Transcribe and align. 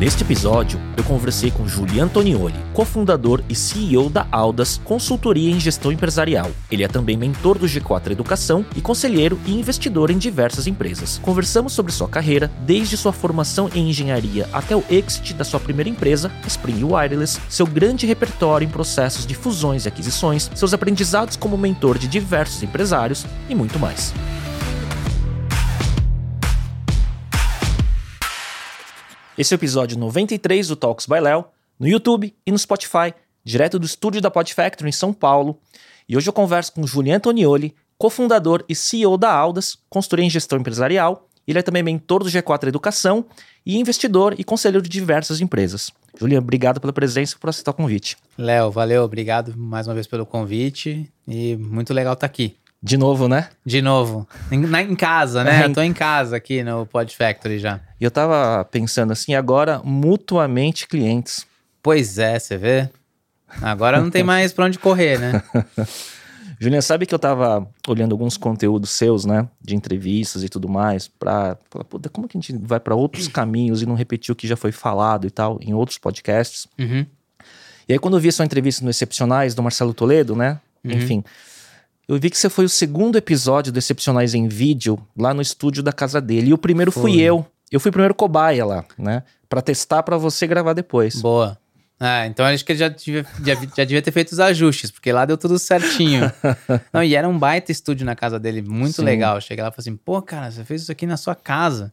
Neste 0.00 0.24
episódio, 0.24 0.80
eu 0.96 1.04
conversei 1.04 1.50
com 1.50 1.68
Julian 1.68 2.04
Antonioli, 2.04 2.54
cofundador 2.72 3.42
e 3.50 3.54
CEO 3.54 4.08
da 4.08 4.26
Aldas 4.32 4.80
Consultoria 4.82 5.50
em 5.50 5.60
Gestão 5.60 5.92
Empresarial. 5.92 6.50
Ele 6.70 6.82
é 6.82 6.88
também 6.88 7.18
mentor 7.18 7.58
do 7.58 7.66
G4 7.66 8.12
Educação 8.12 8.64
e 8.74 8.80
conselheiro 8.80 9.38
e 9.44 9.52
investidor 9.52 10.10
em 10.10 10.16
diversas 10.16 10.66
empresas. 10.66 11.18
Conversamos 11.18 11.74
sobre 11.74 11.92
sua 11.92 12.08
carreira, 12.08 12.50
desde 12.62 12.96
sua 12.96 13.12
formação 13.12 13.68
em 13.74 13.90
engenharia 13.90 14.48
até 14.54 14.74
o 14.74 14.82
exit 14.88 15.34
da 15.34 15.44
sua 15.44 15.60
primeira 15.60 15.90
empresa, 15.90 16.32
Spring 16.46 16.82
Wireless, 16.82 17.38
seu 17.46 17.66
grande 17.66 18.06
repertório 18.06 18.64
em 18.64 18.70
processos 18.70 19.26
de 19.26 19.34
fusões 19.34 19.84
e 19.84 19.88
aquisições, 19.88 20.50
seus 20.54 20.72
aprendizados 20.72 21.36
como 21.36 21.58
mentor 21.58 21.98
de 21.98 22.08
diversos 22.08 22.62
empresários 22.62 23.26
e 23.50 23.54
muito 23.54 23.78
mais. 23.78 24.14
Esse 29.40 29.54
é 29.54 29.56
o 29.56 29.56
episódio 29.56 29.98
93 29.98 30.68
do 30.68 30.76
Talks 30.76 31.06
by 31.06 31.18
Léo, 31.18 31.46
no 31.78 31.88
YouTube 31.88 32.36
e 32.44 32.52
no 32.52 32.58
Spotify, 32.58 33.14
direto 33.42 33.78
do 33.78 33.86
estúdio 33.86 34.20
da 34.20 34.30
Pod 34.30 34.52
Factory 34.52 34.90
em 34.90 34.92
São 34.92 35.14
Paulo. 35.14 35.58
E 36.06 36.14
hoje 36.14 36.28
eu 36.28 36.32
converso 36.34 36.74
com 36.74 36.86
Julian 36.86 37.16
Antonioli, 37.16 37.74
cofundador 37.96 38.62
e 38.68 38.74
CEO 38.74 39.16
da 39.16 39.32
Aldas, 39.32 39.78
consultoria 39.88 40.26
em 40.26 40.28
gestão 40.28 40.58
empresarial. 40.58 41.26
Ele 41.48 41.58
é 41.58 41.62
também 41.62 41.82
mentor 41.82 42.22
do 42.22 42.28
G4 42.28 42.68
Educação 42.68 43.24
e 43.64 43.78
investidor 43.78 44.34
e 44.36 44.44
conselheiro 44.44 44.82
de 44.82 44.90
diversas 44.90 45.40
empresas. 45.40 45.90
Julian, 46.18 46.40
obrigado 46.40 46.78
pela 46.78 46.92
presença 46.92 47.34
e 47.34 47.38
por 47.38 47.48
aceitar 47.48 47.70
o 47.70 47.74
convite. 47.74 48.18
Léo, 48.36 48.70
valeu, 48.70 49.04
obrigado 49.04 49.56
mais 49.56 49.88
uma 49.88 49.94
vez 49.94 50.06
pelo 50.06 50.26
convite 50.26 51.10
e 51.26 51.56
muito 51.56 51.94
legal 51.94 52.12
estar 52.12 52.26
aqui. 52.26 52.58
De 52.82 52.96
novo, 52.96 53.28
né? 53.28 53.48
De 53.64 53.82
novo. 53.82 54.26
Em, 54.50 54.58
na, 54.58 54.82
em 54.82 54.96
casa, 54.96 55.44
né? 55.44 55.62
É, 55.62 55.64
eu 55.66 55.72
tô 55.72 55.82
em 55.82 55.92
casa 55.92 56.36
aqui 56.36 56.62
no 56.62 56.86
Pod 56.86 57.14
Factory 57.14 57.58
já. 57.58 57.78
E 58.00 58.04
eu 58.04 58.10
tava 58.10 58.64
pensando 58.64 59.12
assim, 59.12 59.34
agora 59.34 59.80
mutuamente 59.84 60.88
clientes. 60.88 61.46
Pois 61.82 62.18
é, 62.18 62.38
você 62.38 62.56
vê? 62.56 62.88
Agora 63.60 64.00
não 64.00 64.10
tem 64.10 64.22
mais 64.24 64.52
pra 64.52 64.64
onde 64.64 64.78
correr, 64.78 65.18
né? 65.18 65.42
Juliana, 66.58 66.82
sabe 66.82 67.06
que 67.06 67.14
eu 67.14 67.18
tava 67.18 67.66
olhando 67.88 68.12
alguns 68.12 68.36
conteúdos 68.36 68.90
seus, 68.90 69.24
né? 69.24 69.48
De 69.62 69.74
entrevistas 69.74 70.42
e 70.42 70.48
tudo 70.48 70.68
mais, 70.68 71.08
pra 71.08 71.56
falar, 71.70 71.84
puta, 71.84 72.10
como 72.10 72.28
que 72.28 72.36
a 72.36 72.40
gente 72.40 72.54
vai 72.62 72.78
para 72.78 72.94
outros 72.94 73.28
caminhos 73.32 73.80
e 73.80 73.86
não 73.86 73.94
repetir 73.94 74.32
o 74.32 74.36
que 74.36 74.46
já 74.46 74.56
foi 74.56 74.70
falado 74.70 75.26
e 75.26 75.30
tal, 75.30 75.58
em 75.62 75.72
outros 75.72 75.96
podcasts? 75.96 76.66
Uhum. 76.78 77.06
E 77.88 77.92
aí, 77.94 77.98
quando 77.98 78.16
eu 78.16 78.20
vi 78.20 78.30
sua 78.30 78.44
entrevista 78.44 78.84
no 78.84 78.90
Excepcionais 78.90 79.54
do 79.54 79.62
Marcelo 79.62 79.94
Toledo, 79.94 80.36
né? 80.36 80.60
Uhum. 80.84 80.92
Enfim, 80.92 81.24
eu 82.10 82.18
vi 82.18 82.28
que 82.28 82.36
você 82.36 82.50
foi 82.50 82.64
o 82.64 82.68
segundo 82.68 83.16
episódio 83.16 83.72
do 83.72 83.78
Excepcionais 83.78 84.34
em 84.34 84.48
Vídeo 84.48 84.98
lá 85.16 85.32
no 85.32 85.40
estúdio 85.40 85.80
da 85.80 85.92
casa 85.92 86.20
dele. 86.20 86.50
E 86.50 86.52
o 86.52 86.58
primeiro 86.58 86.90
foi. 86.90 87.12
fui 87.12 87.20
eu. 87.20 87.46
Eu 87.70 87.78
fui 87.78 87.90
o 87.90 87.92
primeiro 87.92 88.16
cobaia 88.16 88.66
lá, 88.66 88.84
né? 88.98 89.22
Pra 89.48 89.62
testar 89.62 90.02
para 90.02 90.16
você 90.16 90.44
gravar 90.44 90.72
depois. 90.72 91.22
Boa. 91.22 91.56
Ah, 92.00 92.26
então 92.26 92.44
acho 92.44 92.64
que 92.64 92.72
ele 92.72 92.80
já 92.80 92.88
devia, 92.88 93.24
já, 93.44 93.54
já 93.54 93.84
devia 93.84 94.02
ter 94.02 94.10
feito 94.10 94.32
os 94.32 94.40
ajustes, 94.40 94.90
porque 94.90 95.12
lá 95.12 95.24
deu 95.24 95.38
tudo 95.38 95.56
certinho. 95.56 96.32
Não, 96.92 97.00
e 97.04 97.14
era 97.14 97.28
um 97.28 97.38
baita 97.38 97.70
estúdio 97.70 98.04
na 98.04 98.16
casa 98.16 98.40
dele, 98.40 98.60
muito 98.60 98.96
Sim. 98.96 99.04
legal. 99.04 99.40
Cheguei 99.40 99.62
lá 99.62 99.68
e 99.68 99.72
falei 99.72 99.82
assim, 99.90 99.96
pô, 99.96 100.20
cara, 100.20 100.50
você 100.50 100.64
fez 100.64 100.82
isso 100.82 100.90
aqui 100.90 101.06
na 101.06 101.16
sua 101.16 101.36
casa. 101.36 101.92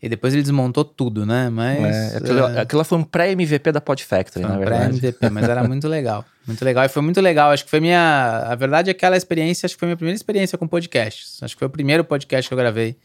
E 0.00 0.08
depois 0.08 0.32
ele 0.32 0.42
desmontou 0.42 0.84
tudo, 0.84 1.26
né? 1.26 1.50
Mas. 1.50 2.14
É, 2.14 2.16
aquilo, 2.18 2.38
é... 2.40 2.60
aquilo 2.60 2.84
foi 2.84 2.98
um 2.98 3.04
pré-MVP 3.04 3.72
da 3.72 3.80
Pod 3.80 4.04
Factory, 4.04 4.44
foi 4.44 4.50
um 4.50 4.54
na 4.54 4.58
verdade. 4.58 5.00
Pré-MVP, 5.00 5.30
mas 5.30 5.48
era 5.48 5.62
muito 5.66 5.88
legal. 5.88 6.24
Muito 6.46 6.64
legal. 6.64 6.84
E 6.84 6.88
foi 6.88 7.02
muito 7.02 7.20
legal. 7.20 7.50
Acho 7.50 7.64
que 7.64 7.70
foi 7.70 7.80
minha. 7.80 8.44
A 8.46 8.54
verdade, 8.54 8.90
é 8.90 8.92
aquela 8.92 9.16
experiência, 9.16 9.66
acho 9.66 9.74
que 9.74 9.80
foi 9.80 9.86
minha 9.86 9.96
primeira 9.96 10.16
experiência 10.16 10.56
com 10.56 10.68
podcasts. 10.68 11.42
Acho 11.42 11.56
que 11.56 11.58
foi 11.58 11.66
o 11.66 11.70
primeiro 11.70 12.04
podcast 12.04 12.48
que 12.48 12.54
eu 12.54 12.58
gravei. 12.58 12.96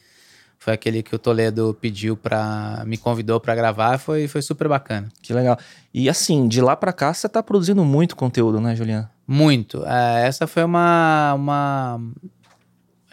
Foi 0.59 0.72
aquele 0.72 1.03
que 1.03 1.13
o 1.13 1.19
Toledo 1.19 1.78
pediu 1.81 2.16
para 2.16 2.84
me 2.85 2.95
convidou 2.95 3.38
para 3.38 3.53
gravar, 3.53 3.97
foi, 3.97 4.29
foi 4.29 4.41
super 4.41 4.69
bacana. 4.69 5.09
Que 5.22 5.34
legal. 5.34 5.57
E 5.94 6.07
assim, 6.07 6.47
de 6.47 6.62
lá 6.62 6.73
para 6.73 6.94
cá 6.94 7.13
você 7.13 7.28
tá 7.28 7.44
produzindo 7.44 7.84
muito 7.84 8.16
conteúdo, 8.16 8.62
né, 8.62 8.73
Juliana? 8.73 9.12
Muito. 9.28 9.84
É, 9.85 10.25
essa 10.25 10.47
foi 10.47 10.63
uma, 10.63 11.34
uma 11.34 12.00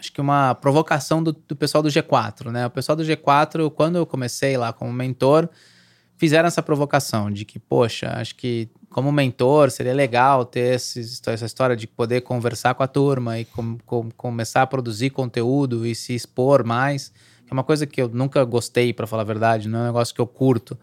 acho 0.01 0.11
que 0.11 0.19
uma 0.19 0.55
provocação 0.55 1.21
do, 1.21 1.31
do, 1.31 1.55
pessoal 1.55 1.83
do 1.83 1.89
G4, 1.89 2.51
né? 2.51 2.65
O 2.65 2.71
pessoal 2.71 2.95
do 2.95 3.03
G4, 3.03 3.69
quando 3.69 3.97
eu 3.97 4.05
comecei 4.05 4.57
lá 4.57 4.73
como 4.73 4.91
mentor, 4.91 5.47
fizeram 6.17 6.47
essa 6.47 6.63
provocação 6.63 7.29
de 7.29 7.45
que, 7.45 7.59
poxa, 7.59 8.11
acho 8.15 8.35
que 8.35 8.67
como 8.89 9.11
mentor 9.11 9.69
seria 9.69 9.93
legal 9.93 10.43
ter 10.43 10.73
essa 10.73 11.45
história 11.45 11.75
de 11.75 11.85
poder 11.85 12.21
conversar 12.21 12.73
com 12.73 12.81
a 12.81 12.87
turma 12.87 13.39
e 13.39 13.45
com, 13.45 13.77
com, 13.85 14.09
começar 14.17 14.63
a 14.63 14.67
produzir 14.67 15.11
conteúdo 15.11 15.85
e 15.85 15.93
se 15.93 16.15
expor 16.15 16.65
mais, 16.65 17.13
é 17.49 17.53
uma 17.53 17.63
coisa 17.63 17.85
que 17.85 18.01
eu 18.01 18.09
nunca 18.09 18.43
gostei, 18.43 18.91
para 18.91 19.05
falar 19.05 19.21
a 19.21 19.25
verdade, 19.25 19.69
não 19.69 19.79
é 19.79 19.83
um 19.83 19.85
negócio 19.87 20.15
que 20.15 20.21
eu 20.21 20.27
curto. 20.27 20.77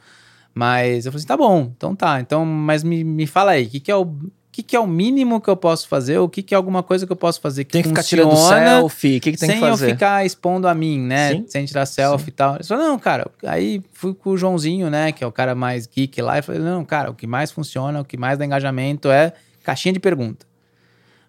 Mas 0.55 1.07
eu 1.07 1.13
falei 1.13 1.19
assim, 1.19 1.27
tá 1.27 1.37
bom, 1.37 1.73
então 1.77 1.95
tá, 1.95 2.21
então, 2.21 2.47
mas 2.47 2.85
me, 2.85 3.03
me 3.03 3.27
fala 3.27 3.53
aí, 3.53 3.67
o 3.67 3.69
que, 3.69 3.81
que 3.81 3.91
é 3.91 3.97
o 3.97 4.17
que, 4.59 4.63
que 4.63 4.77
é 4.77 4.81
o 4.81 4.87
mínimo 4.87 5.41
que 5.41 5.49
eu 5.49 5.57
posso 5.57 5.87
fazer, 5.87 6.19
o 6.19 6.29
que, 6.29 6.43
que 6.43 6.53
é 6.53 6.57
alguma 6.57 6.83
coisa 6.83 7.07
que 7.07 7.13
eu 7.13 7.17
posso 7.17 7.41
fazer 7.41 7.65
que 7.65 7.71
Tem 7.71 7.83
que 7.83 7.89
ficar 7.89 8.03
tirando 8.03 8.35
selfie, 8.35 9.19
o 9.19 9.21
que, 9.21 9.33
que 9.33 9.39
tem 9.39 9.51
que 9.51 9.61
fazer? 9.61 9.77
Sem 9.77 9.89
eu 9.89 9.95
ficar 9.95 10.27
expondo 10.27 10.67
a 10.67 10.75
mim, 10.75 11.01
né? 11.01 11.31
Sim. 11.31 11.45
Sem 11.47 11.65
tirar 11.65 11.87
selfie 11.87 12.25
Sim. 12.25 12.31
e 12.31 12.33
tal. 12.33 12.55
Ele 12.57 12.65
falou, 12.65 12.85
não, 12.85 12.99
cara, 12.99 13.31
aí 13.45 13.81
fui 13.93 14.13
com 14.15 14.31
o 14.31 14.37
Joãozinho, 14.37 14.91
né, 14.91 15.13
que 15.13 15.23
é 15.23 15.27
o 15.27 15.31
cara 15.31 15.55
mais 15.55 15.87
geek 15.87 16.21
lá, 16.21 16.39
e 16.39 16.43
falei, 16.43 16.61
não, 16.61 16.85
cara, 16.85 17.09
o 17.11 17.15
que 17.15 17.27
mais 17.27 17.53
funciona, 17.53 18.01
o 18.01 18.05
que 18.05 18.17
mais 18.17 18.37
dá 18.37 18.45
engajamento 18.45 19.09
é 19.11 19.33
caixinha 19.63 19.93
de 19.93 20.01
pergunta. 20.01 20.45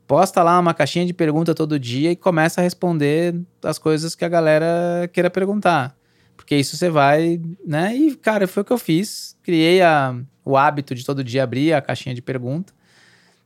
Posta 0.07 0.41
lá 0.41 0.57
uma 0.57 0.73
caixinha 0.73 1.05
de 1.05 1.13
pergunta 1.13 1.53
todo 1.53 1.79
dia 1.79 2.11
e 2.11 2.15
começa 2.15 2.61
a 2.61 2.63
responder 2.63 3.35
as 3.61 3.77
coisas 3.77 4.15
que 4.15 4.25
a 4.25 4.29
galera 4.29 5.07
queira 5.13 5.29
perguntar. 5.29 5.95
Porque 6.35 6.55
isso 6.55 6.75
você 6.75 6.89
vai, 6.89 7.39
né? 7.63 7.95
E, 7.95 8.15
cara, 8.15 8.47
foi 8.47 8.63
o 8.63 8.65
que 8.65 8.73
eu 8.73 8.77
fiz. 8.79 9.35
Criei 9.43 9.83
a, 9.83 10.15
o 10.43 10.57
hábito 10.57 10.95
de 10.95 11.05
todo 11.05 11.23
dia 11.23 11.43
abrir 11.43 11.73
a 11.73 11.81
caixinha 11.81 12.15
de 12.15 12.23
pergunta 12.23 12.73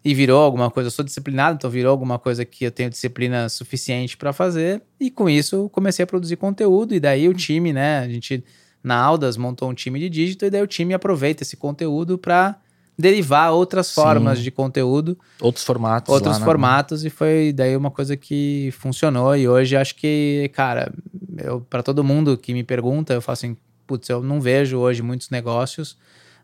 e 0.04 0.14
virou 0.14 0.42
alguma 0.42 0.70
coisa. 0.70 0.88
Eu 0.88 0.92
sou 0.92 1.06
disciplinado, 1.06 1.56
então 1.56 1.70
virou 1.70 1.92
alguma 1.92 2.20
coisa 2.20 2.44
que 2.44 2.66
eu 2.66 2.72
tenho 2.72 2.90
disciplina 2.90 3.48
suficiente 3.48 4.18
para 4.18 4.34
fazer. 4.34 4.82
E 5.00 5.10
com 5.10 5.30
isso 5.30 5.70
comecei 5.70 6.04
a 6.04 6.08
produzir 6.08 6.36
conteúdo. 6.36 6.94
E 6.94 7.00
daí 7.00 7.30
o 7.30 7.34
time, 7.34 7.72
né? 7.72 8.00
A 8.00 8.10
gente 8.10 8.44
na 8.84 8.98
Aldas 8.98 9.38
montou 9.38 9.70
um 9.70 9.74
time 9.74 10.00
de 10.00 10.10
dígito 10.10 10.46
e 10.46 10.50
daí 10.50 10.62
o 10.62 10.68
time 10.68 10.94
aproveita 10.94 11.44
esse 11.44 11.56
conteúdo 11.56 12.18
para 12.18 12.58
derivar 13.00 13.52
outras 13.54 13.88
Sim. 13.88 13.96
formas 13.96 14.40
de 14.40 14.52
conteúdo. 14.52 15.18
Outros 15.40 15.64
formatos. 15.64 16.14
Outros 16.14 16.38
lá, 16.38 16.46
formatos. 16.46 17.04
Né? 17.04 17.08
E 17.08 17.10
foi 17.10 17.54
daí 17.54 17.78
uma 17.78 17.90
coisa 17.90 18.18
que 18.18 18.74
funcionou. 18.74 19.36
E 19.38 19.48
hoje 19.48 19.78
acho 19.78 19.96
que, 19.96 20.52
cara, 20.54 20.94
eu 21.38 21.62
para 21.62 21.82
todo 21.82 22.04
mundo 22.04 22.38
que 22.38 22.54
me 22.54 22.64
pergunta, 22.64 23.14
eu 23.14 23.22
falo 23.22 23.34
assim, 23.34 23.58
putz, 23.88 24.10
eu 24.10 24.22
não 24.22 24.42
vejo 24.42 24.78
hoje 24.78 25.02
muitos 25.02 25.30
negócios 25.30 25.98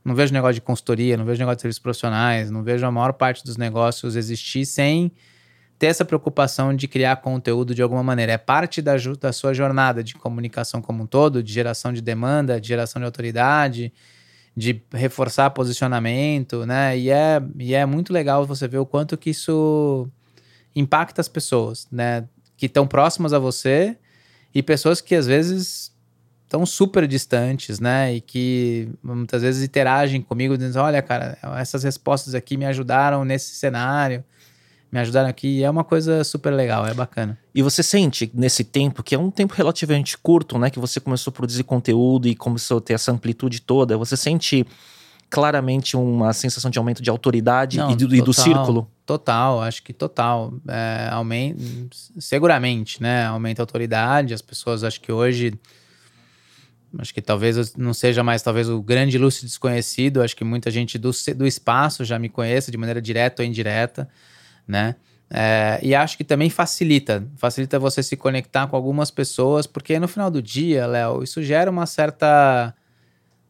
não 0.03 0.15
vejo 0.15 0.33
negócio 0.33 0.55
de 0.55 0.61
consultoria, 0.61 1.17
não 1.17 1.25
vejo 1.25 1.39
negócio 1.39 1.57
de 1.57 1.61
serviços 1.61 1.81
profissionais, 1.81 2.49
não 2.49 2.63
vejo 2.63 2.85
a 2.85 2.91
maior 2.91 3.13
parte 3.13 3.43
dos 3.43 3.57
negócios 3.57 4.15
existir 4.15 4.65
sem 4.65 5.11
ter 5.77 5.87
essa 5.87 6.03
preocupação 6.03 6.75
de 6.75 6.87
criar 6.87 7.15
conteúdo 7.17 7.73
de 7.73 7.81
alguma 7.81 8.03
maneira. 8.03 8.33
É 8.33 8.37
parte 8.37 8.81
da, 8.81 8.93
da 9.19 9.31
sua 9.31 9.53
jornada 9.53 10.03
de 10.03 10.13
comunicação 10.15 10.81
como 10.81 11.03
um 11.03 11.07
todo, 11.07 11.41
de 11.41 11.53
geração 11.53 11.93
de 11.93 12.01
demanda, 12.01 12.59
de 12.59 12.67
geração 12.67 12.99
de 12.99 13.05
autoridade, 13.05 13.93
de 14.55 14.81
reforçar 14.91 15.49
posicionamento, 15.51 16.65
né? 16.65 16.97
E 16.97 17.09
é, 17.09 17.41
e 17.57 17.73
é 17.73 17.85
muito 17.85 18.11
legal 18.11 18.45
você 18.45 18.67
ver 18.67 18.79
o 18.79 18.85
quanto 18.85 19.17
que 19.17 19.29
isso 19.29 20.05
impacta 20.75 21.21
as 21.21 21.29
pessoas, 21.29 21.87
né? 21.89 22.27
Que 22.57 22.65
estão 22.65 22.85
próximas 22.85 23.31
a 23.31 23.39
você 23.39 23.97
e 24.53 24.61
pessoas 24.61 24.99
que 24.99 25.15
às 25.15 25.27
vezes 25.27 25.93
tão 26.49 26.65
super 26.65 27.07
distantes, 27.07 27.79
né? 27.79 28.15
E 28.15 28.19
que 28.19 28.89
muitas 29.03 29.43
vezes 29.43 29.63
interagem 29.63 30.21
comigo 30.21 30.57
dizendo: 30.57 30.83
olha, 30.83 31.01
cara, 31.01 31.37
essas 31.57 31.83
respostas 31.83 32.33
aqui 32.33 32.57
me 32.57 32.65
ajudaram 32.65 33.23
nesse 33.23 33.53
cenário, 33.53 34.23
me 34.91 34.99
ajudaram 34.99 35.29
aqui. 35.29 35.59
E 35.59 35.63
é 35.63 35.69
uma 35.69 35.83
coisa 35.83 36.23
super 36.23 36.51
legal, 36.51 36.85
é 36.87 36.93
bacana. 36.93 37.37
E 37.53 37.61
você 37.61 37.83
sente 37.83 38.29
nesse 38.33 38.63
tempo, 38.63 39.03
que 39.03 39.13
é 39.13 39.19
um 39.19 39.29
tempo 39.29 39.53
relativamente 39.53 40.17
curto, 40.17 40.57
né? 40.57 40.71
Que 40.71 40.79
você 40.79 40.99
começou 40.99 41.29
a 41.29 41.33
produzir 41.33 41.63
conteúdo 41.63 42.27
e 42.27 42.35
começou 42.35 42.79
a 42.79 42.81
ter 42.81 42.93
essa 42.93 43.11
amplitude 43.11 43.61
toda, 43.61 43.95
você 43.95 44.17
sente 44.17 44.65
claramente 45.29 45.95
uma 45.95 46.33
sensação 46.33 46.71
de 46.71 46.79
aumento 46.79 47.03
de 47.03 47.09
autoridade 47.11 47.77
Não, 47.77 47.91
e, 47.91 47.95
do, 47.95 48.05
total, 48.05 48.17
e, 48.17 48.21
do, 48.23 48.33
círculo? 48.33 48.91
Total, 49.05 49.61
acho 49.61 49.83
que 49.83 49.93
total. 49.93 50.51
É, 50.67 51.09
aumenta, 51.11 51.61
seguramente, 52.17 52.99
né? 52.99 53.27
Aumenta 53.27 53.61
a 53.61 53.63
autoridade, 53.63 54.33
as 54.33 54.41
pessoas 54.41 54.83
acho 54.83 54.99
que 54.99 55.11
hoje 55.11 55.53
Acho 56.97 57.13
que 57.13 57.21
talvez 57.21 57.75
não 57.75 57.93
seja 57.93 58.23
mais 58.23 58.41
talvez 58.41 58.67
o 58.67 58.81
grande 58.81 59.17
lúcido 59.17 59.47
desconhecido. 59.47 60.21
Acho 60.21 60.35
que 60.35 60.43
muita 60.43 60.71
gente 60.71 60.97
do, 60.97 61.11
do 61.35 61.45
espaço 61.45 62.03
já 62.03 62.17
me 62.17 62.29
conhece 62.29 62.71
de 62.71 62.77
maneira 62.77 63.01
direta 63.01 63.43
ou 63.43 63.47
indireta, 63.47 64.09
né? 64.67 64.95
É, 65.31 65.79
e 65.83 65.93
acho 65.93 66.17
que 66.17 66.23
também 66.23 66.49
facilita, 66.49 67.23
facilita 67.37 67.77
você 67.77 68.01
se 68.01 68.17
conectar 68.17 68.65
com 68.65 68.75
algumas 68.75 69.11
pessoas, 69.11 69.67
porque 69.67 69.99
no 69.99 70.07
final 70.07 70.31
do 70.31 70.41
dia, 70.41 70.87
Léo, 70.87 71.21
isso 71.21 71.43
gera 71.43 71.69
uma 71.69 71.85
certa 71.85 72.73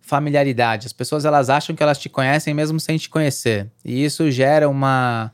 familiaridade. 0.01 0.88
As 0.88 0.94
pessoas 0.94 1.24
elas 1.24 1.50
acham 1.50 1.74
que 1.74 1.81
elas 1.81 1.97
te 1.97 2.09
conhecem 2.09 2.53
mesmo 2.53 2.80
sem 2.80 2.97
te 2.97 3.07
conhecer. 3.07 3.69
E 3.86 4.03
isso 4.03 4.30
gera 4.30 4.68
uma, 4.68 5.31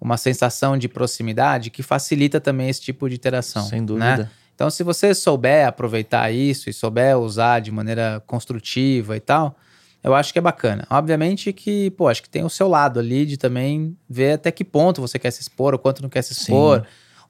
uma 0.00 0.16
sensação 0.16 0.78
de 0.78 0.88
proximidade 0.88 1.70
que 1.70 1.82
facilita 1.82 2.40
também 2.40 2.68
esse 2.68 2.80
tipo 2.80 3.08
de 3.08 3.16
interação. 3.16 3.64
Sem 3.64 3.84
dúvida. 3.84 4.16
Né? 4.18 4.30
Então, 4.54 4.70
se 4.70 4.82
você 4.82 5.14
souber 5.14 5.66
aproveitar 5.66 6.30
isso 6.30 6.70
e 6.70 6.72
souber 6.72 7.18
usar 7.18 7.60
de 7.60 7.72
maneira 7.72 8.22
construtiva 8.26 9.16
e 9.16 9.20
tal, 9.20 9.56
eu 10.02 10.14
acho 10.14 10.32
que 10.32 10.38
é 10.38 10.42
bacana. 10.42 10.86
Obviamente 10.90 11.52
que, 11.52 11.90
pô, 11.92 12.08
acho 12.08 12.22
que 12.22 12.28
tem 12.28 12.44
o 12.44 12.50
seu 12.50 12.68
lado 12.68 13.00
ali 13.00 13.26
de 13.26 13.36
também 13.36 13.96
ver 14.08 14.34
até 14.34 14.52
que 14.52 14.64
ponto 14.64 15.00
você 15.00 15.18
quer 15.18 15.30
se 15.30 15.40
expor, 15.40 15.74
o 15.74 15.78
quanto 15.78 16.02
não 16.02 16.08
quer 16.08 16.22
se 16.22 16.32
expor, 16.34 16.80
Sim. 16.80 16.86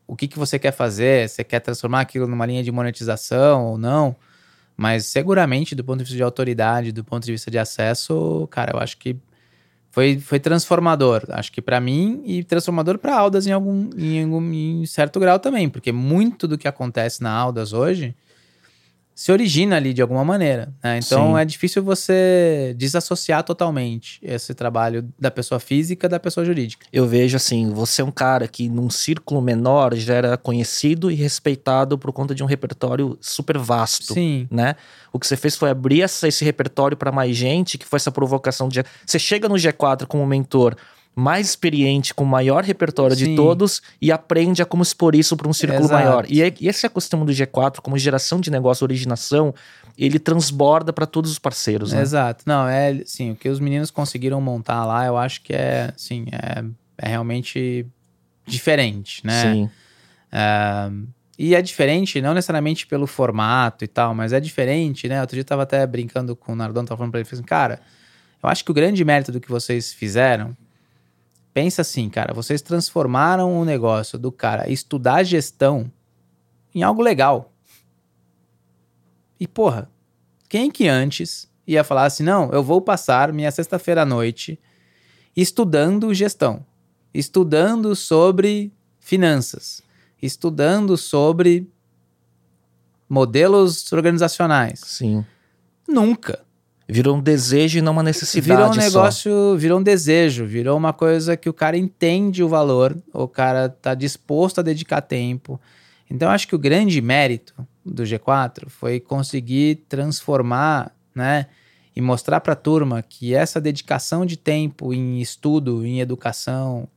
o 0.06 0.16
que, 0.16 0.28
que 0.28 0.38
você 0.38 0.58
quer 0.58 0.72
fazer, 0.72 1.28
você 1.28 1.44
quer 1.44 1.60
transformar 1.60 2.00
aquilo 2.00 2.26
numa 2.26 2.44
linha 2.44 2.62
de 2.62 2.72
monetização 2.72 3.64
ou 3.64 3.78
não. 3.78 4.14
Mas 4.76 5.06
seguramente, 5.06 5.74
do 5.74 5.84
ponto 5.84 5.98
de 5.98 6.04
vista 6.04 6.16
de 6.16 6.22
autoridade, 6.22 6.90
do 6.92 7.04
ponto 7.04 7.24
de 7.24 7.32
vista 7.32 7.50
de 7.50 7.58
acesso, 7.58 8.48
cara, 8.50 8.72
eu 8.76 8.80
acho 8.80 8.98
que 8.98 9.16
foi, 9.94 10.18
foi 10.18 10.40
transformador. 10.40 11.22
Acho 11.28 11.52
que 11.52 11.62
para 11.62 11.80
mim 11.80 12.20
e 12.26 12.42
transformador 12.42 12.98
para 12.98 13.16
Aldas 13.16 13.46
em 13.46 13.52
algum, 13.52 13.90
em 13.96 14.24
algum 14.24 14.42
em 14.52 14.84
certo 14.86 15.20
grau 15.20 15.38
também, 15.38 15.68
porque 15.68 15.92
muito 15.92 16.48
do 16.48 16.58
que 16.58 16.66
acontece 16.66 17.22
na 17.22 17.30
Aldas 17.30 17.72
hoje 17.72 18.12
se 19.14 19.30
origina 19.30 19.76
ali 19.76 19.92
de 19.92 20.02
alguma 20.02 20.24
maneira. 20.24 20.72
Né? 20.82 20.98
Então 20.98 21.34
Sim. 21.34 21.40
é 21.40 21.44
difícil 21.44 21.82
você 21.82 22.74
desassociar 22.76 23.44
totalmente 23.44 24.18
esse 24.22 24.54
trabalho 24.54 25.08
da 25.18 25.30
pessoa 25.30 25.60
física 25.60 26.08
da 26.08 26.18
pessoa 26.18 26.44
jurídica. 26.44 26.86
Eu 26.92 27.06
vejo 27.06 27.36
assim, 27.36 27.70
você 27.70 28.02
é 28.02 28.04
um 28.04 28.10
cara 28.10 28.48
que 28.48 28.68
num 28.68 28.90
círculo 28.90 29.40
menor 29.40 29.94
já 29.94 30.14
era 30.14 30.36
conhecido 30.36 31.10
e 31.10 31.14
respeitado 31.14 31.96
por 31.96 32.12
conta 32.12 32.34
de 32.34 32.42
um 32.42 32.46
repertório 32.46 33.16
super 33.20 33.56
vasto. 33.56 34.14
Sim. 34.14 34.48
Né? 34.50 34.74
O 35.12 35.18
que 35.20 35.26
você 35.26 35.36
fez 35.36 35.54
foi 35.54 35.70
abrir 35.70 36.02
essa, 36.02 36.26
esse 36.26 36.44
repertório 36.44 36.96
para 36.96 37.12
mais 37.12 37.36
gente, 37.36 37.78
que 37.78 37.86
foi 37.86 37.98
essa 37.98 38.10
provocação 38.10 38.68
de. 38.68 38.82
Você 39.06 39.18
chega 39.18 39.48
no 39.48 39.54
G4 39.54 40.06
como 40.06 40.26
mentor 40.26 40.76
mais 41.14 41.50
experiente, 41.50 42.12
com 42.12 42.24
maior 42.24 42.64
repertório 42.64 43.14
Sim. 43.14 43.30
de 43.30 43.36
todos 43.36 43.80
e 44.00 44.10
aprende 44.10 44.60
a 44.60 44.66
como 44.66 44.82
expor 44.82 45.14
isso 45.14 45.36
para 45.36 45.48
um 45.48 45.52
círculo 45.52 45.84
Exato. 45.84 46.04
maior. 46.04 46.26
E, 46.28 46.40
e 46.60 46.68
esse 46.68 46.86
acostumado 46.86 47.26
do 47.26 47.32
G4, 47.32 47.80
como 47.80 47.96
geração 47.96 48.40
de 48.40 48.50
negócio, 48.50 48.84
originação, 48.84 49.54
ele 49.96 50.18
transborda 50.18 50.92
para 50.92 51.06
todos 51.06 51.30
os 51.30 51.38
parceiros. 51.38 51.92
Né? 51.92 52.02
Exato. 52.02 52.42
Não, 52.46 52.66
é 52.66 53.00
sim, 53.06 53.30
o 53.30 53.36
que 53.36 53.48
os 53.48 53.60
meninos 53.60 53.90
conseguiram 53.90 54.40
montar 54.40 54.84
lá, 54.84 55.06
eu 55.06 55.16
acho 55.16 55.40
que 55.42 55.52
é, 55.52 55.92
sim, 55.96 56.26
é, 56.32 56.64
é 56.98 57.08
realmente 57.08 57.86
diferente, 58.44 59.24
né? 59.24 59.42
Sim. 59.42 59.70
É, 60.32 60.90
e 61.38 61.54
é 61.54 61.62
diferente, 61.62 62.20
não 62.20 62.34
necessariamente 62.34 62.86
pelo 62.86 63.06
formato 63.06 63.84
e 63.84 63.88
tal, 63.88 64.14
mas 64.14 64.32
é 64.32 64.40
diferente, 64.40 65.08
né? 65.08 65.20
Outro 65.20 65.34
dia 65.34 65.42
eu 65.42 65.46
tava 65.46 65.62
até 65.62 65.86
brincando 65.86 66.34
com 66.34 66.52
o 66.52 66.56
Nardon, 66.56 66.84
tava 66.84 66.98
falando 66.98 67.12
pra 67.12 67.20
ele, 67.20 67.28
assim, 67.30 67.42
cara, 67.42 67.80
eu 68.42 68.48
acho 68.48 68.64
que 68.64 68.70
o 68.70 68.74
grande 68.74 69.04
mérito 69.04 69.32
do 69.32 69.40
que 69.40 69.48
vocês 69.48 69.92
fizeram 69.92 70.56
Pensa 71.54 71.82
assim, 71.82 72.10
cara, 72.10 72.34
vocês 72.34 72.60
transformaram 72.60 73.56
o 73.56 73.64
negócio 73.64 74.18
do 74.18 74.32
cara 74.32 74.68
estudar 74.68 75.22
gestão 75.22 75.90
em 76.74 76.82
algo 76.82 77.00
legal. 77.00 77.52
E 79.38 79.46
porra, 79.46 79.88
quem 80.48 80.68
que 80.68 80.88
antes 80.88 81.48
ia 81.64 81.84
falar 81.84 82.06
assim, 82.06 82.24
não, 82.24 82.50
eu 82.50 82.62
vou 82.62 82.80
passar 82.80 83.32
minha 83.32 83.52
sexta-feira 83.52 84.02
à 84.02 84.04
noite 84.04 84.58
estudando 85.36 86.12
gestão, 86.12 86.66
estudando 87.12 87.94
sobre 87.94 88.72
finanças, 88.98 89.80
estudando 90.20 90.96
sobre 90.96 91.70
modelos 93.08 93.92
organizacionais. 93.92 94.80
Sim. 94.80 95.24
Nunca. 95.86 96.43
Virou 96.86 97.16
um 97.16 97.20
desejo 97.20 97.78
e 97.78 97.82
não 97.82 97.92
uma 97.92 98.02
necessidade. 98.02 98.60
Virou 98.60 98.72
um 98.72 98.76
negócio, 98.76 99.32
só. 99.32 99.56
virou 99.56 99.80
um 99.80 99.82
desejo, 99.82 100.44
virou 100.44 100.76
uma 100.76 100.92
coisa 100.92 101.36
que 101.36 101.48
o 101.48 101.52
cara 101.52 101.78
entende 101.78 102.42
o 102.42 102.48
valor, 102.48 102.96
o 103.12 103.26
cara 103.26 103.68
tá 103.68 103.94
disposto 103.94 104.58
a 104.58 104.62
dedicar 104.62 105.00
tempo. 105.00 105.58
Então, 106.10 106.30
acho 106.30 106.46
que 106.46 106.54
o 106.54 106.58
grande 106.58 107.00
mérito 107.00 107.54
do 107.84 108.02
G4 108.02 108.68
foi 108.68 109.00
conseguir 109.00 109.84
transformar, 109.88 110.94
né, 111.14 111.46
e 111.96 112.00
mostrar 112.00 112.40
para 112.40 112.54
a 112.54 112.56
turma 112.56 113.02
que 113.02 113.34
essa 113.34 113.60
dedicação 113.60 114.26
de 114.26 114.36
tempo 114.36 114.92
em 114.92 115.20
estudo, 115.20 115.86
em 115.86 116.00
educação, 116.00 116.88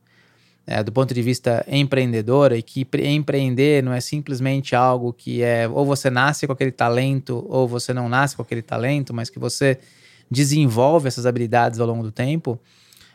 é, 0.70 0.82
do 0.82 0.92
ponto 0.92 1.14
de 1.14 1.22
vista 1.22 1.64
empreendedor, 1.66 2.52
e 2.52 2.60
que 2.62 2.86
empreender 3.04 3.82
não 3.82 3.90
é 3.90 4.02
simplesmente 4.02 4.76
algo 4.76 5.14
que 5.14 5.42
é 5.42 5.66
ou 5.66 5.86
você 5.86 6.10
nasce 6.10 6.46
com 6.46 6.52
aquele 6.52 6.70
talento 6.70 7.42
ou 7.48 7.66
você 7.66 7.94
não 7.94 8.06
nasce 8.06 8.36
com 8.36 8.42
aquele 8.42 8.60
talento, 8.60 9.14
mas 9.14 9.30
que 9.30 9.38
você 9.38 9.78
desenvolve 10.30 11.08
essas 11.08 11.24
habilidades 11.24 11.80
ao 11.80 11.86
longo 11.86 12.02
do 12.02 12.12
tempo. 12.12 12.60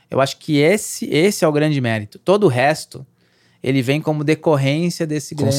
Eu 0.09 0.19
acho 0.19 0.39
que 0.39 0.57
esse, 0.57 1.05
esse 1.05 1.45
é 1.45 1.47
o 1.47 1.51
grande 1.51 1.79
mérito. 1.79 2.17
Todo 2.17 2.45
o 2.45 2.47
resto 2.47 3.05
ele 3.61 3.83
vem 3.83 4.01
como 4.01 4.23
decorrência 4.23 5.05
desse 5.05 5.35
grande 5.35 5.55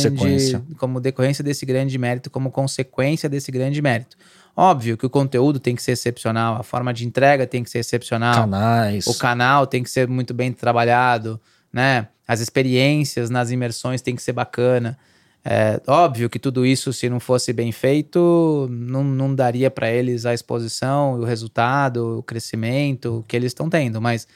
como 0.76 1.00
decorrência 1.00 1.44
desse 1.44 1.64
grande 1.64 1.96
mérito, 1.96 2.28
como 2.28 2.50
consequência 2.50 3.28
desse 3.28 3.52
grande 3.52 3.80
mérito. 3.80 4.16
Óbvio 4.56 4.96
que 4.96 5.06
o 5.06 5.10
conteúdo 5.10 5.60
tem 5.60 5.76
que 5.76 5.82
ser 5.82 5.92
excepcional, 5.92 6.56
a 6.56 6.64
forma 6.64 6.92
de 6.92 7.06
entrega 7.06 7.46
tem 7.46 7.62
que 7.62 7.70
ser 7.70 7.78
excepcional, 7.78 8.34
canais, 8.34 9.06
o 9.06 9.14
canal 9.16 9.66
tem 9.66 9.82
que 9.82 9.90
ser 9.90 10.08
muito 10.08 10.34
bem 10.34 10.52
trabalhado, 10.52 11.40
né? 11.74 12.06
As 12.26 12.40
experiências 12.40 13.28
nas 13.28 13.50
imersões 13.50 14.00
tem 14.00 14.14
que 14.14 14.22
ser 14.22 14.32
bacana. 14.32 14.96
É 15.44 15.78
óbvio 15.86 16.30
que 16.30 16.38
tudo 16.38 16.64
isso, 16.64 16.92
se 16.92 17.10
não 17.10 17.20
fosse 17.20 17.52
bem 17.52 17.70
feito, 17.72 18.66
não, 18.70 19.04
não 19.04 19.34
daria 19.34 19.70
para 19.70 19.90
eles 19.90 20.24
a 20.24 20.32
exposição, 20.32 21.20
o 21.20 21.24
resultado, 21.24 22.18
o 22.20 22.22
crescimento 22.22 23.22
que 23.28 23.36
eles 23.36 23.50
estão 23.50 23.68
tendo. 23.68 24.00
Mas 24.00 24.26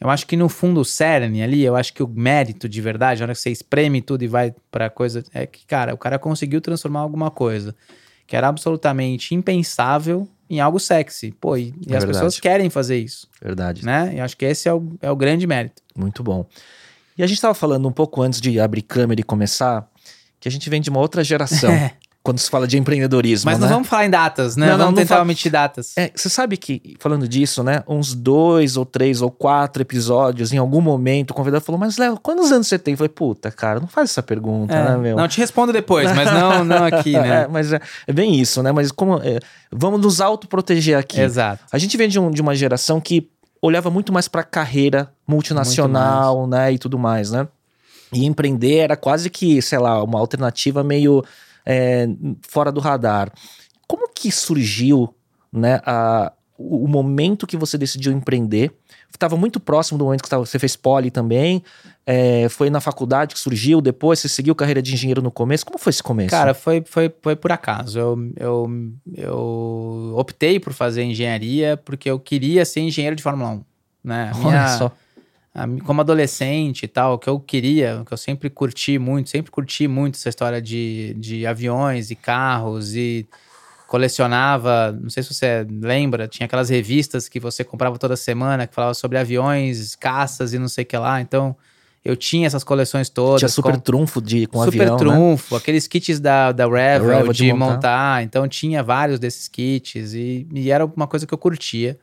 eu 0.00 0.08
acho 0.08 0.26
que 0.26 0.36
no 0.36 0.48
fundo 0.48 0.80
o 0.80 0.84
cerne 0.84 1.42
ali, 1.42 1.62
eu 1.62 1.76
acho 1.76 1.92
que 1.92 2.02
o 2.02 2.08
mérito 2.08 2.68
de 2.68 2.80
verdade, 2.80 3.20
na 3.20 3.26
hora 3.26 3.34
que 3.34 3.40
você 3.40 3.50
espreme 3.50 4.00
tudo 4.00 4.22
e 4.22 4.28
vai 4.28 4.54
para 4.70 4.88
coisa, 4.88 5.22
é 5.34 5.44
que, 5.44 5.66
cara, 5.66 5.92
o 5.92 5.98
cara 5.98 6.18
conseguiu 6.18 6.60
transformar 6.60 7.00
alguma 7.00 7.30
coisa 7.30 7.74
que 8.26 8.34
era 8.34 8.48
absolutamente 8.48 9.34
impensável 9.34 10.28
em 10.48 10.60
algo 10.60 10.78
sexy. 10.78 11.32
Pô, 11.32 11.56
e, 11.56 11.74
é 11.88 11.96
as 11.96 12.04
pessoas 12.04 12.38
querem 12.40 12.70
fazer 12.70 12.98
isso. 12.98 13.28
Verdade. 13.42 13.84
Né? 13.84 14.14
E 14.16 14.20
acho 14.20 14.36
que 14.36 14.44
esse 14.44 14.68
é 14.68 14.72
o, 14.72 14.92
é 15.00 15.10
o 15.10 15.16
grande 15.16 15.46
mérito. 15.46 15.82
Muito 15.96 16.22
bom. 16.22 16.46
E 17.18 17.22
a 17.22 17.26
gente 17.26 17.36
estava 17.36 17.54
falando 17.54 17.88
um 17.88 17.92
pouco 17.92 18.22
antes 18.22 18.40
de 18.40 18.60
abrir 18.60 18.82
câmera 18.82 19.20
e 19.20 19.24
começar, 19.24 19.88
que 20.38 20.48
a 20.48 20.50
gente 20.50 20.68
vem 20.68 20.80
de 20.80 20.90
uma 20.90 21.00
outra 21.00 21.24
geração. 21.24 21.70
quando 22.26 22.40
se 22.40 22.50
fala 22.50 22.66
de 22.66 22.76
empreendedorismo. 22.76 23.48
Mas 23.48 23.60
não 23.60 23.68
né? 23.68 23.72
vamos 23.72 23.86
falar 23.88 24.04
em 24.04 24.10
datas, 24.10 24.56
né? 24.56 24.66
Não, 24.66 24.78
vamos 24.78 24.94
não, 24.94 24.98
tentar 24.98 25.14
não 25.14 25.22
omitir 25.22 25.52
datas. 25.52 25.96
É, 25.96 26.10
você 26.12 26.28
sabe 26.28 26.56
que, 26.56 26.96
falando 26.98 27.28
disso, 27.28 27.62
né? 27.62 27.84
Uns 27.86 28.14
dois 28.14 28.76
ou 28.76 28.84
três 28.84 29.22
ou 29.22 29.30
quatro 29.30 29.80
episódios, 29.80 30.52
em 30.52 30.58
algum 30.58 30.80
momento, 30.80 31.30
o 31.30 31.34
convidado 31.34 31.64
falou: 31.64 31.78
Mas 31.78 31.98
Léo, 31.98 32.18
quantos 32.20 32.50
anos 32.50 32.66
você 32.66 32.80
tem? 32.80 32.94
Eu 32.94 32.98
falei: 32.98 33.10
Puta, 33.10 33.52
cara, 33.52 33.78
não 33.78 33.86
faz 33.86 34.10
essa 34.10 34.24
pergunta, 34.24 34.74
é, 34.74 34.88
né, 34.88 34.96
meu? 34.96 35.16
Não, 35.16 35.28
te 35.28 35.38
respondo 35.38 35.72
depois, 35.72 36.12
mas 36.16 36.32
não, 36.32 36.64
não 36.66 36.84
aqui, 36.84 37.12
né? 37.12 37.42
É, 37.42 37.46
mas 37.46 37.72
é, 37.72 37.80
é, 38.08 38.12
bem 38.12 38.34
isso, 38.34 38.60
né? 38.60 38.72
Mas 38.72 38.90
como. 38.90 39.18
É, 39.22 39.38
vamos 39.70 40.00
nos 40.00 40.20
autoproteger 40.20 40.98
aqui. 40.98 41.20
Exato. 41.20 41.62
A 41.70 41.78
gente 41.78 41.96
vem 41.96 42.08
de, 42.08 42.18
um, 42.18 42.28
de 42.28 42.42
uma 42.42 42.56
geração 42.56 43.00
que 43.00 43.30
olhava 43.62 43.88
muito 43.88 44.12
mais 44.12 44.26
para 44.26 44.42
carreira 44.42 45.08
multinacional, 45.28 46.48
né? 46.48 46.72
E 46.72 46.78
tudo 46.78 46.98
mais, 46.98 47.30
né? 47.30 47.46
E 48.12 48.24
empreender 48.24 48.78
era 48.78 48.96
quase 48.96 49.30
que, 49.30 49.62
sei 49.62 49.78
lá, 49.78 50.02
uma 50.02 50.18
alternativa 50.18 50.82
meio 50.82 51.24
é, 51.66 52.08
fora 52.42 52.70
do 52.70 52.80
radar. 52.80 53.32
Como 53.86 54.08
que 54.08 54.30
surgiu 54.30 55.12
né, 55.52 55.80
a, 55.84 56.32
o 56.56 56.86
momento 56.86 57.46
que 57.46 57.56
você 57.56 57.76
decidiu 57.76 58.12
empreender? 58.12 58.72
Estava 59.10 59.36
muito 59.36 59.58
próximo 59.58 59.98
do 59.98 60.04
momento 60.04 60.22
que 60.22 60.36
você 60.36 60.58
fez 60.58 60.76
poli 60.76 61.10
também. 61.10 61.62
É, 62.04 62.48
foi 62.48 62.70
na 62.70 62.80
faculdade 62.80 63.34
que 63.34 63.40
surgiu, 63.40 63.80
depois 63.80 64.20
você 64.20 64.28
seguiu 64.28 64.54
carreira 64.54 64.80
de 64.80 64.92
engenheiro 64.92 65.22
no 65.22 65.30
começo. 65.30 65.64
Como 65.66 65.78
foi 65.78 65.90
esse 65.90 66.02
começo? 66.02 66.30
Cara, 66.30 66.54
foi, 66.54 66.84
foi, 66.86 67.12
foi 67.22 67.34
por 67.34 67.50
acaso. 67.50 67.98
Eu, 67.98 68.32
eu, 68.36 68.92
eu 69.14 70.14
optei 70.16 70.60
por 70.60 70.72
fazer 70.72 71.02
engenharia 71.02 71.76
porque 71.76 72.10
eu 72.10 72.20
queria 72.20 72.64
ser 72.64 72.80
engenheiro 72.80 73.16
de 73.16 73.22
Fórmula 73.22 73.50
1. 73.50 73.64
Né? 74.04 74.32
Minha, 74.36 74.48
Olha 74.48 74.68
só 74.78 74.92
como 75.84 76.00
adolescente 76.02 76.82
e 76.82 76.88
tal, 76.88 77.18
que 77.18 77.28
eu 77.28 77.40
queria, 77.40 78.02
que 78.06 78.12
eu 78.12 78.18
sempre 78.18 78.50
curti 78.50 78.98
muito, 78.98 79.30
sempre 79.30 79.50
curti 79.50 79.88
muito 79.88 80.16
essa 80.16 80.28
história 80.28 80.60
de, 80.60 81.14
de 81.14 81.46
aviões 81.46 82.10
e 82.10 82.14
carros 82.14 82.94
e 82.94 83.26
colecionava, 83.86 84.92
não 85.00 85.08
sei 85.08 85.22
se 85.22 85.32
você 85.32 85.66
lembra, 85.70 86.26
tinha 86.26 86.44
aquelas 86.44 86.68
revistas 86.68 87.28
que 87.28 87.38
você 87.38 87.62
comprava 87.62 87.96
toda 87.98 88.16
semana 88.16 88.66
que 88.66 88.74
falava 88.74 88.94
sobre 88.94 89.16
aviões, 89.16 89.94
caças 89.94 90.52
e 90.52 90.58
não 90.58 90.68
sei 90.68 90.82
o 90.82 90.86
que 90.86 90.98
lá, 90.98 91.20
então 91.20 91.56
eu 92.04 92.16
tinha 92.16 92.46
essas 92.46 92.62
coleções 92.62 93.08
todas. 93.08 93.40
Tinha 93.40 93.48
super 93.48 93.74
com, 93.74 93.80
trunfo 93.80 94.20
de, 94.20 94.46
com 94.46 94.62
super 94.64 94.82
avião, 94.82 94.98
Super 94.98 95.08
né? 95.08 95.16
trunfo, 95.16 95.54
né? 95.54 95.60
aqueles 95.60 95.86
kits 95.88 96.20
da, 96.20 96.52
da 96.52 96.66
Revel, 96.66 97.08
Revel 97.08 97.32
de, 97.32 97.44
de 97.44 97.52
montar. 97.52 97.72
montar. 97.74 98.22
então 98.22 98.46
tinha 98.46 98.82
vários 98.82 99.18
desses 99.18 99.48
kits 99.48 100.14
e, 100.14 100.46
e 100.52 100.70
era 100.70 100.84
uma 100.84 101.06
coisa 101.06 101.26
que 101.26 101.34
eu 101.34 101.38
curtia. 101.38 101.98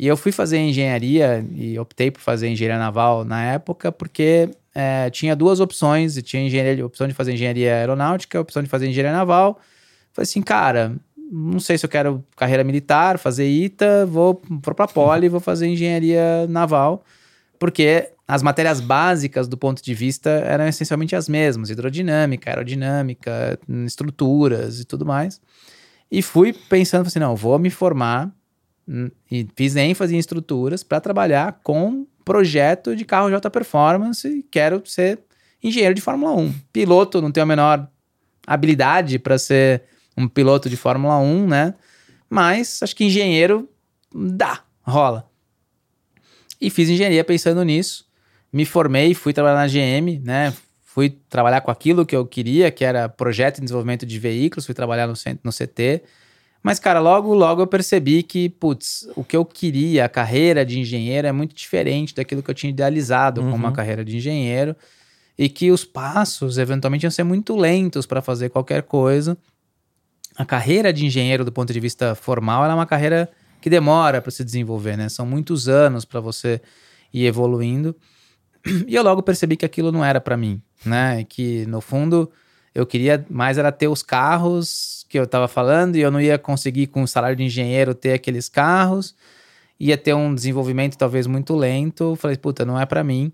E 0.00 0.06
eu 0.06 0.16
fui 0.16 0.32
fazer 0.32 0.56
engenharia 0.56 1.46
e 1.54 1.78
optei 1.78 2.10
por 2.10 2.22
fazer 2.22 2.48
engenharia 2.48 2.78
naval 2.78 3.22
na 3.22 3.44
época 3.44 3.92
porque 3.92 4.48
é, 4.74 5.10
tinha 5.10 5.36
duas 5.36 5.60
opções. 5.60 6.14
Tinha 6.22 6.42
engenharia, 6.42 6.86
opção 6.86 7.06
de 7.06 7.12
fazer 7.12 7.34
engenharia 7.34 7.74
aeronáutica, 7.74 8.40
opção 8.40 8.62
de 8.62 8.68
fazer 8.70 8.88
engenharia 8.88 9.14
naval. 9.14 9.60
Falei 10.14 10.22
assim, 10.22 10.40
cara, 10.40 10.96
não 11.30 11.60
sei 11.60 11.76
se 11.76 11.84
eu 11.84 11.90
quero 11.90 12.24
carreira 12.34 12.64
militar, 12.64 13.18
fazer 13.18 13.46
ITA, 13.46 14.06
vou, 14.06 14.40
vou 14.48 14.74
para 14.74 14.88
Poli, 14.88 15.28
vou 15.28 15.38
fazer 15.38 15.66
engenharia 15.66 16.46
naval, 16.48 17.04
porque 17.58 18.08
as 18.26 18.42
matérias 18.42 18.80
básicas 18.80 19.46
do 19.48 19.58
ponto 19.58 19.82
de 19.84 19.92
vista 19.92 20.30
eram 20.30 20.66
essencialmente 20.66 21.14
as 21.14 21.28
mesmas: 21.28 21.68
hidrodinâmica, 21.68 22.48
aerodinâmica, 22.48 23.58
estruturas 23.84 24.80
e 24.80 24.86
tudo 24.86 25.04
mais. 25.04 25.42
E 26.10 26.22
fui 26.22 26.54
pensando 26.54 27.06
assim: 27.06 27.18
não, 27.18 27.36
vou 27.36 27.58
me 27.58 27.68
formar 27.68 28.32
e 29.30 29.46
fiz 29.54 29.76
ênfase 29.76 30.16
em 30.16 30.18
estruturas 30.18 30.82
para 30.82 31.00
trabalhar 31.00 31.60
com 31.62 32.06
projeto 32.24 32.96
de 32.96 33.04
carro 33.04 33.28
de 33.28 33.34
alta 33.34 33.50
performance 33.50 34.26
e 34.26 34.42
quero 34.42 34.82
ser 34.84 35.20
engenheiro 35.62 35.94
de 35.94 36.00
Fórmula 36.00 36.32
1. 36.32 36.52
Piloto, 36.72 37.22
não 37.22 37.30
tenho 37.30 37.44
a 37.44 37.46
menor 37.46 37.88
habilidade 38.46 39.18
para 39.18 39.38
ser 39.38 39.84
um 40.16 40.26
piloto 40.26 40.68
de 40.68 40.76
Fórmula 40.76 41.18
1, 41.18 41.46
né? 41.46 41.74
Mas 42.28 42.82
acho 42.82 42.96
que 42.96 43.04
engenheiro 43.04 43.68
dá, 44.12 44.62
rola. 44.82 45.28
E 46.60 46.68
fiz 46.68 46.88
engenharia 46.88 47.24
pensando 47.24 47.64
nisso. 47.64 48.06
Me 48.52 48.64
formei, 48.64 49.14
fui 49.14 49.32
trabalhar 49.32 49.56
na 49.56 49.68
GM, 49.68 50.20
né? 50.24 50.52
Fui 50.82 51.10
trabalhar 51.28 51.60
com 51.60 51.70
aquilo 51.70 52.04
que 52.04 52.16
eu 52.16 52.26
queria, 52.26 52.70
que 52.70 52.84
era 52.84 53.08
projeto 53.08 53.56
de 53.56 53.62
desenvolvimento 53.62 54.04
de 54.04 54.18
veículos, 54.18 54.66
fui 54.66 54.74
trabalhar 54.74 55.06
no, 55.06 55.14
no 55.44 55.52
CT. 55.52 56.02
Mas, 56.62 56.78
cara, 56.78 57.00
logo, 57.00 57.32
logo 57.34 57.62
eu 57.62 57.66
percebi 57.66 58.22
que, 58.22 58.50
putz, 58.50 59.08
o 59.16 59.24
que 59.24 59.36
eu 59.36 59.44
queria, 59.44 60.04
a 60.04 60.08
carreira 60.08 60.64
de 60.64 60.78
engenheiro 60.78 61.26
é 61.26 61.32
muito 61.32 61.54
diferente 61.54 62.14
daquilo 62.14 62.42
que 62.42 62.50
eu 62.50 62.54
tinha 62.54 62.70
idealizado 62.70 63.40
uhum. 63.40 63.50
como 63.50 63.64
uma 63.64 63.72
carreira 63.72 64.04
de 64.04 64.16
engenheiro 64.16 64.76
e 65.38 65.48
que 65.48 65.70
os 65.70 65.86
passos, 65.86 66.58
eventualmente, 66.58 67.06
iam 67.06 67.10
ser 67.10 67.24
muito 67.24 67.56
lentos 67.56 68.04
para 68.04 68.20
fazer 68.20 68.50
qualquer 68.50 68.82
coisa. 68.82 69.38
A 70.36 70.44
carreira 70.44 70.92
de 70.92 71.06
engenheiro, 71.06 71.46
do 71.46 71.52
ponto 71.52 71.72
de 71.72 71.80
vista 71.80 72.14
formal, 72.14 72.64
é 72.64 72.74
uma 72.74 72.86
carreira 72.86 73.30
que 73.58 73.70
demora 73.70 74.20
para 74.20 74.30
se 74.30 74.44
desenvolver, 74.44 74.98
né? 74.98 75.08
São 75.08 75.24
muitos 75.24 75.66
anos 75.66 76.04
para 76.04 76.20
você 76.20 76.60
ir 77.12 77.24
evoluindo. 77.24 77.96
E 78.86 78.94
eu 78.94 79.02
logo 79.02 79.22
percebi 79.22 79.56
que 79.56 79.64
aquilo 79.64 79.90
não 79.90 80.04
era 80.04 80.20
para 80.20 80.36
mim, 80.36 80.60
né? 80.84 81.24
Que, 81.24 81.64
no 81.64 81.80
fundo, 81.80 82.30
eu 82.74 82.84
queria 82.84 83.24
mais 83.30 83.56
era 83.56 83.72
ter 83.72 83.88
os 83.88 84.02
carros 84.02 84.99
que 85.10 85.18
eu 85.18 85.24
estava 85.24 85.48
falando 85.48 85.96
e 85.96 86.00
eu 86.00 86.10
não 86.10 86.20
ia 86.20 86.38
conseguir 86.38 86.86
com 86.86 87.02
o 87.02 87.08
salário 87.08 87.36
de 87.36 87.42
engenheiro 87.42 87.94
ter 87.94 88.12
aqueles 88.12 88.48
carros, 88.48 89.16
ia 89.78 89.98
ter 89.98 90.14
um 90.14 90.32
desenvolvimento 90.32 90.96
talvez 90.96 91.26
muito 91.26 91.56
lento. 91.56 92.14
Falei, 92.14 92.36
puta, 92.36 92.64
não 92.64 92.80
é 92.80 92.86
para 92.86 93.02
mim. 93.02 93.32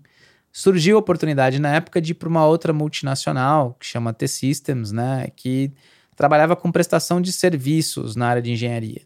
Surgiu 0.51 0.97
a 0.97 0.99
oportunidade 0.99 1.59
na 1.59 1.75
época 1.75 2.01
de 2.01 2.13
ir 2.13 2.15
para 2.15 2.27
uma 2.27 2.47
outra 2.47 2.73
multinacional 2.73 3.77
que 3.79 3.85
chama 3.85 4.11
T-Systems, 4.11 4.91
né, 4.91 5.27
que 5.35 5.71
trabalhava 6.15 6.55
com 6.55 6.71
prestação 6.71 7.21
de 7.21 7.31
serviços 7.31 8.15
na 8.15 8.27
área 8.27 8.41
de 8.41 8.51
engenharia. 8.51 9.03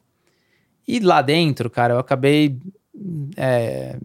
E 0.88 1.02
lá 1.02 1.22
dentro, 1.22 1.70
cara, 1.70 1.96
eu 1.96 2.00
acabei 2.00 2.58
é, 3.36 3.98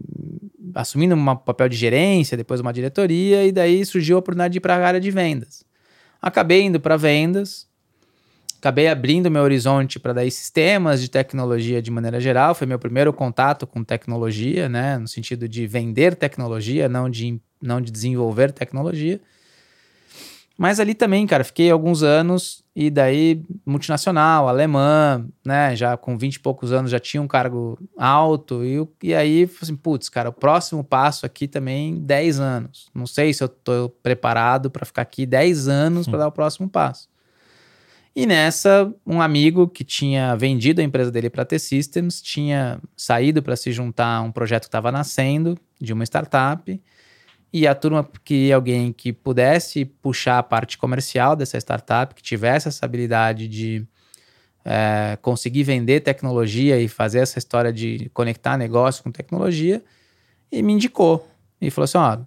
assumindo 0.75 1.15
um 1.15 1.37
papel 1.37 1.69
de 1.69 1.77
gerência, 1.77 2.37
depois 2.37 2.61
uma 2.61 2.73
diretoria, 2.73 3.47
e 3.47 3.53
daí 3.53 3.87
surgiu 3.87 4.17
a 4.17 4.19
oportunidade 4.19 4.53
de 4.53 4.59
ir 4.59 4.61
para 4.61 4.75
a 4.75 4.85
área 4.85 5.01
de 5.01 5.11
vendas. 5.13 5.65
Acabei 6.21 6.63
indo 6.63 6.81
para 6.81 6.97
vendas, 6.97 7.66
acabei 8.59 8.89
abrindo 8.89 9.31
meu 9.31 9.43
horizonte 9.43 9.99
para 9.99 10.13
daí 10.13 10.31
sistemas 10.31 11.01
de 11.01 11.09
tecnologia 11.09 11.81
de 11.81 11.91
maneira 11.91 12.21
geral. 12.21 12.55
Foi 12.55 12.67
meu 12.67 12.79
primeiro 12.79 13.13
contato 13.13 13.67
com 13.67 13.83
tecnologia, 13.85 14.69
né? 14.69 14.99
No 14.99 15.09
sentido 15.09 15.49
de 15.49 15.67
vender 15.67 16.15
tecnologia, 16.15 16.89
não 16.89 17.09
de, 17.09 17.41
não 17.61 17.81
de 17.81 17.91
desenvolver 17.91 18.53
tecnologia. 18.53 19.21
Mas 20.59 20.81
ali 20.81 20.95
também, 20.95 21.27
cara, 21.27 21.45
fiquei 21.45 21.71
alguns 21.71 22.03
anos 22.03 22.65
e 22.75 22.89
daí 22.89 23.43
multinacional, 23.65 24.49
alemã, 24.49 25.27
né? 25.45 25.77
Já 25.77 25.97
com 25.99 26.17
20 26.17 26.37
e 26.37 26.41
poucos 26.41 26.73
anos 26.73 26.91
já 26.91 26.99
tinha 26.99 27.23
um 27.23 27.29
cargo 27.29 27.79
alto. 27.97 28.65
E, 28.65 28.89
e 29.03 29.15
aí, 29.15 29.49
assim, 29.61 29.77
putz, 29.77 30.09
cara, 30.09 30.31
o 30.31 30.33
próximo 30.33 30.83
passo 30.83 31.27
aqui 31.27 31.47
também 31.47 32.01
10 32.01 32.41
anos. 32.41 32.89
Não 32.95 33.07
sei 33.07 33.35
se 33.35 33.45
eu 33.45 33.49
tô 33.49 33.91
preparado 34.03 34.71
para 34.71 34.87
ficar 34.87 35.03
aqui 35.03 35.27
10 35.27 35.69
anos 35.69 36.07
para 36.07 36.21
dar 36.21 36.29
o 36.29 36.33
próximo 36.33 36.69
passo. 36.69 37.07
E 38.17 38.25
nessa, 38.25 38.91
um 39.07 39.21
amigo 39.21 39.69
que 39.69 39.85
tinha 39.85 40.35
vendido 40.35 40.81
a 40.81 40.85
empresa 40.85 41.11
dele 41.11 41.29
para 41.29 41.45
T-Systems 41.45 42.23
tinha 42.23 42.81
saído 42.97 43.43
para 43.43 43.55
se 43.57 43.71
juntar 43.71 44.17
a 44.17 44.23
um 44.23 44.33
projeto 44.33 44.63
que 44.63 44.69
estava 44.69 44.91
nascendo 44.91 45.59
de 45.79 45.93
uma 45.93 46.03
startup 46.03 46.81
e 47.53 47.67
a 47.67 47.75
turma 47.75 48.09
queria 48.25 48.55
alguém 48.55 48.93
que 48.93 49.13
pudesse 49.13 49.85
puxar 49.85 50.39
a 50.39 50.43
parte 50.43 50.77
comercial 50.77 51.37
dessa 51.37 51.59
startup, 51.59 52.15
que 52.15 52.23
tivesse 52.23 52.69
essa 52.69 52.85
habilidade 52.85 53.49
de 53.49 53.87
é, 54.65 55.17
conseguir 55.23 55.63
vender 55.63 56.01
tecnologia 56.01 56.81
e 56.81 56.89
fazer 56.89 57.21
essa 57.21 57.39
história 57.39 57.73
de 57.73 58.11
conectar 58.13 58.59
negócio 58.59 59.03
com 59.03 59.11
tecnologia, 59.11 59.83
e 60.51 60.63
me 60.63 60.73
indicou. 60.73 61.29
E 61.61 61.71
falou 61.71 61.85
assim: 61.85 61.99
ó, 61.99 62.19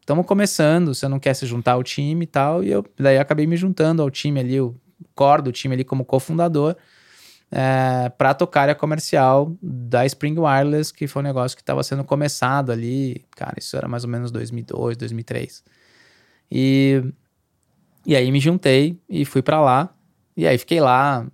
estamos 0.00 0.26
começando, 0.26 0.94
você 0.94 1.08
não 1.08 1.18
quer 1.18 1.34
se 1.34 1.46
juntar 1.46 1.72
ao 1.72 1.82
time 1.82 2.24
e 2.24 2.26
tal. 2.26 2.62
E 2.62 2.70
eu 2.70 2.84
daí 2.98 3.18
acabei 3.18 3.46
me 3.46 3.56
juntando 3.56 4.02
ao 4.02 4.10
time 4.10 4.40
ali, 4.40 4.60
o 4.60 4.74
core 5.14 5.42
do 5.42 5.52
time 5.52 5.74
ali 5.74 5.84
como 5.84 6.04
cofundador 6.04 6.76
é, 7.50 8.08
para 8.10 8.34
tocar 8.34 8.68
a 8.68 8.74
comercial 8.74 9.56
da 9.62 10.04
Spring 10.06 10.36
Wireless, 10.38 10.92
que 10.92 11.06
foi 11.06 11.22
um 11.22 11.24
negócio 11.24 11.56
que 11.56 11.62
estava 11.62 11.82
sendo 11.84 12.02
começado 12.02 12.72
ali, 12.72 13.24
cara, 13.36 13.54
isso 13.58 13.76
era 13.76 13.86
mais 13.86 14.02
ou 14.02 14.10
menos 14.10 14.32
2002, 14.32 14.96
2003. 14.96 15.62
E, 16.50 17.02
e 18.04 18.16
aí 18.16 18.30
me 18.32 18.40
juntei 18.40 18.98
e 19.08 19.24
fui 19.24 19.40
para 19.40 19.60
lá, 19.60 19.94
e 20.36 20.48
aí 20.48 20.58
fiquei 20.58 20.80
lá 20.80 21.26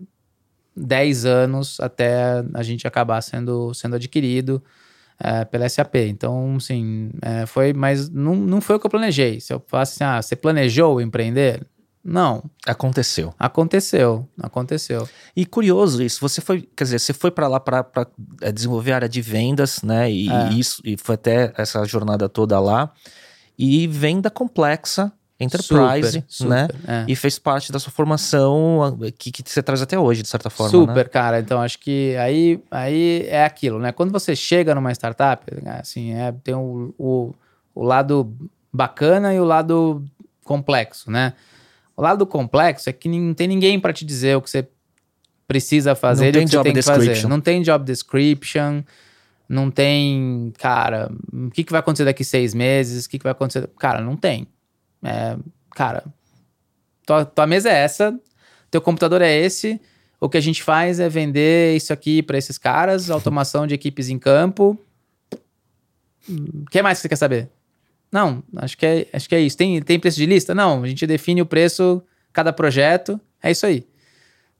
10 0.76 1.24
anos 1.24 1.80
até 1.80 2.44
a 2.52 2.62
gente 2.62 2.86
acabar 2.86 3.22
sendo, 3.22 3.72
sendo 3.72 3.96
adquirido 3.96 4.62
é, 5.18 5.44
pela 5.46 5.68
SAP. 5.68 5.94
Então, 5.96 6.56
assim, 6.56 7.10
é, 7.22 7.46
foi, 7.46 7.72
mas 7.72 8.10
não, 8.10 8.34
não 8.34 8.60
foi 8.60 8.76
o 8.76 8.80
que 8.80 8.86
eu 8.86 8.90
planejei. 8.90 9.40
Se 9.40 9.54
eu 9.54 9.62
falasse 9.66 9.94
assim, 9.94 10.04
ah, 10.04 10.20
você 10.20 10.36
planejou 10.36 11.00
empreender? 11.00 11.66
Não. 12.02 12.42
Aconteceu. 12.66 13.35
Aconteceu, 13.38 14.26
aconteceu. 14.40 15.09
E 15.37 15.45
curioso 15.45 16.02
isso, 16.02 16.21
você 16.21 16.40
foi, 16.40 16.62
quer 16.75 16.85
dizer, 16.85 16.99
você 16.99 17.12
foi 17.12 17.30
para 17.30 17.47
lá 17.47 17.61
para 17.61 17.85
é, 18.40 18.50
desenvolver 18.50 18.92
a 18.92 18.97
área 18.97 19.09
de 19.09 19.21
vendas, 19.21 19.83
né? 19.83 20.11
E, 20.11 20.30
é. 20.30 20.49
isso 20.52 20.80
e 20.85 20.97
foi 20.97 21.14
até 21.14 21.52
essa 21.57 21.85
jornada 21.85 22.28
toda 22.28 22.59
lá. 22.59 22.90
E 23.59 23.87
venda 23.87 24.30
complexa, 24.30 25.12
enterprise, 25.38 26.25
super, 26.26 26.50
né? 26.50 26.69
é. 26.87 27.04
E 27.07 27.14
fez 27.14 27.38
parte 27.38 27.71
da 27.71 27.78
sua 27.78 27.92
formação 27.92 28.99
que, 29.19 29.30
que 29.30 29.42
você 29.45 29.62
traz 29.62 29.83
até 29.83 29.99
hoje, 29.99 30.23
de 30.23 30.28
certa 30.28 30.49
forma. 30.49 30.71
Super, 30.71 31.04
né? 31.04 31.04
cara. 31.04 31.40
Então 31.40 31.61
acho 31.61 31.78
que 31.78 32.16
aí, 32.16 32.62
aí 32.71 33.26
é 33.28 33.45
aquilo, 33.45 33.78
né? 33.78 33.92
Quando 33.92 34.11
você 34.11 34.35
chega 34.35 34.75
numa 34.75 34.92
startup, 34.92 35.45
assim, 35.78 36.14
é, 36.14 36.33
tem 36.42 36.54
o, 36.54 36.95
o, 36.99 37.35
o 37.75 37.85
lado 37.85 38.35
bacana 38.73 39.35
e 39.35 39.40
o 39.40 39.45
lado 39.45 40.02
complexo, 40.45 41.11
né? 41.11 41.35
O 42.00 42.02
lado 42.02 42.26
complexo 42.26 42.88
é 42.88 42.95
que 42.95 43.11
não 43.11 43.35
tem 43.35 43.47
ninguém 43.47 43.78
para 43.78 43.92
te 43.92 44.07
dizer 44.07 44.35
o 44.35 44.40
que 44.40 44.49
você 44.49 44.66
precisa 45.47 45.95
fazer 45.95 46.25
não 46.25 46.33
tem 46.33 46.40
o 46.40 46.47
que 46.47 46.50
job 46.50 46.64
tem 46.64 46.73
que 46.73 46.83
fazer. 46.83 47.28
Não 47.28 47.40
tem 47.42 47.61
job 47.61 47.85
description, 47.85 48.83
não 49.47 49.71
tem, 49.71 50.50
cara, 50.57 51.12
o 51.30 51.50
que, 51.50 51.62
que 51.62 51.71
vai 51.71 51.80
acontecer 51.80 52.07
daqui 52.07 52.25
seis 52.25 52.54
meses, 52.54 53.04
o 53.04 53.11
que, 53.11 53.19
que 53.19 53.23
vai 53.23 53.33
acontecer. 53.33 53.69
Cara, 53.78 54.00
não 54.00 54.16
tem. 54.16 54.49
É, 55.02 55.37
cara, 55.73 56.02
tua, 57.04 57.26
tua 57.26 57.47
mesa 57.47 57.69
é 57.69 57.75
essa, 57.75 58.19
teu 58.71 58.80
computador 58.80 59.21
é 59.21 59.37
esse, 59.37 59.78
o 60.19 60.26
que 60.26 60.38
a 60.38 60.40
gente 60.40 60.62
faz 60.62 61.00
é 61.00 61.09
vender 61.11 61.76
isso 61.76 61.92
aqui 61.92 62.23
para 62.23 62.38
esses 62.38 62.57
caras, 62.57 63.11
automação 63.11 63.66
de 63.66 63.75
equipes 63.75 64.09
em 64.09 64.19
campo. 64.19 64.78
O 66.26 66.64
que 66.71 66.80
mais 66.80 66.97
que 66.97 67.02
você 67.02 67.11
quer 67.11 67.16
saber? 67.16 67.50
Não, 68.10 68.42
acho 68.56 68.76
que 68.76 68.84
é, 68.84 69.06
acho 69.12 69.28
que 69.28 69.34
é 69.34 69.40
isso. 69.40 69.56
Tem, 69.56 69.80
tem 69.82 69.98
preço 69.98 70.16
de 70.16 70.26
lista? 70.26 70.54
Não, 70.54 70.82
a 70.82 70.86
gente 70.86 71.06
define 71.06 71.42
o 71.42 71.46
preço, 71.46 72.02
cada 72.32 72.52
projeto, 72.52 73.20
é 73.42 73.50
isso 73.50 73.66
aí. 73.66 73.86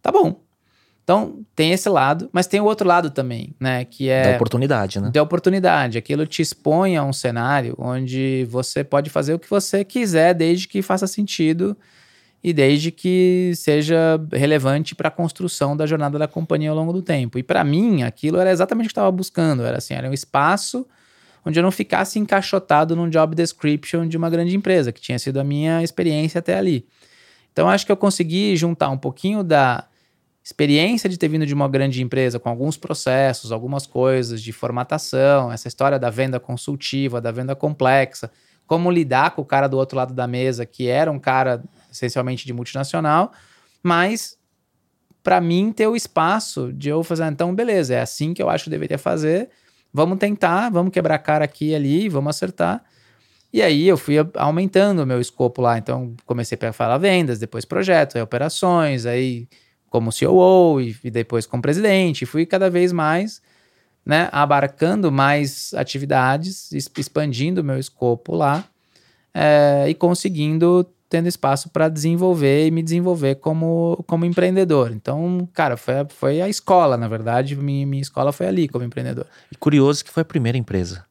Tá 0.01 0.13
bom. 0.13 0.41
Então, 1.03 1.45
tem 1.57 1.73
esse 1.73 1.89
lado, 1.89 2.31
mas 2.33 2.47
tem 2.47 2.61
o 2.61 2.65
outro 2.65 2.87
lado 2.87 3.11
também, 3.11 3.53
né? 3.59 3.85
Que 3.85 4.09
é. 4.09 4.31
Da 4.31 4.37
oportunidade, 4.37 5.01
né? 5.01 5.11
Da 5.11 5.21
oportunidade. 5.21 5.99
Aquilo 5.99 6.25
te 6.25 6.41
expõe 6.41 6.97
a 6.97 7.03
um 7.03 7.13
cenário 7.13 7.75
onde 7.79 8.47
você 8.49 8.85
pode 8.85 9.11
fazer 9.11 9.35
o 9.35 9.39
que 9.39 9.51
você 9.51 9.85
quiser, 9.85 10.35
desde 10.35 10.69
que 10.69 10.83
faça 10.83 11.09
sentido 11.09 11.77
e 12.45 12.53
desde 12.53 12.93
que 12.93 13.53
seja 13.57 14.21
relevante 14.33 14.95
para 14.95 15.09
a 15.09 15.11
construção 15.11 15.77
da 15.77 15.85
jornada 15.85 16.17
da 16.17 16.29
companhia 16.29 16.71
ao 16.71 16.77
longo 16.77 16.93
do 16.93 17.03
tempo. 17.03 17.39
E 17.39 17.43
para 17.43 17.65
mim, 17.65 18.05
aquilo 18.05 18.39
era 18.39 18.53
exatamente 18.53 18.87
o 18.87 18.89
que 18.89 18.99
eu 18.99 19.03
estava 19.03 19.11
buscando. 19.11 19.65
Era 19.65 19.79
assim, 19.79 19.95
era 19.95 20.09
um 20.09 20.15
espaço 20.15 20.87
onde 21.45 21.59
eu 21.59 21.63
não 21.63 21.71
ficasse 21.71 22.19
encaixotado 22.19 22.95
num 22.95 23.09
job 23.09 23.35
description 23.35 24.07
de 24.07 24.17
uma 24.17 24.29
grande 24.29 24.57
empresa, 24.57 24.93
que 24.93 25.01
tinha 25.01 25.19
sido 25.19 25.39
a 25.41 25.45
minha 25.45 25.83
experiência 25.83 26.39
até 26.39 26.57
ali. 26.57 26.87
Então 27.53 27.69
acho 27.69 27.85
que 27.85 27.93
eu 27.93 27.97
consegui 27.97 28.57
juntar 28.57 28.91
um 28.91 28.99
pouquinho 28.99 29.43
da 29.43 29.87
experiência 30.43 31.09
de 31.09 31.19
ter 31.19 31.29
vindo 31.29 31.47
de 31.47 31.55
uma 31.55 31.69
grande 31.69 32.03
empresa 32.03 32.39
com 32.39 32.49
alguns 32.49 32.77
processos, 32.77 33.53
algumas 33.53 33.87
coisas 33.87 34.43
de 34.43 34.53
formatação, 34.53 35.53
essa 35.53 35.69
história 35.69 35.99
da 35.99 36.11
venda 36.11 36.41
consultiva, 36.41 37.21
da 37.21 37.31
venda 37.31 37.55
complexa, 37.55 38.31
como 38.67 38.91
lidar 38.91 39.33
com 39.33 39.43
o 39.43 39.45
cara 39.45 39.69
do 39.69 39.77
outro 39.77 39.97
lado 39.97 40.15
da 40.15 40.27
mesa, 40.27 40.65
que 40.65 40.89
era 40.89 41.11
um 41.11 41.19
cara 41.19 41.63
essencialmente 41.91 42.47
de 42.47 42.53
multinacional, 42.53 43.33
mas 43.83 44.39
para 45.23 45.41
mim 45.41 45.73
ter 45.73 45.87
o 45.87 45.97
espaço 45.97 46.73
de 46.73 46.89
eu 46.89 47.03
fazer, 47.03 47.27
então 47.27 47.55
beleza, 47.55 47.95
é 47.95 48.01
assim 48.01 48.33
que 48.33 48.43
eu 48.43 48.49
acho 48.49 48.65
que 48.65 48.71
deveria 48.71 48.99
fazer. 48.99 49.51
Vamos 49.93 50.19
tentar, 50.19 50.71
vamos 50.71 50.93
quebrar 50.93 51.17
a 51.17 51.19
cara 51.19 51.45
aqui 51.45 51.71
e 51.71 51.75
ali, 51.75 52.09
vamos 52.09 52.31
acertar. 52.31 52.83
E 53.53 53.61
aí 53.61 53.89
eu 53.89 53.97
fui 53.97 54.15
aumentando 54.35 55.03
o 55.03 55.07
meu 55.07 55.21
escopo 55.21 55.61
lá. 55.61 55.79
Então 55.79 56.15
comecei 56.25 56.59
a 56.63 56.73
falar 56.73 56.99
vendas, 56.99 57.39
depois 57.39 57.65
projetos, 57.65 58.17
aí 58.17 58.23
operações, 58.23 59.07
aí 59.07 59.49
como 59.89 60.11
COO 60.17 60.81
e, 60.81 60.97
e 61.03 61.11
depois 61.11 61.47
como 61.47 61.63
presidente. 61.63 62.27
Fui 62.27 62.47
cada 62.47 62.71
vez 62.71 62.93
mais 62.93 63.43
né, 64.05 64.29
abarcando 64.33 65.13
mais 65.13 65.75
atividades, 65.75 66.73
expandindo 66.73 67.61
o 67.61 67.65
meu 67.65 67.79
escopo 67.79 68.35
lá 68.35 68.65
é, 69.35 69.87
e 69.89 69.95
conseguindo 69.95 70.87
tendo 71.11 71.27
espaço 71.27 71.69
para 71.69 71.89
desenvolver 71.89 72.69
e 72.69 72.71
me 72.71 72.83
desenvolver 72.83 73.35
como, 73.35 74.03
como 74.07 74.25
empreendedor. 74.25 74.93
Então, 74.93 75.47
cara, 75.53 75.77
foi 75.77 75.99
a, 75.99 76.07
foi 76.09 76.41
a 76.41 76.49
escola, 76.49 76.97
na 76.97 77.09
verdade. 77.09 77.57
Minha, 77.57 77.85
minha 77.85 78.01
escola 78.01 78.33
foi 78.33 78.47
ali 78.47 78.69
como 78.69 78.85
empreendedor. 78.85 79.27
E 79.51 79.57
curioso 79.57 80.05
que 80.05 80.11
foi 80.11 80.21
a 80.23 80.25
primeira 80.25 80.57
empresa. 80.57 81.05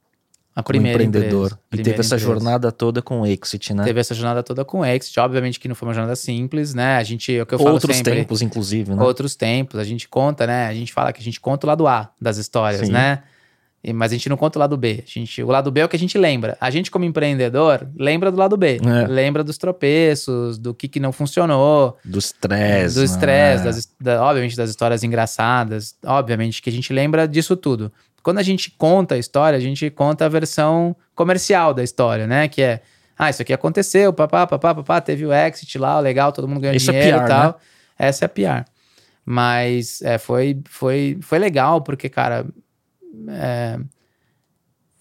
A 0.56 0.64
primeira 0.64 1.04
empreendedor. 1.04 1.48
Empresa, 1.68 1.82
e 1.82 1.84
teve 1.84 2.00
essa 2.00 2.16
empresa. 2.16 2.26
jornada 2.26 2.72
toda 2.72 3.02
com 3.02 3.22
o 3.22 3.26
Exit, 3.26 3.74
né? 3.74 3.84
Teve 3.84 4.00
essa 4.00 4.16
jornada 4.16 4.42
toda 4.42 4.64
com 4.64 4.80
o 4.80 4.86
Exit. 4.86 5.20
Obviamente 5.20 5.60
que 5.60 5.68
não 5.68 5.76
foi 5.76 5.90
uma 5.90 5.94
jornada 5.94 6.16
simples, 6.16 6.74
né? 6.74 6.96
A 6.96 7.04
gente, 7.04 7.36
é 7.36 7.44
o 7.44 7.46
que 7.46 7.54
eu 7.54 7.60
falo 7.60 7.72
Outros 7.72 7.98
sempre, 7.98 8.16
tempos, 8.16 8.42
inclusive, 8.42 8.96
né? 8.96 9.04
Outros 9.04 9.36
tempos. 9.36 9.80
A 9.80 9.84
gente 9.84 10.08
conta, 10.08 10.48
né? 10.48 10.68
A 10.68 10.74
gente 10.74 10.94
fala 10.94 11.12
que 11.12 11.20
a 11.20 11.24
gente 11.24 11.42
conta 11.42 11.68
o 11.68 11.70
lado 11.70 11.88
A 11.88 12.10
das 12.20 12.38
histórias, 12.38 12.88
Sim. 12.88 12.94
né? 12.94 13.22
Mas 13.94 14.12
a 14.12 14.16
gente 14.16 14.28
não 14.28 14.36
conta 14.36 14.58
o 14.58 14.62
lado 14.62 14.76
B. 14.76 15.04
A 15.08 15.10
gente, 15.10 15.42
o 15.42 15.48
lado 15.48 15.72
B 15.72 15.80
é 15.80 15.86
o 15.86 15.90
que 15.90 15.96
a 15.96 16.00
gente 16.00 16.18
lembra. 16.18 16.58
A 16.60 16.70
gente, 16.70 16.92
como 16.92 17.06
empreendedor, 17.06 17.88
lembra 17.98 18.30
do 18.30 18.38
lado 18.38 18.58
B. 18.58 18.78
É. 18.84 19.08
Lembra 19.08 19.42
dos 19.44 19.58
tropeços, 19.58 20.58
do 20.58 20.74
que, 20.74 20.88
que 20.90 21.00
não 21.00 21.12
funcionou, 21.14 21.98
Do 22.04 22.20
estresse. 22.20 22.96
do 22.96 23.00
né? 23.00 23.06
estresse, 23.06 23.64
das 23.64 23.88
da- 24.00 24.24
obviamente 24.24 24.56
das 24.58 24.70
histórias 24.70 25.04
engraçadas. 25.04 25.96
Obviamente 26.06 26.62
que 26.62 26.70
a 26.70 26.74
gente 26.74 26.92
lembra 26.92 27.28
disso 27.28 27.56
tudo. 27.56 27.92
Quando 28.22 28.40
a 28.40 28.44
gente 28.44 28.70
conta 28.72 29.16
a 29.16 29.18
história, 29.18 29.56
a 29.56 29.62
gente 29.62 29.90
conta 29.90 30.26
a 30.26 30.30
versão 30.30 30.94
comercial 31.16 31.74
da 31.74 31.82
história, 31.82 32.28
né? 32.28 32.50
Que 32.50 32.62
é, 32.62 32.82
ah, 33.18 33.30
isso 33.30 33.42
aqui 33.42 33.54
aconteceu, 33.54 34.12
papá, 34.12 34.46
papá, 34.46 34.76
papá, 34.76 35.00
teve 35.00 35.26
o 35.26 35.32
exit 35.34 35.78
lá, 35.78 36.00
legal, 36.02 36.34
todo 36.34 36.48
mundo 36.48 36.60
ganhou 36.60 36.76
Isso 36.76 36.92
é 36.92 36.94
dinheiro 36.94 37.20
PR, 37.20 37.24
e 37.24 37.28
tal. 37.28 37.44
né? 37.48 37.54
Essa 37.98 38.26
é 38.26 38.28
a 38.28 38.30
PR. 38.30 38.66
Mas 39.26 40.02
é, 40.02 40.18
foi, 40.18 40.60
foi, 40.68 41.18
foi 41.22 41.40
legal, 41.40 41.82
porque, 41.82 42.10
cara, 42.10 42.46
é, 43.30 43.80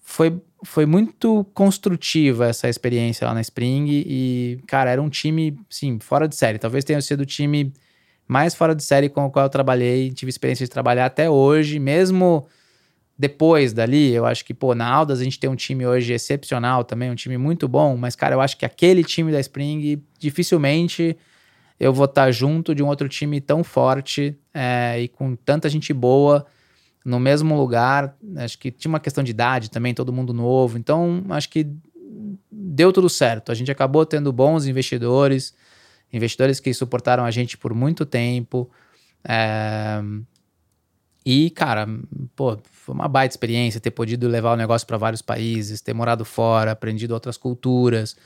foi, 0.02 0.40
foi 0.64 0.86
muito 0.86 1.44
construtiva 1.54 2.46
essa 2.46 2.68
experiência 2.68 3.26
lá 3.26 3.34
na 3.34 3.40
Spring 3.40 3.86
e, 3.88 4.60
cara, 4.66 4.90
era 4.90 5.02
um 5.02 5.08
time, 5.08 5.58
sim, 5.68 5.98
fora 6.00 6.26
de 6.26 6.34
série. 6.34 6.58
Talvez 6.58 6.84
tenha 6.84 7.00
sido 7.00 7.20
o 7.20 7.26
time 7.26 7.72
mais 8.26 8.54
fora 8.54 8.74
de 8.74 8.82
série 8.82 9.08
com 9.08 9.24
o 9.24 9.30
qual 9.30 9.46
eu 9.46 9.50
trabalhei, 9.50 10.10
tive 10.10 10.30
experiência 10.30 10.64
de 10.64 10.70
trabalhar 10.70 11.06
até 11.06 11.30
hoje, 11.30 11.78
mesmo 11.78 12.46
depois 13.18 13.72
dali, 13.72 14.12
eu 14.12 14.24
acho 14.24 14.44
que, 14.44 14.54
pô, 14.54 14.74
na 14.76 14.88
Aldas 14.88 15.20
a 15.20 15.24
gente 15.24 15.40
tem 15.40 15.50
um 15.50 15.56
time 15.56 15.84
hoje 15.84 16.12
excepcional 16.12 16.84
também, 16.84 17.10
um 17.10 17.16
time 17.16 17.36
muito 17.36 17.66
bom, 17.66 17.96
mas, 17.96 18.14
cara, 18.14 18.36
eu 18.36 18.40
acho 18.40 18.56
que 18.56 18.64
aquele 18.64 19.02
time 19.02 19.32
da 19.32 19.40
Spring, 19.40 20.00
dificilmente 20.20 21.16
eu 21.80 21.92
vou 21.92 22.04
estar 22.04 22.30
junto 22.30 22.74
de 22.74 22.82
um 22.82 22.86
outro 22.86 23.08
time 23.08 23.40
tão 23.40 23.64
forte 23.64 24.38
é, 24.52 25.00
e 25.00 25.08
com 25.08 25.34
tanta 25.34 25.68
gente 25.68 25.92
boa 25.92 26.46
no 27.08 27.18
mesmo 27.18 27.56
lugar. 27.56 28.14
Acho 28.36 28.58
que 28.58 28.70
tinha 28.70 28.90
uma 28.90 29.00
questão 29.00 29.24
de 29.24 29.30
idade 29.30 29.70
também, 29.70 29.94
todo 29.94 30.12
mundo 30.12 30.34
novo. 30.34 30.76
Então, 30.76 31.24
acho 31.30 31.48
que 31.48 31.66
deu 32.52 32.92
tudo 32.92 33.08
certo. 33.08 33.50
A 33.50 33.54
gente 33.54 33.70
acabou 33.70 34.04
tendo 34.04 34.30
bons 34.30 34.66
investidores, 34.66 35.54
investidores 36.12 36.60
que 36.60 36.72
suportaram 36.74 37.24
a 37.24 37.30
gente 37.30 37.56
por 37.56 37.72
muito 37.72 38.04
tempo. 38.04 38.70
É, 39.26 40.02
E, 41.24 41.50
cara, 41.50 41.86
pô, 42.36 42.58
foi 42.70 42.94
uma 42.94 43.08
baita 43.08 43.32
experiência 43.32 43.80
ter 43.80 43.90
podido 43.90 44.28
levar 44.28 44.52
o 44.52 44.56
negócio 44.56 44.86
para 44.86 44.98
vários 44.98 45.22
países, 45.22 45.80
ter 45.80 45.94
morado 45.94 46.24
fora, 46.26 46.72
aprendido 46.72 47.12
outras 47.14 47.38
culturas, 47.38 48.16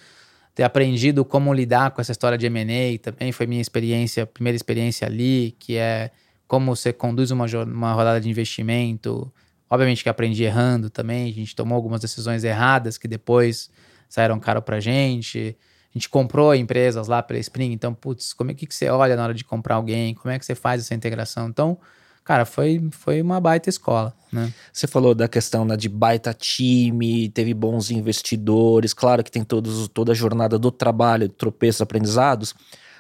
ter 0.55 0.65
aprendido 0.65 1.25
como 1.25 1.55
lidar 1.55 1.93
com 1.93 2.01
essa 2.01 2.13
história 2.13 2.37
de 2.37 2.47
M&A 2.47 2.99
também 2.99 3.33
foi 3.33 3.47
minha 3.47 3.63
experiência, 3.63 4.27
primeira 4.27 4.57
experiência 4.57 5.07
ali, 5.07 5.57
que 5.59 5.77
é 5.77 6.11
como 6.53 6.77
você 6.77 6.93
conduz 6.93 7.31
uma, 7.31 7.47
uma 7.65 7.95
rodada 7.95 8.21
de 8.21 8.29
investimento. 8.29 9.33
Obviamente 9.71 10.03
que 10.03 10.09
aprendi 10.11 10.45
errando 10.45 10.91
também, 10.91 11.31
a 11.31 11.33
gente 11.33 11.57
tomou 11.57 11.75
algumas 11.75 12.03
decisões 12.03 12.45
erradas 12.45 12.99
que 12.99 13.09
depois 13.09 13.71
saíram 14.07 14.39
caro 14.39 14.61
pra 14.61 14.79
gente. 14.79 15.57
A 15.89 15.99
gente 15.99 16.11
comprou 16.11 16.55
empresas 16.55 17.09
lá 17.09 17.23
pela 17.23 17.41
Spring, 17.41 17.73
então, 17.73 17.95
putz, 17.95 18.35
como 18.35 18.51
é 18.51 18.55
que, 18.55 18.67
que 18.67 18.75
você 18.75 18.91
olha 18.91 19.17
na 19.17 19.23
hora 19.23 19.33
de 19.33 19.45
comprar 19.45 19.77
alguém? 19.77 20.15
Como 20.15 20.31
é 20.31 20.39
que 20.39 20.45
você 20.45 20.55
faz 20.55 20.83
essa 20.83 20.95
integração? 20.95 21.49
Então, 21.49 21.79
cara, 22.23 22.45
foi, 22.45 22.87
foi 22.91 23.23
uma 23.23 23.41
baita 23.41 23.71
escola, 23.71 24.15
né? 24.31 24.53
Você 24.71 24.87
falou 24.87 25.15
da 25.15 25.29
questão 25.29 25.65
né, 25.65 25.75
de 25.75 25.89
baita 25.89 26.35
time, 26.35 27.31
teve 27.31 27.55
bons 27.55 27.91
investidores, 27.91 28.93
claro 28.93 29.25
que 29.25 29.31
tem 29.31 29.43
todos, 29.43 29.89
toda 29.89 30.13
a 30.13 30.15
jornada 30.15 30.59
do 30.59 30.71
trabalho, 30.71 31.31
tropeços, 31.31 31.81
aprendizados, 31.81 32.55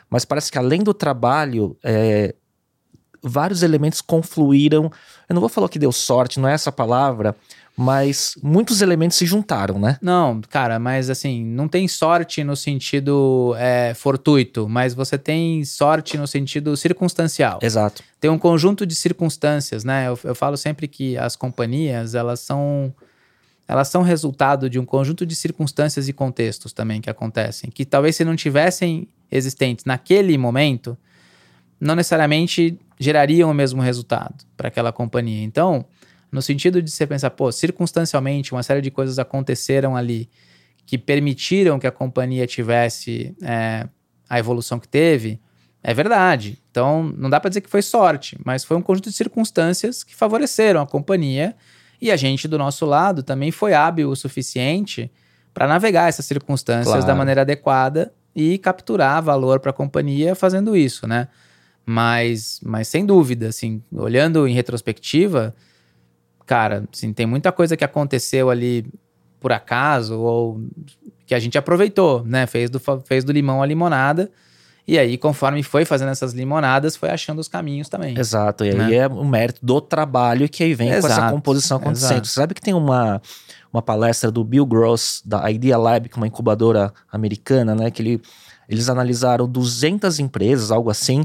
mas 0.09 0.25
parece 0.25 0.51
que 0.51 0.57
além 0.57 0.83
do 0.83 0.95
trabalho, 0.95 1.77
é, 1.85 2.35
vários 3.23 3.63
elementos 3.63 4.01
confluíram. 4.01 4.91
Eu 5.29 5.35
não 5.35 5.41
vou 5.41 5.49
falar 5.49 5.69
que 5.69 5.79
deu 5.79 5.93
sorte, 5.93 6.41
não 6.41 6.49
é 6.49 6.55
essa 6.55 6.73
palavra, 6.73 7.37
mas 7.77 8.35
muitos 8.43 8.83
elementos 8.83 9.17
se 9.17 9.25
juntaram, 9.25 9.79
né? 9.79 9.99
Não, 10.03 10.41
cara, 10.51 10.79
mas 10.79 11.09
assim, 11.09 11.45
não 11.45 11.69
tem 11.69 11.89
sorte 11.89 12.45
no 12.45 12.55
sentido 12.55 13.55
é, 13.57 13.95
fortuito, 13.95 14.69
mas 14.69 14.93
você 14.93 15.17
tem 15.17 15.65
sorte 15.65 16.19
no 16.19 16.27
sentido 16.27 16.77
circunstancial. 16.77 17.59
Exato. 17.63 18.03
Tem 18.21 18.31
um 18.31 18.39
conjunto 18.39 18.85
de 18.85 18.95
circunstâncias, 18.95 19.85
né? 19.85 20.09
Eu, 20.09 20.19
eu 20.25 20.35
falo 20.35 20.57
sempre 20.57 20.87
que 20.87 21.17
as 21.17 21.35
companhias, 21.37 22.15
elas 22.15 22.41
são 22.41 22.93
elas 23.67 23.89
são 23.89 24.03
resultado 24.03 24.69
de 24.69 24.79
um 24.79 24.85
conjunto 24.85 25.25
de 25.25 25.35
circunstâncias 25.35 26.09
e 26.09 26.13
contextos 26.13 26.73
também 26.73 27.01
que 27.01 27.09
acontecem, 27.09 27.71
que 27.71 27.85
talvez 27.87 28.17
se 28.17 28.25
não 28.25 28.37
tivessem 28.37 29.09
existentes 29.31 29.87
naquele 29.87 30.37
momento, 30.37 30.97
não 31.83 31.97
necessariamente 31.97 32.79
gerariam 32.97 33.51
o 33.51 33.55
mesmo 33.55 33.83
resultado 33.83 34.45
para 34.57 34.69
aquela 34.69 34.93
companhia. 34.93 35.43
Então, 35.43 35.85
no 36.31 36.41
sentido 36.41 36.81
de 36.81 36.89
você 36.89 37.05
pensar, 37.05 37.31
pô, 37.31 37.51
circunstancialmente, 37.51 38.53
uma 38.53 38.63
série 38.63 38.81
de 38.81 38.89
coisas 38.89 39.19
aconteceram 39.19 39.97
ali 39.97 40.31
que 40.87 40.97
permitiram 40.97 41.81
que 41.81 41.87
a 41.87 41.91
companhia 41.91 42.47
tivesse 42.47 43.35
é, 43.43 43.89
a 44.31 44.39
evolução 44.39 44.79
que 44.79 44.87
teve, 44.87 45.41
é 45.83 45.93
verdade. 45.93 46.63
Então, 46.71 47.13
não 47.19 47.29
dá 47.29 47.41
para 47.41 47.49
dizer 47.49 47.61
que 47.61 47.69
foi 47.69 47.83
sorte, 47.83 48.39
mas 48.45 48.63
foi 48.63 48.77
um 48.77 48.83
conjunto 48.83 49.11
de 49.11 49.17
circunstâncias 49.17 50.05
que 50.05 50.15
favoreceram 50.15 50.81
a 50.81 50.87
companhia 50.87 51.57
e 52.01 52.13
a 52.13 52.17
gente, 52.17 52.47
do 52.47 52.57
nosso 52.57 52.87
lado, 52.87 53.25
também 53.25 53.51
foi 53.51 53.75
hábil 53.75 54.09
o 54.09 54.15
suficiente 54.15 55.11
para 55.53 55.67
navegar 55.67 56.09
essas 56.09 56.27
circunstâncias 56.27 56.87
Claro. 56.87 57.07
da 57.07 57.15
maneira 57.17 57.41
adequada 57.41 58.13
e 58.37 58.57
capturar 58.59 59.21
valor 59.21 59.59
para 59.59 59.71
a 59.71 59.75
companhia 59.75 60.37
fazendo 60.37 60.77
isso, 60.77 61.09
né? 61.09 61.27
Mas, 61.85 62.61
mas 62.65 62.89
sem 62.89 63.05
dúvida, 63.05 63.49
assim, 63.49 63.83
olhando 63.93 64.47
em 64.47 64.55
retrospectiva, 64.55 65.55
cara, 66.47 66.85
assim, 66.93 67.13
tem 67.13 67.27
muita 67.27 67.51
coisa 67.51 67.77
que 67.77 67.85
aconteceu 67.85 68.51
ali 68.51 68.87
por 69.41 69.53
acaso 69.53 70.19
ou 70.21 70.61
que 71.27 71.35
a 71.35 71.39
gente 71.41 71.59
aproveitou, 71.59 72.23
né? 72.25 72.47
Fez 72.47 72.71
do, 72.71 72.81
fez 73.05 73.25
do 73.25 73.33
limão 73.33 73.63
a 73.63 73.67
limonada. 73.67 74.31
E 74.87 74.99
aí, 74.99 75.17
conforme 75.17 75.63
foi 75.63 75.85
fazendo 75.85 76.11
essas 76.11 76.33
limonadas, 76.33 76.97
foi 76.97 77.09
achando 77.11 77.39
os 77.39 77.47
caminhos 77.49 77.89
também. 77.89 78.19
Exato, 78.19 78.65
e 78.65 78.71
aí 78.71 78.77
Né? 78.77 78.95
é 78.97 79.07
o 79.07 79.25
mérito 79.25 79.65
do 79.65 79.81
trabalho 79.81 80.49
que 80.49 80.63
aí 80.63 80.75
vem 80.75 80.89
com 80.91 80.95
essa 80.95 81.07
Exato, 81.07 81.33
composição 81.33 81.77
acontecendo. 81.77 82.13
exato. 82.13 82.27
Você 82.29 82.35
sabe 82.35 82.53
que 82.55 82.61
tem 82.61 82.75
uma, 82.75 83.23
uma 83.73 83.81
palestra 83.81 84.31
do 84.31 84.43
Bill 84.43 84.67
Gross, 84.67 85.23
da 85.25 85.49
Idea 85.51 85.79
Lab, 85.79 86.09
que 86.09 86.15
é 86.15 86.19
uma 86.19 86.27
incubadora 86.27 86.93
americana, 87.13 87.77
né? 87.77 87.93
Que 87.93 88.03
ele, 88.03 88.23
eles 88.69 88.89
analisaram 88.89 89.49
200 89.49 90.19
empresas, 90.19 90.73
algo 90.73 90.91
assim, 90.91 91.25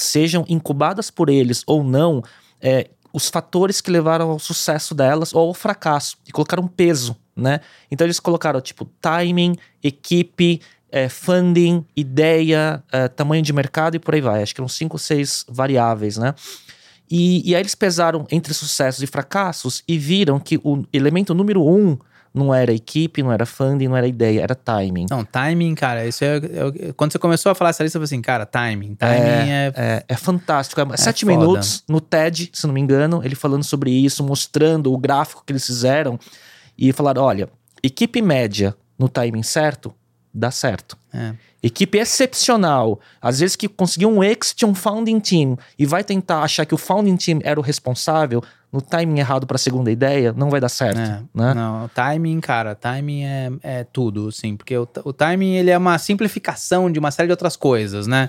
sejam 0.00 0.44
incubadas 0.48 1.10
por 1.10 1.28
eles 1.28 1.62
ou 1.66 1.82
não, 1.82 2.22
é, 2.60 2.88
os 3.12 3.28
fatores 3.28 3.80
que 3.80 3.90
levaram 3.90 4.30
ao 4.30 4.38
sucesso 4.38 4.94
delas 4.94 5.34
ou 5.34 5.48
ao 5.48 5.54
fracasso, 5.54 6.16
e 6.26 6.32
colocaram 6.32 6.68
peso, 6.68 7.16
né? 7.34 7.60
Então 7.90 8.06
eles 8.06 8.20
colocaram, 8.20 8.60
tipo, 8.60 8.84
timing, 9.00 9.56
equipe, 9.82 10.60
é, 10.90 11.08
funding, 11.08 11.84
ideia, 11.96 12.82
é, 12.92 13.08
tamanho 13.08 13.42
de 13.42 13.52
mercado 13.52 13.96
e 13.96 13.98
por 13.98 14.14
aí 14.14 14.20
vai. 14.20 14.42
Acho 14.42 14.54
que 14.54 14.60
eram 14.60 14.68
cinco 14.68 14.96
ou 14.96 14.98
seis 14.98 15.44
variáveis, 15.48 16.16
né? 16.16 16.34
E, 17.10 17.48
e 17.48 17.54
aí 17.54 17.62
eles 17.62 17.74
pesaram 17.74 18.26
entre 18.30 18.52
sucessos 18.52 19.02
e 19.02 19.06
fracassos 19.06 19.82
e 19.86 19.96
viram 19.96 20.40
que 20.40 20.58
o 20.62 20.84
elemento 20.92 21.34
número 21.34 21.64
um 21.64 21.96
não 22.36 22.54
era 22.54 22.70
equipe, 22.72 23.22
não 23.22 23.32
era 23.32 23.46
funding, 23.46 23.88
não 23.88 23.96
era 23.96 24.06
ideia, 24.06 24.42
era 24.42 24.54
timing. 24.54 25.06
Não, 25.10 25.24
timing, 25.24 25.74
cara, 25.74 26.06
isso 26.06 26.22
é, 26.22 26.36
é- 26.36 26.92
Quando 26.94 27.12
você 27.12 27.18
começou 27.18 27.50
a 27.50 27.54
falar 27.54 27.70
essa 27.70 27.82
lista, 27.82 27.96
eu 27.96 28.00
falei 28.00 28.04
assim, 28.04 28.20
cara, 28.20 28.44
timing. 28.44 28.94
Timing 28.94 29.50
é. 29.50 29.72
É, 29.74 30.04
é 30.06 30.16
fantástico. 30.16 30.80
É, 30.80 30.96
sete 30.98 31.24
foda. 31.24 31.38
minutos 31.38 31.82
no 31.88 31.98
TED, 32.00 32.50
se 32.52 32.66
não 32.66 32.74
me 32.74 32.80
engano, 32.80 33.22
ele 33.24 33.34
falando 33.34 33.64
sobre 33.64 33.90
isso, 33.90 34.22
mostrando 34.22 34.92
o 34.92 34.98
gráfico 34.98 35.42
que 35.46 35.52
eles 35.52 35.64
fizeram 35.64 36.18
e 36.76 36.92
falaram: 36.92 37.22
olha, 37.22 37.48
equipe 37.82 38.20
média 38.20 38.76
no 38.98 39.08
timing 39.08 39.42
certo, 39.42 39.94
dá 40.32 40.50
certo. 40.50 40.96
é. 41.14 41.34
Equipe 41.62 41.98
excepcional, 41.98 43.00
às 43.20 43.40
vezes 43.40 43.56
que 43.56 43.66
conseguiu 43.66 44.08
um 44.08 44.22
exit, 44.22 44.64
um 44.64 44.72
founding 44.72 45.18
team, 45.18 45.58
e 45.76 45.84
vai 45.84 46.04
tentar 46.04 46.42
achar 46.42 46.64
que 46.64 46.74
o 46.74 46.78
founding 46.78 47.16
team 47.16 47.40
era 47.42 47.58
o 47.58 47.62
responsável, 47.62 48.40
no 48.76 48.82
timing 48.82 49.18
errado 49.18 49.46
para 49.46 49.54
a 49.54 49.58
segunda 49.58 49.90
ideia, 49.90 50.34
não 50.36 50.50
vai 50.50 50.60
dar 50.60 50.68
certo, 50.68 51.00
É, 51.00 51.22
né? 51.34 51.54
Não, 51.54 51.86
o 51.86 51.88
timing, 51.88 52.38
cara, 52.40 52.74
timing 52.74 53.24
é, 53.24 53.52
é 53.62 53.84
tudo, 53.84 54.28
assim, 54.28 54.54
porque 54.54 54.76
o, 54.76 54.86
o 55.02 55.12
timing 55.14 55.54
ele 55.54 55.70
é 55.70 55.78
uma 55.78 55.96
simplificação 55.96 56.92
de 56.92 56.98
uma 56.98 57.10
série 57.10 57.26
de 57.28 57.32
outras 57.32 57.56
coisas, 57.56 58.06
né? 58.06 58.28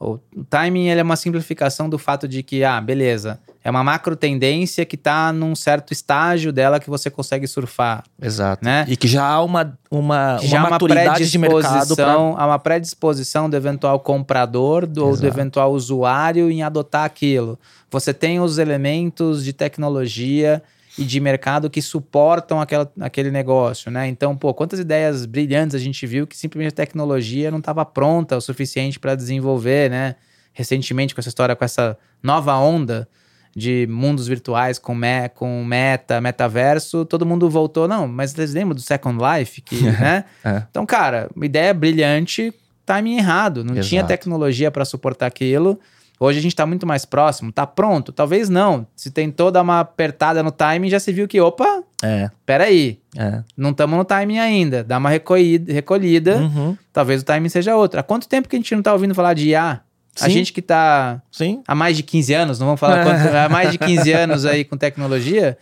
O, 0.00 0.18
timing 0.48 0.88
ele 0.88 1.00
é 1.00 1.02
uma 1.02 1.16
simplificação 1.16 1.88
do 1.88 1.98
fato 1.98 2.28
de 2.28 2.42
que, 2.42 2.62
ah, 2.62 2.80
beleza, 2.80 3.40
é 3.64 3.70
uma 3.70 3.82
macro 3.82 4.14
tendência 4.14 4.84
que 4.84 4.96
tá 4.96 5.32
num 5.32 5.54
certo 5.56 5.92
estágio 5.92 6.52
dela 6.52 6.78
que 6.78 6.88
você 6.88 7.10
consegue 7.10 7.46
surfar, 7.46 8.04
Exato. 8.20 8.64
né? 8.64 8.86
E 8.88 8.96
que 8.96 9.08
já 9.08 9.26
há 9.26 9.42
uma, 9.42 9.76
uma, 9.90 10.36
uma 10.36 10.38
já 10.38 10.60
há 10.60 10.62
uma 10.62 10.70
maturidade 10.70 11.28
de 11.28 11.38
mercado 11.38 11.60
predisposição, 11.62 12.34
há 12.38 12.46
uma 12.46 12.58
predisposição 12.58 13.50
do 13.50 13.56
eventual 13.56 13.98
comprador 14.00 14.86
do, 14.86 15.04
ou 15.04 15.16
do 15.16 15.26
eventual 15.26 15.72
usuário 15.72 16.50
em 16.50 16.62
adotar 16.62 17.04
aquilo. 17.04 17.58
Você 17.90 18.14
tem 18.14 18.38
os 18.38 18.58
elementos 18.58 19.44
de 19.44 19.52
tecnologia 19.52 20.62
e 20.98 21.04
de 21.04 21.20
mercado 21.20 21.70
que 21.70 21.80
suportam 21.80 22.60
aquela, 22.60 22.90
aquele 23.00 23.30
negócio, 23.30 23.90
né? 23.90 24.08
Então, 24.08 24.36
pô, 24.36 24.52
quantas 24.52 24.80
ideias 24.80 25.24
brilhantes 25.24 25.76
a 25.76 25.78
gente 25.78 26.04
viu 26.06 26.26
que 26.26 26.36
simplesmente 26.36 26.72
a 26.72 26.76
tecnologia 26.76 27.50
não 27.50 27.58
estava 27.58 27.84
pronta 27.84 28.36
o 28.36 28.40
suficiente 28.40 28.98
para 28.98 29.14
desenvolver, 29.14 29.88
né? 29.88 30.16
Recentemente 30.52 31.14
com 31.14 31.20
essa 31.20 31.28
história, 31.28 31.54
com 31.54 31.64
essa 31.64 31.96
nova 32.22 32.56
onda 32.56 33.08
de 33.54 33.86
mundos 33.90 34.26
virtuais 34.26 34.78
com, 34.78 34.94
me, 34.94 35.28
com 35.30 35.64
meta, 35.64 36.20
metaverso, 36.20 37.04
todo 37.04 37.24
mundo 37.24 37.48
voltou, 37.48 37.88
não, 37.88 38.06
mas 38.06 38.32
vocês 38.32 38.52
lembram 38.52 38.74
do 38.74 38.80
Second 38.80 39.18
Life, 39.22 39.60
que, 39.62 39.82
né? 39.82 40.24
É. 40.44 40.62
Então, 40.70 40.84
cara, 40.84 41.30
ideia 41.42 41.72
brilhante, 41.72 42.52
timing 42.84 43.18
errado, 43.18 43.64
não 43.64 43.74
tinha 43.80 44.00
Exato. 44.00 44.08
tecnologia 44.08 44.70
para 44.70 44.84
suportar 44.84 45.26
aquilo. 45.26 45.78
Hoje 46.20 46.38
a 46.40 46.42
gente 46.42 46.52
está 46.52 46.66
muito 46.66 46.84
mais 46.86 47.04
próximo, 47.04 47.52
tá 47.52 47.64
pronto? 47.66 48.10
Talvez 48.12 48.48
não. 48.48 48.86
Se 48.96 49.10
tentou 49.10 49.50
dar 49.52 49.62
uma 49.62 49.80
apertada 49.80 50.42
no 50.42 50.50
timing, 50.50 50.88
já 50.90 50.98
se 50.98 51.12
viu 51.12 51.28
que, 51.28 51.40
opa, 51.40 51.82
É, 52.02 52.28
peraí, 52.44 52.98
é. 53.16 53.42
não 53.56 53.70
estamos 53.70 53.96
no 53.96 54.04
timing 54.04 54.38
ainda. 54.38 54.82
Dá 54.82 54.98
uma 54.98 55.10
recolhida, 55.10 55.72
recolhida 55.72 56.36
Uhum. 56.38 56.76
talvez 56.92 57.22
o 57.22 57.24
timing 57.24 57.48
seja 57.48 57.76
outro. 57.76 58.00
Há 58.00 58.02
quanto 58.02 58.28
tempo 58.28 58.48
que 58.48 58.56
a 58.56 58.58
gente 58.58 58.74
não 58.74 58.82
tá 58.82 58.92
ouvindo 58.92 59.14
falar 59.14 59.34
de 59.34 59.48
IA? 59.50 59.80
A 60.20 60.24
Sim. 60.24 60.30
gente 60.30 60.52
que 60.52 60.60
tá 60.60 61.22
Sim. 61.30 61.62
há 61.68 61.74
mais 61.76 61.96
de 61.96 62.02
15 62.02 62.34
anos, 62.34 62.58
não 62.58 62.66
vamos 62.66 62.80
falar 62.80 63.04
quanto, 63.04 63.20
há 63.36 63.48
mais 63.48 63.70
de 63.70 63.78
15 63.78 64.12
anos 64.12 64.44
aí 64.44 64.64
com 64.64 64.76
tecnologia, 64.76 65.56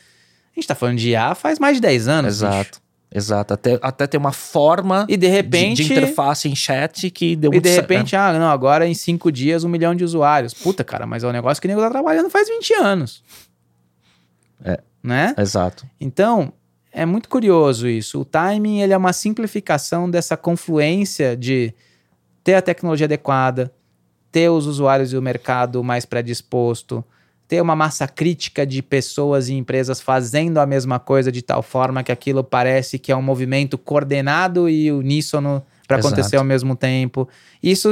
a 0.55 0.59
gente 0.59 0.67
tá 0.67 0.75
falando 0.75 0.97
de 0.97 1.11
IA 1.11 1.35
faz 1.35 1.59
mais 1.59 1.77
de 1.77 1.83
10 1.83 2.09
anos. 2.09 2.41
bicho. 2.43 2.71
Exato. 3.13 3.55
Até, 3.55 3.79
até 3.81 4.07
ter 4.07 4.17
uma 4.17 4.33
forma 4.33 5.07
E 5.09 5.17
de 5.17 5.27
de- 5.27 5.29
repente. 5.29 5.85
de, 5.85 5.93
interface 5.93 6.49
em 6.49 6.57
chat 6.57 7.11
que 7.11 7.37
deu 7.37 7.53
E 7.55 7.61
de 7.61 7.69
certo. 7.69 7.83
repente, 7.89 8.17
ah, 8.17 8.33
não, 8.39 8.49
agora 8.49 8.87
em 8.87 8.95
cinco 8.95 9.31
dias 9.31 9.65
um 9.65 9.69
milhão 9.69 9.95
de 9.95 10.03
usuários. 10.05 10.53
Puta, 10.53 10.83
cara, 10.85 11.07
mas 11.07 11.23
é 11.25 11.29
um 11.29 11.33
negócio 11.33 11.61
que 11.61 11.67
o 11.67 11.71
nego 11.71 11.81
tá 11.81 11.91
trabalhando 11.91 12.29
faz 12.29 12.49
20 12.49 12.75
anos. 12.75 13.23
É. 14.65 14.81
Né? 15.03 15.35
Exato. 15.39 15.87
Então, 16.01 16.53
é 16.93 17.07
muito 17.07 17.29
curioso 17.29 17.87
isso. 17.89 18.21
O 18.21 18.25
timing 18.25 18.81
ele 18.81 18.93
é 18.93 18.97
uma 18.97 19.13
simplificação 19.13 20.11
dessa 20.11 20.37
confluência 20.37 21.37
de 21.37 21.73
ter 22.43 22.55
a 22.55 22.63
tecnologia 22.63 23.05
adequada, 23.07 23.73
ter 24.33 24.49
os 24.49 24.67
usuários 24.67 25.13
e 25.13 25.17
o 25.17 25.23
mercado 25.23 25.83
mais 25.85 26.05
predisposto, 26.05 27.05
ter 27.49 27.61
uma 27.61 27.77
massa 27.77 28.09
crítica 28.09 28.67
de 28.67 28.83
pessoas 28.83 29.49
e 29.49 29.55
empresas 29.55 30.01
fazendo 30.01 30.59
a 30.59 30.67
mesma 30.67 30.99
coisa 30.99 31.31
de 31.31 31.43
tal 31.43 31.63
forma 31.63 32.03
que 32.03 32.11
aquilo 32.11 32.43
parece 32.43 32.99
que 32.99 33.13
é 33.13 33.17
um 33.17 33.23
movimento 33.23 33.79
coordenado 33.79 34.69
e 34.69 34.91
uníssono 34.91 35.63
para 35.87 35.99
acontecer 35.99 36.37
ao 36.37 36.45
mesmo 36.45 36.75
tempo. 36.75 37.29
Isso 37.63 37.91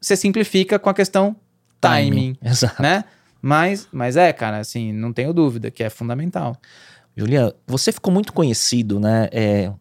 se 0.00 0.16
simplifica 0.16 0.78
com 0.78 0.90
a 0.90 0.94
questão 0.94 1.36
timing, 1.80 2.36
Exato. 2.42 2.82
né? 2.82 3.04
Mas, 3.40 3.86
mas 3.92 4.16
é, 4.16 4.32
cara, 4.32 4.58
assim, 4.58 4.92
não 4.92 5.12
tenho 5.12 5.32
dúvida 5.32 5.70
que 5.70 5.84
é 5.84 5.90
fundamental. 5.90 6.56
Julian, 7.16 7.52
você 7.66 7.92
ficou 7.92 8.12
muito 8.12 8.32
conhecido, 8.32 8.98
né? 8.98 9.28
é, 9.30 9.72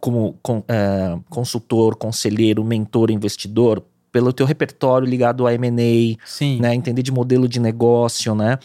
como 0.00 0.36
con- 0.42 0.64
é, 0.66 1.16
consultor, 1.28 1.94
conselheiro, 1.96 2.64
mentor, 2.64 3.10
investidor, 3.10 3.84
pelo 4.12 4.32
teu 4.32 4.46
repertório 4.46 5.06
ligado 5.06 5.46
a 5.46 5.54
M&A, 5.54 6.16
Sim. 6.26 6.60
né? 6.60 6.74
Entender 6.74 7.02
de 7.02 7.12
modelo 7.12 7.48
de 7.48 7.60
negócio, 7.60 8.34
né? 8.34 8.58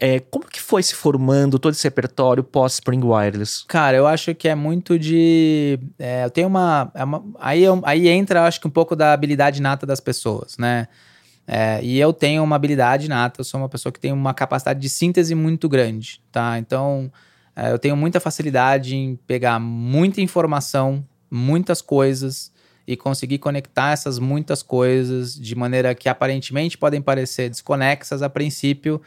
É, 0.00 0.20
como 0.20 0.46
que 0.46 0.60
foi 0.60 0.80
se 0.82 0.94
formando 0.94 1.58
todo 1.58 1.72
esse 1.72 1.82
repertório 1.82 2.44
pós-Spring 2.44 3.02
Wireless? 3.02 3.64
Cara, 3.66 3.96
eu 3.96 4.06
acho 4.06 4.32
que 4.34 4.46
é 4.46 4.54
muito 4.54 4.96
de. 4.96 5.76
é, 5.98 6.24
eu 6.24 6.30
tenho 6.30 6.46
uma. 6.46 6.90
é 6.94 7.02
uma- 7.02 7.24
aí, 7.40 7.64
eu- 7.64 7.82
aí 7.84 8.06
entra, 8.06 8.44
acho 8.46 8.60
que 8.60 8.68
um 8.68 8.70
pouco 8.70 8.94
da 8.94 9.12
habilidade 9.12 9.60
nata 9.60 9.84
das 9.84 9.98
pessoas, 9.98 10.56
né? 10.56 10.86
É, 11.50 11.82
e 11.82 11.98
eu 11.98 12.12
tenho 12.12 12.44
uma 12.44 12.54
habilidade 12.56 13.08
nata, 13.08 13.40
eu 13.40 13.44
sou 13.44 13.58
uma 13.58 13.68
pessoa 13.68 13.90
que 13.92 13.98
tem 13.98 14.12
uma 14.12 14.32
capacidade 14.34 14.78
de 14.78 14.88
síntese 14.88 15.34
muito 15.34 15.68
grande, 15.68 16.20
tá? 16.30 16.58
Então, 16.58 17.10
é, 17.56 17.72
eu 17.72 17.78
tenho 17.78 17.96
muita 17.96 18.20
facilidade 18.20 18.94
em 18.94 19.16
pegar 19.26 19.58
muita 19.58 20.20
informação, 20.20 21.02
muitas 21.30 21.80
coisas 21.82 22.52
e 22.88 22.96
conseguir 22.96 23.36
conectar 23.36 23.92
essas 23.92 24.18
muitas 24.18 24.62
coisas 24.62 25.34
de 25.38 25.54
maneira 25.54 25.94
que 25.94 26.08
aparentemente 26.08 26.78
podem 26.78 27.02
parecer 27.02 27.50
desconexas 27.50 28.22
a 28.22 28.30
princípio, 28.30 28.98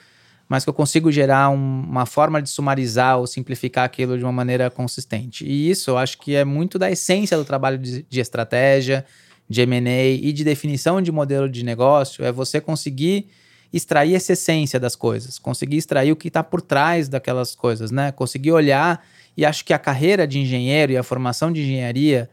mas 0.47 0.63
que 0.63 0.69
eu 0.69 0.73
consigo 0.73 1.11
gerar 1.11 1.49
um- 1.49 1.81
uma 1.81 2.05
forma 2.05 2.39
de 2.39 2.47
sumarizar 2.47 3.17
ou 3.17 3.25
simplificar 3.25 3.83
aquilo 3.83 4.19
de 4.19 4.23
uma 4.23 4.31
maneira 4.31 4.69
consistente. 4.69 5.43
E 5.43 5.67
isso 5.67 5.89
eu 5.89 5.97
acho 5.97 6.19
que 6.19 6.35
é 6.35 6.45
muito 6.45 6.77
da 6.77 6.91
essência 6.91 7.35
do 7.35 7.43
trabalho 7.43 7.79
de, 7.79 8.05
de 8.07 8.19
estratégia, 8.19 9.03
de 9.49 9.61
M&A 9.61 10.09
e 10.11 10.31
de 10.31 10.43
definição 10.43 11.01
de 11.01 11.11
modelo 11.11 11.49
de 11.49 11.63
negócio, 11.65 12.23
é 12.23 12.31
você 12.31 12.61
conseguir 12.61 13.29
extrair 13.73 14.13
essa 14.13 14.33
essência 14.33 14.79
das 14.79 14.95
coisas, 14.95 15.39
conseguir 15.39 15.77
extrair 15.77 16.11
o 16.11 16.15
que 16.15 16.27
está 16.27 16.43
por 16.43 16.61
trás 16.61 17.09
daquelas 17.09 17.55
coisas, 17.55 17.89
né? 17.89 18.11
Conseguir 18.11 18.51
olhar 18.51 19.03
e 19.35 19.43
acho 19.43 19.65
que 19.65 19.73
a 19.73 19.79
carreira 19.79 20.27
de 20.27 20.37
engenheiro 20.37 20.91
e 20.91 20.97
a 20.97 21.03
formação 21.03 21.51
de 21.51 21.61
engenharia, 21.61 22.29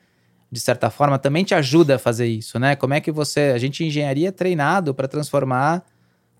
de 0.50 0.60
certa 0.60 0.88
forma, 0.90 1.18
também 1.18 1.44
te 1.44 1.54
ajuda 1.54 1.96
a 1.96 1.98
fazer 1.98 2.26
isso, 2.26 2.58
né? 2.58 2.74
Como 2.74 2.94
é 2.94 3.00
que 3.00 3.10
você, 3.12 3.52
a 3.54 3.58
gente 3.58 3.84
em 3.84 3.88
engenharia 3.88 4.28
é 4.28 4.32
treinado 4.32 4.94
para 4.94 5.06
transformar 5.06 5.84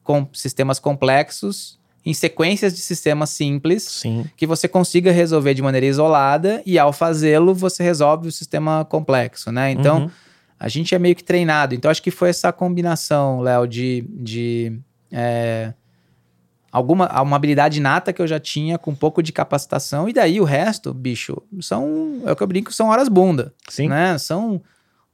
com 0.03 0.27
sistemas 0.33 0.79
complexos 0.79 1.79
em 2.07 2.14
sequências 2.14 2.73
de 2.73 2.81
sistemas 2.81 3.29
simples 3.29 3.83
Sim. 3.83 4.25
que 4.35 4.47
você 4.47 4.66
consiga 4.66 5.12
resolver 5.12 5.53
de 5.53 5.61
maneira 5.61 5.85
isolada 5.85 6.62
e 6.64 6.79
ao 6.79 6.92
fazê-lo 6.92 7.53
você 7.55 7.83
resolve 7.83 8.29
o 8.29 8.33
sistema 8.33 8.85
complexo, 8.87 9.53
né? 9.53 9.73
Então 9.73 10.03
Uhum. 10.03 10.11
a 10.59 10.68
gente 10.68 10.94
é 10.94 10.99
meio 10.99 11.14
que 11.14 11.23
treinado. 11.25 11.75
Então 11.75 11.90
acho 11.90 12.03
que 12.03 12.11
foi 12.11 12.31
essa 12.31 12.51
combinação, 12.51 13.40
Léo, 13.40 13.66
de, 13.66 14.07
de 14.09 14.81
é, 15.12 15.75
alguma 16.70 17.07
uma 17.22 17.37
habilidade 17.37 17.81
nata 17.81 18.12
que 18.12 18.20
eu 18.20 18.26
já 18.26 18.38
tinha 18.38 18.78
com 18.78 18.90
um 18.90 18.94
pouco 18.94 19.22
de 19.22 19.33
capacitação 19.33 20.09
e 20.09 20.12
daí 20.12 20.40
o 20.40 20.44
resto, 20.44 20.92
bicho, 20.92 21.40
são 21.61 22.22
é 22.26 22.33
o 22.33 22.37
que 22.37 22.42
eu 22.42 22.46
brinco, 22.46 22.72
são 22.72 22.88
horas 22.88 23.09
bunda, 23.09 23.52
Sim. 23.68 23.88
né? 23.88 24.16
São 24.18 24.61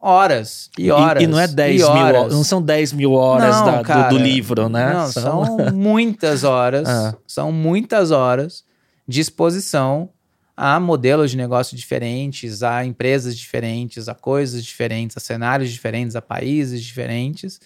horas 0.00 0.70
e 0.78 0.90
horas. 0.90 1.22
E, 1.22 1.26
não 1.26 1.40
é 1.40 1.46
10 1.46 1.80
e 1.80 1.84
mil 1.84 1.88
horas. 1.92 2.32
Não 2.32 2.44
são 2.44 2.60
10 2.60 2.92
mil 2.92 3.12
horas 3.12 3.56
Não, 3.56 3.64
da- 3.66 3.76
do- 3.78 3.84
cara, 3.84 4.08
do, 4.08 4.18
livro, 4.18 4.68
né? 4.68 4.92
Não, 4.92 5.06
são, 5.10 5.56
muitas 5.72 6.44
horas. 6.44 6.86
Ah. 6.88 7.14
São 7.26 7.50
muitas 7.50 8.10
horas 8.10 8.64
de 9.08 9.20
exposição 9.20 10.10
a 10.56 10.78
modelos 10.78 11.30
de 11.30 11.36
negócio 11.36 11.76
diferentes, 11.76 12.62
a 12.62 12.84
empresas 12.84 13.36
diferentes, 13.36 14.08
a 14.08 14.14
coisas 14.14 14.62
diferentes, 14.64 15.16
a 15.16 15.20
cenários 15.20 15.70
diferentes, 15.70 16.14
a 16.14 16.22
países 16.22 16.82
diferentes, 16.82 17.60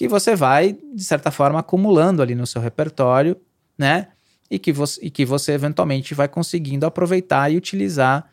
que 0.00 0.08
você 0.08 0.34
vai, 0.34 0.78
de 0.94 1.04
certa 1.04 1.30
forma, 1.30 1.58
acumulando 1.58 2.22
ali 2.22 2.34
no 2.34 2.46
seu 2.46 2.58
repertório, 2.62 3.36
né? 3.76 4.06
E 4.50 4.58
que 4.58 4.72
você, 4.72 4.98
e 5.02 5.10
que 5.10 5.26
você 5.26 5.52
eventualmente 5.52 6.14
vai 6.14 6.26
conseguindo 6.26 6.86
aproveitar 6.86 7.52
e 7.52 7.56
utilizar 7.58 8.24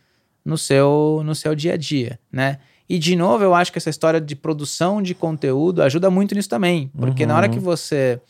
no 0.45 0.57
seu, 0.57 1.21
no 1.25 1.35
seu 1.35 1.53
dia 1.53 1.73
a 1.73 1.77
dia, 1.77 2.17
né? 2.31 2.59
E, 2.87 2.97
de 2.97 3.17
novo, 3.17 3.43
eu 3.43 3.53
acho 3.53 3.69
que 3.69 3.77
essa 3.77 3.89
história 3.89 4.21
de 4.21 4.33
produção 4.33 5.01
de 5.01 5.13
conteúdo 5.13 5.83
ajuda 5.83 6.09
muito 6.09 6.33
nisso 6.33 6.47
também. 6.47 6.89
Porque 6.97 7.25
na 7.25 7.35
hora 7.35 7.47
Uhum. 7.47 7.53
que 7.55 7.59
você 7.59 8.21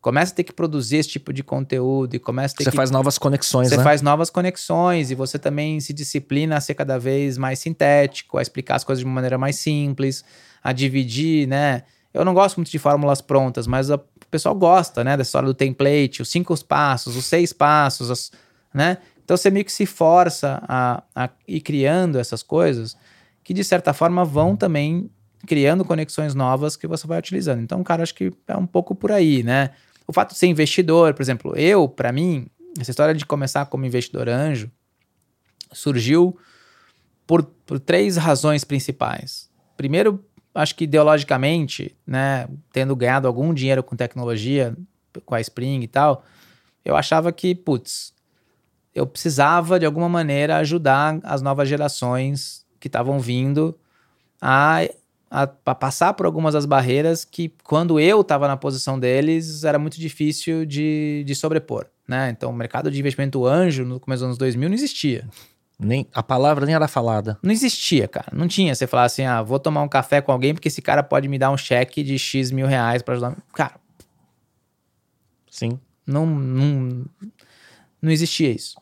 começa 0.00 0.32
a 0.32 0.34
ter 0.34 0.42
que 0.42 0.52
produzir 0.52 0.96
esse 0.96 1.10
tipo 1.10 1.32
de 1.32 1.44
conteúdo 1.44 2.16
e 2.16 2.18
começa 2.18 2.54
a 2.54 2.58
ter 2.58 2.64
Você 2.64 2.70
que 2.70 2.76
faz 2.76 2.90
novas 2.90 3.18
conexões, 3.18 3.68
você 3.68 3.76
né? 3.76 3.84
faz 3.84 4.02
novas 4.02 4.30
conexões 4.30 5.12
e 5.12 5.14
você 5.14 5.38
também 5.38 5.78
se 5.78 5.92
disciplina 5.92 6.56
a 6.56 6.60
ser 6.60 6.74
cada 6.74 6.98
vez 6.98 7.38
mais 7.38 7.60
sintético, 7.60 8.36
a 8.36 8.42
explicar 8.42 8.74
as 8.74 8.82
coisas 8.82 8.98
de 8.98 9.04
uma 9.06 9.14
maneira 9.14 9.38
mais 9.38 9.54
simples, 9.60 10.24
a 10.60 10.72
dividir, 10.72 11.46
né? 11.46 11.84
Eu 12.12 12.24
não 12.24 12.34
gosto 12.34 12.56
muito 12.56 12.70
de 12.70 12.78
fórmulas 12.78 13.20
prontas, 13.20 13.66
mas 13.66 13.90
a- 13.90 13.96
o 13.96 14.28
pessoal 14.30 14.54
gosta, 14.54 15.04
né? 15.04 15.16
Da 15.16 15.22
história 15.22 15.46
do 15.46 15.54
template, 15.54 16.22
os 16.22 16.28
cinco 16.28 16.54
passos, 16.64 17.16
os 17.16 17.24
seis 17.24 17.52
passos, 17.52 18.10
as- 18.10 18.32
né? 18.74 18.98
Então 19.24 19.36
você 19.36 19.50
meio 19.50 19.64
que 19.64 19.72
se 19.72 19.86
força 19.86 20.60
a, 20.66 21.02
a 21.14 21.30
ir 21.46 21.60
criando 21.60 22.18
essas 22.18 22.42
coisas 22.42 22.96
que, 23.44 23.54
de 23.54 23.62
certa 23.62 23.92
forma, 23.92 24.24
vão 24.24 24.56
também 24.56 25.08
criando 25.46 25.84
conexões 25.84 26.34
novas 26.34 26.76
que 26.76 26.86
você 26.86 27.06
vai 27.06 27.18
utilizando. 27.18 27.60
Então, 27.62 27.82
cara, 27.82 28.02
acho 28.02 28.14
que 28.14 28.32
é 28.46 28.56
um 28.56 28.66
pouco 28.66 28.94
por 28.94 29.12
aí, 29.12 29.42
né? 29.42 29.70
O 30.06 30.12
fato 30.12 30.32
de 30.32 30.38
ser 30.38 30.48
investidor, 30.48 31.14
por 31.14 31.22
exemplo, 31.22 31.56
eu, 31.56 31.88
para 31.88 32.10
mim, 32.12 32.46
essa 32.78 32.90
história 32.90 33.14
de 33.14 33.24
começar 33.24 33.66
como 33.66 33.86
investidor 33.86 34.28
anjo 34.28 34.70
surgiu 35.72 36.36
por, 37.26 37.44
por 37.44 37.78
três 37.78 38.16
razões 38.16 38.64
principais. 38.64 39.48
Primeiro, 39.76 40.24
acho 40.54 40.74
que 40.74 40.84
ideologicamente, 40.84 41.96
né, 42.06 42.48
tendo 42.72 42.94
ganhado 42.96 43.26
algum 43.26 43.54
dinheiro 43.54 43.82
com 43.82 43.96
tecnologia, 43.96 44.76
com 45.24 45.34
a 45.34 45.40
Spring 45.40 45.80
e 45.82 45.88
tal, 45.88 46.24
eu 46.84 46.96
achava 46.96 47.32
que, 47.32 47.54
putz, 47.54 48.12
eu 48.94 49.06
precisava 49.06 49.78
de 49.78 49.86
alguma 49.86 50.08
maneira 50.08 50.56
ajudar 50.56 51.18
as 51.22 51.42
novas 51.42 51.68
gerações 51.68 52.64
que 52.78 52.88
estavam 52.88 53.20
vindo 53.20 53.78
a, 54.40 54.82
a, 55.30 55.42
a, 55.64 55.74
passar 55.74 56.14
por 56.14 56.26
algumas 56.26 56.54
das 56.54 56.66
barreiras 56.66 57.24
que, 57.24 57.52
quando 57.62 58.00
eu 58.00 58.22
estava 58.22 58.48
na 58.48 58.56
posição 58.56 58.98
deles, 58.98 59.64
era 59.64 59.78
muito 59.78 60.00
difícil 60.00 60.64
de, 60.64 61.22
de 61.24 61.34
sobrepor. 61.34 61.86
Né? 62.08 62.30
Então, 62.30 62.50
o 62.50 62.54
mercado 62.54 62.90
de 62.90 62.98
investimento 62.98 63.46
anjo 63.46 63.84
no 63.84 64.00
começo 64.00 64.20
dos 64.20 64.26
anos 64.26 64.38
2000 64.38 64.68
não 64.68 64.74
existia. 64.74 65.28
Nem, 65.82 66.06
a 66.12 66.22
palavra 66.22 66.66
nem 66.66 66.74
era 66.74 66.86
falada. 66.86 67.38
Não 67.42 67.50
existia, 67.50 68.06
cara. 68.06 68.28
Não 68.32 68.46
tinha. 68.46 68.74
Você 68.74 68.86
falar 68.86 69.04
assim, 69.04 69.24
ah, 69.24 69.42
vou 69.42 69.58
tomar 69.58 69.82
um 69.82 69.88
café 69.88 70.20
com 70.20 70.30
alguém 70.30 70.52
porque 70.52 70.68
esse 70.68 70.82
cara 70.82 71.02
pode 71.02 71.26
me 71.26 71.38
dar 71.38 71.50
um 71.50 71.56
cheque 71.56 72.02
de 72.02 72.18
X 72.18 72.50
mil 72.50 72.66
reais 72.66 73.00
para 73.00 73.14
ajudar. 73.14 73.36
Cara. 73.54 73.80
Sim. 75.50 75.80
Não, 76.06 76.26
não, 76.26 77.04
não 78.02 78.10
existia 78.10 78.50
isso. 78.50 78.76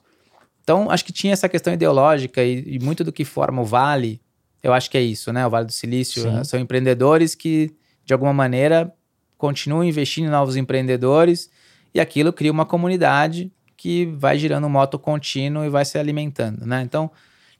Então, 0.63 0.91
acho 0.91 1.05
que 1.05 1.13
tinha 1.13 1.33
essa 1.33 1.49
questão 1.49 1.73
ideológica 1.73 2.43
e, 2.43 2.65
e, 2.67 2.79
muito 2.79 3.05
do 3.05 3.13
que 3.13 3.25
forma 3.25 3.63
o 3.63 3.65
Vale, 3.65 4.21
eu 4.63 4.73
acho 4.73 4.91
que 4.91 4.99
é 4.99 5.01
isso, 5.01 5.33
né? 5.33 5.47
O 5.47 5.51
Vale 5.51 5.67
do 5.67 5.73
Silício 5.73 6.23
Sim. 6.23 6.45
são 6.45 6.59
empreendedores 6.59 7.35
que, 7.35 7.75
de 8.05 8.13
alguma 8.13 8.33
maneira, 8.33 8.93
continuam 9.37 9.85
investindo 9.85 10.27
em 10.27 10.31
novos 10.31 10.57
empreendedores 10.57 11.49
e 11.95 12.01
aquilo 12.01 12.33
cria 12.33 12.53
uma 12.53 12.67
comunidade 12.67 13.53
que 13.79 14.07
vai 14.07 14.37
girando 14.37 14.69
moto 14.69 14.99
contínuo 14.99 15.65
e 15.65 15.71
vai 15.71 15.85
se 15.85 15.97
alimentando, 15.97 16.67
né? 16.67 16.83
Então, 16.83 17.09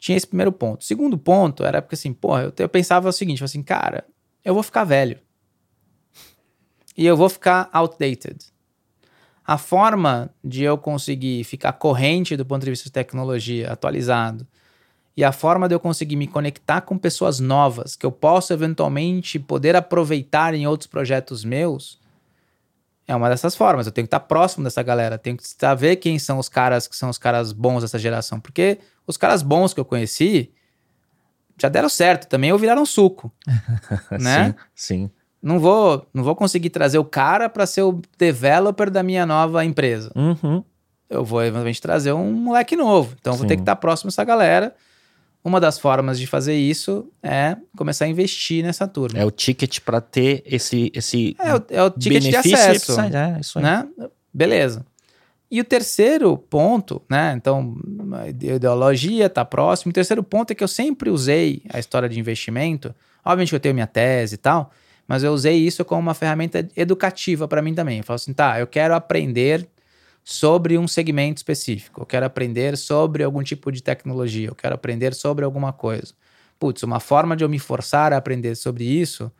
tinha 0.01 0.17
esse 0.17 0.27
primeiro 0.27 0.51
ponto. 0.51 0.85
Segundo 0.85 1.17
ponto 1.17 1.65
era 1.65 1.81
porque 1.81 1.95
assim, 1.95 2.13
porra, 2.13 2.43
eu, 2.43 2.53
eu 2.59 2.69
pensava 2.69 3.09
o 3.09 3.13
seguinte, 3.13 3.43
assim, 3.43 3.63
cara, 3.63 4.05
eu 4.45 4.53
vou 4.53 4.65
ficar 4.65 4.83
velho. 4.83 5.21
E 6.97 7.07
eu 7.07 7.17
vou 7.17 7.29
ficar 7.29 7.71
outdated. 7.73 8.37
A 9.47 9.57
forma 9.57 10.29
de 10.43 10.65
eu 10.65 10.77
conseguir 10.77 11.45
ficar 11.45 11.73
corrente 11.75 12.37
do 12.37 12.45
ponto 12.45 12.65
de 12.65 12.71
vista 12.71 12.87
de 12.87 12.93
tecnologia, 12.93 13.73
atualizado, 13.73 14.45
e 15.17 15.23
a 15.23 15.31
forma 15.31 15.69
de 15.69 15.75
eu 15.75 15.81
conseguir 15.81 16.17
me 16.17 16.27
conectar 16.27 16.81
com 16.81 16.99
pessoas 16.99 17.39
novas, 17.39 17.95
que 17.95 18.05
eu 18.05 18.11
posso 18.13 18.53
eventualmente 18.53 19.39
poder 19.39 19.77
aproveitar 19.77 20.53
em 20.53 20.67
outros 20.67 20.89
projetos 20.89 21.45
meus, 21.45 22.01
é 23.09 23.17
uma 23.17 23.31
dessas 23.31 23.57
formas. 23.57 23.87
Eu 23.87 23.93
tenho 23.93 24.07
que 24.07 24.09
estar 24.09 24.21
próximo 24.21 24.63
dessa 24.63 24.83
galera, 24.83 25.17
tenho 25.17 25.37
que 25.37 25.49
saber 25.49 25.97
quem 25.97 26.19
são 26.19 26.39
os 26.39 26.49
caras 26.49 26.87
que 26.87 26.95
são 26.95 27.09
os 27.09 27.17
caras 27.17 27.53
bons 27.53 27.81
dessa 27.81 27.99
geração, 27.99 28.39
porque 28.39 28.79
os 29.07 29.17
caras 29.17 29.43
bons 29.43 29.73
que 29.73 29.81
eu 29.81 29.85
conheci 29.85 30.53
já 31.61 31.69
deram 31.69 31.89
certo 31.89 32.29
também 32.29 32.53
ou 32.53 32.59
viraram 32.59 32.85
suco, 32.85 33.33
né? 34.21 34.55
Sim, 34.75 35.07
sim. 35.07 35.11
Não 35.43 35.59
vou, 35.59 36.07
não 36.13 36.23
vou 36.23 36.37
conseguir 36.37 36.69
trazer 36.69 36.99
o 36.99 37.05
cara 37.05 37.49
para 37.49 37.65
ser 37.65 37.83
o 37.83 38.01
developer 38.19 38.91
da 38.91 39.03
minha 39.03 39.25
nova 39.25 39.65
empresa. 39.65 40.13
Uhum. 40.15 40.63
Eu 41.09 41.25
vou 41.25 41.43
eventualmente 41.43 41.81
trazer 41.81 42.13
um 42.13 42.31
moleque 42.33 42.77
novo. 42.77 43.17
Então 43.19 43.33
sim. 43.33 43.39
vou 43.39 43.49
ter 43.49 43.57
que 43.57 43.63
estar 43.63 43.77
próximo 43.77 44.09
dessa 44.09 44.25
galera 44.25 44.75
uma 45.45 45.61
das 45.61 45.79
formas 45.79 46.19
de 46.19 46.27
fazer 46.27 46.55
isso 46.55 47.11
é 47.23 47.57
começar 47.77 48.05
a 48.05 48.09
investir 48.09 48.65
nessa 48.65 48.87
turma. 48.87 49.19
É 49.19 49.25
o 49.25 49.31
ticket 49.31 49.81
para 49.81 50.01
ter 50.01 50.43
esse, 50.45 50.91
esse 50.95 51.37
é, 51.39 51.55
o, 51.55 51.65
é 51.71 51.83
o 51.83 51.91
ticket 51.91 52.23
de 52.23 52.37
acesso, 52.37 53.01
é, 53.01 53.39
isso 53.41 53.59
aí. 53.59 53.65
né? 53.65 53.89
Beleza. 54.33 54.85
E 55.51 55.61
o 55.61 55.65
terceiro 55.65 56.37
ponto, 56.37 57.01
né? 57.09 57.33
Então, 57.35 57.75
a 58.13 58.29
ideologia 58.29 59.27
está 59.27 59.45
próximo. 59.45 59.91
O 59.91 59.93
terceiro 59.95 60.23
ponto 60.23 60.51
é 60.51 60.55
que 60.55 60.63
eu 60.63 60.69
sempre 60.69 61.09
usei 61.09 61.63
a 61.73 61.79
história 61.79 62.09
de 62.09 62.21
investimento. 62.21 62.95
Obviamente 63.25 63.49
que 63.49 63.55
eu 63.57 63.61
tenho 63.61 63.75
minha 63.75 63.87
tese 63.87 64.35
e 64.35 64.39
tal, 64.39 64.71
mas 65.07 65.23
eu 65.23 65.33
usei 65.33 65.57
isso 65.57 65.85
como 65.85 66.03
uma 66.03 66.15
ferramenta 66.15 66.69
educativa 66.77 67.49
para 67.49 67.63
mim 67.63 67.75
também. 67.75 67.99
Eu 67.99 68.05
falo 68.05 68.17
assim, 68.17 68.33
tá, 68.35 68.61
eu 68.61 68.67
quero 68.67 68.95
aprender 68.95 69.67
sobre 70.31 70.77
um 70.77 70.87
segmento 70.87 71.39
específico, 71.39 72.03
eu 72.03 72.05
quero 72.05 72.27
aprender 72.27 72.77
sobre 72.77 73.23
algum 73.23 73.43
tipo 73.43 73.73
de 73.73 73.83
tecnologia, 73.83 74.49
eu 74.49 74.55
quero 74.55 74.75
aprender 74.75 75.15
sobre 75.15 75.43
alguma 75.43 75.73
coisa. 75.73 76.13
Putz, 76.59 76.83
uma 76.83 77.01
forma 77.01 77.35
de 77.35 77.45
eu 77.45 77.49
me 77.49 77.59
forçar 77.59 78.13
a 78.13 78.19
aprender 78.19 78.55
sobre 78.55 78.85
isso 78.85 79.33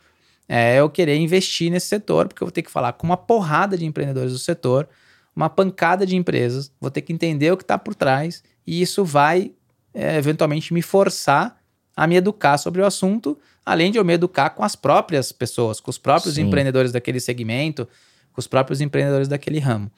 é 0.49 0.81
eu 0.81 0.89
querer 0.89 1.19
investir 1.19 1.71
nesse 1.71 1.89
setor, 1.89 2.27
porque 2.27 2.43
eu 2.43 2.47
vou 2.47 2.53
ter 2.53 2.63
que 2.63 2.71
falar 2.71 2.95
com 2.95 3.07
uma 3.07 3.19
porrada 3.19 3.77
de 3.77 3.85
empreendedores 3.85 4.33
do 4.33 4.39
setor, 4.39 4.89
uma 5.37 5.51
pancada 5.51 6.07
de 6.07 6.17
empresas, 6.17 6.73
vou 6.81 6.91
ter 6.91 7.03
que 7.03 7.13
entender 7.13 7.53
o 7.53 7.57
que 7.59 7.65
está 7.65 7.77
por 7.77 7.95
trás, 7.95 8.43
e 8.67 8.81
isso 8.81 9.05
vai 9.05 9.53
é, 9.93 10.17
eventualmente 10.17 10.73
me 10.73 10.81
forçar 10.81 11.61
a 11.95 12.07
me 12.07 12.17
educar 12.17 12.57
sobre 12.57 12.81
o 12.81 12.87
assunto, 12.87 13.39
além 13.63 13.93
de 13.93 13.99
eu 13.99 14.05
me 14.07 14.15
educar 14.15 14.49
com 14.51 14.65
as 14.65 14.75
próprias 14.75 15.33
pessoas, 15.33 15.81
com 15.81 15.91
os 15.91 15.99
próprios 15.99 16.37
Sim. 16.37 16.45
empreendedores 16.45 16.93
daquele 16.93 17.21
segmento, 17.21 17.87
com 18.33 18.41
os 18.41 18.47
próprios 18.47 18.81
empreendedores 18.81 19.29
daquele 19.29 19.59
ramo. 19.59 19.91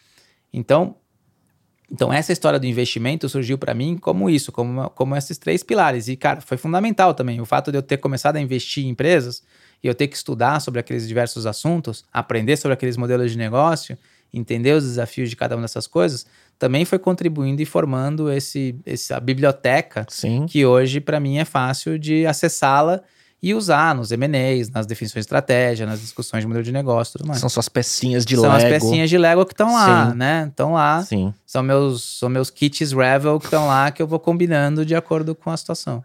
Então, 0.52 0.96
então 1.90 2.12
essa 2.12 2.32
história 2.32 2.58
do 2.58 2.66
investimento 2.66 3.28
surgiu 3.28 3.58
para 3.58 3.74
mim 3.74 3.96
como 3.96 4.30
isso, 4.30 4.52
como, 4.52 4.88
como 4.90 5.16
esses 5.16 5.38
três 5.38 5.62
pilares. 5.62 6.08
E, 6.08 6.16
cara, 6.16 6.40
foi 6.40 6.56
fundamental 6.56 7.14
também. 7.14 7.40
O 7.40 7.46
fato 7.46 7.70
de 7.70 7.78
eu 7.78 7.82
ter 7.82 7.98
começado 7.98 8.36
a 8.36 8.40
investir 8.40 8.84
em 8.84 8.90
empresas 8.90 9.42
e 9.82 9.86
eu 9.86 9.94
ter 9.94 10.08
que 10.08 10.16
estudar 10.16 10.60
sobre 10.60 10.80
aqueles 10.80 11.08
diversos 11.08 11.46
assuntos, 11.46 12.04
aprender 12.12 12.56
sobre 12.56 12.74
aqueles 12.74 12.96
modelos 12.96 13.32
de 13.32 13.38
negócio, 13.38 13.96
entender 14.32 14.72
os 14.72 14.84
desafios 14.84 15.28
de 15.28 15.36
cada 15.36 15.56
uma 15.56 15.62
dessas 15.62 15.86
coisas, 15.86 16.26
também 16.58 16.84
foi 16.84 16.98
contribuindo 16.98 17.60
e 17.62 17.64
formando 17.64 18.30
esse, 18.30 18.76
essa 18.86 19.18
biblioteca 19.18 20.06
Sim. 20.08 20.46
que 20.46 20.64
hoje, 20.64 21.00
para 21.00 21.18
mim, 21.18 21.38
é 21.38 21.44
fácil 21.44 21.98
de 21.98 22.26
acessá-la 22.26 23.02
e 23.42 23.54
usar 23.54 23.94
nos 23.94 24.12
M&As, 24.12 24.68
nas 24.68 24.86
definições 24.86 25.22
de 25.24 25.26
estratégia, 25.26 25.86
nas 25.86 26.00
discussões 26.00 26.42
de 26.42 26.46
modelo 26.46 26.64
de 26.64 26.72
negócio 26.72 27.18
tudo 27.18 27.28
mais. 27.28 27.40
São 27.40 27.48
suas 27.48 27.68
pecinhas 27.68 28.26
de 28.26 28.34
São 28.34 28.44
Lego. 28.44 28.60
São 28.60 28.66
as 28.66 28.72
pecinhas 28.72 29.08
de 29.08 29.16
Lego 29.16 29.46
que 29.46 29.54
estão 29.54 29.72
lá, 29.72 30.10
Sim. 30.10 30.16
né? 30.16 30.46
Estão 30.48 30.72
lá. 30.74 31.02
Sim. 31.02 31.32
São 31.46 31.62
meus, 31.62 32.18
são 32.18 32.28
meus 32.28 32.50
kits 32.50 32.92
Revel 32.92 33.38
que 33.38 33.46
estão 33.46 33.66
lá 33.66 33.90
que 33.90 34.02
eu 34.02 34.06
vou 34.06 34.18
combinando 34.18 34.84
de 34.84 34.94
acordo 34.94 35.34
com 35.34 35.50
a 35.50 35.56
situação. 35.56 36.04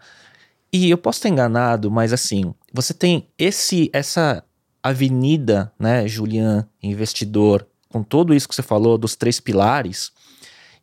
E 0.71 0.89
eu 0.89 0.97
posso 0.97 1.19
estar 1.19 1.29
enganado, 1.29 1.91
mas 1.91 2.13
assim, 2.13 2.53
você 2.73 2.93
tem 2.93 3.27
esse 3.37 3.89
essa 3.93 4.43
avenida, 4.81 5.71
né, 5.79 6.07
Julian, 6.07 6.67
investidor, 6.81 7.65
com 7.89 8.03
tudo 8.03 8.33
isso 8.33 8.47
que 8.47 8.53
você 8.53 8.61
falou 8.61 8.97
dos 8.97 9.15
três 9.15 9.39
pilares. 9.39 10.11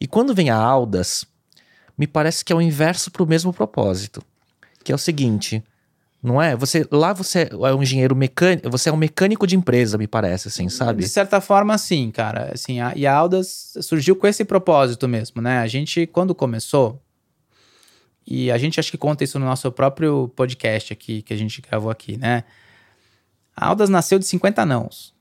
E 0.00 0.06
quando 0.06 0.34
vem 0.34 0.50
a 0.50 0.56
Aldas, 0.56 1.24
me 1.96 2.06
parece 2.06 2.44
que 2.44 2.52
é 2.52 2.56
o 2.56 2.60
inverso 2.60 3.10
para 3.10 3.22
o 3.22 3.26
mesmo 3.26 3.52
propósito, 3.52 4.22
que 4.82 4.90
é 4.90 4.94
o 4.94 4.98
seguinte: 4.98 5.62
não 6.22 6.40
é? 6.40 6.54
Você 6.54 6.86
lá 6.90 7.12
você 7.12 7.50
é 7.50 7.74
um 7.74 7.82
engenheiro 7.82 8.14
mecânico, 8.14 8.70
você 8.70 8.88
é 8.88 8.92
um 8.92 8.96
mecânico 8.96 9.44
de 9.46 9.56
empresa, 9.56 9.98
me 9.98 10.06
parece 10.06 10.46
assim, 10.46 10.68
sabe? 10.68 11.02
De 11.02 11.08
certa 11.08 11.40
forma 11.40 11.76
sim, 11.76 12.12
cara. 12.12 12.52
Assim, 12.54 12.80
a, 12.80 12.92
e 12.94 13.06
a 13.06 13.12
Aldas 13.12 13.74
surgiu 13.80 14.14
com 14.14 14.26
esse 14.26 14.44
propósito 14.44 15.08
mesmo, 15.08 15.42
né? 15.42 15.58
A 15.58 15.66
gente 15.66 16.06
quando 16.06 16.32
começou 16.32 17.02
e 18.24 18.52
a 18.52 18.58
gente 18.58 18.78
acho 18.78 18.90
que 18.90 18.96
conta 18.96 19.24
isso 19.24 19.36
no 19.38 19.46
nosso 19.46 19.70
próprio 19.72 20.28
podcast 20.36 20.92
aqui 20.92 21.22
que 21.22 21.34
a 21.34 21.36
gente 21.36 21.60
gravou 21.60 21.90
aqui, 21.90 22.16
né? 22.16 22.44
A 23.56 23.66
Aldas 23.66 23.90
nasceu 23.90 24.18
de 24.18 24.24
50 24.26 24.64
nãos. 24.64 25.12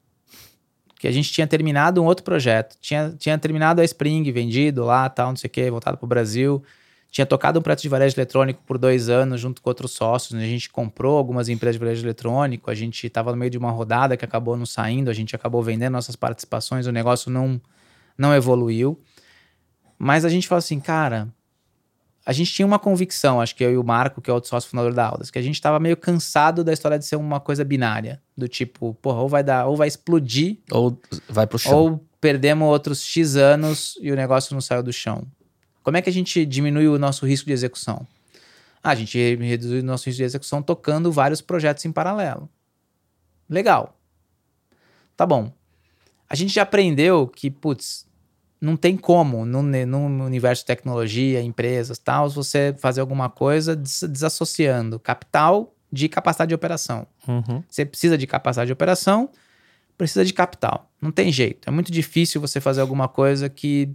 Que 0.99 1.07
a 1.07 1.11
gente 1.11 1.31
tinha 1.31 1.47
terminado 1.47 1.99
um 1.99 2.05
outro 2.05 2.23
projeto, 2.23 2.77
tinha, 2.79 3.15
tinha 3.17 3.35
terminado 3.35 3.81
a 3.81 3.83
Spring, 3.83 4.31
vendido 4.31 4.85
lá, 4.85 5.09
tal, 5.09 5.29
não 5.29 5.35
sei 5.35 5.47
o 5.47 5.51
que, 5.51 5.71
voltado 5.71 5.97
para 5.97 6.05
o 6.05 6.07
Brasil 6.07 6.63
tinha 7.11 7.25
tocado 7.25 7.59
um 7.59 7.61
prato 7.61 7.81
de 7.81 7.89
varejo 7.89 8.15
eletrônico 8.15 8.63
por 8.65 8.77
dois 8.77 9.09
anos 9.09 9.41
junto 9.41 9.61
com 9.61 9.69
outros 9.69 9.91
sócios. 9.91 10.31
Né? 10.31 10.45
A 10.45 10.47
gente 10.47 10.69
comprou 10.69 11.17
algumas 11.17 11.49
empresas 11.49 11.75
de 11.75 11.79
varejo 11.79 12.05
eletrônico, 12.05 12.71
a 12.71 12.73
gente 12.73 13.05
estava 13.05 13.31
no 13.31 13.37
meio 13.37 13.51
de 13.51 13.57
uma 13.57 13.69
rodada 13.69 14.15
que 14.15 14.23
acabou 14.23 14.55
não 14.55 14.65
saindo, 14.65 15.11
a 15.11 15.13
gente 15.13 15.35
acabou 15.35 15.61
vendendo 15.61 15.91
nossas 15.91 16.15
participações, 16.15 16.87
o 16.87 16.91
negócio 16.91 17.29
não, 17.29 17.59
não 18.17 18.33
evoluiu. 18.33 18.97
Mas 19.99 20.23
a 20.23 20.29
gente 20.29 20.47
falou 20.47 20.59
assim, 20.59 20.79
cara, 20.79 21.27
a 22.25 22.31
gente 22.31 22.53
tinha 22.53 22.65
uma 22.65 22.79
convicção, 22.79 23.41
acho 23.41 23.55
que 23.57 23.63
eu 23.63 23.73
e 23.73 23.77
o 23.77 23.83
Marco, 23.83 24.21
que 24.21 24.31
é 24.31 24.33
outro 24.33 24.49
sócio 24.49 24.69
fundador 24.69 24.93
da 24.93 25.05
Aldas, 25.05 25.29
que 25.29 25.37
a 25.37 25.41
gente 25.41 25.55
estava 25.55 25.81
meio 25.81 25.97
cansado 25.97 26.63
da 26.63 26.71
história 26.71 26.97
de 26.97 27.05
ser 27.05 27.17
uma 27.17 27.41
coisa 27.41 27.65
binária, 27.65 28.21
do 28.37 28.47
tipo, 28.47 28.93
porra, 29.01 29.19
ou 29.19 29.27
vai 29.27 29.43
dar, 29.43 29.65
ou 29.65 29.75
vai 29.75 29.89
explodir, 29.89 30.59
ou 30.71 30.97
vai 31.27 31.45
pro 31.45 31.59
chão. 31.59 31.77
Ou 31.77 32.07
perdemos 32.21 32.69
outros 32.69 33.03
X 33.03 33.35
anos 33.35 33.97
e 34.01 34.11
o 34.13 34.15
negócio 34.15 34.53
não 34.53 34.61
saiu 34.61 34.81
do 34.81 34.93
chão. 34.93 35.27
Como 35.83 35.97
é 35.97 36.01
que 36.01 36.09
a 36.09 36.13
gente 36.13 36.45
diminui 36.45 36.87
o 36.87 36.99
nosso 36.99 37.25
risco 37.25 37.47
de 37.47 37.53
execução? 37.53 38.05
Ah, 38.83 38.91
a 38.91 38.95
gente 38.95 39.17
reduz 39.35 39.83
o 39.83 39.85
nosso 39.85 40.05
risco 40.05 40.17
de 40.17 40.23
execução 40.23 40.61
tocando 40.61 41.11
vários 41.11 41.41
projetos 41.41 41.85
em 41.85 41.91
paralelo. 41.91 42.49
Legal. 43.49 43.97
Tá 45.15 45.25
bom. 45.25 45.51
A 46.27 46.35
gente 46.35 46.53
já 46.53 46.63
aprendeu 46.63 47.27
que, 47.27 47.51
putz, 47.51 48.07
não 48.59 48.77
tem 48.77 48.95
como, 48.95 49.45
no, 49.45 49.61
no 49.61 50.25
universo 50.25 50.61
de 50.61 50.67
tecnologia, 50.67 51.41
empresas 51.41 51.97
tal, 51.97 52.29
você 52.29 52.73
fazer 52.77 53.01
alguma 53.01 53.29
coisa 53.29 53.75
desassociando 53.75 54.99
capital 54.99 55.75
de 55.91 56.07
capacidade 56.07 56.49
de 56.49 56.55
operação. 56.55 57.05
Uhum. 57.27 57.63
Você 57.67 57.85
precisa 57.85 58.17
de 58.17 58.25
capacidade 58.25 58.67
de 58.67 58.73
operação, 58.73 59.29
precisa 59.97 60.23
de 60.23 60.33
capital. 60.33 60.89
Não 61.01 61.11
tem 61.11 61.31
jeito. 61.31 61.67
É 61.67 61.71
muito 61.71 61.91
difícil 61.91 62.39
você 62.39 62.61
fazer 62.61 62.81
alguma 62.81 63.07
coisa 63.07 63.49
que 63.49 63.91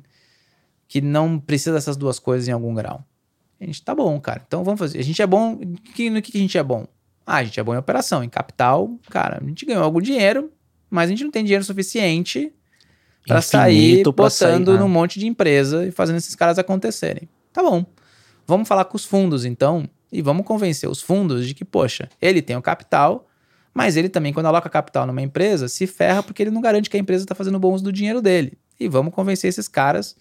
que 0.88 1.01
não 1.01 1.38
precisa 1.38 1.72
dessas 1.72 1.96
duas 1.96 2.18
coisas 2.18 2.49
em 2.49 2.53
algum 2.53 2.75
grau. 2.75 3.05
A 3.61 3.64
gente 3.64 3.83
tá 3.83 3.94
bom, 3.94 4.20
cara. 4.20 4.42
Então 4.46 4.62
vamos 4.62 4.79
fazer. 4.79 4.99
A 4.99 5.03
gente 5.03 5.20
é 5.20 5.27
bom. 5.27 5.59
No 5.59 5.77
que, 5.92 6.09
a 6.09 6.38
gente 6.38 6.59
é 6.59 6.62
bom? 6.62 6.87
Ah, 7.27 7.37
a 7.37 7.44
gente 7.44 7.59
é 7.59 7.62
bom 7.62 7.75
em 7.75 7.79
operação. 7.79 8.22
Em 8.22 8.29
capital, 8.29 8.90
cara, 9.11 9.38
a 9.42 9.44
gente 9.44 9.64
ganhou 9.64 9.83
algum 9.83 10.01
dinheiro, 10.01 10.53
mas 10.90 11.09
a 11.09 11.11
gente 11.11 11.25
não 11.25 11.31
tem 11.31 11.42
dinheiro 11.42 11.64
suficiente 11.64 12.53
para 13.27 13.42
sair 13.42 14.03
pra 14.03 14.12
botando 14.12 14.31
sair, 14.31 14.59
né? 14.61 14.79
num 14.79 14.88
monte 14.88 15.18
de 15.18 15.27
empresa 15.27 15.87
e 15.87 15.90
fazendo 15.90 16.16
esses 16.16 16.35
caras 16.35 16.59
acontecerem. 16.59 17.29
Tá 17.53 17.62
bom. 17.62 17.85
Vamos 18.46 18.68
falar 18.68 18.85
com 18.85 18.96
os 18.96 19.05
fundos, 19.05 19.44
então, 19.44 19.88
e 20.12 20.22
vamos 20.22 20.46
convencer 20.46 20.88
os 20.88 21.03
fundos 21.03 21.49
de 21.49 21.53
que, 21.53 21.64
poxa, 21.64 22.09
ele 22.22 22.40
tem 22.40 22.57
o 22.57 22.62
capital, 22.62 23.27
mas 23.75 23.96
ele 23.96 24.09
também, 24.09 24.33
quando 24.33 24.46
aloca 24.46 24.70
capital 24.70 25.05
numa 25.05 25.20
empresa, 25.20 25.66
se 25.66 25.85
ferra 25.87 26.22
porque 26.22 26.44
ele 26.44 26.53
não 26.53 26.61
garante 26.61 26.88
que 26.88 26.96
a 26.96 27.01
empresa 27.01 27.25
está 27.25 27.35
fazendo 27.35 27.59
bom 27.59 27.72
uso 27.75 27.83
do 27.83 27.92
dinheiro 27.92 28.22
dele. 28.22 28.57
E 28.79 28.88
vamos 28.88 29.12
convencer 29.12 29.49
esses 29.49 29.66
caras 29.66 30.14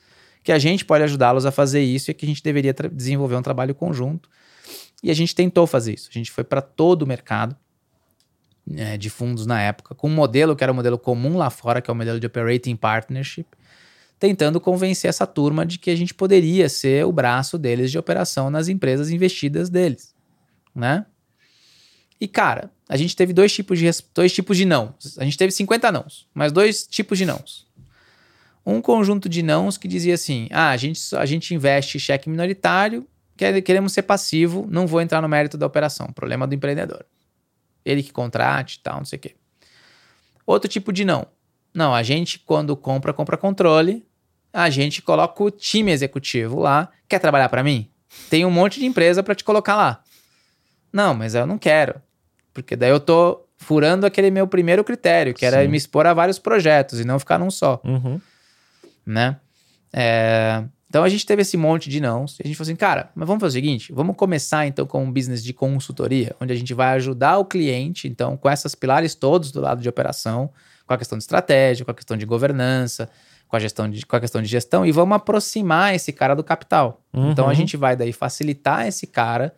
que 0.46 0.52
a 0.52 0.60
gente 0.60 0.86
pode 0.86 1.04
ajudá-los 1.04 1.44
a 1.44 1.52
fazer 1.52 1.82
isso 1.82 2.12
e 2.12 2.14
que 2.14 2.24
a 2.24 2.28
gente 2.30 2.44
deveria 2.44 2.72
desenvolver 2.94 3.36
um 3.36 3.42
trabalho 3.42 3.74
conjunto. 3.74 4.30
E 5.02 5.10
a 5.10 5.14
gente 5.14 5.34
tentou 5.34 5.66
fazer 5.66 5.96
isso. 5.96 6.08
A 6.12 6.14
gente 6.14 6.30
foi 6.30 6.44
para 6.44 6.62
todo 6.62 7.02
o 7.02 7.08
mercado 7.08 7.58
né, 8.66 8.96
de 8.96 9.10
fundos 9.10 9.48
na 9.48 9.60
época, 9.60 9.96
com 9.96 10.08
um 10.08 10.14
modelo 10.14 10.56
que 10.56 10.64
era 10.64 10.72
um 10.72 10.76
modelo 10.76 11.00
comum 11.00 11.36
lá 11.36 11.50
fora, 11.50 11.82
que 11.82 11.90
é 11.90 11.94
o 11.94 11.96
modelo 11.96 12.20
de 12.20 12.28
Operating 12.28 12.76
Partnership, 12.76 13.48
tentando 14.20 14.62
convencer 14.62 15.10
essa 15.10 15.26
turma 15.26 15.66
de 15.66 15.80
que 15.80 15.90
a 15.90 15.96
gente 15.96 16.14
poderia 16.14 16.70
ser 16.70 17.08
o 17.08 17.12
braço 17.12 17.58
deles 17.58 17.90
de 17.90 17.98
operação 17.98 18.52
nas 18.52 18.68
empresas 18.68 19.10
investidas 19.10 19.68
deles, 19.68 20.14
né? 20.76 21.08
E 22.22 22.28
cara, 22.28 22.72
a 22.88 22.96
gente 22.96 23.16
teve 23.16 23.34
dois 23.34 23.52
tipos 23.52 23.80
de 23.80 23.90
dois 24.14 24.32
tipos 24.32 24.56
de 24.56 24.64
não. 24.64 24.94
A 25.18 25.24
gente 25.24 25.38
teve 25.38 25.52
50 25.52 25.92
nãos, 25.92 26.28
mas 26.36 26.52
dois 26.52 26.86
tipos 26.86 27.18
de 27.18 27.26
nãos. 27.26 27.65
Um 28.66 28.82
conjunto 28.82 29.30
de 29.30 29.44
nãos 29.44 29.78
que 29.78 29.88
dizia 29.88 30.16
assim: 30.16 30.48
"Ah, 30.52 30.70
a 30.72 30.78
gente 30.78 31.00
a 31.16 31.26
gente 31.26 31.54
investe 31.54 32.00
cheque 32.00 32.30
minoritário, 32.30 33.08
quer- 33.38 33.62
queremos 33.62 33.94
ser 33.94 34.02
passivo, 34.04 34.66
não 34.70 34.88
vou 34.88 35.02
entrar 35.02 35.22
no 35.22 35.30
mérito 35.30 35.58
da 35.58 35.66
operação, 35.66 36.08
problema 36.08 36.48
do 36.48 36.56
empreendedor. 36.56 37.06
Ele 37.86 38.02
que 38.02 38.12
contrate, 38.12 38.78
e 38.78 38.80
tal, 38.80 38.98
não 38.98 39.06
sei 39.06 39.18
o 39.18 39.20
quê. 39.22 39.36
Outro 40.46 40.70
tipo 40.70 40.92
de 40.92 41.06
não. 41.06 41.28
Não, 41.74 41.94
a 41.94 42.02
gente, 42.04 42.40
quando 42.40 42.76
compra, 42.76 43.14
compra 43.14 43.38
controle. 43.38 44.06
A 44.54 44.70
gente 44.70 45.02
coloca 45.02 45.44
o 45.44 45.52
time 45.52 45.92
executivo 45.92 46.60
lá. 46.60 46.90
Quer 47.10 47.20
trabalhar 47.20 47.50
para 47.50 47.64
mim? 47.64 47.90
Tem 48.30 48.46
um 48.46 48.52
monte 48.52 48.80
de 48.80 48.86
empresa 48.86 49.22
para 49.22 49.36
te 49.36 49.44
colocar 49.44 49.76
lá. 49.76 50.02
Não, 50.94 51.14
mas 51.14 51.36
eu 51.36 51.46
não 51.46 51.58
quero. 51.58 52.02
Porque 52.54 52.76
daí 52.76 52.90
eu 52.90 53.00
tô 53.00 53.46
furando 53.58 54.06
aquele 54.06 54.32
meu 54.32 54.48
primeiro 54.48 54.84
critério, 54.84 55.34
que 55.34 55.46
era 55.46 55.62
Sim. 55.64 55.68
me 55.68 55.76
expor 55.78 56.06
a 56.06 56.14
vários 56.14 56.40
projetos 56.40 57.00
e 57.00 57.06
não 57.06 57.20
ficar 57.20 57.38
num 57.38 57.52
só, 57.52 57.82
Uhum. 57.84 58.20
Né? 59.06 59.38
É, 59.94 60.64
Então 60.90 61.04
a 61.04 61.10
gente 61.10 61.26
teve 61.26 61.42
esse 61.42 61.58
monte 61.58 61.90
de 61.90 62.00
nãos. 62.00 62.38
E 62.40 62.44
a 62.44 62.48
gente 62.48 62.56
falou 62.56 62.68
assim, 62.70 62.76
cara, 62.76 63.10
mas 63.16 63.28
vamos 63.28 63.42
fazer 63.42 63.60
o 63.60 63.62
seguinte: 63.62 63.92
vamos 63.94 64.16
começar 64.16 64.66
então 64.68 64.86
com 64.86 65.04
um 65.04 65.12
business 65.12 65.44
de 65.44 65.54
consultoria, 65.54 66.36
onde 66.40 66.54
a 66.54 66.56
gente 66.56 66.74
vai 66.74 66.96
ajudar 66.96 67.38
o 67.38 67.46
cliente, 67.46 68.08
então, 68.08 68.38
com 68.38 68.50
esses 68.50 68.76
pilares 68.76 69.16
todos 69.16 69.52
do 69.52 69.60
lado 69.62 69.82
de 69.82 69.90
operação, 69.90 70.50
com 70.88 70.94
a 70.94 70.98
questão 70.98 71.18
de 71.18 71.24
estratégia, 71.24 71.84
com 71.86 71.92
a 71.92 71.94
questão 71.94 72.16
de 72.18 72.26
governança, 72.26 73.10
com 73.48 73.56
a, 73.56 73.60
gestão 73.60 73.90
de, 73.90 74.06
com 74.06 74.16
a 74.16 74.20
questão 74.20 74.42
de 74.42 74.48
gestão, 74.48 74.86
e 74.86 74.92
vamos 74.92 75.16
aproximar 75.16 75.94
esse 75.96 76.12
cara 76.14 76.36
do 76.36 76.44
capital. 76.44 77.02
Então 77.14 77.46
a 77.46 77.50
Uhum. 77.50 77.54
gente 77.56 77.76
vai 77.78 77.96
daí 77.96 78.12
facilitar 78.14 78.88
esse 78.88 79.06
cara 79.08 79.54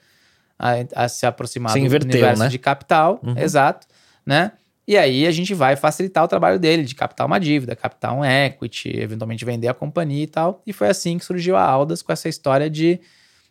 a, 0.60 1.04
a 1.04 1.08
se 1.10 1.26
aproximar 1.26 1.72
Você 1.74 1.80
do 1.80 1.86
inverteu, 1.86 2.10
universo 2.12 2.44
né? 2.44 2.50
de 2.50 2.58
capital, 2.60 3.20
Uhum. 3.24 3.38
exato, 3.38 3.86
né? 4.26 4.52
E 4.88 4.97
aí 4.97 5.28
a 5.28 5.32
gente 5.32 5.54
vai 5.54 5.76
facilitar 5.76 6.23
o 6.23 6.28
trabalho 6.28 6.58
dele, 6.58 6.84
de 6.84 6.95
captar 6.95 7.28
uma 7.28 7.39
dívida, 7.39 7.76
captar 7.76 8.13
um 8.13 8.23
equity, 8.23 8.97
eventualmente 8.97 9.43
vender 9.43 9.67
a 9.67 9.73
companhia 9.73 10.23
e 10.23 10.28
tal. 10.28 10.62
E 10.65 10.71
foi 10.71 10.88
assim 10.88 11.17
que 11.17 11.26
surgiu 11.26 11.58
a 11.58 11.62
Aldas 11.62 12.02
com 12.02 12.13
essa 12.13 12.30
história 12.30 12.69
de 12.69 13.00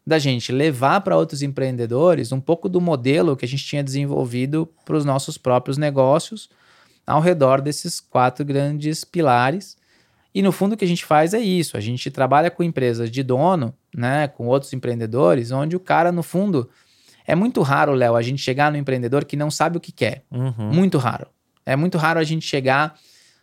da 0.07 0.19
gente 0.21 0.53
levar 0.53 1.01
para 1.01 1.17
outros 1.17 1.43
empreendedores 1.43 2.31
um 2.31 2.41
pouco 2.41 2.69
do 2.69 2.81
modelo 2.81 3.37
que 3.37 3.45
a 3.45 3.49
gente 3.49 3.65
tinha 3.65 3.83
desenvolvido 3.83 4.69
para 4.85 4.97
os 4.97 5.05
nossos 5.05 5.37
próprios 5.37 5.77
negócios 5.77 6.49
ao 7.05 7.21
redor 7.21 7.61
desses 7.61 8.01
quatro 8.01 8.45
grandes 8.45 9.05
pilares. 9.05 9.77
E 10.33 10.43
no 10.43 10.53
fundo 10.53 10.75
o 10.75 10.77
que 10.77 10.85
a 10.85 10.89
gente 10.89 11.05
faz 11.05 11.35
é 11.35 11.41
isso, 11.41 11.77
a 11.77 11.81
gente 11.81 12.11
trabalha 12.11 12.51
com 12.51 12.63
empresas 12.63 13.11
de 13.11 13.23
dono, 13.23 13.75
né, 13.95 14.29
com 14.29 14.47
outros 14.47 14.73
empreendedores, 14.73 15.51
onde 15.51 15.75
o 15.75 15.81
cara 15.81 16.13
no 16.13 16.23
fundo 16.23 16.71
é 17.27 17.35
muito 17.35 17.61
raro, 17.63 17.93
Léo, 17.93 18.15
a 18.15 18.23
gente 18.23 18.41
chegar 18.41 18.71
no 18.71 18.79
empreendedor 18.79 19.25
que 19.25 19.37
não 19.37 19.51
sabe 19.51 19.77
o 19.77 19.81
que 19.81 19.93
quer. 19.93 20.23
Uhum. 20.31 20.73
Muito 20.73 20.99
raro. 20.99 21.27
É 21.65 21.75
muito 21.75 21.99
raro 21.99 22.21
a 22.21 22.25
gente 22.25 22.47
chegar 22.47 22.95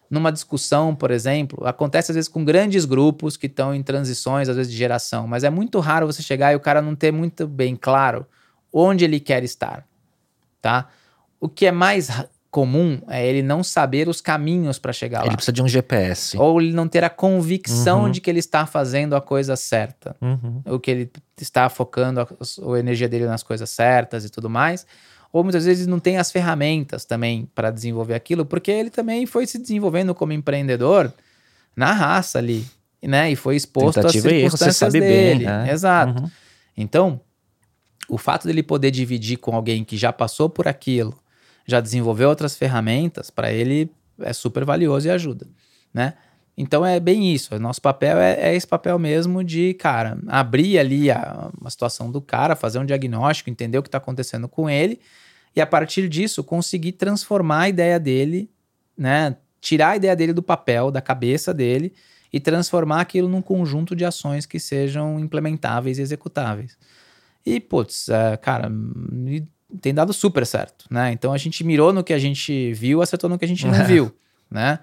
numa 0.10 0.32
discussão, 0.32 0.96
por 0.96 1.12
exemplo. 1.12 1.66
Acontece 1.68 2.12
às 2.12 2.16
vezes 2.16 2.30
com 2.30 2.46
grandes 2.46 2.86
grupos 2.86 3.36
que 3.36 3.48
estão 3.48 3.74
em 3.74 3.84
transições, 3.84 4.48
às 4.48 4.56
vezes 4.56 4.72
de 4.72 4.78
geração, 4.78 5.28
mas 5.28 5.44
é 5.44 5.50
muito 5.50 5.80
raro 5.80 6.06
você 6.06 6.22
chegar 6.22 6.54
e 6.54 6.56
o 6.56 6.60
cara 6.60 6.82
não 6.82 6.96
ter 6.96 7.12
muito 7.12 7.48
bem 7.48 7.76
claro 7.76 8.26
onde 8.72 9.04
ele 9.04 9.20
quer 9.20 9.44
estar, 9.44 9.86
tá? 10.62 10.88
O 11.40 11.50
que 11.50 11.66
é 11.66 11.72
mais 11.72 12.10
comum 12.54 13.02
é 13.10 13.26
ele 13.28 13.42
não 13.42 13.64
saber 13.64 14.08
os 14.08 14.22
caminhos 14.22 14.78
para 14.78 14.94
chegar 14.94 15.22
Ele 15.22 15.30
lá. 15.30 15.36
precisa 15.36 15.52
de 15.52 15.64
um 15.64 15.68
GPS. 15.68 16.38
Ou 16.38 16.62
ele 16.62 16.72
não 16.72 16.88
ter 16.88 17.04
a 17.04 17.10
convicção 17.10 18.04
Uhum. 18.04 18.12
de 18.12 18.22
que 18.22 18.30
ele 18.30 18.38
está 18.40 18.68
fazendo 18.68 19.16
a 19.16 19.22
coisa 19.22 19.56
certa 19.56 20.16
Uhum. 20.22 20.62
ou 20.68 20.80
que 20.80 20.92
ele 20.92 21.12
está 21.42 21.68
focando 21.68 22.22
a, 22.22 22.28
a 22.76 22.80
energia 22.80 23.10
dele 23.10 23.26
nas 23.26 23.42
coisas 23.42 23.68
certas 23.72 24.24
e 24.24 24.30
tudo 24.30 24.50
mais. 24.52 24.86
Ou 25.32 25.44
muitas 25.44 25.66
vezes 25.66 25.88
não 25.88 26.00
tem 26.00 26.18
as 26.20 26.32
ferramentas 26.32 27.06
também 27.06 27.50
para 27.56 27.72
desenvolver 27.72 28.14
aquilo, 28.14 28.46
porque 28.46 28.70
ele 28.70 28.92
também 28.92 29.26
foi 29.26 29.48
se 29.48 29.58
desenvolvendo 29.58 30.14
como 30.14 30.32
empreendedor 30.32 31.12
na 31.76 31.92
raça 31.92 32.38
ali, 32.38 32.64
né? 33.02 33.32
E 33.32 33.36
foi 33.36 33.56
exposto 33.56 33.96
Tentativa 33.96 34.28
às 34.28 34.32
erro, 34.32 34.42
circunstâncias 34.42 34.76
sabe 34.78 35.00
bem, 35.00 35.10
dele. 35.10 35.46
né? 35.46 35.72
Exato. 35.72 36.22
Uhum. 36.22 36.30
Então, 36.78 37.20
o 38.08 38.18
fato 38.20 38.46
dele 38.46 38.62
poder 38.62 38.92
dividir 38.92 39.38
com 39.38 39.56
alguém 39.56 39.84
que 39.84 39.98
já 39.98 40.14
passou 40.14 40.48
por 40.50 40.68
aquilo, 40.68 41.18
já 41.66 41.80
desenvolveu 41.80 42.30
outras 42.30 42.56
ferramentas, 42.56 43.30
para 43.30 43.52
ele 43.52 43.90
é 44.20 44.34
super 44.34 44.66
valioso 44.66 45.08
e 45.08 45.12
ajuda, 45.12 45.48
né? 45.94 46.14
Então 46.56 46.86
é 46.86 47.00
bem 47.00 47.34
isso. 47.34 47.56
O 47.56 47.60
nosso 47.60 47.82
papel 47.82 48.18
é, 48.18 48.34
é 48.40 48.56
esse 48.56 48.68
papel 48.68 49.00
mesmo 49.00 49.44
de, 49.44 49.74
cara, 49.74 50.20
abrir 50.28 50.78
ali 50.78 51.10
a, 51.10 51.50
a 51.64 51.70
situação 51.70 52.12
do 52.12 52.22
cara, 52.22 52.56
fazer 52.56 52.78
um 52.78 52.86
diagnóstico, 52.86 53.50
entender 53.50 53.78
o 53.78 53.82
que 53.82 53.88
está 53.88 53.98
acontecendo 53.98 54.48
com 54.48 54.70
ele 54.70 55.00
e 55.56 55.62
a 55.62 55.66
partir 55.66 56.08
disso 56.08 56.44
conseguir 56.44 56.94
transformar 56.94 57.62
a 57.62 57.70
ideia 57.70 58.00
dele, 58.00 58.50
né? 58.98 59.36
Tirar 59.60 59.92
a 59.92 59.96
ideia 59.96 60.16
dele 60.16 60.34
do 60.34 60.44
papel, 60.44 60.92
da 60.92 61.02
cabeça 61.02 61.54
dele 61.54 61.94
e 62.32 62.40
transformar 62.40 63.02
aquilo 63.02 63.28
num 63.28 63.42
conjunto 63.42 63.96
de 63.96 64.04
ações 64.04 64.46
que 64.46 64.60
sejam 64.60 65.20
implementáveis 65.20 65.98
e 65.98 66.02
executáveis. 66.02 66.78
E, 67.46 67.60
putz, 67.60 68.10
é, 68.10 68.38
cara, 68.38 68.72
tem 69.82 69.94
dado 69.94 70.14
super 70.14 70.46
certo, 70.46 70.86
né? 70.90 71.12
Então 71.12 71.34
a 71.34 71.38
gente 71.38 71.64
mirou 71.64 71.92
no 71.92 72.04
que 72.04 72.14
a 72.14 72.20
gente 72.20 72.74
viu, 72.74 73.02
acertou 73.02 73.30
no 73.30 73.38
que 73.38 73.46
a 73.46 73.48
gente 73.48 73.66
não 73.66 73.84
viu, 73.86 74.14
né? 74.50 74.80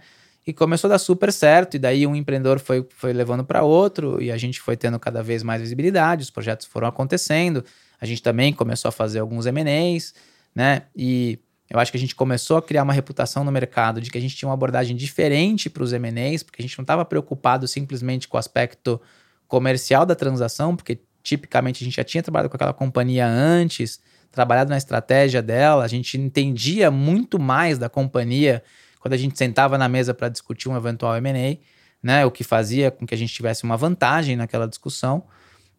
E 0.47 0.53
começou 0.53 0.89
a 0.89 0.93
dar 0.93 0.99
super 0.99 1.33
certo, 1.33 1.77
e 1.77 1.79
daí 1.79 2.07
um 2.07 2.17
empreendedor 2.17 2.59
foi, 2.59 2.87
foi 2.97 3.13
levando 3.13 3.45
para 3.45 3.63
outro, 3.63 4.21
e 4.23 4.33
a 4.33 4.37
gente 4.37 4.61
foi 4.61 4.77
tendo 4.77 4.99
cada 4.99 5.23
vez 5.23 5.43
mais 5.43 5.61
visibilidade, 5.61 6.23
os 6.23 6.31
projetos 6.31 6.67
foram 6.67 6.89
acontecendo, 6.89 7.65
a 8.01 8.07
gente 8.07 8.23
também 8.23 8.53
começou 8.53 8.89
a 8.89 8.93
fazer 8.93 9.21
alguns 9.21 9.47
M&As, 9.47 10.15
né? 10.55 10.83
E 10.97 11.39
eu 11.69 11.79
acho 11.79 11.93
que 11.93 11.97
a 11.97 12.01
gente 12.01 12.17
começou 12.17 12.57
a 12.57 12.63
criar 12.63 12.83
uma 12.83 12.93
reputação 12.93 13.45
no 13.45 13.53
mercado 13.53 14.01
de 14.01 14.11
que 14.11 14.19
a 14.19 14.21
gente 14.21 14.35
tinha 14.35 14.49
uma 14.49 14.55
abordagem 14.55 14.97
diferente 14.97 15.71
para 15.71 15.85
os 15.85 15.93
M&As, 15.93 16.43
porque 16.43 16.61
a 16.61 16.65
gente 16.65 16.77
não 16.77 16.83
estava 16.83 17.05
preocupado 17.05 17.69
simplesmente 17.69 18.27
com 18.27 18.37
o 18.37 18.41
aspecto 18.41 19.01
comercial 19.47 20.05
da 20.05 20.15
transação, 20.17 20.75
porque 20.75 21.01
tipicamente 21.23 21.83
a 21.83 21.85
gente 21.85 21.97
já 21.97 22.05
tinha 22.05 22.23
trabalhado 22.23 22.49
com 22.49 22.57
aquela 22.57 22.73
companhia 22.73 23.27
antes, 23.27 24.01
trabalhado 24.31 24.71
na 24.71 24.77
estratégia 24.77 25.43
dela, 25.43 25.85
a 25.85 25.89
gente 25.89 26.17
entendia 26.19 26.91
muito 26.91 27.39
mais 27.39 27.79
da 27.79 27.89
companhia 27.89 28.63
quando 29.01 29.15
a 29.15 29.17
gente 29.17 29.37
sentava 29.37 29.77
na 29.79 29.89
mesa 29.89 30.13
para 30.15 30.29
discutir 30.29 30.69
um 30.69 30.77
eventual 30.77 31.17
M&A, 31.17 31.59
né? 32.03 32.25
O 32.27 32.31
que 32.31 32.45
fazia 32.45 32.91
com 32.91 33.07
que 33.07 33.15
a 33.15 33.19
gente 33.19 33.33
tivesse 33.33 33.65
uma 33.65 33.77
vantagem 33.77 34.37
naquela 34.37 34.69
discussão. 34.69 35.25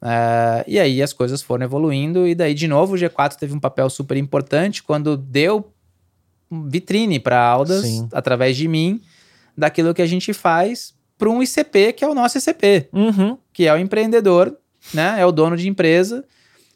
Uh, 0.01 0.65
e 0.67 0.79
aí 0.79 1.01
as 1.01 1.13
coisas 1.13 1.41
foram 1.43 1.63
evoluindo, 1.63 2.27
e 2.27 2.33
daí, 2.33 2.55
de 2.55 2.67
novo, 2.67 2.95
o 2.95 2.97
G4 2.97 3.35
teve 3.35 3.53
um 3.53 3.59
papel 3.59 3.87
super 3.89 4.17
importante 4.17 4.81
quando 4.81 5.15
deu 5.15 5.71
vitrine 6.67 7.19
para 7.19 7.39
Aldas, 7.39 7.85
Sim. 7.85 8.09
através 8.11 8.57
de 8.57 8.67
mim, 8.67 8.99
daquilo 9.55 9.93
que 9.93 10.01
a 10.01 10.07
gente 10.07 10.33
faz 10.33 10.93
para 11.17 11.29
um 11.29 11.41
ICP, 11.41 11.93
que 11.93 12.03
é 12.03 12.07
o 12.07 12.15
nosso 12.15 12.37
ICP, 12.39 12.89
Uhum. 12.91 13.37
que 13.53 13.67
é 13.67 13.73
o 13.73 13.77
empreendedor, 13.77 14.57
né? 14.93 15.17
É 15.19 15.25
o 15.25 15.31
dono 15.31 15.55
de 15.55 15.69
empresa 15.69 16.25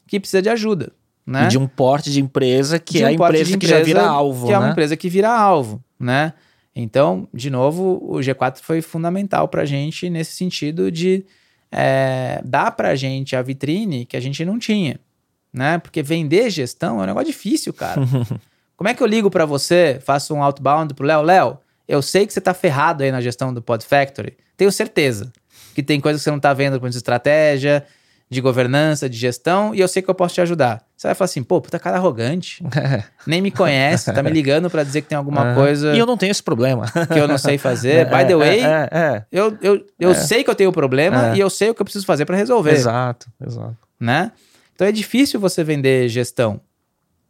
que 0.07 0.19
precisa 0.19 0.41
de 0.41 0.49
ajuda. 0.49 0.91
Né? 1.25 1.45
E 1.45 1.47
de 1.47 1.57
um 1.57 1.67
porte 1.67 2.11
de 2.11 2.21
empresa 2.21 2.77
que 2.77 2.99
De 2.99 3.03
é 3.03 3.07
a 3.07 3.11
um 3.11 3.15
porte 3.15 3.35
empresa 3.35 3.51
de 3.51 3.57
que 3.57 3.67
já 3.67 3.77
vira 3.81 3.99
empresa 3.99 4.09
alvo, 4.09 4.45
Que 4.47 4.53
é 4.53 4.57
uma 4.57 4.65
né? 4.67 4.71
empresa 4.71 4.95
que 4.95 5.09
vira 5.09 5.29
alvo, 5.29 5.83
né? 5.99 6.33
Então, 6.75 7.27
de 7.33 7.49
novo, 7.49 7.99
o 8.03 8.17
G4 8.17 8.59
foi 8.61 8.81
fundamental 8.81 9.47
para 9.47 9.63
a 9.63 9.65
gente 9.65 10.09
nesse 10.09 10.33
sentido 10.33 10.91
de 10.91 11.25
é, 11.71 12.41
dar 12.43 12.71
para 12.71 12.89
a 12.89 12.95
gente 12.95 13.35
a 13.35 13.41
vitrine 13.41 14.05
que 14.05 14.15
a 14.15 14.19
gente 14.19 14.45
não 14.45 14.59
tinha, 14.59 14.99
né? 15.51 15.77
Porque 15.79 16.03
vender 16.03 16.49
gestão 16.49 16.99
é 16.99 17.03
um 17.03 17.05
negócio 17.07 17.27
difícil, 17.27 17.73
cara. 17.73 18.01
Como 18.77 18.89
é 18.89 18.93
que 18.93 19.01
eu 19.01 19.07
ligo 19.07 19.31
para 19.31 19.45
você, 19.45 19.99
faço 20.03 20.33
um 20.33 20.43
outbound 20.43 20.93
pro 20.93 21.07
Léo? 21.07 21.21
Léo, 21.21 21.57
eu 21.87 22.01
sei 22.01 22.27
que 22.27 22.33
você 22.33 22.41
tá 22.41 22.53
ferrado 22.53 23.03
aí 23.03 23.11
na 23.11 23.21
gestão 23.21 23.53
do 23.53 23.61
Pod 23.61 23.83
Factory. 23.85 24.35
Tenho 24.57 24.71
certeza 24.71 25.31
que 25.73 25.81
tem 25.81 25.99
coisas 25.99 26.21
que 26.21 26.25
você 26.25 26.31
não 26.31 26.39
tá 26.39 26.53
vendo 26.53 26.79
com 26.79 26.87
estratégia, 26.87 27.85
de 28.29 28.41
governança, 28.41 29.09
de 29.09 29.17
gestão, 29.17 29.73
e 29.73 29.79
eu 29.79 29.87
sei 29.87 30.01
que 30.01 30.09
eu 30.09 30.15
posso 30.15 30.35
te 30.35 30.41
ajudar. 30.41 30.84
Você 30.97 31.07
vai 31.07 31.15
falar 31.15 31.25
assim, 31.25 31.43
pô, 31.43 31.59
puta 31.59 31.77
cara 31.77 31.97
arrogante. 31.97 32.63
É. 32.75 33.03
Nem 33.27 33.41
me 33.41 33.51
conhece, 33.51 34.11
tá 34.13 34.23
me 34.23 34.29
ligando 34.29 34.69
pra 34.69 34.81
dizer 34.83 35.01
que 35.01 35.09
tem 35.09 35.17
alguma 35.17 35.53
coisa 35.53 35.93
E 35.93 35.99
eu 35.99 36.05
não 36.05 36.15
tenho 36.15 36.31
esse 36.31 36.41
problema. 36.41 36.85
que 37.11 37.19
eu 37.19 37.27
não 37.27 37.37
sei 37.37 37.57
fazer. 37.57 38.05
By 38.09 38.25
the 38.25 38.31
É, 38.33 38.35
way, 38.37 38.59
É, 38.61 38.89
é, 38.91 39.25
eu, 39.31 39.57
eu, 39.61 39.85
eu 39.99 40.15
sei 40.15 40.43
que 40.43 40.49
eu 40.49 40.55
tenho 40.55 40.69
o 40.69 40.73
problema 40.73 41.31
É. 41.33 41.35
e 41.35 41.39
eu 41.39 41.49
sei 41.49 41.69
o 41.69 41.75
que 41.75 41.81
eu 41.81 41.85
preciso 41.85 42.05
fazer 42.05 42.25
pra 42.25 42.35
é. 42.37 42.39
resolver, 42.39 42.71
Exato, 42.71 43.27
exato. 43.45 43.75
né? 43.99 44.31
Então 44.73 44.87
é 44.87 44.91
difícil 44.91 45.39
você 45.39 45.63
vender 45.63 46.07
gestão 46.07 46.61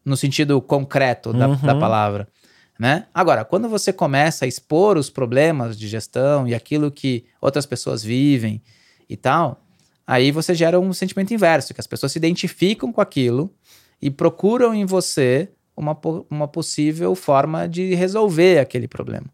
no 0.03 0.15
sentido 0.15 0.61
concreto 0.61 1.33
da, 1.33 1.47
Uhum. 1.47 1.55
da 1.57 1.73
palavra, 1.75 2.27
né? 2.79 3.05
Agora, 3.13 3.43
quando 3.43 3.67
você 3.67 3.91
começa 3.91 4.45
a 4.45 4.47
expor 4.47 4.95
os 4.97 5.09
problemas 5.09 5.75
de 5.77 5.87
gestão 5.87 6.47
e 6.47 6.53
aquilo 6.53 6.91
que 6.91 7.25
outras 7.41 7.65
pessoas 7.65 8.03
vivem 8.03 8.61
e 9.09 9.17
tal, 9.17 9.64
aí 10.05 10.31
você 10.31 10.53
gera 10.53 10.79
um 10.79 10.93
sentimento 10.93 11.33
inverso, 11.33 11.73
que 11.73 11.79
as 11.79 11.87
pessoas 11.87 12.11
se 12.11 12.17
identificam 12.17 12.91
com 12.91 13.01
aquilo 13.01 13.51
e 14.01 14.09
procuram 14.09 14.73
em 14.73 14.85
você 14.85 15.49
uma, 15.75 15.97
uma 16.29 16.47
possível 16.47 17.15
forma 17.15 17.67
de 17.67 17.95
resolver 17.95 18.59
aquele 18.59 18.87
problema, 18.87 19.27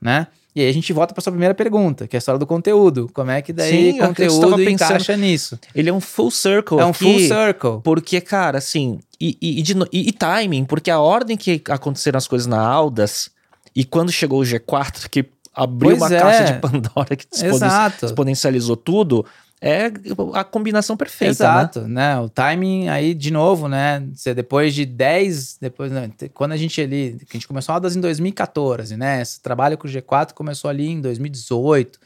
né? 0.00 0.26
E 0.54 0.62
aí 0.62 0.70
a 0.70 0.72
gente 0.72 0.90
volta 0.90 1.12
para 1.12 1.22
sua 1.22 1.32
primeira 1.32 1.54
pergunta, 1.54 2.08
que 2.08 2.16
é 2.16 2.18
a 2.18 2.20
história 2.20 2.38
do 2.38 2.46
conteúdo. 2.46 3.10
Como 3.12 3.30
é 3.30 3.42
que 3.42 3.52
daí 3.52 3.92
Sim, 3.92 3.98
conteúdo 3.98 4.50
tava 4.50 4.64
encaixa 4.64 5.14
nisso? 5.14 5.58
Ele 5.74 5.90
é 5.90 5.92
um 5.92 6.00
full 6.00 6.30
circle 6.30 6.78
É 6.78 6.84
um 6.86 6.90
aqui, 6.90 7.04
full 7.04 7.18
circle. 7.18 7.80
Porque, 7.84 8.22
cara, 8.22 8.56
assim, 8.56 8.98
e, 9.20 9.36
e, 9.38 9.60
e 9.60 10.08
e- 10.08 10.12
timing, 10.12 10.64
porque 10.64 10.90
a 10.90 10.98
ordem 10.98 11.36
que 11.36 11.62
aconteceram 11.68 12.16
as 12.16 12.26
coisas 12.26 12.46
na 12.46 12.58
Aldas 12.58 13.28
e 13.74 13.84
quando 13.84 14.10
chegou 14.10 14.40
o 14.40 14.44
G4, 14.44 15.10
que 15.10 15.26
abriu 15.54 15.98
Pois 15.98 16.10
uma 16.10 16.16
é. 16.16 16.20
caixa 16.20 16.54
de 16.54 16.58
Pandora 16.58 17.14
que 17.14 17.26
exponencializou 18.02 18.76
tudo, 18.78 19.26
é 19.60 19.90
a 20.34 20.44
combinação 20.44 20.96
perfeita, 20.96 21.44
né? 21.44 21.50
Exato, 21.50 21.80
né? 21.88 22.20
O 22.20 22.28
timing 22.28 22.88
aí, 22.88 23.14
de 23.14 23.30
novo, 23.30 23.68
né? 23.68 24.06
Você 24.14 24.34
depois 24.34 24.74
de 24.74 24.84
10, 24.84 25.58
depois, 25.60 25.90
né? 25.90 26.10
quando 26.34 26.52
a 26.52 26.56
gente 26.56 26.80
ali, 26.80 27.16
a 27.28 27.32
gente 27.32 27.48
começou 27.48 27.72
a 27.72 27.76
aulas 27.76 27.96
em 27.96 28.00
2014, 28.00 28.96
né? 28.96 29.22
Esse 29.22 29.40
trabalho 29.40 29.78
com 29.78 29.88
o 29.88 29.90
G4 29.90 30.34
começou 30.34 30.68
ali 30.68 30.88
em 30.88 31.00
2018, 31.00 31.98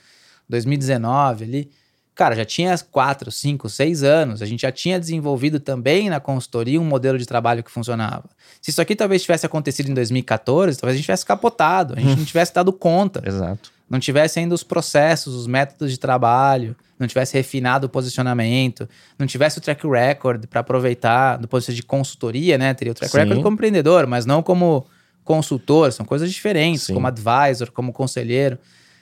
2019 0.48 1.44
ali. 1.44 1.70
Cara, 2.14 2.36
já 2.36 2.44
tinha 2.44 2.76
4, 2.78 3.32
5, 3.32 3.68
6 3.68 4.02
anos. 4.02 4.42
A 4.42 4.46
gente 4.46 4.60
já 4.60 4.70
tinha 4.70 5.00
desenvolvido 5.00 5.58
também 5.58 6.10
na 6.10 6.20
consultoria 6.20 6.80
um 6.80 6.84
modelo 6.84 7.18
de 7.18 7.26
trabalho 7.26 7.64
que 7.64 7.70
funcionava. 7.70 8.28
Se 8.60 8.70
isso 8.70 8.80
aqui 8.80 8.94
talvez 8.94 9.22
tivesse 9.22 9.46
acontecido 9.46 9.90
em 9.90 9.94
2014, 9.94 10.78
talvez 10.78 10.94
a 10.94 10.96
gente 10.98 11.06
tivesse 11.06 11.24
capotado, 11.24 11.94
a 11.96 12.00
gente 12.00 12.16
não 12.16 12.24
tivesse 12.24 12.52
dado 12.52 12.72
conta 12.72 13.22
Exato. 13.26 13.72
Não 13.90 13.98
tivesse 13.98 14.38
ainda 14.38 14.54
os 14.54 14.62
processos, 14.62 15.34
os 15.34 15.48
métodos 15.48 15.90
de 15.90 15.98
trabalho, 15.98 16.76
não 16.96 17.08
tivesse 17.08 17.36
refinado 17.36 17.88
o 17.88 17.90
posicionamento, 17.90 18.88
não 19.18 19.26
tivesse 19.26 19.58
o 19.58 19.60
track 19.60 19.84
record 19.86 20.46
para 20.46 20.60
aproveitar 20.60 21.36
do 21.36 21.48
ponto 21.48 21.60
de 21.60 21.66
vista 21.66 21.74
de 21.74 21.82
consultoria, 21.82 22.56
né? 22.56 22.72
Teria 22.72 22.92
o 22.92 22.94
track 22.94 23.10
Sim. 23.10 23.18
record 23.18 23.42
como 23.42 23.54
empreendedor, 23.54 24.06
mas 24.06 24.24
não 24.24 24.44
como 24.44 24.86
consultor, 25.24 25.92
são 25.92 26.06
coisas 26.06 26.30
diferentes, 26.30 26.84
Sim. 26.84 26.94
como 26.94 27.08
advisor, 27.08 27.72
como 27.72 27.92
conselheiro. 27.92 28.56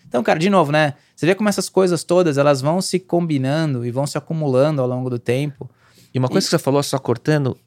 Então, 0.07 0.23
cara, 0.23 0.39
de 0.39 0.49
novo, 0.49 0.73
né? 0.73 0.95
Você 1.15 1.27
vê 1.27 1.35
como 1.35 1.51
essas 1.51 1.69
coisas 1.69 2.03
todas, 2.03 2.39
elas 2.39 2.63
vão 2.63 2.81
se 2.81 2.99
combinando 2.99 3.85
e 3.85 3.91
vão 3.91 4.07
se 4.07 4.17
acumulando 4.17 4.81
ao 4.81 4.89
longo 4.89 5.11
do 5.11 5.19
tempo. 5.19 5.69
E 6.15 6.19
uma 6.19 6.29
coisa 6.29 6.47
que 6.47 6.51
você 6.51 6.59
falou, 6.59 6.83
só 6.83 6.99
cortando, 6.99 7.59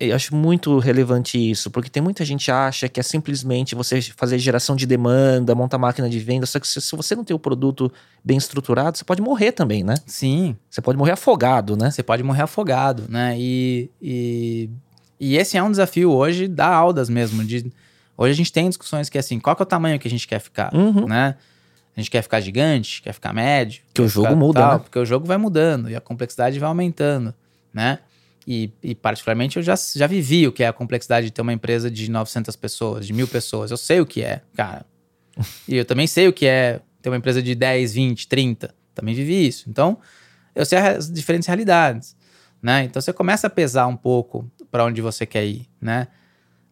eu 0.00 0.14
acho 0.16 0.34
muito 0.34 0.78
relevante 0.78 1.38
isso, 1.38 1.70
porque 1.70 1.88
tem 1.88 2.02
muita 2.02 2.24
gente 2.24 2.46
que 2.46 2.50
acha 2.50 2.88
que 2.88 2.98
é 2.98 3.02
simplesmente 3.02 3.74
você 3.74 4.00
fazer 4.02 4.38
geração 4.38 4.74
de 4.74 4.84
demanda, 4.86 5.54
montar 5.54 5.78
máquina 5.78 6.08
de 6.10 6.18
venda, 6.18 6.44
só 6.46 6.58
que 6.58 6.66
se, 6.66 6.80
se 6.80 6.96
você 6.96 7.14
não 7.14 7.22
tem 7.24 7.34
o 7.34 7.38
produto 7.38 7.92
bem 8.24 8.36
estruturado, 8.36 8.98
você 8.98 9.04
pode 9.04 9.22
morrer 9.22 9.52
também, 9.52 9.84
né? 9.84 9.94
Sim, 10.06 10.56
Você 10.68 10.80
pode 10.80 10.98
morrer 10.98 11.12
afogado, 11.12 11.76
né? 11.76 11.90
você 11.90 12.02
pode 12.02 12.22
morrer 12.22 12.42
afogado, 12.42 13.04
né? 13.08 13.36
E, 13.38 13.88
e, 14.00 14.68
e 15.20 15.36
esse 15.36 15.56
é 15.56 15.62
um 15.62 15.70
desafio 15.70 16.10
hoje 16.10 16.48
da 16.48 16.66
Aldas 16.66 17.08
mesmo. 17.08 17.44
De, 17.44 17.72
hoje 18.18 18.32
a 18.32 18.36
gente 18.36 18.52
tem 18.52 18.68
discussões 18.68 19.08
que 19.08 19.16
é 19.16 19.20
assim, 19.20 19.38
qual 19.38 19.54
que 19.54 19.62
é 19.62 19.64
o 19.64 19.66
tamanho 19.66 19.98
que 20.00 20.08
a 20.08 20.10
gente 20.10 20.26
quer 20.26 20.40
ficar, 20.40 20.74
Uhum. 20.74 21.06
né? 21.06 21.36
A 21.96 22.00
gente 22.00 22.10
quer 22.10 22.22
ficar 22.22 22.40
gigante, 22.40 23.02
quer 23.02 23.12
ficar 23.12 23.34
médio. 23.34 23.82
Que 23.92 24.00
o 24.00 24.08
jogo 24.08 24.34
muda, 24.34 24.60
tal, 24.60 24.72
né? 24.72 24.78
Porque 24.78 24.98
o 24.98 25.04
jogo 25.04 25.26
vai 25.26 25.36
mudando 25.36 25.90
e 25.90 25.94
a 25.94 26.00
complexidade 26.00 26.58
vai 26.58 26.66
aumentando, 26.68 27.34
né? 27.72 27.98
E, 28.46 28.72
e 28.82 28.94
particularmente 28.94 29.56
eu 29.56 29.62
já, 29.62 29.74
já 29.76 30.06
vivi 30.06 30.46
o 30.46 30.52
que 30.52 30.64
é 30.64 30.68
a 30.68 30.72
complexidade 30.72 31.26
de 31.26 31.32
ter 31.32 31.42
uma 31.42 31.52
empresa 31.52 31.90
de 31.90 32.10
900 32.10 32.56
pessoas, 32.56 33.06
de 33.06 33.12
mil 33.12 33.28
pessoas. 33.28 33.70
Eu 33.70 33.76
sei 33.76 34.00
o 34.00 34.06
que 34.06 34.22
é, 34.22 34.42
cara. 34.54 34.84
e 35.68 35.76
eu 35.76 35.84
também 35.84 36.06
sei 36.06 36.28
o 36.28 36.32
que 36.32 36.46
é 36.46 36.80
ter 37.00 37.08
uma 37.08 37.16
empresa 37.16 37.42
de 37.42 37.54
10, 37.54 37.94
20, 37.94 38.28
30. 38.28 38.74
Também 38.94 39.14
vivi 39.14 39.46
isso. 39.46 39.68
Então, 39.68 39.98
eu 40.54 40.64
sei 40.64 40.78
as 40.78 41.10
diferentes 41.10 41.46
realidades, 41.46 42.16
né? 42.60 42.84
Então 42.84 43.00
você 43.00 43.12
começa 43.12 43.46
a 43.46 43.50
pesar 43.50 43.86
um 43.86 43.96
pouco 43.96 44.50
para 44.70 44.84
onde 44.84 45.00
você 45.00 45.24
quer 45.24 45.44
ir, 45.44 45.66
né? 45.80 46.08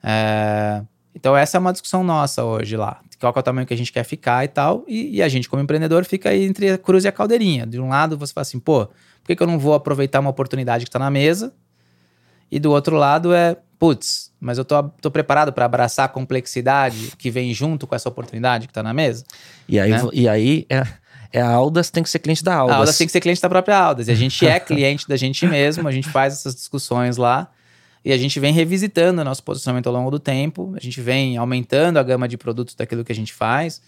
É, 0.02 0.82
Então 1.14 1.36
essa 1.36 1.56
é 1.56 1.60
uma 1.60 1.72
discussão 1.72 2.02
nossa 2.02 2.44
hoje 2.44 2.76
lá. 2.76 3.00
Qual 3.18 3.34
é 3.36 3.38
o 3.38 3.42
tamanho 3.42 3.66
que 3.66 3.74
a 3.74 3.76
gente 3.76 3.92
quer 3.92 4.04
ficar 4.04 4.44
e 4.44 4.48
tal. 4.48 4.82
E, 4.88 5.16
e 5.16 5.22
a 5.22 5.28
gente, 5.28 5.46
como 5.46 5.62
empreendedor, 5.62 6.06
fica 6.06 6.30
aí 6.30 6.44
entre 6.44 6.70
a 6.70 6.78
cruz 6.78 7.04
e 7.04 7.08
a 7.08 7.12
caldeirinha. 7.12 7.66
De 7.66 7.78
um 7.78 7.90
lado, 7.90 8.16
você 8.16 8.32
fala 8.32 8.42
assim, 8.42 8.58
pô, 8.58 8.86
por 8.86 9.26
que, 9.26 9.36
que 9.36 9.42
eu 9.42 9.46
não 9.46 9.58
vou 9.58 9.74
aproveitar 9.74 10.20
uma 10.20 10.30
oportunidade 10.30 10.84
que 10.84 10.88
está 10.88 10.98
na 10.98 11.10
mesa? 11.10 11.52
E 12.50 12.58
do 12.58 12.70
outro 12.70 12.96
lado 12.96 13.32
é, 13.32 13.56
putz, 13.78 14.30
mas 14.38 14.58
eu 14.58 14.64
tô, 14.64 14.82
tô 14.82 15.10
preparado 15.10 15.52
para 15.52 15.64
abraçar 15.64 16.04
a 16.04 16.08
complexidade 16.08 17.12
que 17.16 17.30
vem 17.30 17.52
junto 17.54 17.86
com 17.86 17.94
essa 17.94 18.08
oportunidade 18.08 18.66
que 18.66 18.70
está 18.70 18.82
na 18.82 18.92
mesa? 18.92 19.24
E 19.68 19.78
aí, 19.78 19.90
Né? 19.90 20.08
e 20.12 20.28
aí 20.28 20.66
é, 20.68 20.86
é 21.32 21.40
a 21.40 21.48
Aldas, 21.48 21.90
tem 21.90 22.02
que 22.02 22.10
ser 22.10 22.18
cliente 22.18 22.42
da 22.42 22.56
Aldas. 22.56 22.76
A 22.76 22.78
Aldas 22.78 22.98
tem 22.98 23.06
que 23.06 23.12
ser 23.12 23.20
cliente 23.20 23.40
da 23.40 23.48
própria 23.48 23.76
Aldas. 23.76 24.08
E 24.08 24.10
a 24.10 24.14
gente 24.14 24.46
é 24.46 24.58
cliente 24.60 25.08
da 25.08 25.16
gente 25.16 25.46
mesmo, 25.46 25.86
a 25.88 25.92
gente 25.92 26.08
faz 26.08 26.34
essas 26.34 26.54
discussões 26.54 27.16
lá. 27.16 27.50
E 28.04 28.12
a 28.12 28.16
gente 28.16 28.40
vem 28.40 28.52
revisitando 28.52 29.20
o 29.20 29.24
nosso 29.24 29.42
posicionamento 29.42 29.86
ao 29.86 29.92
longo 29.92 30.10
do 30.10 30.18
tempo. 30.18 30.72
A 30.74 30.80
gente 30.80 31.00
vem 31.00 31.36
aumentando 31.36 31.98
a 31.98 32.02
gama 32.02 32.26
de 32.26 32.36
produtos 32.36 32.74
daquilo 32.74 33.04
que 33.04 33.12
a 33.12 33.14
gente 33.14 33.32
faz. 33.32 33.82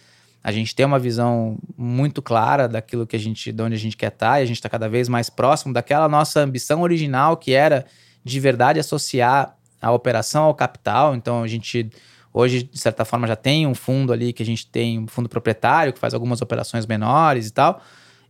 A 0.44 0.52
gente 0.52 0.74
tem 0.74 0.84
uma 0.84 0.98
visão 0.98 1.56
muito 1.76 2.20
clara 2.20 2.68
daquilo 2.68 3.06
que 3.06 3.16
a 3.16 3.18
gente, 3.18 3.52
de 3.52 3.62
onde 3.62 3.74
a 3.74 3.78
gente 3.78 3.96
quer 3.96 4.08
estar, 4.08 4.40
e 4.40 4.42
a 4.42 4.46
gente 4.46 4.56
está 4.56 4.68
cada 4.68 4.88
vez 4.88 5.08
mais 5.08 5.30
próximo 5.30 5.72
daquela 5.72 6.08
nossa 6.08 6.40
ambição 6.40 6.82
original, 6.82 7.36
que 7.36 7.52
era 7.52 7.86
de 8.24 8.40
verdade 8.40 8.78
associar 8.78 9.56
a 9.80 9.90
operação 9.92 10.44
ao 10.44 10.54
capital. 10.54 11.14
Então 11.14 11.42
a 11.42 11.48
gente 11.48 11.90
hoje, 12.32 12.62
de 12.62 12.78
certa 12.78 13.04
forma, 13.04 13.26
já 13.26 13.36
tem 13.36 13.66
um 13.66 13.74
fundo 13.74 14.12
ali 14.12 14.32
que 14.32 14.42
a 14.42 14.46
gente 14.46 14.66
tem 14.66 14.98
um 14.98 15.06
fundo 15.06 15.28
proprietário 15.28 15.92
que 15.92 15.98
faz 15.98 16.14
algumas 16.14 16.40
operações 16.40 16.86
menores 16.86 17.48
e 17.48 17.52
tal. 17.52 17.82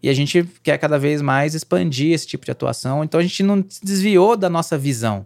E 0.02 0.08
a 0.08 0.14
gente 0.14 0.42
quer 0.62 0.78
cada 0.78 0.98
vez 0.98 1.22
mais 1.22 1.54
expandir 1.54 2.12
esse 2.12 2.26
tipo 2.26 2.44
de 2.44 2.50
atuação. 2.50 3.04
Então 3.04 3.20
a 3.20 3.22
gente 3.22 3.42
não 3.42 3.64
se 3.68 3.84
desviou 3.84 4.36
da 4.36 4.50
nossa 4.50 4.76
visão. 4.76 5.24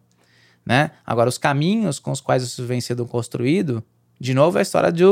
Né? 0.66 0.90
Agora, 1.06 1.28
os 1.28 1.38
caminhos 1.38 1.98
com 1.98 2.10
os 2.10 2.20
quais 2.20 2.42
isso 2.42 2.66
vem 2.66 2.80
sendo 2.80 3.06
construído, 3.06 3.82
de 4.20 4.34
novo, 4.34 4.58
é 4.58 4.60
a 4.60 4.62
história 4.62 4.92
de 4.92 5.04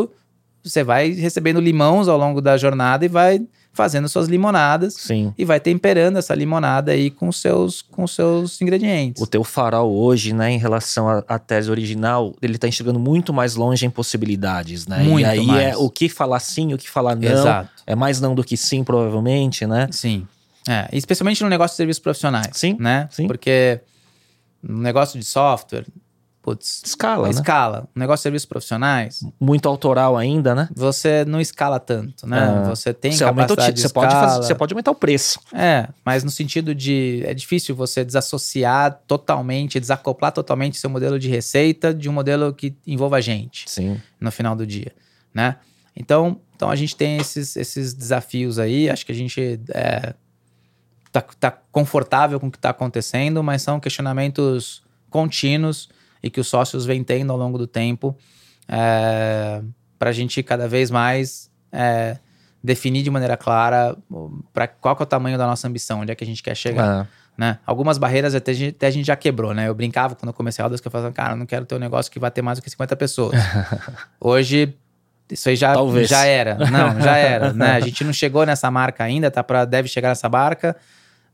você 0.63 0.83
vai 0.83 1.11
recebendo 1.11 1.61
limãos 1.61 2.09
ao 2.09 2.19
longo 2.19 2.41
da 2.41 2.57
jornada 2.57 3.05
e 3.05 3.09
vai 3.09 3.47
fazendo 3.75 4.09
suas 4.09 4.29
limonadas 4.29 4.95
Sim. 4.95 5.35
e 5.37 5.45
vai 5.45 5.61
temperando 5.61 6.17
essa 6.17 6.35
limonada 6.35 6.93
aí 6.93 7.11
com 7.11 7.31
seus 7.31 7.83
com 7.83 8.07
seus 8.07 8.61
ingredientes. 8.63 9.21
O 9.21 9.27
teu 9.27 9.45
farol 9.45 9.93
hoje, 9.93 10.33
né, 10.33 10.51
em 10.53 10.59
relação 10.59 11.09
à, 11.29 11.39
tese 11.39 11.71
original, 11.71 12.35
ele 12.41 12.57
tá 12.57 12.69
enxergando 12.69 12.99
muito 13.01 13.33
mais 13.33 13.57
longe 13.57 13.85
em 13.85 13.91
possibilidades, 13.91 14.87
né? 14.87 15.03
Muito 15.03 15.27
e 15.27 15.29
aí 15.29 15.45
mais. 15.47 15.75
é 15.75 15.77
o 15.77 15.91
que 15.91 16.09
falar 16.09 16.39
sim, 16.41 16.73
o 16.73 16.79
que 16.79 16.89
falar 16.89 17.17
não. 17.17 17.29
Exato. 17.31 17.69
É 17.87 17.95
mais 17.95 18.21
não 18.21 18.35
do 18.35 18.43
que 18.45 18.57
sim, 18.57 18.83
provavelmente, 18.83 19.67
né? 19.67 19.89
Sim. 19.91 20.27
É, 20.67 20.89
especialmente 20.93 21.43
no 21.43 21.49
negócio 21.51 21.75
de 21.75 21.77
serviços 21.77 22.01
profissionais. 22.03 22.49
Sim, 22.53 22.77
Né? 22.81 23.07
sim. 23.11 23.27
Porque 23.27 23.81
no 24.63 24.79
negócio 24.79 25.19
de 25.19 25.27
software, 25.27 25.85
putz, 26.45 26.83
Escala, 26.85 27.25
né? 27.25 27.31
escala. 27.31 27.89
Negócio 27.95 28.21
de 28.21 28.23
serviços 28.25 28.47
profissionais, 28.47 29.25
Muito 29.41 29.67
autoral 29.67 30.15
ainda, 30.17 30.55
né? 30.55 30.69
você 30.77 31.25
não 31.25 31.41
escala 31.41 31.81
tanto, 31.81 32.27
né? 32.27 32.39
Ah, 32.39 32.69
você 32.69 32.93
tem 32.93 33.13
você 33.13 33.25
o 33.25 33.29
capacidade 33.29 33.73
ti- 33.73 33.77
de 33.77 33.81
você 33.81 33.89
pode 33.89 34.13
fazer, 34.15 34.43
você 34.43 34.55
pode 34.55 34.75
aumentar 34.75 34.91
o 34.91 34.95
preço. 34.95 35.41
É, 35.55 35.89
mas 36.05 36.23
no 36.23 36.31
sentido 36.31 36.75
de 36.75 37.23
é 37.25 37.33
difícil 37.33 37.75
você 37.75 38.05
desassociar 38.05 39.01
totalmente, 39.07 39.81
desacoplar 39.81 40.33
totalmente 40.33 40.77
seu 40.77 40.91
modelo 40.91 41.19
de 41.19 41.29
receita 41.31 41.95
de 41.95 42.11
um 42.11 42.13
modelo 42.13 42.53
que 42.53 42.77
envolva 42.87 43.17
a 43.17 43.21
gente 43.23 43.65
Sim. 43.71 43.99
no 44.21 44.31
final 44.31 44.55
do 44.55 44.67
dia, 44.67 44.93
né? 45.33 45.57
Então, 45.97 46.39
então 46.55 46.71
a 46.71 46.77
gente 46.77 46.95
tem 46.95 47.17
esses, 47.17 47.57
esses 47.57 47.95
desafios 47.95 48.59
aí. 48.59 48.91
Acho 48.91 49.07
que 49.07 49.13
a 49.13 49.15
gente 49.15 49.61
é, 49.71 50.13
tá, 51.11 51.23
tá 51.41 51.51
confortável 51.73 52.39
com 52.39 52.49
o 52.49 52.51
que 52.51 52.59
está 52.59 52.69
acontecendo, 52.71 53.43
mas 53.43 53.63
são 53.63 53.81
questionamentos 53.81 54.83
contínuos 55.09 55.89
e 56.25 56.31
que 56.31 56.41
os 56.41 56.49
sócios 56.49 56.87
vêm 56.87 57.05
tendo 57.05 57.31
ao 57.31 57.39
longo 57.39 57.59
do 57.59 57.67
tempo 57.67 58.17
para 59.99 60.11
a 60.11 60.13
gente 60.13 60.43
cada 60.43 60.67
vez 60.67 60.91
mais 60.91 61.51
é, 61.71 62.17
definir 62.63 63.03
de 63.03 63.11
maneira 63.11 63.37
clara 63.37 63.95
para 64.53 64.67
qual 64.67 64.97
é 64.99 65.03
o 65.03 65.07
tamanho 65.07 65.37
da 65.37 65.47
nossa 65.47 65.69
ambição, 65.69 66.01
onde 66.01 66.11
é 66.11 66.15
que 66.15 66.25
a 66.25 66.27
gente 66.27 66.43
quer 66.43 66.55
chegar 66.57 67.03
Ah, 67.03 67.07
né? 67.37 67.59
Algumas 67.67 67.99
barreiras 67.99 68.35
até, 68.35 68.53
a 68.53 68.55
gente- 68.55 68.75
até 68.77 68.87
a 68.87 68.91
gente 68.91 69.07
já 69.07 69.17
quebrou, 69.17 69.53
né? 69.53 69.69
Eu 69.69 69.75
brincava 69.75 70.15
quando 70.15 70.29
eu 70.29 70.35
comecei 70.35 70.63
a 70.63 70.67
Aldas 70.67 70.81
que 70.81 70.87
eu 70.89 70.91
falava, 70.91 71.13
cara, 71.13 71.33
eu 71.35 71.37
não 71.37 71.47
quero 71.47 71.67
ter 71.67 71.75
um 71.75 71.79
negócio 71.79 72.11
que 72.11 72.19
vai 72.19 72.31
ter 72.31 72.41
mais 72.43 72.59
do 72.59 72.63
que 72.63 72.71
50 72.71 72.97
pessoas. 72.97 73.35
Hoje, 74.21 74.75
isso 75.31 75.49
aí 75.49 75.57
já, 75.57 75.75
Talvez. 75.75 76.09
já 76.09 76.25
era. 76.25 76.55
Não, 76.71 77.01
já 77.01 77.17
era, 77.17 77.53
né? 77.53 77.73
A 77.77 77.81
gente 77.81 78.03
não 78.05 78.13
chegou 78.13 78.47
nessa 78.47 78.71
marca 78.71 79.05
ainda, 79.05 79.31
tá 79.31 79.43
para 79.43 79.65
deve 79.65 79.89
chegar 79.89 80.09
nessa 80.11 80.29
barca, 80.29 80.75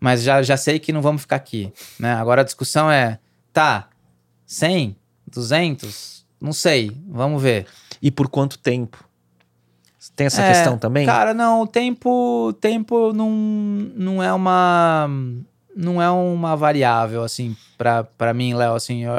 mas 0.01 0.23
já, 0.23 0.43
já 0.43 0.57
sei 0.57 0.79
que 0.79 0.93
não 0.93 1.03
vamos 1.03 1.23
ficar 1.23 1.37
aqui, 1.37 1.73
né? 1.99 2.15
Agora 2.15 2.41
a 2.41 2.45
discussão 2.45 2.91
é 2.91 3.19
Tá. 3.53 3.89
100? 4.51 4.97
200? 5.31 6.27
Não 6.41 6.53
sei. 6.53 6.91
Vamos 7.09 7.41
ver. 7.41 7.67
E 8.03 8.11
por 8.11 8.29
quanto 8.29 8.59
tempo? 8.59 9.05
Tem 10.17 10.27
essa 10.27 10.41
É, 10.43 10.47
questão 10.49 10.77
também? 10.77 11.07
Cara, 11.07 11.33
não, 11.33 11.63
o 11.63 11.67
tempo, 11.69 12.53
tempo 12.61 13.13
não, 13.13 13.31
não 13.31 14.23
é 14.23 14.33
uma 14.33 15.09
não 15.77 16.03
é 16.03 16.11
uma 16.11 16.57
variável 16.57 17.23
assim 17.23 17.55
pra 17.79 18.03
para 18.03 18.35
mim, 18.35 18.55
Léo, 18.55 18.75
assim, 18.75 19.05
eu- 19.05 19.13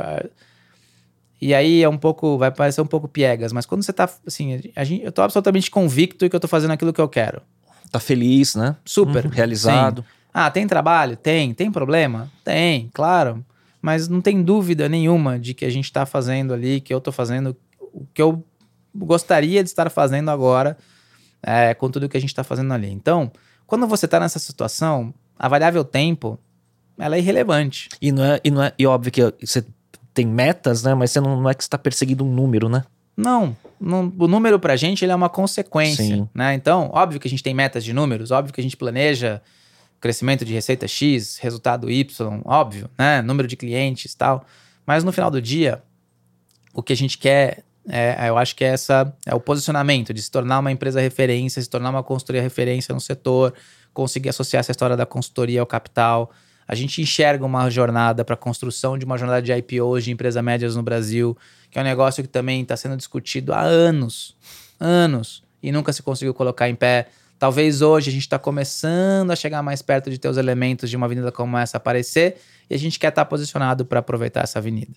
e 1.41 1.53
aí 1.55 1.81
é 1.81 1.87
um 1.89 1.97
pouco, 1.97 2.37
vai 2.37 2.51
parecer 2.51 2.81
um 2.81 2.85
pouco 2.85 3.07
piegas, 3.07 3.53
mas 3.53 3.65
quando 3.65 3.83
você 3.83 3.93
tá 3.93 4.09
assim, 4.27 4.61
a 4.75 4.83
gente, 4.83 5.03
eu 5.03 5.11
tô 5.11 5.21
absolutamente 5.21 5.71
convicto 5.71 6.29
que 6.29 6.35
eu 6.35 6.39
tô 6.39 6.47
fazendo 6.47 6.71
aquilo 6.71 6.91
que 6.93 7.01
eu 7.01 7.07
quero. 7.09 7.41
Tá 7.89 7.99
feliz, 7.99 8.53
né? 8.55 8.75
Super. 8.85 9.25
Hum, 9.27 9.29
realizado. 9.29 10.03
Ah, 10.33 10.51
tem 10.51 10.67
trabalho? 10.67 11.15
Tem. 11.15 11.53
Tem 11.53 11.71
problema? 11.71 12.29
Tem, 12.43 12.89
claro. 12.93 13.43
Mas 13.81 14.07
não 14.07 14.21
tem 14.21 14.43
dúvida 14.43 14.87
nenhuma 14.87 15.39
de 15.39 15.53
que 15.53 15.65
a 15.65 15.69
gente 15.69 15.91
tá 15.91 16.05
fazendo 16.05 16.53
ali, 16.53 16.79
que 16.79 16.93
eu 16.93 17.01
tô 17.01 17.11
fazendo 17.11 17.55
o 17.79 18.05
que 18.13 18.21
eu 18.21 18.43
gostaria 18.93 19.63
de 19.63 19.69
estar 19.69 19.89
fazendo 19.89 20.29
agora 20.29 20.77
é, 21.41 21.73
com 21.73 21.89
tudo 21.89 22.07
que 22.07 22.17
a 22.17 22.21
gente 22.21 22.35
tá 22.35 22.43
fazendo 22.43 22.73
ali. 22.73 22.89
Então, 22.91 23.31
quando 23.65 23.87
você 23.87 24.07
tá 24.07 24.19
nessa 24.19 24.37
situação, 24.37 25.13
a 25.37 25.47
variável 25.47 25.83
tempo, 25.83 26.37
ela 26.97 27.15
é 27.15 27.19
irrelevante. 27.19 27.89
E 28.01 28.11
não 28.11 28.23
é, 28.23 28.39
e 28.43 28.51
não 28.51 28.63
é, 28.63 28.73
e 28.77 28.85
óbvio 28.85 29.11
que 29.11 29.33
você 29.45 29.65
tem 30.13 30.25
metas, 30.27 30.83
né? 30.83 30.93
Mas 30.93 31.11
você 31.11 31.19
não, 31.19 31.41
não 31.41 31.49
é 31.49 31.53
que 31.53 31.63
você 31.63 31.69
tá 31.69 31.77
perseguindo 31.77 32.23
um 32.23 32.31
número, 32.31 32.69
né? 32.69 32.83
Não, 33.17 33.55
não- 33.79 34.11
o 34.19 34.27
número 34.27 34.59
pra 34.59 34.75
gente 34.75 35.03
ele 35.03 35.11
é 35.11 35.15
uma 35.15 35.29
consequência, 35.29 36.03
Sim. 36.05 36.29
né? 36.33 36.53
Então, 36.53 36.89
óbvio 36.93 37.19
que 37.19 37.27
a 37.27 37.29
gente 37.31 37.43
tem 37.43 37.53
metas 37.53 37.83
de 37.83 37.93
números, 37.93 38.29
óbvio 38.31 38.53
que 38.53 38.61
a 38.61 38.63
gente 38.63 38.77
planeja 38.77 39.41
crescimento 40.01 40.43
de 40.43 40.53
receita 40.53 40.87
X, 40.87 41.37
resultado 41.37 41.89
Y, 41.89 42.41
óbvio, 42.43 42.89
né? 42.97 43.21
Número 43.21 43.47
de 43.47 43.55
clientes, 43.55 44.13
tal. 44.15 44.45
Mas 44.85 45.03
no 45.03 45.11
final 45.11 45.31
do 45.31 45.41
dia, 45.41 45.81
o 46.73 46.83
que 46.83 46.91
a 46.91 46.97
gente 46.97 47.17
quer 47.17 47.63
é, 47.87 48.29
eu 48.29 48.37
acho 48.37 48.55
que 48.55 48.63
é 48.63 48.67
essa 48.67 49.11
é 49.25 49.33
o 49.33 49.39
posicionamento 49.39 50.13
de 50.13 50.21
se 50.21 50.29
tornar 50.29 50.59
uma 50.59 50.71
empresa 50.71 51.01
referência, 51.01 51.61
se 51.61 51.69
tornar 51.69 51.89
uma 51.89 52.03
consultoria 52.03 52.41
referência 52.41 52.93
no 52.93 53.01
setor, 53.01 53.53
conseguir 53.93 54.29
associar 54.29 54.59
essa 54.59 54.71
história 54.71 54.95
da 54.95 55.05
consultoria 55.05 55.61
ao 55.61 55.65
capital. 55.65 56.31
A 56.67 56.75
gente 56.75 57.01
enxerga 57.01 57.45
uma 57.45 57.69
jornada 57.69 58.23
para 58.23 58.35
a 58.35 58.37
construção 58.37 58.97
de 58.97 59.05
uma 59.05 59.17
jornada 59.17 59.41
de 59.41 59.51
IPOs 59.51 60.03
de 60.03 60.11
empresas 60.11 60.43
médias 60.43 60.75
no 60.75 60.83
Brasil, 60.83 61.35
que 61.69 61.79
é 61.79 61.81
um 61.81 61.85
negócio 61.85 62.21
que 62.23 62.29
também 62.29 62.61
está 62.61 62.77
sendo 62.77 62.95
discutido 62.95 63.51
há 63.51 63.61
anos, 63.61 64.35
anos, 64.79 65.43
e 65.61 65.71
nunca 65.71 65.91
se 65.91 66.03
conseguiu 66.03 66.33
colocar 66.33 66.69
em 66.69 66.75
pé. 66.75 67.07
Talvez 67.41 67.81
hoje 67.81 68.11
a 68.11 68.13
gente 68.13 68.21
está 68.21 68.37
começando 68.37 69.31
a 69.31 69.35
chegar 69.35 69.63
mais 69.63 69.81
perto 69.81 70.11
de 70.11 70.19
ter 70.19 70.29
os 70.29 70.37
elementos 70.37 70.91
de 70.91 70.95
uma 70.95 71.07
avenida 71.07 71.31
como 71.31 71.57
essa 71.57 71.77
aparecer, 71.77 72.37
e 72.69 72.75
a 72.75 72.77
gente 72.77 72.99
quer 72.99 73.07
estar 73.07 73.25
posicionado 73.25 73.83
para 73.83 73.99
aproveitar 73.99 74.43
essa 74.43 74.59
avenida. 74.59 74.91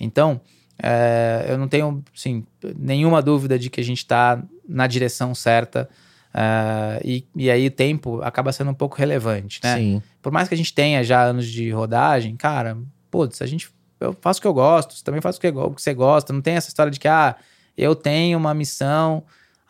Então, 0.00 0.40
é, 0.82 1.44
eu 1.50 1.58
não 1.58 1.68
tenho 1.68 2.02
assim, 2.16 2.46
nenhuma 2.78 3.20
dúvida 3.20 3.58
de 3.58 3.68
que 3.68 3.78
a 3.78 3.84
gente 3.84 3.98
está 3.98 4.42
na 4.66 4.86
direção 4.86 5.34
certa. 5.34 5.86
é, 6.32 7.02
e, 7.04 7.26
e 7.36 7.50
aí 7.50 7.66
o 7.66 7.70
tempo 7.70 8.22
acaba 8.22 8.52
sendo 8.52 8.70
um 8.70 8.74
pouco 8.74 8.96
relevante, 8.96 9.60
né? 9.62 9.76
Sim. 9.76 10.02
Por 10.22 10.32
mais 10.32 10.48
que 10.48 10.54
a 10.54 10.56
gente 10.56 10.72
tenha 10.72 11.04
já 11.04 11.22
anos 11.22 11.46
de 11.46 11.70
rodagem, 11.72 12.34
cara, 12.36 12.78
putz, 13.10 13.42
a 13.42 13.46
gente. 13.46 13.68
Eu 14.00 14.16
faço 14.18 14.38
o 14.38 14.40
que 14.40 14.48
eu 14.48 14.54
gosto, 14.54 14.94
você 14.94 15.04
também 15.04 15.20
faz 15.20 15.36
o 15.36 15.40
que, 15.42 15.48
o 15.48 15.70
que 15.72 15.82
você 15.82 15.92
gosta. 15.92 16.32
Não 16.32 16.40
tem 16.40 16.54
essa 16.54 16.68
história 16.68 16.90
de 16.90 16.98
que, 16.98 17.06
ah, 17.06 17.36
eu 17.76 17.94
tenho 17.94 18.38
uma 18.38 18.54
missão. 18.54 19.22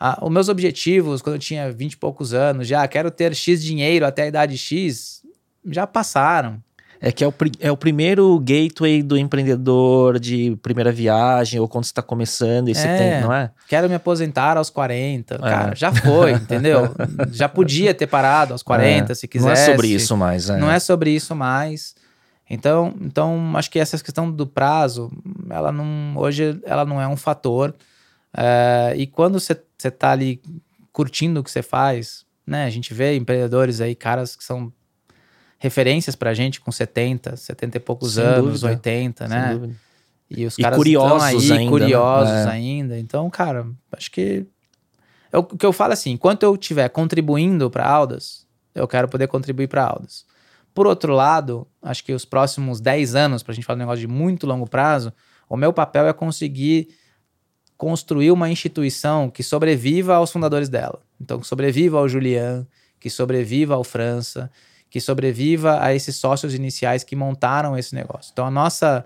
Ah, 0.05 0.19
os 0.21 0.29
meus 0.29 0.49
objetivos, 0.49 1.21
quando 1.21 1.35
eu 1.37 1.39
tinha 1.39 1.71
20 1.71 1.93
e 1.93 1.97
poucos 1.97 2.33
anos, 2.33 2.67
já 2.67 2.85
quero 2.89 3.09
ter 3.09 3.33
X 3.33 3.63
dinheiro 3.63 4.05
até 4.05 4.23
a 4.23 4.27
idade 4.27 4.57
X, 4.57 5.21
já 5.65 5.87
passaram. 5.87 6.61
É 6.99 7.09
que 7.09 7.23
é 7.23 7.27
o, 7.27 7.33
é 7.61 7.71
o 7.71 7.77
primeiro 7.77 8.37
gateway 8.39 9.01
do 9.01 9.17
empreendedor 9.17 10.19
de 10.19 10.57
primeira 10.61 10.91
viagem, 10.91 11.57
ou 11.59 11.69
quando 11.69 11.85
você 11.85 11.93
tá 11.93 12.01
começando 12.01 12.67
e 12.67 12.75
você 12.75 12.85
É. 12.85 12.97
tem, 12.97 13.21
não 13.21 13.33
é? 13.33 13.49
Quero 13.69 13.87
me 13.87 13.95
aposentar 13.95 14.57
aos 14.57 14.69
40. 14.69 15.37
Cara, 15.39 15.73
já 15.73 15.93
foi, 15.93 16.31
entendeu? 16.35 16.93
Já 17.31 17.47
podia 17.47 17.93
ter 17.93 18.07
parado 18.07 18.51
aos 18.51 18.61
40, 18.61 19.13
É. 19.13 19.15
se 19.15 19.25
quisesse. 19.25 19.45
Não 19.47 19.53
é 19.53 19.65
sobre 19.73 19.87
isso 19.87 20.17
mais, 20.17 20.49
é. 20.49 20.57
Não 20.57 20.69
é 20.69 20.79
sobre 20.79 21.11
isso 21.11 21.33
mais. 21.33 21.95
Então, 22.49 22.93
então 22.99 23.53
acho 23.55 23.71
que 23.71 23.79
essa 23.79 23.97
questão 23.97 24.29
do 24.29 24.45
prazo, 24.45 25.09
ela 25.49 25.71
não, 25.71 26.13
hoje 26.17 26.59
ela 26.65 26.83
não 26.83 27.01
é 27.01 27.07
um 27.07 27.15
fator. 27.15 27.73
É, 28.35 28.93
e 28.97 29.05
quando 29.05 29.39
você 29.39 29.53
está 29.87 30.11
ali 30.11 30.41
curtindo 30.91 31.39
o 31.39 31.43
que 31.43 31.49
você 31.51 31.61
faz, 31.63 32.25
né? 32.45 32.65
A 32.65 32.69
gente 32.69 32.93
vê 32.93 33.15
empreendedores 33.15 33.81
aí, 33.81 33.95
caras 33.95 34.35
que 34.35 34.43
são 34.43 34.71
referências 35.59 36.15
pra 36.15 36.33
gente 36.33 36.59
com 36.59 36.71
70, 36.71 37.35
70 37.37 37.77
e 37.77 37.79
poucos 37.79 38.13
Sem 38.15 38.23
anos, 38.23 38.61
dúvida. 38.61 38.67
80, 38.69 39.27
Sem 39.27 39.37
né? 39.37 39.53
dúvida. 39.53 39.75
E 40.29 40.45
os 40.45 40.57
E 40.57 40.61
caras 40.61 40.77
curiosos 40.77 41.41
estão 41.41 41.55
aí, 41.55 41.61
ainda, 41.61 41.63
né? 41.63 41.69
curiosos 41.69 42.33
É. 42.33 42.49
ainda. 42.49 42.99
Então, 42.99 43.29
cara, 43.29 43.67
acho 43.91 44.09
que. 44.11 44.45
Eu- 45.31 45.39
o 45.41 45.57
que 45.57 45.65
eu 45.65 45.73
falo 45.73 45.93
assim, 45.93 46.11
enquanto 46.11 46.43
eu 46.43 46.53
estiver 46.55 46.89
contribuindo 46.89 47.69
para 47.69 47.87
Aldas, 47.87 48.45
eu 48.75 48.87
quero 48.87 49.07
poder 49.07 49.27
contribuir 49.27 49.67
para 49.67 49.83
Aldas. 49.85 50.25
Por 50.73 50.87
outro 50.87 51.13
lado, 51.13 51.67
acho 51.81 52.03
que 52.03 52.13
os 52.13 52.25
próximos 52.25 52.81
10 52.81 53.13
anos, 53.15 53.43
pra 53.43 53.53
gente 53.53 53.63
falar 53.65 53.77
um 53.77 53.79
negócio 53.79 54.01
de 54.01 54.07
muito 54.07 54.45
longo 54.47 54.67
prazo, 54.67 55.13
o 55.47 55.55
meu 55.55 55.71
papel 55.71 56.07
é 56.07 56.13
conseguir 56.13 56.87
construir 57.83 58.31
uma 58.31 58.49
instituição 58.49 59.29
que 59.29 59.43
sobreviva 59.43 60.15
aos 60.15 60.31
fundadores 60.31 60.69
dela. 60.69 61.01
Então, 61.19 61.37
que 61.37 61.45
sobreviva 61.45 61.97
ao 61.97 62.07
Julian, 62.07 62.65
que 62.97 63.09
sobreviva 63.09 63.75
ao 63.75 63.83
França, 63.83 64.49
que 64.89 65.01
sobreviva 65.01 65.83
a 65.83 65.93
esses 65.93 66.15
sócios 66.15 66.55
iniciais 66.55 67.03
que 67.03 67.13
montaram 67.13 67.77
esse 67.77 67.93
negócio. 67.93 68.31
Então, 68.31 68.45
a 68.45 68.51
nossa 68.51 69.05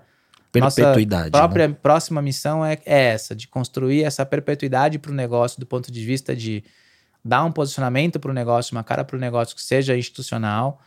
nossa 0.54 0.94
né? 0.96 1.30
própria 1.30 1.68
próxima 1.68 2.22
missão 2.22 2.64
é, 2.64 2.78
é 2.86 3.06
essa, 3.08 3.34
de 3.34 3.48
construir 3.48 4.04
essa 4.04 4.24
perpetuidade 4.24 4.98
para 4.98 5.10
o 5.10 5.14
negócio 5.14 5.58
do 5.58 5.66
ponto 5.66 5.90
de 5.90 6.04
vista 6.04 6.34
de 6.34 6.62
dar 7.24 7.44
um 7.44 7.50
posicionamento 7.50 8.20
para 8.20 8.30
o 8.30 8.34
negócio, 8.34 8.74
uma 8.74 8.84
cara 8.84 9.04
para 9.04 9.16
o 9.16 9.20
negócio 9.20 9.56
que 9.56 9.62
seja 9.62 9.96
institucional, 9.96 10.80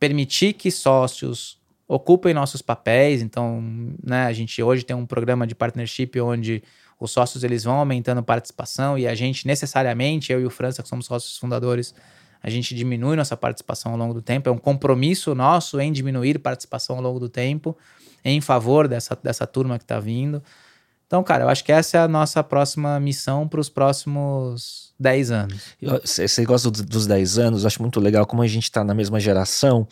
permitir 0.00 0.54
que 0.54 0.70
sócios 0.70 1.60
ocupem 1.86 2.34
nossos 2.34 2.62
papéis. 2.62 3.22
Então, 3.22 3.62
né, 4.02 4.24
a 4.24 4.32
gente 4.32 4.62
hoje 4.62 4.82
tem 4.82 4.96
um 4.96 5.06
programa 5.06 5.46
de 5.46 5.54
partnership 5.54 6.18
onde 6.20 6.62
os 7.00 7.10
sócios 7.10 7.44
eles 7.44 7.64
vão 7.64 7.76
aumentando 7.76 8.22
participação 8.22 8.98
e 8.98 9.06
a 9.06 9.14
gente 9.14 9.46
necessariamente, 9.46 10.32
eu 10.32 10.40
e 10.40 10.44
o 10.44 10.50
França, 10.50 10.82
que 10.82 10.88
somos 10.88 11.06
sócios 11.06 11.36
fundadores, 11.36 11.94
a 12.42 12.50
gente 12.50 12.74
diminui 12.74 13.16
nossa 13.16 13.36
participação 13.36 13.92
ao 13.92 13.98
longo 13.98 14.12
do 14.12 14.20
tempo. 14.20 14.48
É 14.48 14.52
um 14.52 14.58
compromisso 14.58 15.34
nosso 15.34 15.80
em 15.80 15.90
diminuir 15.90 16.38
participação 16.38 16.96
ao 16.96 17.02
longo 17.02 17.18
do 17.18 17.28
tempo 17.28 17.76
em 18.24 18.40
favor 18.40 18.86
dessa, 18.88 19.18
dessa 19.22 19.46
turma 19.46 19.78
que 19.78 19.84
está 19.84 19.98
vindo. 19.98 20.42
Então, 21.06 21.22
cara, 21.22 21.44
eu 21.44 21.48
acho 21.48 21.62
que 21.62 21.70
essa 21.70 21.98
é 21.98 22.00
a 22.00 22.08
nossa 22.08 22.42
próxima 22.42 22.98
missão 22.98 23.46
para 23.46 23.60
os 23.60 23.68
próximos 23.68 24.92
10 24.98 25.30
anos. 25.30 25.62
Você 26.04 26.44
gosta 26.44 26.70
dos, 26.70 26.82
dos 26.82 27.06
10 27.06 27.38
anos, 27.38 27.62
eu 27.62 27.66
acho 27.66 27.80
muito 27.80 28.00
legal 28.00 28.26
como 28.26 28.42
a 28.42 28.46
gente 28.46 28.70
tá 28.70 28.82
na 28.82 28.94
mesma 28.94 29.20
geração, 29.20 29.86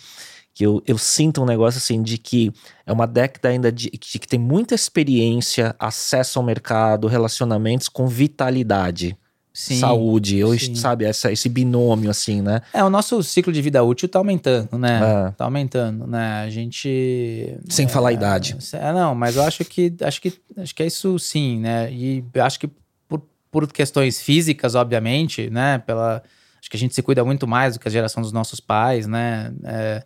que 0.55 0.65
eu, 0.65 0.83
eu 0.87 0.99
sinto 0.99 1.43
um 1.43 1.47
negócio 1.47 1.79
assim 1.79 2.03
de 2.03 2.19
que 2.19 2.53
é 2.85 2.93
uma 2.93 3.07
década 3.07 3.49
ainda 3.49 3.73
de, 3.73 3.91
de 3.91 4.19
que 4.19 4.29
tem 4.29 4.39
muita 4.39 4.75
experiência, 4.75 5.75
acesso 5.79 6.39
ao 6.39 6.45
mercado, 6.45 7.07
relacionamentos 7.07 7.89
com 7.89 8.07
vitalidade, 8.07 9.17
Sim. 9.53 9.79
saúde, 9.79 10.39
eu, 10.39 10.59
sim. 10.59 10.75
sabe, 10.75 11.05
essa, 11.05 11.31
esse 11.31 11.49
binômio 11.49 12.11
assim, 12.11 12.41
né? 12.41 12.63
É, 12.73 12.83
o 12.83 12.89
nosso 12.89 13.23
ciclo 13.23 13.53
de 13.53 13.61
vida 13.61 13.83
útil 13.83 14.09
tá 14.09 14.19
aumentando, 14.19 14.79
né? 14.79 15.01
É. 15.29 15.31
Tá 15.33 15.45
aumentando, 15.45 16.07
né? 16.07 16.43
A 16.43 16.49
gente. 16.49 17.59
Sem 17.69 17.85
é, 17.85 17.89
falar 17.89 18.11
a 18.11 18.13
idade. 18.13 18.57
É, 18.73 18.93
não, 18.93 19.15
mas 19.15 19.37
eu 19.37 19.43
acho 19.43 19.63
que 19.65 19.95
acho 20.01 20.23
que 20.23 20.33
acho 20.57 20.75
que 20.75 20.83
é 20.83 20.87
isso 20.87 21.19
sim, 21.19 21.59
né? 21.61 21.93
E 21.93 22.25
acho 22.37 22.59
que 22.59 22.71
por, 23.07 23.23
por 23.51 23.71
questões 23.71 24.23
físicas, 24.23 24.75
obviamente, 24.75 25.51
né? 25.51 25.79
Pela 25.79 26.23
acho 26.59 26.71
que 26.71 26.77
a 26.77 26.81
gente 26.81 26.95
se 26.95 27.03
cuida 27.03 27.23
muito 27.23 27.47
mais 27.47 27.75
do 27.75 27.81
que 27.81 27.89
a 27.89 27.91
geração 27.91 28.23
dos 28.23 28.33
nossos 28.33 28.59
pais, 28.59 29.07
né? 29.07 29.53
É, 29.65 30.03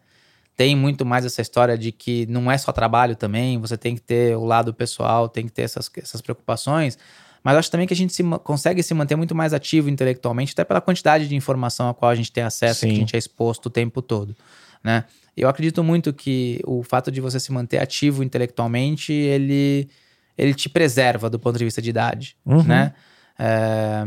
tem 0.57 0.75
muito 0.75 1.05
mais 1.05 1.25
essa 1.25 1.43
história 1.43 1.77
de 1.77 1.93
que 1.93 2.25
não 2.27 2.51
é 2.51 2.57
só 2.57 2.73
trabalho 2.73 3.15
também, 3.15 3.59
você 3.59 3.77
tem 3.77 3.95
que 3.95 4.01
ter 4.01 4.37
o 4.37 4.45
lado 4.45 4.73
pessoal, 4.73 5.29
tem 5.29 5.45
que 5.45 5.53
ter 5.53 5.63
essas, 5.63 5.91
essas 5.97 6.21
preocupações. 6.21 6.99
Mas 7.45 7.57
acho 7.59 7.71
também 7.71 7.87
que 7.87 7.93
a 7.93 7.97
gente 7.97 8.13
se 8.13 8.25
consegue 8.43 8.83
se 8.83 8.93
manter 8.95 9.15
muito 9.15 9.35
mais 9.35 9.53
ativo 9.53 9.89
intelectualmente, 9.89 10.53
até 10.53 10.65
pela 10.65 10.81
quantidade 10.81 11.29
de 11.29 11.37
informação 11.37 11.89
a 11.89 11.95
qual 11.95 12.11
a 12.11 12.15
gente 12.15 12.33
tem 12.33 12.43
acesso, 12.43 12.81
que 12.81 12.87
a 12.87 12.91
Sim. 12.91 12.97
gente 12.97 13.15
é 13.15 13.19
exposto 13.19 13.67
o 13.67 13.71
tempo 13.71 14.01
todo, 14.03 14.35
né? 14.83 15.05
Eu 15.37 15.49
acredito 15.49 15.85
muito 15.85 16.13
que 16.15 16.61
o 16.65 16.83
fato 16.83 17.11
de 17.13 17.21
você 17.21 17.39
se 17.39 17.53
manter 17.53 17.79
ativo 17.79 18.25
intelectualmente, 18.25 19.13
ele, 19.13 19.89
ele 20.37 20.55
te 20.55 20.69
preserva 20.69 21.29
do 21.29 21.39
ponto 21.39 21.59
de 21.59 21.65
vista 21.65 21.83
de 21.83 21.91
idade, 21.91 22.35
Uhum. 22.47 22.63
né? 22.63 22.95
É, 23.39 24.05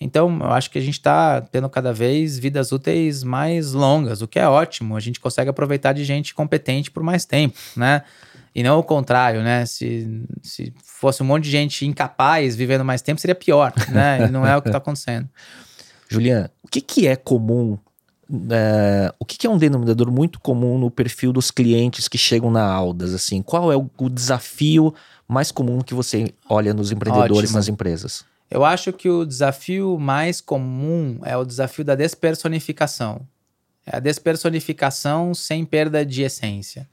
então, 0.00 0.38
eu 0.40 0.50
acho 0.50 0.70
que 0.70 0.78
a 0.78 0.80
gente 0.80 0.94
está 0.94 1.42
tendo 1.42 1.68
cada 1.68 1.92
vez 1.92 2.38
vidas 2.38 2.72
úteis 2.72 3.22
mais 3.22 3.72
longas, 3.72 4.22
o 4.22 4.28
que 4.28 4.38
é 4.38 4.48
ótimo. 4.48 4.96
A 4.96 5.00
gente 5.00 5.20
consegue 5.20 5.50
aproveitar 5.50 5.92
de 5.92 6.04
gente 6.04 6.34
competente 6.34 6.90
por 6.90 7.02
mais 7.02 7.26
tempo, 7.26 7.58
né? 7.76 8.02
E 8.54 8.62
não 8.62 8.78
o 8.78 8.82
contrário, 8.82 9.42
né? 9.42 9.66
Se, 9.66 10.24
se 10.42 10.72
fosse 10.82 11.22
um 11.22 11.26
monte 11.26 11.44
de 11.44 11.50
gente 11.50 11.86
incapaz 11.86 12.56
vivendo 12.56 12.84
mais 12.84 13.02
tempo, 13.02 13.20
seria 13.20 13.34
pior, 13.34 13.74
né? 13.90 14.26
E 14.26 14.30
não 14.30 14.46
é 14.46 14.56
o 14.56 14.62
que 14.62 14.68
está 14.68 14.78
acontecendo. 14.78 15.28
Julian, 16.08 16.50
o 16.62 16.68
que, 16.68 16.80
que 16.80 17.06
é 17.06 17.14
comum 17.14 17.78
é, 18.50 19.12
o 19.18 19.24
que, 19.24 19.36
que 19.36 19.46
é 19.46 19.50
um 19.50 19.58
denominador 19.58 20.10
muito 20.10 20.40
comum 20.40 20.78
no 20.78 20.90
perfil 20.90 21.32
dos 21.32 21.50
clientes 21.50 22.06
que 22.08 22.16
chegam 22.16 22.50
na 22.50 22.64
Aldas? 22.64 23.12
Assim, 23.12 23.42
qual 23.42 23.72
é 23.72 23.76
o, 23.76 23.90
o 23.98 24.08
desafio 24.08 24.94
mais 25.26 25.50
comum 25.50 25.80
que 25.80 25.94
você 25.94 26.32
olha 26.48 26.72
nos 26.72 26.92
empreendedores, 26.92 27.50
Ótimo. 27.50 27.56
nas 27.56 27.68
empresas? 27.68 28.24
Eu 28.50 28.64
acho 28.64 28.92
que 28.92 29.08
o 29.08 29.24
desafio 29.24 29.96
mais 29.96 30.40
comum 30.40 31.20
é 31.24 31.36
o 31.36 31.44
desafio 31.44 31.84
da 31.84 31.94
despersonificação. 31.94 33.26
É 33.86 33.96
a 33.96 34.00
despersonificação 34.00 35.32
sem 35.32 35.64
perda 35.64 36.04
de 36.04 36.22
essência. 36.22 36.88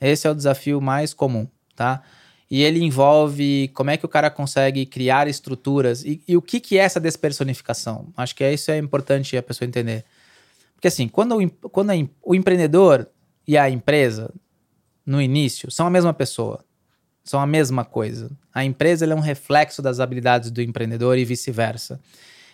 Esse 0.00 0.28
é 0.28 0.30
o 0.30 0.34
desafio 0.34 0.80
mais 0.80 1.12
comum, 1.12 1.48
tá? 1.74 2.02
E 2.48 2.62
ele 2.62 2.82
envolve 2.82 3.68
como 3.74 3.90
é 3.90 3.96
que 3.96 4.06
o 4.06 4.08
cara 4.08 4.30
consegue 4.30 4.86
criar 4.86 5.28
estruturas 5.28 6.04
e, 6.04 6.22
e 6.26 6.36
o 6.36 6.42
que, 6.42 6.60
que 6.60 6.78
é 6.78 6.82
essa 6.82 7.00
despersonificação. 7.00 8.08
Acho 8.16 8.34
que 8.34 8.44
é 8.44 8.52
isso 8.52 8.70
é 8.70 8.78
importante 8.78 9.36
a 9.36 9.42
pessoa 9.42 9.68
entender. 9.68 10.04
Porque 10.74 10.88
assim, 10.88 11.08
quando, 11.08 11.36
o, 11.36 11.50
quando 11.68 11.90
a 11.90 11.94
o 12.22 12.34
empreendedor 12.34 13.08
e 13.46 13.58
a 13.58 13.68
empresa, 13.68 14.32
no 15.04 15.20
início, 15.20 15.70
são 15.70 15.86
a 15.86 15.90
mesma 15.90 16.14
pessoa 16.14 16.64
são 17.30 17.38
a 17.38 17.46
mesma 17.46 17.84
coisa. 17.84 18.28
A 18.52 18.64
empresa 18.64 19.06
é 19.06 19.14
um 19.14 19.20
reflexo 19.20 19.80
das 19.80 20.00
habilidades 20.00 20.50
do 20.50 20.60
empreendedor 20.60 21.16
e 21.16 21.24
vice-versa. 21.24 22.00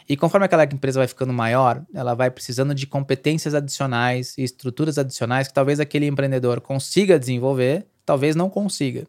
E 0.07 0.19
conforme 0.19 0.45
aquela 0.45 0.65
empresa 0.65 1.01
vai 1.01 1.09
ficando 1.09 1.33
maior, 1.33 1.83
ela 1.95 2.13
vai 2.13 2.31
precisando 2.31 2.75
de 2.75 2.87
competências 2.87 3.55
adicionais 3.55 4.37
e 4.37 4.43
estruturas 4.43 4.99
adicionais 4.99 5.49
que 5.49 5.55
talvez 5.55 5.81
aquele 5.81 6.05
empreendedor 6.05 6.61
consiga 6.61 7.19
desenvolver, 7.19 7.87
talvez 8.05 8.37
não 8.37 8.51
consiga, 8.51 9.07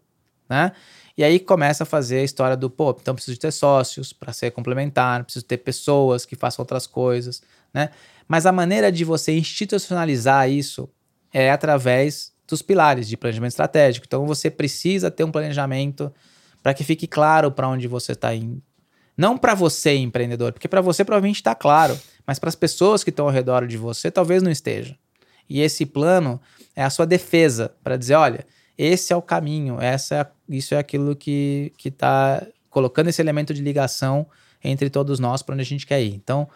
né? 0.50 0.72
E 1.18 1.24
aí 1.24 1.38
começa 1.38 1.84
a 1.84 1.86
fazer 1.86 2.20
a 2.20 2.24
história 2.24 2.56
do, 2.56 2.70
pô, 2.70 2.96
então 3.02 3.14
preciso 3.14 3.34
de 3.34 3.42
ter 3.42 3.52
sócios 3.52 4.14
para 4.14 4.32
ser 4.32 4.52
complementar, 4.52 5.26
preciso 5.26 5.44
ter 5.44 5.58
pessoas 5.58 6.26
que 6.26 6.38
façam 6.38 6.64
outras 6.64 6.88
coisas, 6.88 7.42
né? 7.74 7.90
Mas 8.26 8.46
a 8.46 8.54
maneira 8.54 8.90
de 8.90 9.04
você 9.04 9.38
institucionalizar 9.38 10.50
isso 10.50 10.88
é 11.34 11.52
através 11.52 12.32
dos 12.48 12.62
pilares 12.62 13.08
de 13.08 13.18
planejamento 13.18 13.52
estratégico. 13.52 14.06
Então 14.08 14.26
você 14.26 14.50
precisa 14.50 15.12
ter 15.12 15.24
um 15.24 15.32
planejamento 15.32 16.12
para 16.64 16.74
que 16.74 16.84
fique 16.84 17.08
claro 17.08 17.52
para 17.52 17.68
onde 17.68 17.88
você 17.88 18.14
está 18.14 18.34
indo. 18.34 18.62
Não 19.16 19.38
para 19.38 19.56
você, 19.56 19.96
empreendedor, 19.96 20.54
porque 20.54 20.68
para 20.68 20.82
você 20.82 21.04
provavelmente 21.04 21.38
está 21.38 21.56
claro, 21.56 22.00
mas 22.26 22.38
para 22.38 22.50
as 22.50 22.56
pessoas 22.56 23.04
que 23.04 23.10
estão 23.10 23.26
ao 23.26 23.32
redor 23.32 23.66
de 23.66 23.78
você 23.78 24.12
talvez 24.12 24.42
não 24.44 24.52
esteja. 24.52 24.96
E 25.50 25.62
esse 25.62 25.86
plano 25.86 26.40
é 26.76 26.84
a 26.84 26.90
sua 26.90 27.06
defesa 27.06 27.72
para 27.84 27.98
dizer, 27.98 28.16
olha, 28.16 28.46
esse 28.78 29.12
é 29.12 29.16
o 29.16 29.22
caminho, 29.22 29.82
essa 29.82 30.16
é 30.16 30.28
isso 30.50 30.76
é 30.76 30.78
aquilo 30.78 31.16
que 31.16 31.74
que 31.78 31.90
está 31.90 32.46
colocando 32.70 33.10
esse 33.10 33.22
elemento 33.22 33.54
de 33.54 33.62
ligação 33.62 34.28
entre 34.64 34.90
todos 34.90 35.20
nós 35.20 35.42
para 35.42 35.54
onde 35.54 35.62
a 35.62 35.66
gente 35.66 35.86
quer 35.86 36.02
ir. 36.02 36.14
Então, 36.14 36.48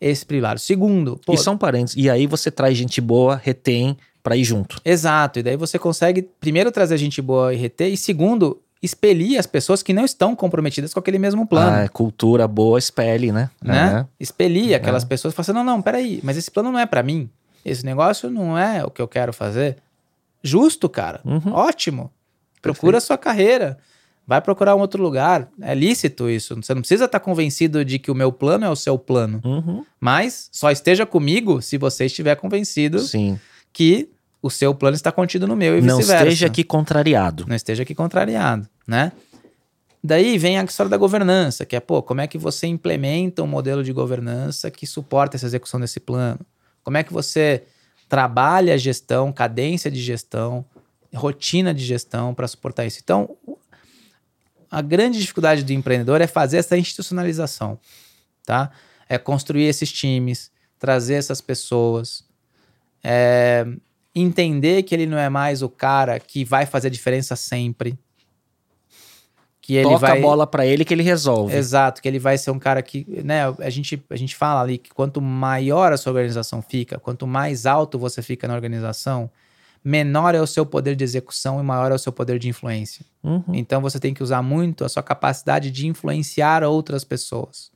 esse 0.00 0.24
pilar. 0.24 0.58
Segundo, 0.58 1.20
pô, 1.24 1.34
e 1.34 1.38
são 1.38 1.56
parentes. 1.56 1.94
E 1.96 2.08
aí 2.08 2.26
você 2.26 2.50
traz 2.50 2.76
gente 2.76 3.00
boa, 3.00 3.36
retém 3.36 3.96
pra 4.22 4.36
ir 4.36 4.44
junto. 4.44 4.80
Exato, 4.84 5.38
e 5.38 5.42
daí 5.42 5.56
você 5.56 5.78
consegue, 5.78 6.22
primeiro, 6.40 6.70
trazer 6.70 6.96
gente 6.98 7.20
boa 7.22 7.52
e 7.52 7.56
reter, 7.56 7.92
e 7.92 7.96
segundo, 7.96 8.60
expelir 8.82 9.38
as 9.38 9.46
pessoas 9.46 9.82
que 9.82 9.92
não 9.92 10.04
estão 10.04 10.34
comprometidas 10.34 10.92
com 10.92 11.00
aquele 11.00 11.18
mesmo 11.18 11.46
plano. 11.46 11.84
Ah, 11.84 11.88
cultura 11.88 12.46
boa, 12.46 12.78
espelhe, 12.78 13.32
né? 13.32 13.50
né? 13.62 14.00
É. 14.00 14.06
Expelir 14.22 14.74
aquelas 14.74 15.04
pessoas 15.04 15.32
e 15.32 15.36
falar 15.36 15.42
assim: 15.44 15.52
não, 15.52 15.64
não, 15.64 15.82
peraí, 15.82 16.20
mas 16.22 16.36
esse 16.36 16.50
plano 16.50 16.70
não 16.70 16.78
é 16.78 16.86
pra 16.86 17.02
mim. 17.02 17.28
Esse 17.64 17.84
negócio 17.84 18.30
não 18.30 18.56
é 18.56 18.84
o 18.84 18.90
que 18.90 19.02
eu 19.02 19.08
quero 19.08 19.32
fazer. 19.32 19.76
Justo, 20.42 20.88
cara. 20.88 21.20
Uhum. 21.24 21.52
Ótimo. 21.52 22.10
Procura 22.62 22.98
a 22.98 23.00
sua 23.00 23.18
carreira. 23.18 23.78
Vai 24.26 24.40
procurar 24.40 24.76
um 24.76 24.80
outro 24.80 25.02
lugar. 25.02 25.48
É 25.60 25.74
lícito 25.74 26.28
isso. 26.28 26.54
Você 26.56 26.74
não 26.74 26.82
precisa 26.82 27.06
estar 27.06 27.18
convencido 27.18 27.84
de 27.84 27.98
que 27.98 28.10
o 28.10 28.14
meu 28.14 28.30
plano 28.30 28.64
é 28.64 28.68
o 28.68 28.76
seu 28.76 28.98
plano. 28.98 29.40
Uhum. 29.44 29.84
Mas 29.98 30.50
só 30.52 30.70
esteja 30.70 31.06
comigo 31.06 31.62
se 31.62 31.78
você 31.78 32.04
estiver 32.06 32.36
convencido 32.36 32.98
Sim. 32.98 33.40
Que 33.72 34.10
o 34.42 34.50
seu 34.50 34.74
plano 34.74 34.94
está 34.94 35.10
contido 35.10 35.46
no 35.46 35.56
meu 35.56 35.78
e 35.78 35.80
Não 35.80 35.98
vice-versa. 35.98 36.24
esteja 36.24 36.46
aqui 36.46 36.64
contrariado. 36.64 37.44
Não 37.46 37.56
esteja 37.56 37.82
aqui 37.82 37.94
contrariado, 37.94 38.68
né? 38.86 39.12
Daí 40.02 40.38
vem 40.38 40.58
a 40.58 40.64
história 40.64 40.88
da 40.88 40.96
governança, 40.96 41.66
que 41.66 41.74
é, 41.74 41.80
pô, 41.80 42.02
como 42.02 42.20
é 42.20 42.26
que 42.26 42.38
você 42.38 42.66
implementa 42.66 43.42
um 43.42 43.46
modelo 43.48 43.82
de 43.82 43.92
governança 43.92 44.70
que 44.70 44.86
suporta 44.86 45.36
essa 45.36 45.46
execução 45.46 45.80
desse 45.80 45.98
plano? 45.98 46.40
Como 46.84 46.96
é 46.96 47.02
que 47.02 47.12
você 47.12 47.64
trabalha 48.08 48.74
a 48.74 48.76
gestão, 48.76 49.32
cadência 49.32 49.90
de 49.90 50.00
gestão, 50.00 50.64
rotina 51.14 51.74
de 51.74 51.84
gestão 51.84 52.32
para 52.32 52.46
suportar 52.46 52.86
isso? 52.86 53.00
Então, 53.02 53.36
a 54.70 54.80
grande 54.80 55.18
dificuldade 55.18 55.64
do 55.64 55.72
empreendedor 55.72 56.20
é 56.20 56.26
fazer 56.26 56.58
essa 56.58 56.78
institucionalização, 56.78 57.78
tá? 58.46 58.70
É 59.08 59.18
construir 59.18 59.64
esses 59.64 59.90
times, 59.90 60.50
trazer 60.78 61.14
essas 61.14 61.40
pessoas, 61.40 62.22
é, 63.02 63.66
entender 64.14 64.82
que 64.82 64.94
ele 64.94 65.06
não 65.06 65.18
é 65.18 65.28
mais 65.28 65.62
o 65.62 65.68
cara 65.68 66.18
que 66.18 66.44
vai 66.44 66.66
fazer 66.66 66.88
a 66.88 66.90
diferença 66.90 67.36
sempre. 67.36 67.98
Que 69.60 69.74
ele 69.74 69.84
Toca 69.84 69.98
vai 69.98 70.18
a 70.18 70.22
bola 70.22 70.46
pra 70.46 70.64
ele 70.64 70.84
que 70.84 70.94
ele 70.94 71.02
resolve. 71.02 71.54
Exato, 71.54 72.00
que 72.00 72.08
ele 72.08 72.18
vai 72.18 72.38
ser 72.38 72.50
um 72.50 72.58
cara 72.58 72.82
que, 72.82 73.06
né, 73.22 73.42
a 73.58 73.68
gente, 73.68 74.02
a 74.08 74.16
gente 74.16 74.34
fala 74.34 74.62
ali 74.62 74.78
que 74.78 74.90
quanto 74.90 75.20
maior 75.20 75.92
a 75.92 75.96
sua 75.98 76.12
organização 76.12 76.62
fica, 76.62 76.98
quanto 76.98 77.26
mais 77.26 77.66
alto 77.66 77.98
você 77.98 78.22
fica 78.22 78.48
na 78.48 78.54
organização, 78.54 79.30
menor 79.84 80.34
é 80.34 80.40
o 80.40 80.46
seu 80.46 80.64
poder 80.64 80.96
de 80.96 81.04
execução 81.04 81.60
e 81.60 81.62
maior 81.62 81.92
é 81.92 81.94
o 81.94 81.98
seu 81.98 82.12
poder 82.12 82.38
de 82.38 82.48
influência. 82.48 83.04
Uhum. 83.22 83.42
Então 83.52 83.82
você 83.82 84.00
tem 84.00 84.14
que 84.14 84.22
usar 84.22 84.42
muito 84.42 84.84
a 84.84 84.88
sua 84.88 85.02
capacidade 85.02 85.70
de 85.70 85.86
influenciar 85.86 86.64
outras 86.64 87.04
pessoas. 87.04 87.70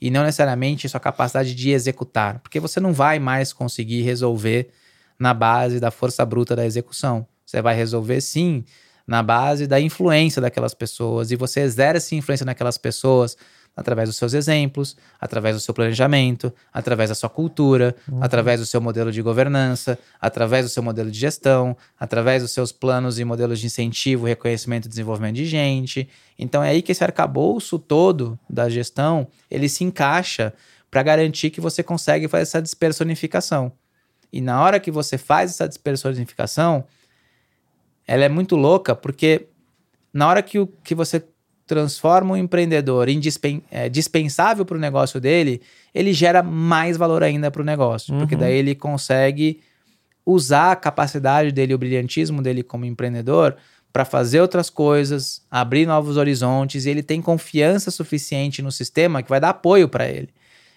E 0.00 0.10
não 0.10 0.22
necessariamente 0.22 0.88
sua 0.88 1.00
capacidade 1.00 1.54
de 1.54 1.70
executar, 1.70 2.38
porque 2.40 2.58
você 2.58 2.80
não 2.80 2.92
vai 2.92 3.18
mais 3.18 3.52
conseguir 3.52 4.02
resolver 4.02 4.70
na 5.18 5.34
base 5.34 5.78
da 5.78 5.90
força 5.90 6.24
bruta 6.24 6.56
da 6.56 6.64
execução. 6.64 7.26
Você 7.44 7.60
vai 7.60 7.74
resolver 7.74 8.20
sim 8.20 8.64
na 9.06 9.22
base 9.22 9.66
da 9.66 9.80
influência 9.80 10.40
daquelas 10.40 10.72
pessoas 10.72 11.30
e 11.30 11.36
você 11.36 11.60
exerce 11.60 12.14
influência 12.14 12.46
naquelas 12.46 12.78
pessoas 12.78 13.36
através 13.80 14.10
dos 14.10 14.16
seus 14.16 14.34
exemplos, 14.34 14.94
através 15.18 15.56
do 15.56 15.60
seu 15.60 15.72
planejamento, 15.72 16.52
através 16.70 17.08
da 17.08 17.14
sua 17.14 17.30
cultura, 17.30 17.96
através 18.20 18.60
do 18.60 18.66
seu 18.66 18.78
modelo 18.78 19.10
de 19.10 19.22
governança, 19.22 19.98
através 20.20 20.66
do 20.66 20.68
seu 20.68 20.82
modelo 20.82 21.10
de 21.10 21.18
gestão, 21.18 21.74
através 21.98 22.42
dos 22.42 22.52
seus 22.52 22.72
planos 22.72 23.18
e 23.18 23.24
modelos 23.24 23.58
de 23.58 23.64
incentivo, 23.64 24.26
reconhecimento 24.26 24.84
e 24.84 24.88
desenvolvimento 24.90 25.36
de 25.36 25.46
gente. 25.46 26.06
Então 26.38 26.62
é 26.62 26.68
aí 26.68 26.82
que 26.82 26.92
esse 26.92 27.02
arcabouço 27.02 27.78
todo 27.78 28.38
da 28.50 28.68
gestão, 28.68 29.26
ele 29.50 29.66
se 29.66 29.82
encaixa 29.82 30.52
para 30.90 31.02
garantir 31.02 31.48
que 31.48 31.60
você 31.60 31.82
consegue 31.82 32.28
fazer 32.28 32.42
essa 32.42 32.60
despersonificação. 32.60 33.72
E 34.30 34.42
na 34.42 34.62
hora 34.62 34.78
que 34.78 34.90
você 34.90 35.16
faz 35.16 35.52
essa 35.52 35.66
despersonificação, 35.66 36.84
ela 38.06 38.26
é 38.26 38.28
muito 38.28 38.56
louca, 38.56 38.94
porque 38.94 39.46
na 40.12 40.28
hora 40.28 40.42
que, 40.42 40.58
o, 40.58 40.66
que 40.66 40.94
você 40.94 41.24
transforma 41.70 42.34
um 42.34 42.36
empreendedor 42.36 43.08
em 43.08 43.20
dispen, 43.20 43.62
é, 43.70 43.88
dispensável 43.88 44.64
para 44.64 44.76
o 44.76 44.80
negócio 44.80 45.20
dele, 45.20 45.62
ele 45.94 46.12
gera 46.12 46.42
mais 46.42 46.96
valor 46.96 47.22
ainda 47.22 47.48
para 47.48 47.62
o 47.62 47.64
negócio. 47.64 48.12
Porque 48.18 48.34
Uhum. 48.34 48.40
daí 48.40 48.56
ele 48.56 48.74
consegue 48.74 49.60
usar 50.26 50.72
a 50.72 50.76
capacidade 50.76 51.52
dele, 51.52 51.72
o 51.72 51.78
brilhantismo 51.78 52.42
dele 52.42 52.64
como 52.64 52.84
empreendedor 52.84 53.56
para 53.92 54.04
fazer 54.04 54.40
outras 54.40 54.68
coisas, 54.68 55.42
abrir 55.48 55.86
novos 55.86 56.16
horizontes, 56.16 56.86
e 56.86 56.90
ele 56.90 57.02
tem 57.02 57.22
confiança 57.22 57.90
suficiente 57.90 58.62
no 58.62 58.72
sistema 58.72 59.22
que 59.22 59.30
vai 59.30 59.40
dar 59.40 59.50
apoio 59.50 59.88
para 59.88 60.08
ele. 60.08 60.28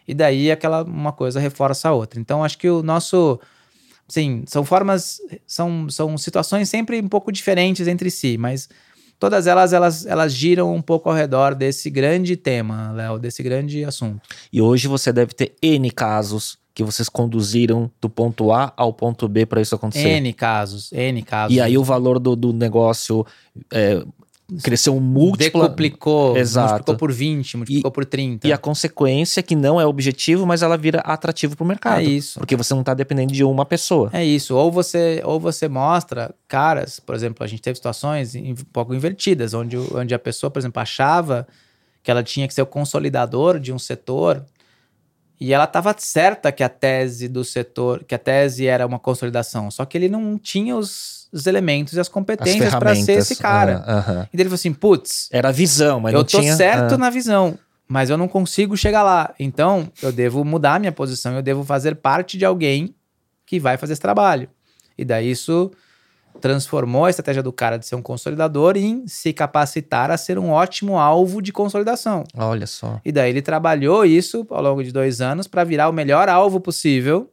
E 0.07 0.13
daí 0.13 0.51
aquela 0.51 0.83
uma 0.83 1.11
coisa 1.11 1.39
reforça 1.39 1.89
a 1.89 1.91
outra. 1.91 2.19
Então 2.19 2.43
acho 2.43 2.57
que 2.57 2.69
o 2.69 2.83
nosso 2.83 3.39
sim, 4.07 4.43
são 4.45 4.63
formas, 4.63 5.19
são, 5.47 5.89
são 5.89 6.17
situações 6.19 6.69
sempre 6.69 6.99
um 7.01 7.07
pouco 7.07 7.31
diferentes 7.31 7.87
entre 7.87 8.11
si, 8.11 8.37
mas 8.37 8.69
todas 9.19 9.47
elas, 9.47 9.73
elas 9.73 10.05
elas 10.05 10.33
giram 10.33 10.73
um 10.73 10.81
pouco 10.81 11.09
ao 11.09 11.15
redor 11.15 11.55
desse 11.55 11.89
grande 11.89 12.35
tema, 12.35 12.91
Léo, 12.91 13.19
desse 13.19 13.41
grande 13.41 13.83
assunto. 13.83 14.21
E 14.51 14.61
hoje 14.61 14.87
você 14.87 15.11
deve 15.11 15.33
ter 15.33 15.55
N 15.61 15.89
casos 15.91 16.57
que 16.73 16.83
vocês 16.83 17.07
conduziram 17.07 17.89
do 18.01 18.09
ponto 18.09 18.51
A 18.51 18.73
ao 18.75 18.91
ponto 18.91 19.27
B 19.27 19.45
para 19.45 19.61
isso 19.61 19.75
acontecer. 19.75 20.07
N 20.07 20.33
casos, 20.33 20.91
N 20.91 21.21
casos. 21.21 21.55
E 21.55 21.61
aí 21.61 21.77
o 21.77 21.83
valor 21.83 22.19
do, 22.19 22.35
do 22.35 22.51
negócio 22.51 23.25
é, 23.71 24.03
cresceu 24.61 24.99
múltipla. 24.99 25.63
decuplicou, 25.63 26.35
Exato. 26.37 26.69
multiplicou 26.69 26.95
por 26.97 27.11
20, 27.11 27.57
multiplicou 27.57 27.91
por 27.91 28.05
30. 28.05 28.47
E 28.47 28.53
a 28.53 28.57
consequência 28.57 29.39
é 29.39 29.43
que 29.43 29.55
não 29.55 29.79
é 29.79 29.85
objetivo, 29.85 30.45
mas 30.45 30.61
ela 30.61 30.77
vira 30.77 30.99
atrativo 30.99 31.55
pro 31.55 31.65
mercado. 31.65 31.99
É 32.01 32.03
isso. 32.03 32.39
Porque 32.39 32.55
você 32.55 32.73
não 32.73 32.83
tá 32.83 32.93
dependendo 32.93 33.31
de 33.33 33.43
uma 33.43 33.65
pessoa. 33.65 34.09
É 34.13 34.23
isso. 34.23 34.55
Ou 34.55 34.71
você, 34.71 35.21
ou 35.25 35.39
você 35.39 35.67
mostra 35.67 36.33
caras, 36.47 36.99
por 36.99 37.15
exemplo, 37.15 37.43
a 37.43 37.47
gente 37.47 37.61
teve 37.61 37.75
situações 37.75 38.35
um 38.35 38.53
pouco 38.71 38.93
invertidas, 38.93 39.53
onde, 39.53 39.77
o- 39.77 39.97
onde 39.97 40.13
a 40.13 40.19
pessoa, 40.19 40.51
por 40.51 40.59
exemplo, 40.59 40.81
achava 40.81 41.47
que 42.03 42.11
ela 42.11 42.21
tinha 42.21 42.47
que 42.47 42.53
ser 42.53 42.61
o 42.61 42.65
consolidador 42.65 43.59
de 43.59 43.71
um 43.71 43.79
setor 43.79 44.43
e 45.39 45.51
ela 45.53 45.63
estava 45.63 45.95
certa 45.97 46.51
que 46.51 46.63
a 46.63 46.69
tese 46.69 47.27
do 47.27 47.43
setor, 47.43 48.03
que 48.03 48.13
a 48.13 48.19
tese 48.19 48.67
era 48.67 48.85
uma 48.85 48.99
consolidação, 48.99 49.71
só 49.71 49.83
que 49.85 49.97
ele 49.97 50.07
não 50.09 50.37
tinha 50.37 50.75
os, 50.75 51.22
os 51.33 51.47
elementos 51.47 51.93
e 51.93 51.99
as 51.99 52.07
As 52.07 52.13
competências 52.13 52.75
para 52.75 52.95
ser 52.95 53.13
esse 53.13 53.35
cara. 53.35 53.83
Ah, 53.85 53.97
aham. 53.97 54.27
E 54.31 54.35
ele 54.35 54.43
falou 54.43 54.55
assim, 54.55 54.73
putz, 54.73 55.27
Era 55.31 55.49
a 55.49 55.51
visão, 55.51 55.99
mas 55.99 56.13
eu 56.13 56.19
não 56.19 56.25
tô 56.25 56.39
tinha. 56.39 56.55
certo 56.55 56.93
ah, 56.93 56.97
na 56.97 57.09
visão, 57.09 57.57
mas 57.87 58.09
eu 58.09 58.17
não 58.17 58.27
consigo 58.27 58.77
chegar 58.77 59.01
lá. 59.01 59.33
Então, 59.39 59.91
eu 60.01 60.11
devo 60.11 60.45
mudar 60.45 60.79
minha 60.79 60.91
posição, 60.91 61.35
eu 61.35 61.41
devo 61.41 61.63
fazer 61.63 61.95
parte 61.95 62.37
de 62.37 62.45
alguém 62.45 62.95
que 63.45 63.59
vai 63.59 63.77
fazer 63.77 63.93
esse 63.93 64.01
trabalho. 64.01 64.47
E 64.97 65.03
daí 65.03 65.31
isso 65.31 65.71
transformou 66.39 67.05
a 67.05 67.09
estratégia 67.09 67.41
do 67.43 67.51
cara 67.51 67.77
de 67.77 67.85
ser 67.85 67.95
um 67.95 68.01
consolidador 68.01 68.75
em 68.77 69.07
se 69.07 69.33
capacitar 69.33 70.11
a 70.11 70.17
ser 70.17 70.37
um 70.37 70.49
ótimo 70.49 70.97
alvo 70.97 71.41
de 71.41 71.51
consolidação. 71.51 72.23
Olha 72.35 72.67
só. 72.67 72.99
E 73.03 73.11
daí 73.11 73.29
ele 73.29 73.41
trabalhou 73.41 74.05
isso 74.05 74.45
ao 74.49 74.61
longo 74.61 74.83
de 74.83 74.91
dois 74.91 75.21
anos 75.21 75.47
para 75.47 75.63
virar 75.63 75.89
o 75.89 75.93
melhor 75.93 76.29
alvo 76.29 76.59
possível 76.59 77.29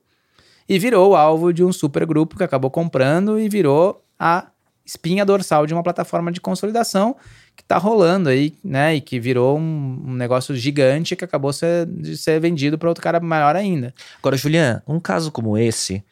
e 0.70 0.78
virou 0.78 1.10
o 1.10 1.16
alvo 1.16 1.52
de 1.52 1.64
um 1.64 1.72
super 1.72 2.06
grupo 2.06 2.36
que 2.36 2.44
acabou 2.44 2.70
comprando 2.70 3.40
e 3.40 3.48
virou 3.48 4.04
a 4.16 4.46
espinha 4.86 5.26
dorsal 5.26 5.66
de 5.66 5.74
uma 5.74 5.82
plataforma 5.82 6.30
de 6.30 6.40
consolidação 6.40 7.16
que 7.56 7.62
está 7.64 7.76
rolando 7.76 8.28
aí, 8.28 8.54
né? 8.62 8.94
E 8.94 9.00
que 9.00 9.18
virou 9.18 9.58
um, 9.58 10.00
um 10.06 10.14
negócio 10.14 10.54
gigante 10.54 11.16
que 11.16 11.24
acabou 11.24 11.52
ser, 11.52 11.86
de 11.86 12.16
ser 12.16 12.38
vendido 12.38 12.78
para 12.78 12.88
outro 12.88 13.02
cara 13.02 13.18
maior 13.18 13.56
ainda. 13.56 13.92
Agora, 14.20 14.36
Julian, 14.36 14.80
um 14.86 15.00
caso 15.00 15.32
como 15.32 15.58
esse, 15.58 16.04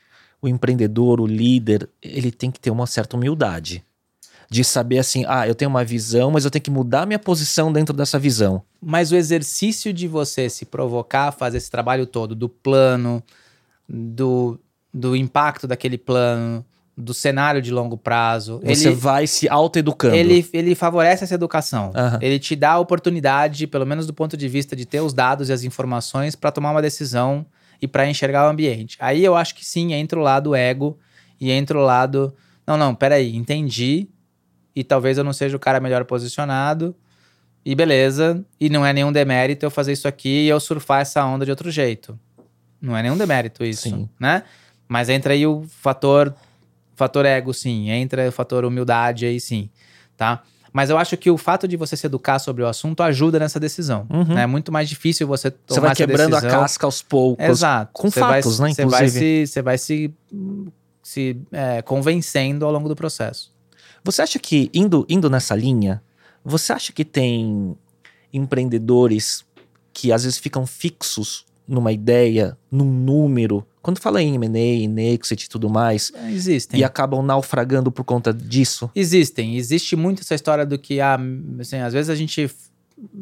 o 0.42 0.48
empreendedor, 0.48 1.20
o 1.20 1.26
líder, 1.26 1.88
ele 2.02 2.32
tem 2.32 2.50
que 2.50 2.58
ter 2.58 2.72
uma 2.72 2.86
certa 2.88 3.16
humildade. 3.16 3.84
De 4.50 4.64
saber 4.64 4.98
assim, 4.98 5.24
ah, 5.28 5.46
eu 5.46 5.54
tenho 5.54 5.70
uma 5.70 5.84
visão, 5.84 6.32
mas 6.32 6.44
eu 6.44 6.50
tenho 6.50 6.62
que 6.62 6.70
mudar 6.70 7.06
minha 7.06 7.18
posição 7.18 7.72
dentro 7.72 7.94
dessa 7.94 8.18
visão. 8.18 8.60
Mas 8.82 9.12
o 9.12 9.16
exercício 9.16 9.92
de 9.92 10.08
você 10.08 10.50
se 10.50 10.64
provocar, 10.64 11.30
fazer 11.30 11.58
esse 11.58 11.70
trabalho 11.70 12.06
todo 12.06 12.34
do 12.34 12.48
plano, 12.48 13.22
do, 13.88 14.60
do 14.92 15.16
impacto 15.16 15.66
daquele 15.66 15.96
plano, 15.96 16.64
do 16.96 17.14
cenário 17.14 17.62
de 17.62 17.70
longo 17.70 17.96
prazo. 17.96 18.60
Você 18.64 18.88
ele, 18.88 18.96
vai 18.96 19.26
se 19.26 19.48
autoeducando. 19.48 20.16
ele, 20.16 20.48
ele 20.52 20.74
favorece 20.74 21.22
essa 21.22 21.34
educação. 21.34 21.92
Aham. 21.94 22.18
Ele 22.20 22.38
te 22.38 22.56
dá 22.56 22.72
a 22.72 22.78
oportunidade, 22.78 23.66
pelo 23.68 23.86
menos 23.86 24.06
do 24.06 24.12
ponto 24.12 24.36
de 24.36 24.48
vista 24.48 24.74
de 24.74 24.84
ter 24.84 25.00
os 25.00 25.12
dados 25.12 25.48
e 25.48 25.52
as 25.52 25.62
informações 25.62 26.34
para 26.34 26.50
tomar 26.50 26.72
uma 26.72 26.82
decisão 26.82 27.46
e 27.80 27.86
para 27.86 28.08
enxergar 28.08 28.46
o 28.46 28.50
ambiente. 28.50 28.96
Aí 29.00 29.24
eu 29.24 29.36
acho 29.36 29.54
que 29.54 29.64
sim, 29.64 29.92
entra 29.92 30.18
o 30.18 30.22
lado 30.22 30.54
ego 30.56 30.98
e 31.40 31.52
entra 31.52 31.78
o 31.78 31.82
lado. 31.82 32.34
Não, 32.66 32.76
não, 32.76 32.94
peraí, 32.94 33.36
entendi. 33.36 34.08
E 34.74 34.82
talvez 34.82 35.18
eu 35.18 35.24
não 35.24 35.32
seja 35.32 35.56
o 35.56 35.60
cara 35.60 35.78
melhor 35.78 36.04
posicionado. 36.04 36.94
E 37.64 37.76
beleza. 37.76 38.44
E 38.60 38.68
não 38.68 38.84
é 38.84 38.92
nenhum 38.92 39.12
demérito 39.12 39.64
eu 39.64 39.70
fazer 39.70 39.92
isso 39.92 40.08
aqui 40.08 40.46
e 40.46 40.48
eu 40.48 40.58
surfar 40.58 41.02
essa 41.02 41.24
onda 41.24 41.44
de 41.44 41.50
outro 41.52 41.70
jeito. 41.70 42.18
Não 42.80 42.96
é 42.96 43.02
nenhum 43.02 43.16
demérito 43.16 43.64
isso, 43.64 43.82
Sim. 43.88 44.08
né? 44.20 44.42
Mas 44.86 45.08
entra 45.08 45.32
aí 45.34 45.46
o 45.46 45.64
fator 45.68 46.34
fator 46.94 47.24
ego, 47.26 47.52
sim. 47.54 47.90
Entra 47.90 48.28
o 48.28 48.32
fator 48.32 48.64
humildade 48.64 49.24
aí, 49.26 49.38
sim, 49.40 49.70
tá? 50.16 50.42
Mas 50.72 50.90
eu 50.90 50.98
acho 50.98 51.16
que 51.16 51.30
o 51.30 51.38
fato 51.38 51.66
de 51.66 51.76
você 51.76 51.96
se 51.96 52.06
educar 52.06 52.38
sobre 52.38 52.62
o 52.62 52.66
assunto 52.66 53.02
ajuda 53.02 53.38
nessa 53.38 53.58
decisão. 53.60 54.06
Uhum. 54.10 54.34
né? 54.34 54.42
É 54.42 54.46
muito 54.46 54.70
mais 54.72 54.88
difícil 54.88 55.26
você 55.26 55.50
tomar 55.50 55.74
Você 55.74 55.80
vai 55.80 55.94
quebrando 55.96 56.36
a 56.36 56.42
casca 56.42 56.86
aos 56.86 57.00
poucos. 57.02 57.44
Exato. 57.44 57.90
Com 57.92 58.10
Você 58.10 58.20
vai- 58.20 58.42
fatos, 58.42 58.58
né, 58.60 58.72
Você 58.74 58.84
vai 58.84 59.08
se, 59.08 59.46
você 59.46 59.62
vai 59.62 59.78
se, 59.78 60.14
se 61.02 61.40
é, 61.52 61.82
convencendo 61.82 62.64
ao 62.66 62.72
longo 62.72 62.88
do 62.88 62.94
processo. 62.96 63.52
Você 64.04 64.22
acha 64.22 64.38
que, 64.38 64.70
indo, 64.74 65.06
indo 65.08 65.28
nessa 65.30 65.54
linha, 65.54 66.02
você 66.44 66.72
acha 66.72 66.92
que 66.92 67.04
tem 67.04 67.76
empreendedores 68.32 69.44
que 69.92 70.12
às 70.12 70.24
vezes 70.24 70.38
ficam 70.38 70.66
fixos 70.66 71.44
numa 71.68 71.92
ideia, 71.92 72.56
num 72.70 72.90
número, 72.90 73.64
quando 73.82 73.98
fala 74.00 74.22
em 74.22 74.34
M&A, 74.34 74.58
em 74.58 74.98
exit 75.12 75.44
e 75.44 75.48
tudo 75.48 75.68
mais, 75.68 76.10
É, 76.14 76.30
Existem. 76.32 76.80
e 76.80 76.84
acabam 76.84 77.22
naufragando 77.22 77.92
por 77.92 78.04
conta 78.04 78.32
disso? 78.32 78.90
Existem. 78.94 79.56
Existe 79.56 79.94
muito 79.94 80.22
essa 80.22 80.34
história 80.34 80.64
do 80.64 80.78
que, 80.78 81.00
ah, 81.00 81.18
assim, 81.60 81.76
às 81.78 81.92
vezes 81.92 82.08
a 82.10 82.14
gente. 82.14 82.50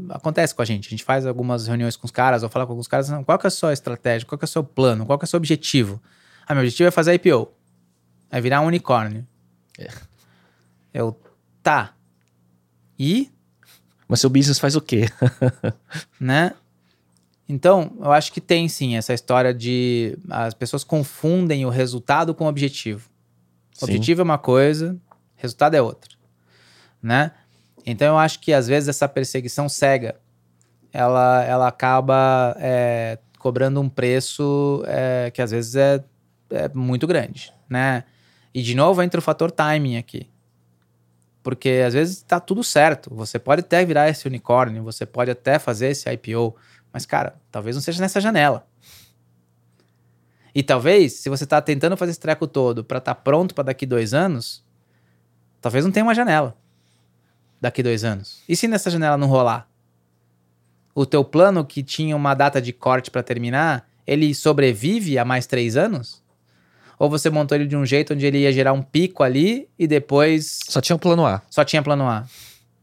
Acontece 0.08 0.54
com 0.54 0.62
a 0.62 0.64
gente. 0.64 0.86
A 0.86 0.90
gente 0.90 1.04
faz 1.04 1.26
algumas 1.26 1.66
reuniões 1.66 1.96
com 1.96 2.06
os 2.06 2.10
caras, 2.10 2.42
ou 2.42 2.48
fala 2.48 2.64
com 2.64 2.72
alguns 2.72 2.88
caras, 2.88 3.10
"Não, 3.10 3.22
qual 3.22 3.38
que 3.38 3.46
é 3.46 3.48
a 3.48 3.50
sua 3.50 3.72
estratégia? 3.74 4.26
Qual 4.26 4.38
que 4.38 4.44
é 4.44 4.46
o 4.46 4.48
seu 4.48 4.64
plano? 4.64 5.04
Qual 5.04 5.18
que 5.18 5.24
é 5.24 5.26
o 5.26 5.28
seu 5.28 5.36
objetivo? 5.36 6.00
Ah, 6.46 6.54
meu 6.54 6.62
objetivo 6.62 6.86
é 6.88 6.90
fazer 6.90 7.12
IPO. 7.14 7.48
É 8.30 8.40
virar 8.40 8.60
um 8.62 8.66
unicórnio. 8.66 9.26
É. 9.78 9.88
Eu, 10.94 11.14
tá. 11.62 11.92
E 12.98 13.30
Mas 14.08 14.20
seu 14.20 14.30
business 14.30 14.58
faz 14.58 14.76
o 14.76 14.80
quê? 14.80 15.08
né? 16.18 16.52
Então, 17.48 17.96
eu 18.00 18.12
acho 18.12 18.32
que 18.32 18.40
tem 18.40 18.68
sim 18.68 18.96
essa 18.96 19.14
história 19.14 19.54
de 19.54 20.18
as 20.28 20.52
pessoas 20.52 20.82
confundem 20.82 21.64
o 21.64 21.68
resultado 21.68 22.34
com 22.34 22.44
o 22.44 22.48
objetivo. 22.48 23.08
O 23.80 23.84
objetivo 23.84 24.20
é 24.20 24.24
uma 24.24 24.38
coisa, 24.38 24.96
resultado 25.36 25.74
é 25.74 25.82
outra, 25.82 26.10
né? 27.00 27.32
Então, 27.84 28.08
eu 28.08 28.18
acho 28.18 28.40
que 28.40 28.52
às 28.52 28.66
vezes 28.66 28.88
essa 28.88 29.08
perseguição 29.08 29.68
cega, 29.68 30.16
ela, 30.92 31.44
ela 31.44 31.68
acaba 31.68 32.56
é, 32.58 33.18
cobrando 33.38 33.80
um 33.80 33.88
preço 33.88 34.82
é, 34.86 35.30
que 35.32 35.40
às 35.40 35.52
vezes 35.52 35.76
é, 35.76 36.02
é 36.50 36.68
muito 36.70 37.06
grande, 37.06 37.52
né? 37.68 38.02
E 38.52 38.62
de 38.62 38.74
novo 38.74 39.02
entra 39.02 39.20
o 39.20 39.22
fator 39.22 39.52
timing 39.52 39.98
aqui. 39.98 40.28
Porque 41.42 41.84
às 41.86 41.94
vezes 41.94 42.22
tá 42.22 42.40
tudo 42.40 42.64
certo. 42.64 43.14
Você 43.14 43.38
pode 43.38 43.60
até 43.60 43.84
virar 43.84 44.08
esse 44.08 44.26
unicórnio, 44.26 44.82
você 44.82 45.06
pode 45.06 45.30
até 45.30 45.60
fazer 45.60 45.90
esse 45.90 46.10
IPO, 46.10 46.56
mas 46.96 47.04
cara, 47.04 47.34
talvez 47.52 47.76
não 47.76 47.82
seja 47.82 48.00
nessa 48.00 48.22
janela. 48.22 48.66
E 50.54 50.62
talvez, 50.62 51.12
se 51.12 51.28
você 51.28 51.44
tá 51.44 51.60
tentando 51.60 51.94
fazer 51.94 52.12
esse 52.12 52.20
treco 52.20 52.46
todo 52.46 52.82
para 52.82 52.96
estar 52.96 53.14
pronto 53.16 53.54
para 53.54 53.64
daqui 53.64 53.84
dois 53.84 54.14
anos, 54.14 54.64
talvez 55.60 55.84
não 55.84 55.92
tenha 55.92 56.04
uma 56.04 56.14
janela 56.14 56.56
daqui 57.60 57.82
dois 57.82 58.02
anos. 58.02 58.42
E 58.48 58.56
se 58.56 58.66
nessa 58.66 58.88
janela 58.88 59.18
não 59.18 59.26
rolar? 59.26 59.68
O 60.94 61.04
teu 61.04 61.22
plano 61.22 61.66
que 61.66 61.82
tinha 61.82 62.16
uma 62.16 62.32
data 62.32 62.62
de 62.62 62.72
corte 62.72 63.10
para 63.10 63.22
terminar, 63.22 63.86
ele 64.06 64.34
sobrevive 64.34 65.18
a 65.18 65.24
mais 65.26 65.46
três 65.46 65.76
anos? 65.76 66.22
Ou 66.98 67.10
você 67.10 67.28
montou 67.28 67.58
ele 67.58 67.66
de 67.66 67.76
um 67.76 67.84
jeito 67.84 68.14
onde 68.14 68.24
ele 68.24 68.38
ia 68.38 68.52
gerar 68.54 68.72
um 68.72 68.80
pico 68.80 69.22
ali 69.22 69.68
e 69.78 69.86
depois 69.86 70.60
Só 70.66 70.80
tinha 70.80 70.96
um 70.96 70.98
plano 70.98 71.26
A. 71.26 71.42
só 71.50 71.62
tinha 71.62 71.82
plano 71.82 72.08
A, 72.08 72.24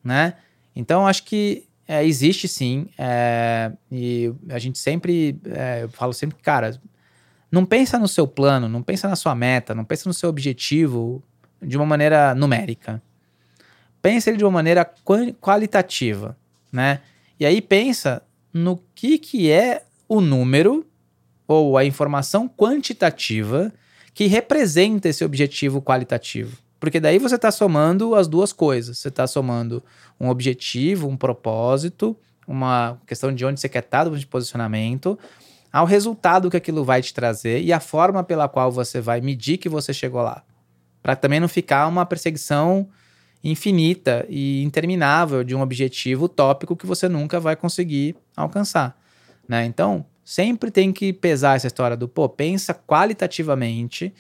né? 0.04 0.36
Então 0.76 1.08
acho 1.08 1.24
que 1.24 1.68
é, 1.94 2.04
existe 2.04 2.48
sim, 2.48 2.88
é, 2.98 3.72
e 3.92 4.34
a 4.50 4.58
gente 4.58 4.80
sempre, 4.80 5.40
é, 5.46 5.84
eu 5.84 5.90
falo 5.90 6.12
sempre, 6.12 6.36
cara, 6.42 6.80
não 7.52 7.66
pensa 7.66 8.00
no 8.00 8.08
seu 8.08 8.28
plano, 8.28 8.68
não 8.68 8.82
pensa 8.82 9.08
na 9.08 9.16
sua 9.16 9.36
meta, 9.36 9.76
não 9.76 9.86
pensa 9.86 10.10
no 10.10 10.14
seu 10.14 10.28
objetivo 10.28 11.22
de 11.62 11.78
uma 11.78 11.86
maneira 11.86 12.34
numérica. 12.34 13.00
Pensa 14.02 14.32
ele 14.32 14.38
de 14.38 14.44
uma 14.44 14.50
maneira 14.50 14.92
qualitativa, 15.40 16.36
né? 16.72 17.02
E 17.40 17.46
aí 17.46 17.62
pensa 17.62 18.24
no 18.52 18.82
que 18.96 19.20
que 19.20 19.52
é 19.52 19.86
o 20.10 20.20
número 20.20 20.84
ou 21.48 21.78
a 21.78 21.86
informação 21.86 22.50
quantitativa 22.50 23.72
que 24.16 24.26
representa 24.26 25.10
esse 25.10 25.24
objetivo 25.24 25.80
qualitativo. 25.80 26.58
Porque 26.84 27.00
daí 27.00 27.18
você 27.18 27.36
está 27.36 27.50
somando 27.50 28.14
as 28.14 28.28
duas 28.28 28.52
coisas. 28.52 28.98
Você 28.98 29.08
está 29.08 29.26
somando 29.26 29.82
um 30.20 30.28
objetivo, 30.28 31.08
um 31.08 31.16
propósito, 31.16 32.14
uma 32.46 33.00
questão 33.08 33.34
de 33.34 33.46
onde 33.46 33.62
você 33.62 33.70
quer 33.70 33.84
estar, 33.86 34.10
de 34.10 34.28
posicionamento, 34.28 35.18
ao 35.72 35.86
resultado 35.86 36.52
que 36.52 36.58
aquilo 36.58 36.84
vai 36.84 37.02
te 37.02 37.14
trazer 37.14 37.62
e 37.62 37.72
a 37.72 37.80
forma 37.80 38.22
pela 38.22 38.50
qual 38.50 38.70
você 38.70 39.00
vai 39.00 39.22
medir 39.22 39.60
que 39.60 39.70
você 39.70 39.94
chegou 39.94 40.22
lá. 40.22 40.44
Para 41.02 41.16
também 41.16 41.40
não 41.40 41.48
ficar 41.48 41.88
uma 41.88 42.06
perseguição 42.06 42.90
infinita 43.42 44.26
e 44.28 44.62
interminável 44.62 45.42
de 45.42 45.56
um 45.56 45.62
objetivo 45.62 46.26
utópico 46.26 46.76
que 46.76 46.86
você 46.86 47.08
nunca 47.08 47.40
vai 47.40 47.56
conseguir 47.56 48.14
alcançar. 48.36 49.00
Né? 49.48 49.64
Então, 49.64 50.06
sempre 50.22 50.70
tem 50.70 50.92
que 50.92 51.14
pesar 51.14 51.56
essa 51.56 51.68
história 51.68 51.96
do, 51.96 52.10
pô, 52.10 52.28
pensa 52.28 52.74
qualitativamente 52.74 54.14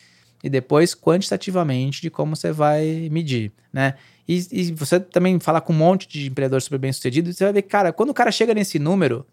e 0.43 0.49
depois 0.49 0.93
quantitativamente 0.93 2.01
de 2.01 2.09
como 2.09 2.35
você 2.35 2.51
vai 2.51 3.07
medir, 3.09 3.51
né? 3.71 3.93
E, 4.27 4.45
e 4.51 4.71
você 4.73 4.99
também 4.99 5.39
fala 5.39 5.61
com 5.61 5.71
um 5.71 5.75
monte 5.75 6.07
de 6.07 6.27
empreendedor 6.27 6.61
super 6.61 6.77
bem 6.77 6.91
sucedido, 6.91 7.31
você 7.31 7.45
vai 7.45 7.53
ver, 7.53 7.61
cara, 7.63 7.93
quando 7.93 8.09
o 8.09 8.13
cara 8.13 8.31
chega 8.31 8.53
nesse 8.53 8.77
número, 8.77 9.25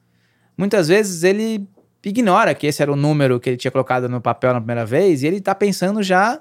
muitas 0.56 0.88
vezes 0.88 1.24
ele 1.24 1.66
ignora 2.04 2.54
que 2.54 2.66
esse 2.66 2.80
era 2.80 2.92
o 2.92 2.96
número 2.96 3.38
que 3.40 3.50
ele 3.50 3.56
tinha 3.56 3.70
colocado 3.70 4.08
no 4.08 4.20
papel 4.20 4.52
na 4.52 4.61
primeira 4.61 4.86
vez 4.86 5.22
e 5.22 5.26
ele 5.26 5.40
tá 5.40 5.54
pensando 5.54 6.02
já 6.02 6.40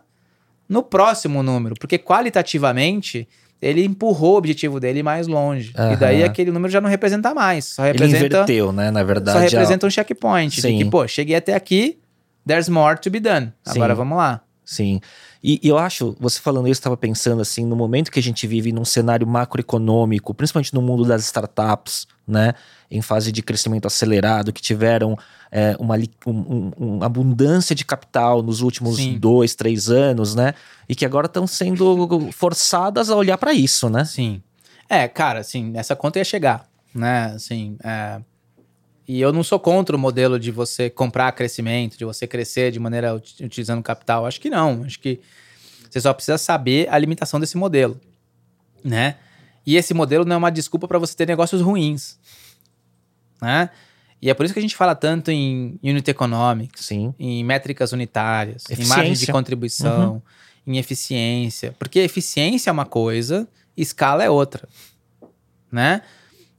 no 0.67 0.83
próximo 0.83 1.41
número, 1.41 1.75
porque 1.79 1.97
qualitativamente 1.97 3.27
ele 3.61 3.83
empurrou 3.83 4.35
o 4.35 4.37
objetivo 4.37 4.79
dele 4.79 5.03
mais 5.03 5.27
longe. 5.27 5.73
E 5.75 5.95
daí 5.97 6.23
aquele 6.23 6.51
número 6.51 6.71
já 6.71 6.79
não 6.79 6.89
representa 6.89 7.33
mais, 7.33 7.65
só 7.65 7.83
Ele 7.83 7.93
representa 7.93 8.25
inverteu, 8.25 8.71
né? 8.71 8.89
Na 8.89 9.03
verdade. 9.03 9.37
só 9.37 9.43
representa 9.43 9.85
um 9.85 9.89
checkpoint. 9.89 10.61
Sim. 10.61 10.77
De 10.77 10.83
que, 10.83 10.89
pô, 10.89 11.07
cheguei 11.07 11.35
até 11.35 11.53
aqui, 11.53 11.99
there's 12.47 12.69
more 12.69 12.97
to 12.99 13.09
be 13.09 13.19
done. 13.19 13.51
Agora 13.65 13.93
Sim. 13.93 13.97
vamos 13.97 14.17
lá. 14.17 14.41
Sim. 14.69 15.01
E, 15.43 15.59
e 15.63 15.67
eu 15.67 15.79
acho, 15.79 16.15
você 16.19 16.39
falando 16.39 16.67
isso, 16.67 16.79
estava 16.79 16.95
pensando 16.95 17.41
assim, 17.41 17.65
no 17.65 17.75
momento 17.75 18.11
que 18.11 18.19
a 18.19 18.21
gente 18.21 18.45
vive 18.45 18.71
num 18.71 18.85
cenário 18.85 19.25
macroeconômico, 19.25 20.31
principalmente 20.31 20.75
no 20.75 20.81
mundo 20.81 21.03
das 21.05 21.23
startups, 21.25 22.05
né? 22.27 22.53
Em 22.91 23.01
fase 23.01 23.31
de 23.31 23.41
crescimento 23.41 23.87
acelerado, 23.87 24.53
que 24.53 24.61
tiveram 24.61 25.17
é, 25.51 25.75
uma, 25.79 25.95
um- 26.27 26.71
um- 26.79 27.03
abundância 27.03 27.75
de 27.75 27.83
capital 27.83 28.43
nos 28.43 28.61
últimos 28.61 28.97
Sim. 28.97 29.17
dois, 29.17 29.55
três 29.55 29.89
anos, 29.89 30.35
né? 30.35 30.53
E 30.87 30.93
que 30.93 31.03
agora 31.03 31.25
estão 31.25 31.47
sendo 31.47 32.29
forçadas 32.31 33.09
a 33.09 33.15
olhar 33.15 33.39
para 33.39 33.51
isso, 33.51 33.89
né? 33.89 34.05
Sim. 34.05 34.39
É, 34.87 35.07
cara, 35.07 35.39
assim, 35.39 35.73
essa 35.75 35.95
conta 35.95 36.19
ia 36.19 36.23
chegar, 36.25 36.69
né? 36.93 37.31
Assim, 37.35 37.75
é, 37.83 38.21
e 39.11 39.19
eu 39.19 39.33
não 39.33 39.43
sou 39.43 39.59
contra 39.59 39.95
o 39.95 39.99
modelo 39.99 40.39
de 40.39 40.51
você 40.51 40.87
comprar 40.87 41.31
crescimento, 41.31 41.97
de 41.97 42.05
você 42.05 42.27
crescer 42.27 42.71
de 42.71 42.79
maneira 42.79 43.15
ut- 43.15 43.43
utilizando 43.43 43.81
capital. 43.81 44.27
Acho 44.27 44.39
que 44.39 44.51
não. 44.51 44.83
Acho 44.85 44.99
que 44.99 45.19
você 45.89 45.99
só 45.99 46.13
precisa 46.13 46.37
saber 46.37 46.87
a 46.91 46.95
limitação 46.95 47.39
desse 47.39 47.57
modelo, 47.57 47.99
né? 48.83 49.15
E 49.65 49.75
esse 49.77 49.95
modelo 49.95 50.25
não 50.25 50.35
é 50.35 50.37
uma 50.37 50.51
desculpa 50.51 50.87
para 50.87 50.99
você 50.99 51.15
ter 51.15 51.27
negócios 51.27 51.59
ruins, 51.59 52.19
né? 53.41 53.71
E 54.21 54.29
é 54.29 54.33
por 54.35 54.45
isso 54.45 54.53
que 54.53 54.59
a 54.59 54.61
gente 54.61 54.75
fala 54.75 54.93
tanto 54.93 55.31
em 55.31 55.79
unit 55.81 56.07
economics, 56.07 56.85
Sim. 56.85 57.11
em 57.17 57.43
métricas 57.43 57.91
unitárias, 57.91 58.63
em 58.69 58.85
margens 58.85 59.19
de 59.19 59.31
contribuição, 59.31 60.21
em 60.67 60.77
eficiência. 60.77 61.73
Porque 61.79 61.97
eficiência 61.97 62.69
é 62.69 62.73
uma 62.73 62.85
coisa, 62.85 63.47
escala 63.75 64.23
é 64.23 64.29
outra, 64.29 64.69
né? 65.71 66.03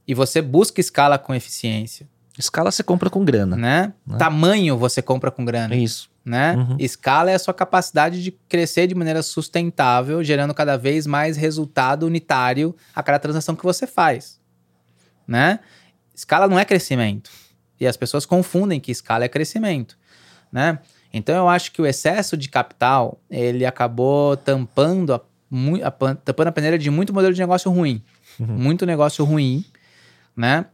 E 0.05 0.13
você 0.13 0.41
busca 0.41 0.81
escala 0.81 1.17
com 1.17 1.33
eficiência, 1.33 2.09
Escala 2.37 2.71
você 2.71 2.83
compra 2.83 3.09
com 3.09 3.23
grana. 3.25 3.55
né? 3.55 3.93
Né? 4.07 4.17
Tamanho 4.17 4.77
você 4.77 5.01
compra 5.01 5.29
com 5.29 5.43
grana, 5.43 5.75
isso. 5.75 6.09
né? 6.23 6.55
Uhum. 6.55 6.77
Escala 6.79 7.29
é 7.31 7.35
a 7.35 7.39
sua 7.39 7.53
capacidade 7.53 8.23
de 8.23 8.31
crescer 8.47 8.87
de 8.87 8.95
maneira 8.95 9.21
sustentável, 9.21 10.23
gerando 10.23 10.53
cada 10.53 10.77
vez 10.77 11.05
mais 11.05 11.35
resultado 11.37 12.05
unitário 12.05 12.75
a 12.95 13.03
cada 13.03 13.19
transação 13.19 13.55
que 13.55 13.63
você 13.63 13.85
faz, 13.85 14.39
né? 15.27 15.59
Escala 16.15 16.47
não 16.47 16.57
é 16.59 16.65
crescimento. 16.65 17.29
E 17.79 17.87
as 17.87 17.97
pessoas 17.97 18.25
confundem 18.25 18.79
que 18.79 18.91
escala 18.91 19.25
é 19.25 19.27
crescimento, 19.27 19.97
né? 20.51 20.79
Então 21.13 21.35
eu 21.35 21.49
acho 21.49 21.71
que 21.71 21.81
o 21.81 21.85
excesso 21.85 22.37
de 22.37 22.47
capital, 22.47 23.19
ele 23.29 23.65
acabou 23.65 24.37
tampando 24.37 25.13
a, 25.13 25.21
a 25.83 25.91
pan- 25.91 26.15
tampando 26.15 26.47
a 26.47 26.51
peneira 26.51 26.77
de 26.77 26.89
muito 26.89 27.13
modelo 27.13 27.33
de 27.33 27.39
negócio 27.41 27.69
ruim. 27.71 28.01
Uhum. 28.39 28.45
Muito 28.47 28.85
negócio 28.85 29.25
ruim, 29.25 29.65
né? 30.35 30.65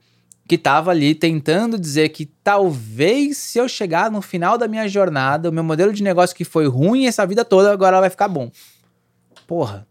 Que 0.48 0.58
tava 0.58 0.92
ali 0.92 1.14
tentando 1.14 1.78
dizer 1.78 2.10
que 2.10 2.26
talvez 2.26 3.38
se 3.38 3.60
eu 3.60 3.68
chegar 3.68 4.10
no 4.10 4.22
final 4.22 4.58
da 4.58 4.68
minha 4.68 4.88
jornada, 4.88 5.50
o 5.50 5.54
meu 5.54 5.64
modelo 5.64 5.92
de 5.92 6.02
negócio 6.02 6.36
que 6.36 6.46
foi 6.46 6.68
ruim 6.68 7.06
essa 7.06 7.26
vida 7.26 7.44
toda, 7.44 7.72
agora 7.72 8.00
vai 8.00 8.10
ficar 8.10 8.28
bom. 8.28 8.50
Porra. 9.46 9.88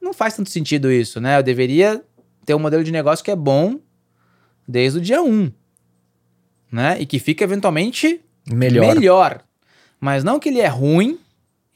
Não 0.00 0.12
faz 0.12 0.34
tanto 0.34 0.50
sentido 0.50 0.90
isso, 0.90 1.20
né? 1.20 1.38
Eu 1.38 1.42
deveria 1.42 2.02
ter 2.44 2.54
um 2.54 2.58
modelo 2.58 2.82
de 2.82 2.90
negócio 2.90 3.24
que 3.24 3.30
é 3.30 3.36
bom 3.36 3.78
desde 4.66 4.98
o 4.98 5.02
dia 5.02 5.22
1, 5.22 5.52
né? 6.72 7.00
E 7.00 7.06
que 7.06 7.18
fica 7.18 7.44
eventualmente 7.44 8.20
Melhor. 8.46 8.94
melhor. 8.94 9.44
Mas 10.00 10.24
não 10.24 10.38
que 10.38 10.48
ele 10.48 10.60
é 10.60 10.66
ruim 10.66 11.18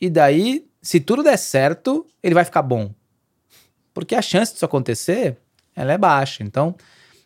e 0.00 0.08
daí, 0.08 0.66
se 0.80 0.98
tudo 0.98 1.22
der 1.22 1.36
certo, 1.36 2.06
ele 2.22 2.34
vai 2.34 2.44
ficar 2.44 2.62
bom. 2.62 2.92
Porque 3.92 4.14
a 4.14 4.22
chance 4.22 4.52
disso 4.52 4.64
acontecer, 4.64 5.36
ela 5.76 5.92
é 5.92 5.98
baixa. 5.98 6.42
Então, 6.42 6.74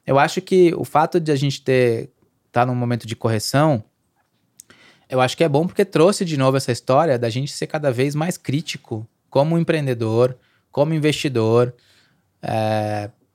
eu 0.07 0.19
acho 0.19 0.41
que 0.41 0.73
o 0.75 0.85
fato 0.85 1.19
de 1.19 1.33
a 1.33 1.37
gente 1.37 1.63
ter 1.63 2.11
tá 2.53 2.65
num 2.65 2.75
momento 2.75 3.07
de 3.07 3.17
correção, 3.17 3.83
eu 5.09 5.21
acho 5.21 5.37
que 5.37 5.45
é 5.45 5.49
bom 5.49 5.67
porque 5.67 5.85
trouxe 5.85 6.25
de 6.25 6.37
novo 6.37 6.57
essa 6.57 6.73
história 6.73 7.19
da 7.19 7.29
gente 7.29 7.53
ser 7.53 7.67
cada 7.67 7.91
vez 7.93 8.15
mais 8.15 8.39
crítico 8.39 9.07
como 9.29 9.59
empreendedor, 9.59 10.37
como 10.71 10.95
investidor, 10.95 11.75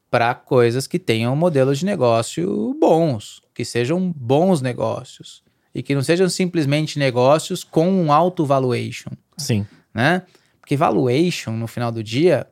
para 0.09 0.33
coisas 0.33 0.87
que 0.87 0.99
tenham 0.99 1.35
modelos 1.35 1.79
de 1.79 1.85
negócio 1.85 2.75
bons, 2.79 3.41
que 3.53 3.63
sejam 3.63 4.11
bons 4.11 4.61
negócios 4.61 5.43
e 5.73 5.81
que 5.81 5.95
não 5.95 6.01
sejam 6.01 6.27
simplesmente 6.27 6.99
negócios 6.99 7.63
com 7.63 7.89
um 7.89 8.11
alto 8.11 8.45
valuation, 8.45 9.11
Sim. 9.37 9.65
né? 9.93 10.23
Porque 10.59 10.75
valuation, 10.75 11.51
no 11.53 11.67
final 11.67 11.91
do 11.91 12.03
dia, 12.03 12.47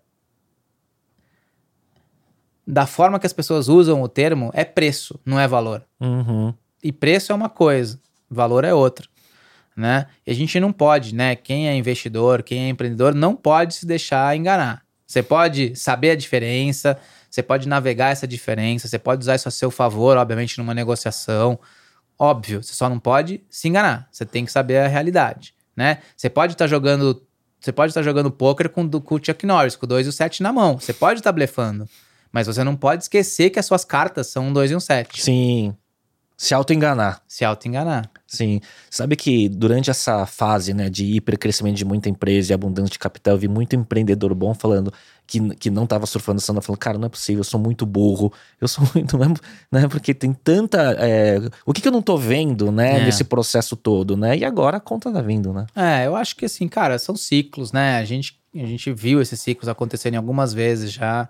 da 2.72 2.86
forma 2.86 3.20
que 3.20 3.26
as 3.26 3.34
pessoas 3.34 3.67
usam 3.67 3.99
o 4.03 4.07
termo, 4.07 4.51
é 4.53 4.63
preço, 4.63 5.20
não 5.26 5.39
é 5.39 5.47
valor. 5.47 5.84
Uhum. 5.99 6.53
E 6.84 6.91
preço 6.91 7.32
é 7.32 7.36
uma 7.36 7.49
coisa, 7.49 7.99
valor 8.30 8.63
é 8.63 8.72
outra, 8.72 9.07
né? 9.76 10.05
E 10.26 10.32
a 10.32 10.36
gente 10.36 10.59
não 10.59 10.72
pode, 10.72 11.15
né? 11.15 11.36
Quem 11.36 11.67
é 11.67 11.76
investidor, 11.76 12.43
quem 12.43 12.65
é 12.65 12.70
empreendedor, 12.70 13.15
não 13.15 13.36
pode 13.36 13.74
se 13.74 13.88
deixar 13.88 14.38
enganar. 14.38 14.84
Você 15.07 15.24
pode 15.24 15.76
saber 15.76 16.11
a 16.11 16.15
diferença, 16.15 16.95
você 17.28 17.41
pode 17.41 17.67
navegar 17.67 18.11
essa 18.11 18.28
diferença, 18.28 18.88
você 18.88 18.99
pode 18.99 19.24
usar 19.24 19.34
isso 19.34 19.47
a 19.47 19.51
seu 19.51 19.72
favor, 19.72 20.15
obviamente, 20.15 20.59
numa 20.59 20.76
negociação. 20.76 21.59
Óbvio, 22.20 22.61
você 22.61 22.76
só 22.76 22.88
não 22.88 22.99
pode 22.99 23.41
se 23.49 23.67
enganar. 23.67 24.07
Você 24.11 24.28
tem 24.28 24.45
que 24.45 24.51
saber 24.51 24.78
a 24.78 24.88
realidade, 24.88 25.55
né? 25.76 25.97
Você 26.15 26.30
pode 26.30 26.53
estar 26.53 26.67
jogando, 26.67 27.26
você 27.59 27.72
pode 27.72 27.89
estar 27.89 28.03
jogando 28.03 28.30
poker 28.30 28.70
com, 28.70 28.88
com 28.88 29.15
o 29.15 29.20
Chuck 29.24 29.43
Norris, 29.43 29.76
com 29.76 29.88
o 29.88 29.89
2 29.89 30.05
e 30.05 30.09
o 30.09 30.13
7 30.13 30.43
na 30.43 30.53
mão. 30.53 30.80
Você 30.80 30.93
pode 30.93 31.20
estar 31.20 31.32
blefando, 31.32 31.89
mas 32.32 32.47
você 32.47 32.63
não 32.63 32.75
pode 32.75 33.03
esquecer 33.03 33.49
que 33.49 33.59
as 33.59 33.65
suas 33.65 33.84
cartas 33.86 34.27
são 34.27 34.47
um 34.47 34.53
2 34.53 34.71
e 34.71 34.75
um 34.75 34.80
7. 34.80 35.21
Sim. 35.21 35.75
Se 36.38 36.53
auto-enganar. 36.53 37.21
Se 37.27 37.43
auto-enganar. 37.43 38.09
Sim. 38.25 38.61
Sabe 38.89 39.17
que 39.17 39.49
durante 39.49 39.89
essa 39.89 40.25
fase, 40.25 40.73
né, 40.73 40.89
de 40.89 41.03
hipercrescimento 41.03 41.75
de 41.75 41.84
muita 41.84 42.07
empresa 42.07 42.51
e 42.51 42.53
abundância 42.53 42.91
de 42.93 42.99
capital, 42.99 43.34
eu 43.34 43.39
vi 43.39 43.47
muito 43.49 43.75
empreendedor 43.75 44.34
bom 44.34 44.53
falando 44.53 44.93
que, 45.27 45.41
que 45.55 45.69
não 45.69 45.86
tava 45.86 46.05
surfando 46.05 46.38
essa 46.39 46.51
onda, 46.53 46.61
falando, 46.61 46.80
cara, 46.80 46.97
não 46.97 47.07
é 47.07 47.09
possível, 47.09 47.41
eu 47.41 47.43
sou 47.43 47.59
muito 47.59 47.86
burro, 47.86 48.32
eu 48.61 48.69
sou 48.69 48.88
muito, 48.95 49.17
não 49.17 49.25
é, 49.25 49.82
né, 49.82 49.88
porque 49.89 50.13
tem 50.13 50.32
tanta, 50.32 50.95
é, 50.97 51.39
o 51.65 51.73
que 51.73 51.82
que 51.82 51.88
eu 51.88 51.91
não 51.91 52.01
tô 52.01 52.17
vendo, 52.17 52.71
né, 52.71 53.01
É. 53.01 53.05
nesse 53.05 53.25
processo 53.25 53.75
todo, 53.75 54.15
né, 54.15 54.38
e 54.38 54.45
agora 54.45 54.77
a 54.77 54.80
conta 54.80 55.11
tá 55.11 55.21
vindo, 55.21 55.51
né. 55.51 55.65
É, 55.75 56.07
eu 56.07 56.15
acho 56.15 56.36
que 56.38 56.45
assim, 56.45 56.69
cara, 56.69 56.97
são 56.97 57.15
ciclos, 57.17 57.71
né? 57.73 57.97
A 57.97 58.05
gente, 58.05 58.39
a 58.55 58.65
gente 58.65 58.91
viu 58.93 59.21
esses 59.21 59.39
ciclos 59.41 59.67
acontecerem 59.67 60.17
algumas 60.17 60.53
vezes 60.53 60.91
já. 60.91 61.27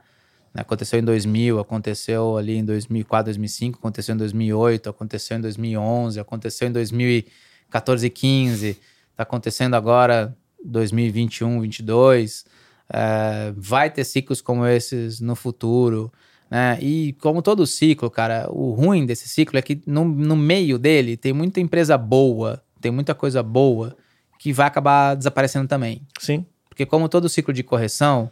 Né? 0.54 0.62
Aconteceu 0.62 1.00
em 1.00 1.04
2000, 1.04 1.60
aconteceu 1.60 2.38
ali 2.38 2.58
em 2.58 2.66
2004, 2.66 3.26
2005, 3.26 3.80
aconteceu 3.80 4.16
em 4.16 4.18
2008, 4.18 4.90
aconteceu 4.90 5.38
em 5.38 5.42
2011, 5.42 6.20
aconteceu 6.20 6.68
em 6.68 6.72
2014 6.72 8.06
e 8.06 8.10
15, 8.10 8.78
tá 9.16 9.24
acontecendo 9.24 9.76
agora 9.76 10.36
2021, 10.64 11.62
22. 11.62 12.46
É, 12.92 13.54
vai 13.56 13.90
ter 13.90 14.04
ciclos 14.04 14.42
como 14.42 14.66
esses 14.66 15.20
no 15.20 15.36
futuro, 15.36 16.12
né? 16.50 16.80
E 16.82 17.14
como 17.22 17.42
todo 17.42 17.68
ciclo, 17.68 18.10
cara, 18.10 18.48
o 18.50 18.72
ruim 18.72 19.06
desse 19.06 19.28
ciclo 19.30 19.60
é 19.60 19.62
que 19.62 19.82
no, 19.86 20.04
no 20.04 20.36
meio 20.36 20.80
dele 20.80 21.16
tem 21.16 21.32
muita 21.32 21.60
empresa 21.60 21.98
boa, 21.98 22.64
tem 22.82 22.92
muita 22.92 23.14
coisa 23.14 23.44
boa 23.44 23.96
que 24.40 24.52
vai 24.52 24.66
acabar 24.66 25.16
desaparecendo 25.16 25.68
também. 25.68 26.02
Sim. 26.18 26.46
Porque 26.68 26.86
como 26.86 27.10
todo 27.10 27.30
ciclo 27.30 27.54
de 27.54 27.62
correção, 27.62 28.32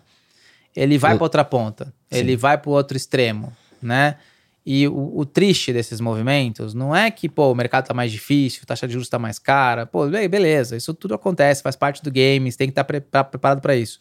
ele 0.81 0.97
vai 0.97 1.11
para 1.17 1.23
outra 1.23 1.43
ponta, 1.43 1.93
ele 2.11 2.35
vai 2.37 2.57
para 2.57 2.69
o 2.69 2.73
outro 2.73 2.95
extremo, 2.95 3.51
né? 3.81 4.15
E 4.65 4.87
o, 4.87 5.19
o 5.19 5.25
triste 5.25 5.71
desses 5.71 5.99
movimentos 6.01 6.73
não 6.73 6.93
é 6.95 7.09
que, 7.09 7.29
pô, 7.29 7.51
o 7.51 7.55
mercado 7.55 7.87
tá 7.87 7.93
mais 7.93 8.11
difícil, 8.11 8.65
taxa 8.65 8.85
de 8.85 8.93
juros 8.93 9.07
tá 9.09 9.17
mais 9.17 9.39
cara, 9.39 9.85
pô, 9.85 10.05
be- 10.07 10.27
beleza, 10.27 10.75
isso 10.75 10.93
tudo 10.93 11.13
acontece, 11.15 11.63
faz 11.63 11.75
parte 11.75 12.03
do 12.03 12.11
game, 12.11 12.51
você 12.51 12.57
tem 12.57 12.67
que 12.67 12.79
estar 12.79 13.23
preparado 13.23 13.61
para 13.61 13.75
isso. 13.75 13.97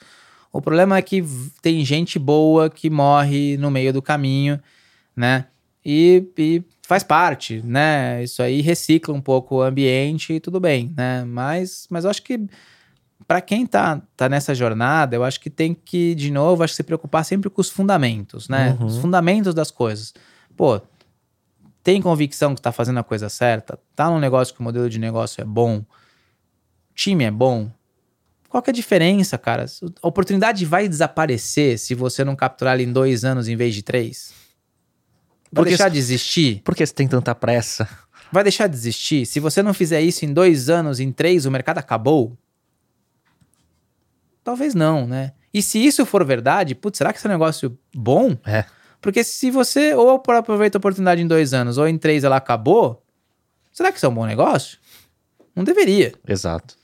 O 0.52 0.60
problema 0.60 0.96
é 0.96 1.02
que 1.02 1.24
tem 1.62 1.84
gente 1.84 2.18
boa 2.18 2.68
que 2.68 2.90
morre 2.90 3.56
no 3.58 3.70
meio 3.70 3.92
do 3.92 4.02
caminho, 4.02 4.60
né? 5.14 5.46
E, 5.84 6.24
e 6.36 6.62
faz 6.82 7.04
parte, 7.04 7.62
né? 7.64 8.24
Isso 8.24 8.42
aí 8.42 8.60
recicla 8.60 9.14
um 9.14 9.20
pouco 9.20 9.56
o 9.56 9.62
ambiente 9.62 10.32
e 10.32 10.40
tudo 10.40 10.58
bem, 10.58 10.92
né? 10.96 11.24
Mas, 11.24 11.86
mas 11.88 12.02
eu 12.04 12.10
acho 12.10 12.22
que 12.22 12.40
para 13.26 13.40
quem 13.40 13.66
tá, 13.66 14.00
tá 14.16 14.28
nessa 14.28 14.54
jornada, 14.54 15.16
eu 15.16 15.24
acho 15.24 15.40
que 15.40 15.50
tem 15.50 15.74
que, 15.74 16.14
de 16.14 16.30
novo, 16.30 16.62
acho 16.62 16.72
que 16.72 16.76
se 16.76 16.82
preocupar 16.84 17.24
sempre 17.24 17.50
com 17.50 17.60
os 17.60 17.68
fundamentos, 17.68 18.48
né? 18.48 18.76
Uhum. 18.78 18.86
Os 18.86 18.98
fundamentos 18.98 19.52
das 19.52 19.70
coisas. 19.70 20.14
Pô, 20.56 20.80
tem 21.82 22.00
convicção 22.00 22.54
que 22.54 22.62
tá 22.62 22.70
fazendo 22.70 22.98
a 22.98 23.04
coisa 23.04 23.28
certa? 23.28 23.78
Tá 23.94 24.08
num 24.10 24.20
negócio 24.20 24.54
que 24.54 24.60
o 24.60 24.62
modelo 24.62 24.88
de 24.88 24.98
negócio 24.98 25.40
é 25.40 25.44
bom? 25.44 25.84
Time 26.94 27.24
é 27.24 27.30
bom? 27.30 27.70
Qual 28.48 28.62
que 28.62 28.70
é 28.70 28.72
a 28.72 28.74
diferença, 28.74 29.36
cara? 29.36 29.66
A 30.02 30.08
oportunidade 30.08 30.64
vai 30.64 30.88
desaparecer 30.88 31.78
se 31.78 31.94
você 31.94 32.24
não 32.24 32.36
capturar 32.36 32.74
ela 32.74 32.82
em 32.82 32.92
dois 32.92 33.24
anos 33.24 33.48
em 33.48 33.56
vez 33.56 33.74
de 33.74 33.82
três? 33.82 34.32
Vai 35.52 35.64
Porque 35.64 35.70
deixar 35.70 35.88
de 35.88 35.98
existir? 35.98 36.60
Por 36.64 36.74
que 36.74 36.86
você 36.86 36.94
tem 36.94 37.08
tanta 37.08 37.34
pressa? 37.34 37.88
Vai 38.32 38.42
deixar 38.42 38.66
de 38.66 38.76
existir? 38.76 39.26
Se 39.26 39.40
você 39.40 39.62
não 39.62 39.74
fizer 39.74 40.00
isso 40.00 40.24
em 40.24 40.32
dois 40.32 40.68
anos, 40.68 41.00
em 41.00 41.12
três, 41.12 41.44
o 41.46 41.50
mercado 41.50 41.78
acabou? 41.78 42.36
Talvez 44.46 44.76
não, 44.76 45.08
né? 45.08 45.32
E 45.52 45.60
se 45.60 45.84
isso 45.84 46.06
for 46.06 46.24
verdade, 46.24 46.72
putz, 46.72 46.98
será 46.98 47.12
que 47.12 47.18
esse 47.18 47.26
é 47.26 47.28
um 47.28 47.32
negócio 47.32 47.76
bom? 47.92 48.36
É. 48.46 48.64
Porque 49.00 49.24
se 49.24 49.50
você 49.50 49.92
ou 49.92 50.08
aproveita 50.08 50.76
a 50.76 50.78
oportunidade 50.78 51.20
em 51.20 51.26
dois 51.26 51.52
anos 51.52 51.78
ou 51.78 51.88
em 51.88 51.98
três 51.98 52.22
ela 52.22 52.36
acabou, 52.36 53.04
será 53.72 53.90
que 53.90 53.96
isso 53.96 54.06
é 54.06 54.08
um 54.08 54.14
bom 54.14 54.24
negócio? 54.24 54.78
Não 55.52 55.64
deveria, 55.64 56.12
Exato. 56.28 56.76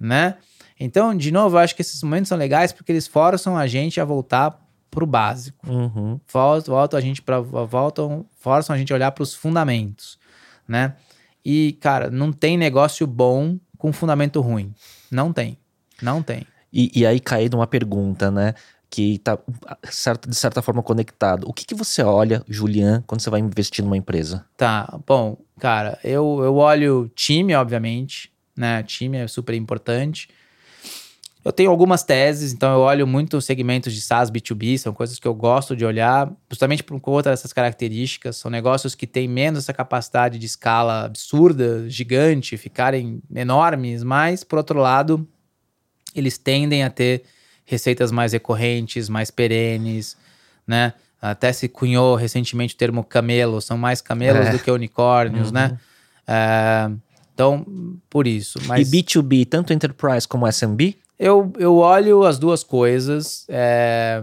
né? 0.00 0.38
Então, 0.78 1.14
de 1.14 1.30
novo, 1.30 1.56
eu 1.56 1.60
acho 1.60 1.76
que 1.76 1.82
esses 1.82 2.02
momentos 2.02 2.30
são 2.30 2.38
legais 2.38 2.72
porque 2.72 2.90
eles 2.90 3.06
forçam 3.06 3.54
a 3.54 3.66
gente 3.66 4.00
a 4.00 4.04
voltar 4.06 4.58
pro 4.90 5.04
básico. 5.04 5.70
Uhum. 5.70 6.18
Voltam, 6.26 6.74
voltam 6.74 6.98
a 6.98 7.02
gente 7.02 7.20
para 7.20 7.38
voltam, 7.38 8.24
forçam 8.38 8.74
a 8.74 8.78
gente 8.78 8.94
a 8.94 8.96
olhar 8.96 9.12
para 9.12 9.22
os 9.22 9.34
fundamentos, 9.34 10.18
né? 10.66 10.94
E 11.44 11.76
cara, 11.82 12.10
não 12.10 12.32
tem 12.32 12.56
negócio 12.56 13.06
bom 13.06 13.58
com 13.76 13.92
fundamento 13.92 14.40
ruim. 14.40 14.74
Não 15.10 15.34
tem. 15.34 15.58
Não 16.00 16.22
tem. 16.22 16.46
E, 16.72 17.00
e 17.00 17.06
aí 17.06 17.20
cair 17.20 17.50
numa 17.50 17.66
pergunta, 17.66 18.30
né? 18.30 18.54
que 18.90 19.14
está 19.14 19.38
de 20.26 20.34
certa 20.34 20.60
forma 20.60 20.82
conectado. 20.82 21.48
O 21.48 21.52
que, 21.52 21.64
que 21.64 21.74
você 21.74 22.02
olha, 22.02 22.42
Julian, 22.48 23.04
quando 23.06 23.20
você 23.20 23.30
vai 23.30 23.38
investir 23.38 23.84
numa 23.84 23.96
empresa? 23.96 24.44
Tá, 24.56 24.98
bom, 25.06 25.38
cara, 25.60 25.98
eu, 26.02 26.40
eu 26.42 26.56
olho 26.56 27.08
time, 27.14 27.54
obviamente, 27.54 28.32
né? 28.56 28.82
Time 28.82 29.18
é 29.18 29.28
super 29.28 29.54
importante. 29.54 30.28
Eu 31.42 31.52
tenho 31.52 31.70
algumas 31.70 32.02
teses, 32.02 32.52
então 32.52 32.74
eu 32.74 32.80
olho 32.80 33.06
muito 33.06 33.40
segmentos 33.40 33.94
de 33.94 34.02
SaaS 34.02 34.30
B2B, 34.30 34.76
são 34.76 34.92
coisas 34.92 35.18
que 35.18 35.26
eu 35.26 35.34
gosto 35.34 35.74
de 35.74 35.86
olhar, 35.86 36.30
justamente 36.50 36.82
por 36.82 37.00
conta 37.00 37.30
dessas 37.30 37.50
características. 37.50 38.36
São 38.36 38.50
negócios 38.50 38.94
que 38.94 39.06
têm 39.06 39.26
menos 39.26 39.60
essa 39.60 39.72
capacidade 39.72 40.38
de 40.38 40.44
escala 40.44 41.04
absurda, 41.04 41.88
gigante, 41.88 42.58
ficarem 42.58 43.22
enormes, 43.34 44.02
mas, 44.02 44.44
por 44.44 44.58
outro 44.58 44.80
lado, 44.80 45.26
eles 46.14 46.38
tendem 46.38 46.82
a 46.82 46.90
ter 46.90 47.22
receitas 47.64 48.10
mais 48.10 48.32
recorrentes, 48.32 49.08
mais 49.08 49.30
perenes, 49.30 50.16
né? 50.66 50.92
Até 51.20 51.52
se 51.52 51.68
cunhou 51.68 52.16
recentemente 52.16 52.74
o 52.74 52.78
termo 52.78 53.04
camelo, 53.04 53.60
são 53.60 53.76
mais 53.76 54.00
camelos 54.00 54.46
é. 54.46 54.50
do 54.52 54.58
que 54.58 54.70
unicórnios, 54.70 55.52
né? 55.52 55.66
uhum. 55.66 55.70
né? 55.72 55.78
É, 56.26 56.90
então, 57.34 57.66
por 58.08 58.26
isso. 58.26 58.58
Mas... 58.66 58.92
E 58.92 59.02
B2B, 59.02 59.46
tanto 59.46 59.72
enterprise 59.72 60.26
como 60.26 60.46
SMB? 60.50 60.96
Eu, 61.18 61.52
eu 61.58 61.76
olho 61.76 62.24
as 62.24 62.38
duas 62.38 62.64
coisas. 62.64 63.44
É, 63.48 64.22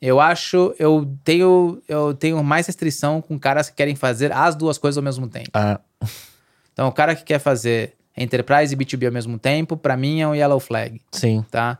eu 0.00 0.18
acho, 0.18 0.74
eu 0.78 1.08
tenho, 1.22 1.80
eu 1.86 2.12
tenho 2.12 2.42
mais 2.42 2.66
restrição 2.66 3.22
com 3.22 3.38
caras 3.38 3.70
que 3.70 3.76
querem 3.76 3.94
fazer 3.94 4.32
as 4.32 4.56
duas 4.56 4.76
coisas 4.76 4.98
ao 4.98 5.04
mesmo 5.04 5.28
tempo. 5.28 5.50
Ah. 5.54 5.80
Então, 6.72 6.88
o 6.88 6.92
cara 6.92 7.14
que 7.14 7.22
quer 7.22 7.38
fazer 7.38 7.94
Enterprise 8.16 8.74
e 8.74 8.76
B2B 8.76 9.06
ao 9.06 9.12
mesmo 9.12 9.38
tempo, 9.38 9.76
para 9.76 9.96
mim 9.96 10.20
é 10.20 10.28
um 10.28 10.34
yellow 10.34 10.60
flag. 10.60 11.00
Sim. 11.10 11.44
Tá? 11.50 11.78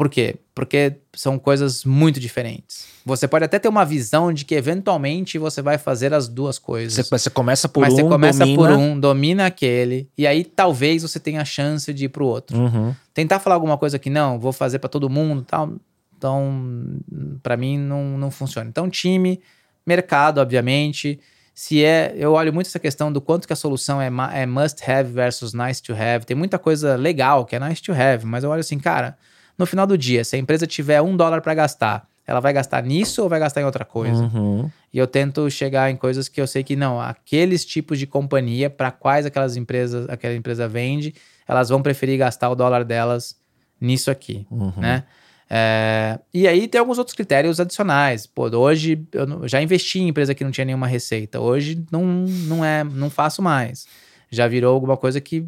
Por 0.00 0.08
quê? 0.08 0.36
Porque 0.54 0.96
são 1.14 1.38
coisas 1.38 1.84
muito 1.84 2.18
diferentes. 2.18 2.86
Você 3.04 3.28
pode 3.28 3.44
até 3.44 3.58
ter 3.58 3.68
uma 3.68 3.84
visão 3.84 4.32
de 4.32 4.46
que 4.46 4.54
eventualmente 4.54 5.36
você 5.36 5.60
vai 5.60 5.76
fazer 5.76 6.14
as 6.14 6.26
duas 6.26 6.58
coisas. 6.58 6.94
Você, 6.94 7.10
você 7.10 7.28
começa 7.28 7.68
por 7.68 7.80
mas 7.80 7.92
um, 7.92 7.96
você 7.96 8.02
começa 8.04 8.38
domina... 8.38 8.56
por 8.58 8.70
um, 8.70 8.98
domina 8.98 9.44
aquele, 9.44 10.08
e 10.16 10.26
aí 10.26 10.42
talvez 10.42 11.02
você 11.02 11.20
tenha 11.20 11.42
a 11.42 11.44
chance 11.44 11.92
de 11.92 12.06
ir 12.06 12.08
pro 12.08 12.24
outro. 12.24 12.58
Uhum. 12.58 12.94
Tentar 13.12 13.40
falar 13.40 13.56
alguma 13.56 13.76
coisa 13.76 13.98
que 13.98 14.08
não, 14.08 14.40
vou 14.40 14.52
fazer 14.52 14.78
para 14.78 14.88
todo 14.88 15.10
mundo, 15.10 15.42
tal. 15.42 15.74
Então, 16.16 16.98
para 17.42 17.58
mim 17.58 17.78
não, 17.78 18.16
não 18.16 18.30
funciona. 18.30 18.70
Então, 18.70 18.88
time, 18.88 19.38
mercado, 19.86 20.38
obviamente. 20.38 21.20
Se 21.60 21.84
é, 21.84 22.14
eu 22.16 22.32
olho 22.32 22.54
muito 22.54 22.68
essa 22.68 22.78
questão 22.78 23.12
do 23.12 23.20
quanto 23.20 23.46
que 23.46 23.52
a 23.52 23.56
solução 23.56 24.00
é, 24.00 24.10
é 24.32 24.46
must 24.46 24.82
have 24.90 25.12
versus 25.12 25.52
nice 25.52 25.82
to 25.82 25.92
have. 25.92 26.24
Tem 26.24 26.34
muita 26.34 26.58
coisa 26.58 26.96
legal 26.96 27.44
que 27.44 27.54
é 27.54 27.60
nice 27.60 27.82
to 27.82 27.92
have, 27.92 28.24
mas 28.24 28.42
eu 28.42 28.48
olho 28.48 28.60
assim, 28.60 28.78
cara, 28.78 29.14
no 29.58 29.66
final 29.66 29.86
do 29.86 29.98
dia, 29.98 30.24
se 30.24 30.36
a 30.36 30.38
empresa 30.38 30.66
tiver 30.66 31.02
um 31.02 31.14
dólar 31.14 31.42
para 31.42 31.52
gastar, 31.52 32.08
ela 32.26 32.40
vai 32.40 32.54
gastar 32.54 32.82
nisso 32.82 33.22
ou 33.22 33.28
vai 33.28 33.38
gastar 33.38 33.60
em 33.60 33.64
outra 33.64 33.84
coisa? 33.84 34.22
Uhum. 34.22 34.70
E 34.90 34.96
eu 34.96 35.06
tento 35.06 35.50
chegar 35.50 35.90
em 35.90 35.96
coisas 35.96 36.28
que 36.28 36.40
eu 36.40 36.46
sei 36.46 36.64
que 36.64 36.74
não, 36.74 36.98
aqueles 36.98 37.62
tipos 37.62 37.98
de 37.98 38.06
companhia 38.06 38.70
para 38.70 38.90
quais 38.90 39.26
aquelas 39.26 39.54
empresas, 39.54 40.08
aquela 40.08 40.34
empresa 40.34 40.66
vende, 40.66 41.14
elas 41.46 41.68
vão 41.68 41.82
preferir 41.82 42.16
gastar 42.16 42.48
o 42.48 42.54
dólar 42.54 42.84
delas 42.84 43.36
nisso 43.78 44.10
aqui, 44.10 44.46
uhum. 44.50 44.72
né? 44.78 45.04
É, 45.52 46.16
e 46.32 46.46
aí 46.46 46.68
tem 46.68 46.78
alguns 46.78 46.96
outros 46.96 47.16
critérios 47.16 47.58
adicionais. 47.58 48.24
Pô, 48.24 48.48
hoje 48.56 49.04
eu 49.12 49.48
já 49.48 49.60
investi 49.60 49.98
em 49.98 50.08
empresa 50.08 50.32
que 50.32 50.44
não 50.44 50.52
tinha 50.52 50.64
nenhuma 50.64 50.86
receita. 50.86 51.40
Hoje 51.40 51.84
não, 51.90 52.04
não 52.04 52.64
é, 52.64 52.84
não 52.84 53.10
faço 53.10 53.42
mais. 53.42 53.84
Já 54.30 54.46
virou 54.46 54.72
alguma 54.72 54.96
coisa 54.96 55.20
que 55.20 55.44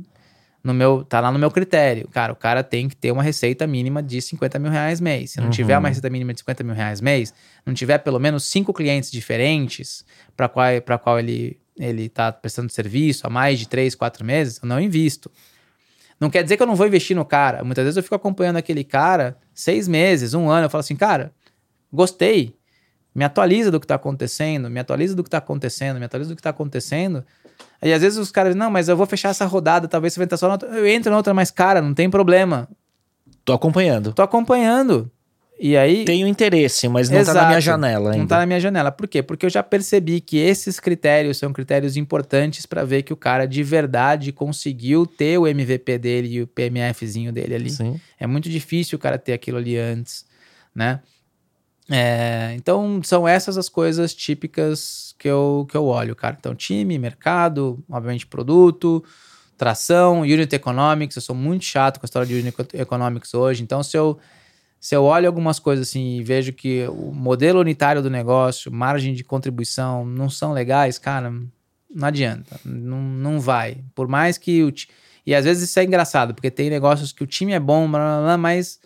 no 0.63 0.75
meu, 0.75 1.05
tá 1.05 1.21
lá 1.21 1.31
no 1.31 1.39
meu 1.39 1.51
critério. 1.53 2.09
Cara, 2.09 2.33
o 2.33 2.37
cara 2.37 2.65
tem 2.65 2.89
que 2.89 2.97
ter 2.97 3.13
uma 3.13 3.23
receita 3.23 3.65
mínima 3.65 4.03
de 4.03 4.21
50 4.21 4.59
mil 4.59 4.73
reais 4.73 5.01
mês. 5.01 5.33
Se 5.33 5.39
não 5.39 5.47
uhum. 5.47 5.51
tiver 5.53 5.79
uma 5.79 5.89
receita 5.89 6.11
mínima 6.11 6.33
de 6.33 6.41
50 6.41 6.65
mil 6.65 6.75
reais 6.75 7.01
mês, 7.01 7.33
não 7.65 7.73
tiver 7.73 7.99
pelo 7.99 8.19
menos 8.19 8.45
cinco 8.45 8.73
clientes 8.73 9.11
diferentes 9.11 10.05
para 10.37 10.49
qual, 10.49 10.67
pra 10.85 10.99
qual 10.99 11.21
ele, 11.21 11.61
ele 11.79 12.09
tá 12.09 12.33
prestando 12.33 12.71
serviço 12.73 13.25
há 13.25 13.31
mais 13.31 13.59
de 13.59 13.69
três, 13.69 13.95
quatro 13.95 14.25
meses, 14.25 14.59
eu 14.61 14.69
não 14.69 14.81
invisto. 14.81 15.31
Não 16.23 16.31
quer 16.31 16.45
dizer 16.45 16.57
que 16.57 16.63
eu 16.63 16.69
não 16.69 16.77
vou 16.77 16.87
investir 16.87 17.17
no 17.17 17.25
cara. 17.25 17.65
Muitas 17.65 17.83
vezes 17.83 17.97
eu 17.97 18.03
fico 18.05 18.15
acompanhando 18.15 18.55
aquele 18.55 18.85
cara 18.85 19.37
seis 19.53 19.89
meses, 19.89 20.35
um 20.35 20.49
ano, 20.49 20.67
eu 20.67 20.71
falo 20.71 20.79
assim, 20.79 20.95
cara, 20.95 21.33
gostei. 21.93 22.55
Me 23.13 23.25
atualiza 23.25 23.73
do 23.73 23.81
que 23.81 23.89
tá 23.89 23.97
acontecendo, 23.97 24.71
me 24.71 24.79
atualiza 24.79 25.17
do 25.17 25.25
que 25.25 25.29
tá 25.29 25.39
acontecendo, 25.39 25.99
me 25.99 26.05
atualiza 26.05 26.31
do 26.31 26.37
que 26.37 26.43
tá 26.43 26.51
acontecendo. 26.51 27.25
Aí 27.81 27.93
às 27.93 28.03
vezes 28.03 28.21
os 28.21 28.31
caras, 28.31 28.55
não, 28.55 28.71
mas 28.71 28.89
eu 28.89 28.97
vou 28.97 29.05
fechar 29.05 29.31
essa 29.31 29.45
rodada, 29.47 29.89
talvez 29.89 30.13
você 30.13 30.21
vai 30.21 30.27
entrar 30.27 30.37
só 30.37 30.47
na 30.47 30.53
outra. 30.53 30.69
Eu 30.69 30.87
entro 30.87 31.11
na 31.11 31.17
outra 31.17 31.35
mais 31.35 31.51
cara, 31.51 31.83
não 31.83 31.93
tem 31.93 32.09
problema. 32.09 32.69
Tô 33.45 33.53
acompanhando. 33.53 34.13
Tô 34.13 34.23
acompanhando. 34.23 35.11
E 35.65 35.77
aí. 35.77 36.05
Tenho 36.05 36.27
interesse, 36.27 36.89
mas 36.89 37.09
não 37.09 37.21
Exato, 37.21 37.37
tá 37.37 37.43
na 37.43 37.49
minha 37.51 37.61
janela 37.61 38.11
ainda. 38.11 38.19
Não 38.19 38.27
tá 38.27 38.39
na 38.39 38.47
minha 38.47 38.59
janela. 38.59 38.91
Por 38.91 39.07
quê? 39.07 39.23
Porque 39.23 39.47
eu 39.47 39.51
já 39.51 39.63
percebi 39.63 40.21
que 40.21 40.37
esses 40.37 40.81
critérios 40.81 41.39
são 41.39 41.53
critérios 41.53 41.97
importantes 41.97 42.67
para 42.67 42.85
ver 42.85 43.05
que 43.05 43.13
o 43.13 43.17
cara 43.17 43.47
de 43.47 43.63
verdade 43.63 44.33
conseguiu 44.33 45.07
ter 45.07 45.39
o 45.39 45.47
MVP 45.47 45.99
dele 45.99 46.29
e 46.35 46.43
o 46.43 46.49
PMFzinho 46.49 47.33
dele 47.33 47.55
ali. 47.55 47.71
Sim. 47.71 48.01
É 48.19 48.27
muito 48.27 48.51
difícil 48.51 48.97
o 48.97 48.99
cara 48.99 49.17
ter 49.17 49.35
aquilo 49.35 49.59
ali 49.59 49.79
antes, 49.79 50.27
né? 50.75 50.99
É, 51.89 52.55
então, 52.57 53.01
são 53.05 53.29
essas 53.29 53.57
as 53.57 53.69
coisas 53.69 54.13
típicas 54.13 55.15
que 55.17 55.29
eu, 55.29 55.65
que 55.71 55.77
eu 55.77 55.85
olho, 55.85 56.17
cara. 56.17 56.37
Então, 56.37 56.57
time, 56.57 56.99
mercado, 56.99 57.85
obviamente 57.89 58.27
produto, 58.27 59.05
tração, 59.57 60.23
unit 60.23 60.53
economics. 60.53 61.15
Eu 61.15 61.23
sou 61.23 61.37
muito 61.37 61.65
chato 61.65 62.01
com 62.01 62.05
a 62.05 62.09
história 62.09 62.27
de 62.27 62.35
unit 62.35 62.57
economics 62.75 63.33
hoje. 63.33 63.63
Então, 63.63 63.81
se 63.81 63.97
eu, 63.97 64.19
se 64.83 64.97
eu 64.97 65.05
olho 65.05 65.29
algumas 65.29 65.61
coisas 65.61 65.89
assim 65.89 66.17
e 66.17 66.25
vejo 66.25 66.53
que 66.53 66.85
o 66.89 67.13
modelo 67.13 67.61
unitário 67.61 68.03
do 68.03 68.11
negócio, 68.11 68.73
margem 68.73 69.15
de 69.15 69.23
contribuição 69.23 70.05
não 70.05 70.29
são 70.29 70.53
legais, 70.53 70.99
cara, 70.99 71.31
não 71.89 72.09
adianta. 72.09 72.61
Não, 72.65 73.01
não 73.01 73.39
vai. 73.39 73.79
Por 73.95 74.09
mais 74.09 74.37
que 74.37 74.65
o. 74.65 74.75
E 75.25 75.37
às 75.37 75.45
vezes 75.45 75.71
isso 75.71 75.79
é 75.79 75.85
engraçado, 75.85 76.35
porque 76.35 76.51
tem 76.51 76.69
negócios 76.69 77.13
que 77.13 77.23
o 77.23 77.27
time 77.29 77.53
é 77.53 77.61
bom, 77.61 77.87
mas 78.41 78.81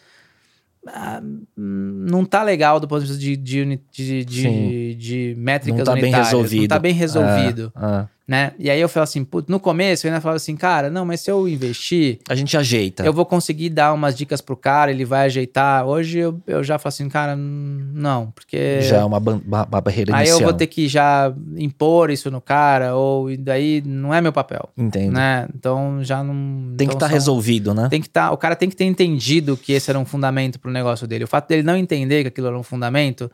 ah, 0.86 1.22
não 1.56 2.26
tá 2.26 2.42
legal 2.42 2.78
do 2.78 2.86
ponto 2.86 3.00
de 3.00 3.06
vista 3.06 3.18
de, 3.18 3.34
de, 3.34 3.80
de, 3.90 4.24
de, 4.26 4.94
de 4.96 5.34
métricas 5.38 5.78
não 5.78 5.84
tá 5.86 5.92
unitárias. 5.92 6.12
Bem 6.18 6.24
resolvido. 6.24 6.60
Não 6.60 6.68
tá 6.68 6.78
bem 6.78 6.92
resolvido. 6.92 7.72
É, 7.74 7.86
é. 8.02 8.08
Né? 8.28 8.52
E 8.58 8.68
aí 8.68 8.80
eu 8.80 8.88
falo 8.88 9.04
assim, 9.04 9.24
no 9.46 9.60
começo 9.60 10.04
eu 10.04 10.10
ainda 10.10 10.20
falava 10.20 10.36
assim, 10.36 10.56
cara, 10.56 10.90
não, 10.90 11.06
mas 11.06 11.20
se 11.20 11.30
eu 11.30 11.46
investir. 11.46 12.18
A 12.28 12.34
gente 12.34 12.56
ajeita. 12.56 13.04
Eu 13.04 13.12
vou 13.12 13.24
conseguir 13.24 13.68
dar 13.68 13.92
umas 13.92 14.16
dicas 14.16 14.40
pro 14.40 14.56
cara, 14.56 14.90
ele 14.90 15.04
vai 15.04 15.26
ajeitar. 15.26 15.86
Hoje 15.86 16.18
eu, 16.18 16.42
eu 16.44 16.64
já 16.64 16.76
falo 16.76 16.88
assim, 16.88 17.08
cara, 17.08 17.36
não, 17.36 18.32
porque. 18.32 18.80
Já 18.80 18.96
é 18.96 19.04
uma, 19.04 19.18
uma, 19.18 19.64
uma 19.64 19.80
barreira 19.80 20.12
aí 20.12 20.22
inicial. 20.22 20.38
Aí 20.38 20.42
eu 20.42 20.48
vou 20.48 20.52
ter 20.52 20.66
que 20.66 20.88
já 20.88 21.32
impor 21.56 22.10
isso 22.10 22.28
no 22.28 22.40
cara, 22.40 22.96
ou 22.96 23.30
e 23.30 23.36
daí 23.36 23.80
não 23.86 24.12
é 24.12 24.20
meu 24.20 24.32
papel. 24.32 24.70
Entendo. 24.76 25.12
Né? 25.12 25.46
Então 25.54 26.02
já 26.02 26.24
não. 26.24 26.34
Tem 26.34 26.84
então, 26.84 26.88
que 26.88 26.94
estar 26.94 27.06
tá 27.06 27.12
resolvido, 27.12 27.72
né? 27.72 27.88
Tem 27.88 28.00
que 28.00 28.08
estar. 28.08 28.26
Tá, 28.26 28.32
o 28.32 28.36
cara 28.36 28.56
tem 28.56 28.68
que 28.68 28.74
ter 28.74 28.86
entendido 28.86 29.56
que 29.56 29.72
esse 29.72 29.88
era 29.88 29.98
um 30.00 30.04
fundamento 30.04 30.58
pro 30.58 30.68
negócio 30.70 31.06
dele. 31.06 31.22
O 31.22 31.28
fato 31.28 31.46
dele 31.46 31.62
não 31.62 31.76
entender 31.76 32.22
que 32.22 32.28
aquilo 32.28 32.48
era 32.48 32.58
um 32.58 32.64
fundamento 32.64 33.30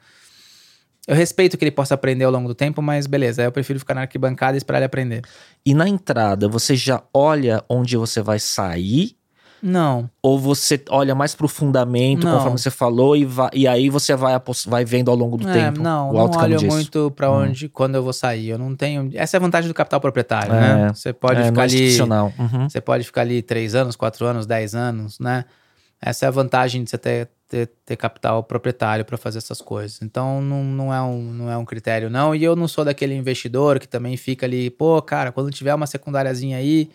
eu 1.07 1.17
respeito 1.17 1.59
que 1.59 1.65
ele 1.65 1.71
possa 1.71 1.95
aprender 1.95 2.25
ao 2.25 2.31
longo 2.31 2.49
do 2.49 2.55
tempo, 2.55 2.81
mas 2.81 3.07
beleza, 3.07 3.43
eu 3.43 3.53
prefiro 3.53 3.79
ficar 3.79 3.95
na 3.95 4.03
arquibancada 4.03 4.57
e 4.57 4.59
esperar 4.59 4.79
ele 4.79 4.87
aprender. 4.87 5.23
E 5.67 5.75
na 5.75 5.89
entrada, 5.89 6.49
você 6.49 6.77
já 6.77 7.03
olha 7.13 7.65
onde 7.69 7.97
você 7.97 8.23
vai 8.23 8.39
sair? 8.39 9.17
Não. 9.63 10.11
Ou 10.21 10.39
você 10.39 10.83
olha 10.91 11.15
mais 11.15 11.37
pro 11.37 11.47
fundamento, 11.47 12.25
não. 12.25 12.37
conforme 12.37 12.59
você 12.59 12.71
falou, 12.71 13.17
e, 13.17 13.25
vai, 13.25 13.49
e 13.53 13.69
aí 13.69 13.89
você 13.89 14.15
vai, 14.17 14.35
vai 14.67 14.85
vendo 14.85 15.09
ao 15.09 15.17
longo 15.17 15.37
do 15.37 15.49
é, 15.49 15.53
tempo? 15.53 15.81
Não, 15.81 16.13
não 16.13 16.31
olho 16.31 16.57
disso. 16.57 16.75
muito 16.75 17.11
para 17.13 17.31
hum. 17.31 17.45
onde, 17.45 17.67
hum. 17.67 17.71
quando 17.73 17.95
eu 17.95 18.03
vou 18.03 18.13
sair. 18.13 18.49
Eu 18.49 18.59
não 18.59 18.75
tenho. 18.75 19.09
Essa 19.15 19.37
é 19.37 19.39
a 19.39 19.41
vantagem 19.41 19.69
do 19.69 19.75
capital 19.75 20.01
proprietário, 20.01 20.53
né? 20.53 20.71
é, 20.71 20.75
né? 20.75 20.89
Você 20.93 21.13
pode 21.13 21.41
é, 21.41 21.45
ficar 21.45 21.63
ali. 21.63 22.01
Uhum. 22.01 22.69
Você 22.69 22.81
pode 22.81 23.05
ficar 23.05 23.21
ali 23.21 23.41
três 23.41 23.77
anos, 23.77 23.95
quatro 23.95 24.27
anos, 24.27 24.47
dez 24.47 24.75
anos, 24.75 25.21
né? 25.21 25.45
Essa 26.01 26.27
é 26.27 26.29
a 26.29 26.33
vantagem 26.33 26.83
de 26.83 26.91
você 26.91 26.99
ter 26.99 27.29
ter, 27.53 27.71
ter 27.85 27.97
capital 27.97 28.43
proprietário 28.43 29.05
para 29.05 29.19
fazer 29.19 29.37
essas 29.37 29.61
coisas. 29.61 30.01
Então 30.01 30.41
não, 30.41 30.65
não, 30.65 30.95
é 30.95 31.03
um, 31.03 31.23
não 31.23 31.51
é 31.51 31.57
um 31.59 31.67
critério, 31.67 32.09
não. 32.09 32.35
E 32.35 32.43
eu 32.43 32.57
não 32.57 32.67
sou 32.67 32.83
daquele 32.83 33.15
investidor 33.15 33.79
que 33.79 33.87
também 33.87 34.17
fica 34.17 34.47
ali, 34.47 34.71
pô, 34.71 35.01
cara, 35.03 35.31
quando 35.31 35.51
tiver 35.51 35.75
uma 35.75 35.87
secundáriazinha 35.87 36.57
aí, 36.57 36.91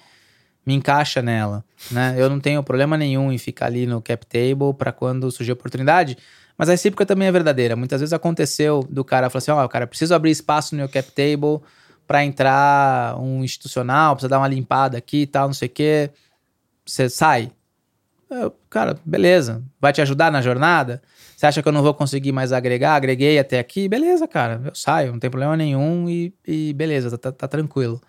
me 0.66 0.74
encaixa 0.74 1.22
nela. 1.22 1.64
Né? 1.91 2.16
Eu 2.18 2.28
não 2.28 2.39
tenho 2.39 2.64
problema 2.64 2.97
nenhum 2.97 3.32
em 3.32 3.38
ficar 3.38 3.68
ali 3.68 3.86
no 3.86 4.01
cap 4.01 4.26
table 4.26 4.74
para 4.76 4.91
quando 4.91 5.30
surgir 5.30 5.51
oportunidade. 5.51 6.18
Mas 6.58 6.70
a 6.70 6.72
recíproca 6.72 7.05
também 7.05 7.28
é 7.28 7.32
verdadeira. 7.32 7.76
Muitas 7.76 8.01
vezes 8.01 8.12
aconteceu 8.12 8.84
do 8.89 9.05
cara 9.05 9.30
falar 9.30 9.38
assim: 9.38 9.51
ó, 9.51 9.64
oh, 9.64 9.70
cara, 9.70 9.86
preciso 9.86 10.16
abrir 10.16 10.32
espaço 10.32 10.74
no 10.74 10.80
meu 10.80 10.89
cap 10.89 11.12
table 11.12 11.62
para 12.08 12.26
entrar 12.26 13.16
um 13.20 13.43
institucional, 13.43 14.16
precisa 14.16 14.30
dar 14.30 14.39
uma 14.39 14.47
limpada 14.47 14.97
aqui 14.97 15.22
e 15.22 15.28
tal, 15.28 15.47
não 15.47 15.53
sei 15.53 15.68
o 15.68 15.72
quê. 15.72 16.10
Você 16.84 17.10
sai. 17.10 17.51
Eu, 18.30 18.53
cara, 18.69 18.97
beleza. 19.05 19.63
Vai 19.80 19.93
te 19.93 20.01
ajudar 20.01 20.32
na 20.32 20.41
jornada? 20.41 21.01
Você 21.36 21.45
acha 21.45 21.61
que 21.61 21.67
eu 21.67 21.71
não 21.71 21.82
vou 21.82 21.93
conseguir 21.93 22.32
mais 22.32 22.51
agregar? 22.51 22.95
Agreguei 22.95 23.39
até 23.39 23.59
aqui? 23.59 23.88
Beleza, 23.88 24.28
cara. 24.28 24.61
Eu 24.65 24.75
saio, 24.75 25.11
não 25.11 25.19
tem 25.19 25.30
problema 25.30 25.55
nenhum 25.55 26.09
e, 26.09 26.34
e 26.45 26.73
beleza, 26.73 27.17
tá, 27.17 27.32
tá, 27.32 27.47
tranquilo. 27.47 28.01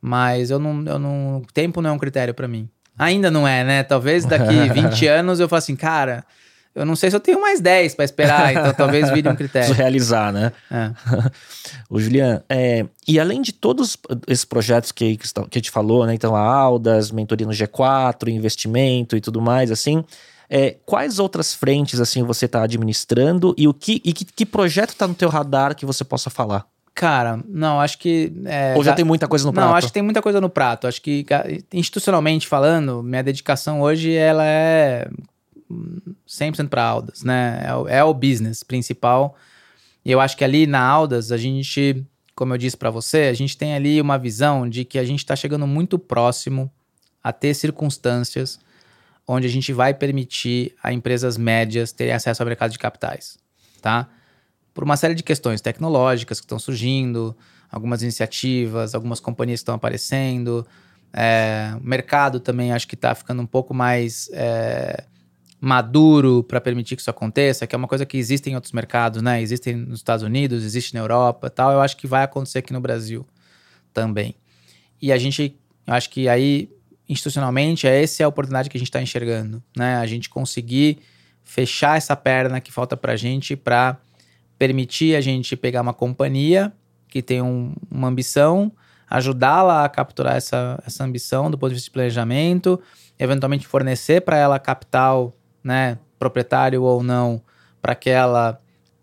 Mas 0.00 0.50
eu 0.50 0.58
não, 0.58 0.84
eu 0.84 0.98
não. 0.98 1.42
Tempo 1.54 1.80
não 1.80 1.90
é 1.90 1.92
um 1.92 1.98
critério 1.98 2.34
para 2.34 2.46
mim. 2.46 2.68
Ainda 2.98 3.30
não 3.30 3.48
é, 3.48 3.64
né? 3.64 3.82
Talvez 3.82 4.24
daqui 4.24 4.68
20 4.68 5.06
anos 5.06 5.40
eu 5.40 5.48
falo 5.48 5.58
assim, 5.58 5.76
cara, 5.76 6.24
eu 6.74 6.84
não 6.84 6.96
sei 6.96 7.08
se 7.08 7.16
eu 7.16 7.20
tenho 7.20 7.40
mais 7.40 7.60
10 7.60 7.94
para 7.94 8.04
esperar, 8.04 8.52
então 8.52 8.74
talvez 8.74 9.10
vire 9.10 9.28
um 9.28 9.36
critério. 9.36 9.72
realizar, 9.74 10.32
né? 10.32 10.52
É. 10.70 10.90
o 11.88 12.00
Julian, 12.00 12.42
é, 12.48 12.84
e 13.06 13.20
além 13.20 13.40
de 13.40 13.52
todos 13.52 13.96
esses 14.26 14.44
projetos 14.44 14.90
que, 14.90 15.16
que, 15.16 15.26
a 15.38 15.58
gente 15.58 15.70
falou, 15.70 16.04
né? 16.04 16.14
Então, 16.14 16.34
a 16.34 16.40
Aldas, 16.40 17.10
mentoria 17.10 17.46
no 17.46 17.52
G4, 17.52 18.28
investimento 18.28 19.16
e 19.16 19.20
tudo 19.20 19.40
mais, 19.40 19.70
assim. 19.70 20.04
É, 20.50 20.76
quais 20.84 21.18
outras 21.18 21.54
frentes 21.54 21.98
assim 21.98 22.22
você 22.22 22.44
está 22.44 22.62
administrando 22.62 23.54
e 23.56 23.66
o 23.66 23.72
que, 23.72 24.02
e 24.04 24.12
que, 24.12 24.24
que 24.26 24.44
projeto 24.44 24.90
está 24.90 25.08
no 25.08 25.14
teu 25.14 25.30
radar 25.30 25.74
que 25.74 25.86
você 25.86 26.04
possa 26.04 26.28
falar? 26.28 26.66
Cara, 26.94 27.40
não, 27.48 27.80
acho 27.80 27.98
que. 27.98 28.32
É, 28.44 28.74
Ou 28.76 28.84
já 28.84 28.92
tem 28.92 29.04
muita 29.04 29.26
coisa 29.26 29.44
no 29.44 29.52
prato? 29.52 29.68
Não, 29.68 29.74
acho 29.74 29.88
que 29.88 29.92
tem 29.92 30.02
muita 30.02 30.22
coisa 30.22 30.40
no 30.40 30.48
prato. 30.48 30.86
Acho 30.86 31.02
que, 31.02 31.26
institucionalmente 31.72 32.46
falando, 32.46 33.02
minha 33.02 33.22
dedicação 33.22 33.80
hoje 33.80 34.12
ela 34.12 34.44
é 34.46 35.08
100% 36.26 36.68
para 36.68 36.82
Aldas, 36.82 37.22
né? 37.22 37.62
É 37.64 37.74
o, 37.74 37.88
é 37.88 38.04
o 38.04 38.14
business 38.14 38.62
principal. 38.62 39.36
E 40.04 40.10
eu 40.10 40.20
acho 40.20 40.36
que 40.36 40.44
ali 40.44 40.66
na 40.66 40.80
Aldas, 40.80 41.32
a 41.32 41.36
gente, 41.36 42.04
como 42.34 42.52
eu 42.52 42.58
disse 42.58 42.76
para 42.76 42.90
você, 42.90 43.22
a 43.22 43.32
gente 43.32 43.56
tem 43.56 43.74
ali 43.74 44.00
uma 44.00 44.18
visão 44.18 44.68
de 44.68 44.84
que 44.84 44.98
a 44.98 45.04
gente 45.04 45.20
está 45.20 45.34
chegando 45.34 45.66
muito 45.66 45.98
próximo 45.98 46.70
a 47.22 47.32
ter 47.32 47.54
circunstâncias 47.54 48.58
onde 49.26 49.46
a 49.46 49.50
gente 49.50 49.72
vai 49.72 49.94
permitir 49.94 50.74
a 50.82 50.92
empresas 50.92 51.38
médias 51.38 51.92
terem 51.92 52.12
acesso 52.12 52.42
ao 52.42 52.46
mercado 52.46 52.72
de 52.72 52.78
capitais, 52.78 53.38
tá? 53.80 54.08
Por 54.74 54.84
uma 54.84 54.96
série 54.96 55.14
de 55.14 55.22
questões 55.22 55.60
tecnológicas 55.62 56.40
que 56.40 56.44
estão 56.44 56.58
surgindo, 56.58 57.34
algumas 57.70 58.02
iniciativas, 58.02 58.94
algumas 58.94 59.20
companhias 59.20 59.60
estão 59.60 59.74
aparecendo, 59.74 60.66
é, 61.12 61.72
o 61.80 61.86
mercado 61.86 62.40
também 62.40 62.72
acho 62.72 62.88
que 62.88 62.96
está 62.96 63.14
ficando 63.14 63.40
um 63.40 63.46
pouco 63.46 63.72
mais 63.72 64.28
é, 64.32 65.04
maduro 65.64 66.44
para 66.44 66.60
permitir 66.60 66.94
que 66.94 67.00
isso 67.00 67.10
aconteça, 67.10 67.66
que 67.66 67.74
é 67.74 67.78
uma 67.78 67.88
coisa 67.88 68.04
que 68.04 68.18
existe 68.18 68.50
em 68.50 68.54
outros 68.54 68.72
mercados, 68.72 69.22
né? 69.22 69.40
Existe 69.40 69.72
nos 69.74 70.00
Estados 70.00 70.22
Unidos, 70.22 70.62
existe 70.62 70.94
na 70.94 71.00
Europa, 71.00 71.48
tal. 71.48 71.72
Eu 71.72 71.80
acho 71.80 71.96
que 71.96 72.06
vai 72.06 72.22
acontecer 72.22 72.58
aqui 72.58 72.72
no 72.72 72.80
Brasil 72.80 73.26
também. 73.92 74.34
E 75.00 75.10
a 75.12 75.18
gente, 75.18 75.58
eu 75.86 75.94
acho 75.94 76.10
que 76.10 76.28
aí 76.28 76.68
institucionalmente, 77.08 77.86
é 77.86 78.02
essa 78.02 78.22
é 78.22 78.24
a 78.24 78.28
oportunidade 78.28 78.70
que 78.70 78.76
a 78.76 78.80
gente 78.80 78.88
está 78.88 79.00
enxergando, 79.00 79.62
né? 79.76 79.96
A 79.96 80.06
gente 80.06 80.28
conseguir 80.28 80.98
fechar 81.42 81.96
essa 81.96 82.16
perna 82.16 82.60
que 82.60 82.72
falta 82.72 82.96
para 82.96 83.12
a 83.12 83.16
gente 83.16 83.54
para 83.54 83.98
permitir 84.58 85.14
a 85.14 85.20
gente 85.20 85.56
pegar 85.56 85.82
uma 85.82 85.92
companhia 85.92 86.72
que 87.08 87.22
tem 87.22 87.42
um, 87.42 87.74
uma 87.90 88.08
ambição, 88.08 88.72
ajudá-la 89.08 89.84
a 89.84 89.88
capturar 89.88 90.36
essa, 90.36 90.82
essa 90.86 91.04
ambição 91.04 91.50
do 91.50 91.58
ponto 91.58 91.70
de 91.70 91.74
vista 91.74 91.88
de 91.88 91.92
planejamento, 91.92 92.80
eventualmente 93.18 93.66
fornecer 93.66 94.22
para 94.22 94.36
ela 94.36 94.58
capital, 94.58 95.36
né, 95.64 95.98
proprietário 96.18 96.82
ou 96.82 97.02
não, 97.02 97.42
para 97.80 97.94
que 97.94 98.10
ela 98.10 98.60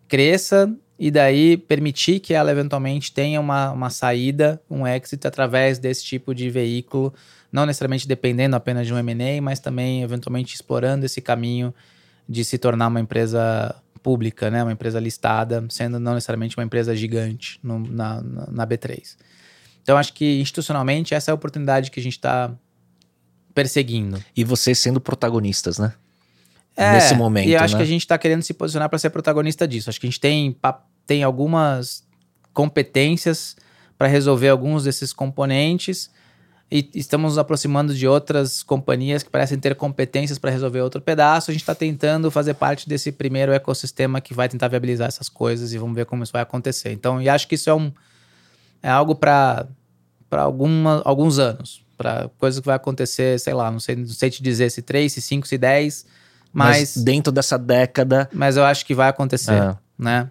cresça 0.07 0.71
e 0.97 1.09
daí 1.09 1.57
permitir 1.57 2.19
que 2.19 2.33
ela 2.33 2.51
eventualmente 2.51 3.11
tenha 3.11 3.41
uma, 3.41 3.71
uma 3.71 3.89
saída, 3.89 4.61
um 4.69 4.85
exit 4.85 5.25
através 5.25 5.79
desse 5.79 6.05
tipo 6.05 6.33
de 6.35 6.49
veículo 6.49 7.13
não 7.51 7.65
necessariamente 7.65 8.07
dependendo 8.07 8.55
apenas 8.55 8.87
de 8.87 8.93
um 8.93 8.97
M&A, 8.97 9.41
mas 9.41 9.59
também 9.59 10.03
eventualmente 10.03 10.55
explorando 10.55 11.05
esse 11.05 11.21
caminho 11.21 11.73
de 12.27 12.45
se 12.45 12.57
tornar 12.57 12.87
uma 12.87 13.01
empresa 13.01 13.75
pública, 14.01 14.49
né? 14.49 14.63
uma 14.63 14.71
empresa 14.71 14.99
listada, 14.99 15.65
sendo 15.69 15.99
não 15.99 16.13
necessariamente 16.13 16.57
uma 16.57 16.63
empresa 16.63 16.95
gigante 16.95 17.59
no, 17.61 17.79
na, 17.79 18.21
na 18.21 18.65
B3. 18.65 19.17
Então, 19.83 19.97
acho 19.97 20.13
que 20.13 20.39
institucionalmente 20.39 21.13
essa 21.13 21.29
é 21.29 21.33
a 21.33 21.35
oportunidade 21.35 21.91
que 21.91 21.99
a 21.99 22.03
gente 22.03 22.13
está 22.13 22.53
perseguindo. 23.53 24.23
E 24.35 24.43
vocês 24.43 24.79
sendo 24.79 25.01
protagonistas, 25.01 25.77
né? 25.77 25.93
É, 26.75 26.93
Nesse 26.93 27.13
momento. 27.13 27.47
E 27.47 27.55
acho 27.55 27.73
né? 27.73 27.79
que 27.79 27.83
a 27.83 27.87
gente 27.87 28.01
está 28.01 28.17
querendo 28.17 28.43
se 28.43 28.53
posicionar 28.53 28.89
para 28.89 28.97
ser 28.97 29.09
protagonista 29.09 29.67
disso. 29.67 29.89
Acho 29.89 29.99
que 29.99 30.07
a 30.07 30.09
gente 30.09 30.19
tem, 30.19 30.55
tem 31.05 31.23
algumas 31.23 32.03
competências 32.53 33.55
para 33.97 34.07
resolver 34.07 34.49
alguns 34.49 34.83
desses 34.83 35.13
componentes 35.13 36.09
e 36.71 36.89
estamos 36.95 37.31
nos 37.31 37.37
aproximando 37.37 37.93
de 37.93 38.07
outras 38.07 38.63
companhias 38.63 39.21
que 39.21 39.29
parecem 39.29 39.59
ter 39.59 39.75
competências 39.75 40.39
para 40.39 40.49
resolver 40.49 40.79
outro 40.79 41.01
pedaço. 41.01 41.51
A 41.51 41.53
gente 41.53 41.61
está 41.61 41.75
tentando 41.75 42.31
fazer 42.31 42.53
parte 42.53 42.87
desse 42.87 43.11
primeiro 43.11 43.51
ecossistema 43.51 44.21
que 44.21 44.33
vai 44.33 44.47
tentar 44.47 44.69
viabilizar 44.69 45.09
essas 45.09 45.27
coisas 45.27 45.73
e 45.73 45.77
vamos 45.77 45.93
ver 45.93 46.05
como 46.05 46.23
isso 46.23 46.31
vai 46.31 46.41
acontecer. 46.41 46.93
Então, 46.93 47.21
e 47.21 47.27
acho 47.27 47.45
que 47.45 47.55
isso 47.55 47.69
é, 47.69 47.73
um, 47.73 47.91
é 48.81 48.89
algo 48.89 49.15
para 49.15 49.67
alguns 50.31 51.39
anos, 51.39 51.83
para 51.97 52.29
coisa 52.37 52.61
que 52.61 52.65
vai 52.65 52.77
acontecer, 52.77 53.37
sei 53.37 53.53
lá, 53.53 53.69
não 53.69 53.81
sei, 53.81 53.97
não 53.97 54.07
sei 54.07 54.29
te 54.29 54.41
dizer 54.41 54.71
se 54.71 54.81
3, 54.81 55.11
se 55.11 55.21
5, 55.21 55.45
se 55.45 55.57
10, 55.57 56.05
mas, 56.53 56.95
mas, 56.95 57.03
dentro 57.03 57.31
dessa 57.31 57.57
década. 57.57 58.29
Mas 58.33 58.57
eu 58.57 58.63
acho 58.63 58.85
que 58.85 58.93
vai 58.93 59.09
acontecer, 59.09 59.53
é. 59.53 59.77
né? 59.97 60.29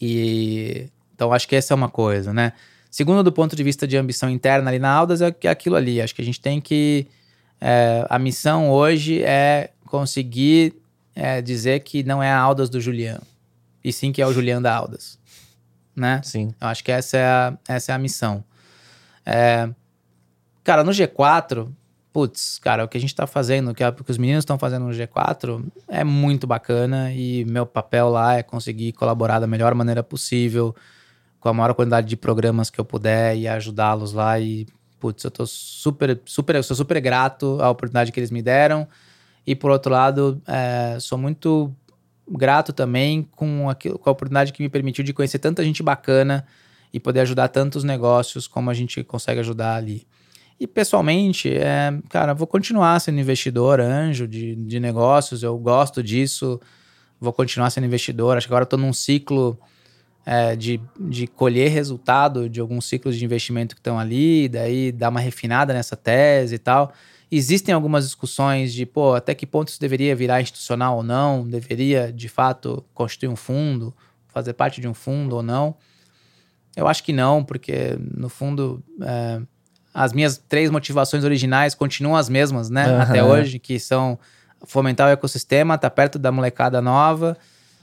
E 0.00 0.88
então 1.14 1.32
acho 1.32 1.46
que 1.46 1.54
essa 1.54 1.74
é 1.74 1.76
uma 1.76 1.88
coisa, 1.88 2.32
né? 2.32 2.52
Segundo, 2.90 3.22
do 3.22 3.30
ponto 3.30 3.54
de 3.54 3.62
vista 3.62 3.86
de 3.86 3.96
ambição 3.96 4.28
interna 4.28 4.70
ali 4.70 4.78
na 4.78 4.90
Aldas, 4.90 5.20
é, 5.20 5.34
é 5.42 5.48
aquilo 5.48 5.76
ali. 5.76 6.00
Acho 6.00 6.14
que 6.14 6.22
a 6.22 6.24
gente 6.24 6.40
tem 6.40 6.60
que. 6.60 7.06
É, 7.60 8.06
a 8.08 8.18
missão 8.18 8.70
hoje 8.70 9.22
é 9.22 9.70
conseguir 9.86 10.74
é, 11.14 11.42
dizer 11.42 11.80
que 11.80 12.02
não 12.02 12.22
é 12.22 12.30
a 12.30 12.38
Aldas 12.38 12.70
do 12.70 12.80
Juliano, 12.80 13.22
e 13.84 13.92
sim 13.92 14.12
que 14.12 14.22
é 14.22 14.26
o 14.26 14.32
Juliano 14.32 14.62
da 14.62 14.74
Aldas. 14.74 15.18
Né? 15.94 16.20
Sim. 16.24 16.54
Eu 16.58 16.68
acho 16.68 16.82
que 16.82 16.90
essa 16.90 17.18
é 17.18 17.24
a, 17.26 17.58
essa 17.68 17.92
é 17.92 17.94
a 17.94 17.98
missão. 17.98 18.42
É, 19.26 19.68
cara, 20.64 20.82
no 20.82 20.90
G4, 20.90 21.68
putz, 22.12 22.58
cara, 22.58 22.84
o 22.84 22.88
que 22.88 22.98
a 22.98 23.00
gente 23.00 23.14
tá 23.14 23.26
fazendo, 23.26 23.70
o 23.70 23.74
que 23.74 24.10
os 24.10 24.18
meninos 24.18 24.42
estão 24.42 24.58
fazendo 24.58 24.86
no 24.86 24.92
G4 24.92 25.64
é 25.88 26.02
muito 26.04 26.46
bacana 26.46 27.12
e 27.12 27.44
meu 27.44 27.64
papel 27.64 28.08
lá 28.08 28.36
é 28.36 28.42
conseguir 28.42 28.92
colaborar 28.92 29.38
da 29.38 29.46
melhor 29.46 29.74
maneira 29.74 30.02
possível 30.02 30.74
com 31.40 31.48
a 31.48 31.52
maior 31.52 31.74
quantidade 31.74 32.06
de 32.06 32.16
programas 32.16 32.68
que 32.68 32.78
eu 32.78 32.84
puder 32.84 33.36
e 33.36 33.48
ajudá-los 33.48 34.12
lá. 34.12 34.38
E, 34.38 34.66
putz, 35.00 35.24
eu 35.24 35.30
tô 35.30 35.46
super, 35.46 36.20
super, 36.24 36.54
eu 36.56 36.62
sou 36.62 36.76
super 36.76 37.00
grato 37.00 37.58
à 37.60 37.70
oportunidade 37.70 38.12
que 38.12 38.20
eles 38.20 38.30
me 38.30 38.42
deram. 38.42 38.86
E, 39.46 39.56
por 39.56 39.70
outro 39.70 39.90
lado, 39.90 40.40
é, 40.46 40.98
sou 41.00 41.16
muito 41.16 41.74
grato 42.28 42.72
também 42.72 43.26
com, 43.34 43.70
aquilo, 43.70 43.98
com 43.98 44.10
a 44.10 44.12
oportunidade 44.12 44.52
que 44.52 44.62
me 44.62 44.68
permitiu 44.68 45.02
de 45.02 45.14
conhecer 45.14 45.38
tanta 45.38 45.64
gente 45.64 45.82
bacana 45.82 46.46
e 46.92 47.00
poder 47.00 47.20
ajudar 47.20 47.48
tantos 47.48 47.82
negócios 47.82 48.46
como 48.46 48.68
a 48.68 48.74
gente 48.74 49.02
consegue 49.02 49.40
ajudar 49.40 49.76
ali. 49.76 50.06
E 50.60 50.66
pessoalmente, 50.66 51.48
é, 51.48 51.90
cara, 52.10 52.34
vou 52.34 52.46
continuar 52.46 53.00
sendo 53.00 53.18
investidor 53.18 53.80
anjo 53.80 54.28
de, 54.28 54.54
de 54.54 54.78
negócios, 54.78 55.42
eu 55.42 55.56
gosto 55.56 56.02
disso, 56.02 56.60
vou 57.18 57.32
continuar 57.32 57.70
sendo 57.70 57.86
investidor. 57.86 58.36
Acho 58.36 58.46
que 58.46 58.52
agora 58.52 58.64
estou 58.64 58.78
num 58.78 58.92
ciclo 58.92 59.58
é, 60.26 60.54
de, 60.54 60.78
de 60.98 61.26
colher 61.26 61.70
resultado 61.70 62.46
de 62.46 62.60
alguns 62.60 62.84
ciclos 62.84 63.16
de 63.16 63.24
investimento 63.24 63.74
que 63.74 63.80
estão 63.80 63.98
ali, 63.98 64.50
daí 64.50 64.92
dar 64.92 65.08
uma 65.08 65.20
refinada 65.20 65.72
nessa 65.72 65.96
tese 65.96 66.56
e 66.56 66.58
tal. 66.58 66.92
Existem 67.32 67.74
algumas 67.74 68.04
discussões 68.04 68.74
de, 68.74 68.84
pô, 68.84 69.14
até 69.14 69.34
que 69.34 69.46
ponto 69.46 69.68
isso 69.68 69.80
deveria 69.80 70.14
virar 70.14 70.42
institucional 70.42 70.98
ou 70.98 71.02
não, 71.02 71.48
deveria 71.48 72.12
de 72.12 72.28
fato 72.28 72.84
constituir 72.92 73.30
um 73.30 73.36
fundo, 73.36 73.94
fazer 74.28 74.52
parte 74.52 74.78
de 74.78 74.86
um 74.86 74.92
fundo 74.92 75.36
ou 75.36 75.42
não. 75.42 75.74
Eu 76.76 76.86
acho 76.86 77.02
que 77.02 77.14
não, 77.14 77.42
porque 77.42 77.96
no 78.14 78.28
fundo 78.28 78.82
é, 79.00 79.40
as 79.92 80.12
minhas 80.12 80.36
três 80.48 80.70
motivações 80.70 81.24
originais 81.24 81.74
continuam 81.74 82.16
as 82.16 82.28
mesmas, 82.28 82.70
né, 82.70 82.86
uhum. 82.86 83.00
até 83.00 83.22
hoje, 83.22 83.58
que 83.58 83.78
são 83.78 84.18
fomentar 84.66 85.08
o 85.08 85.10
ecossistema, 85.10 85.74
estar 85.74 85.90
tá 85.90 85.94
perto 85.94 86.18
da 86.18 86.30
molecada 86.30 86.80
nova 86.80 87.36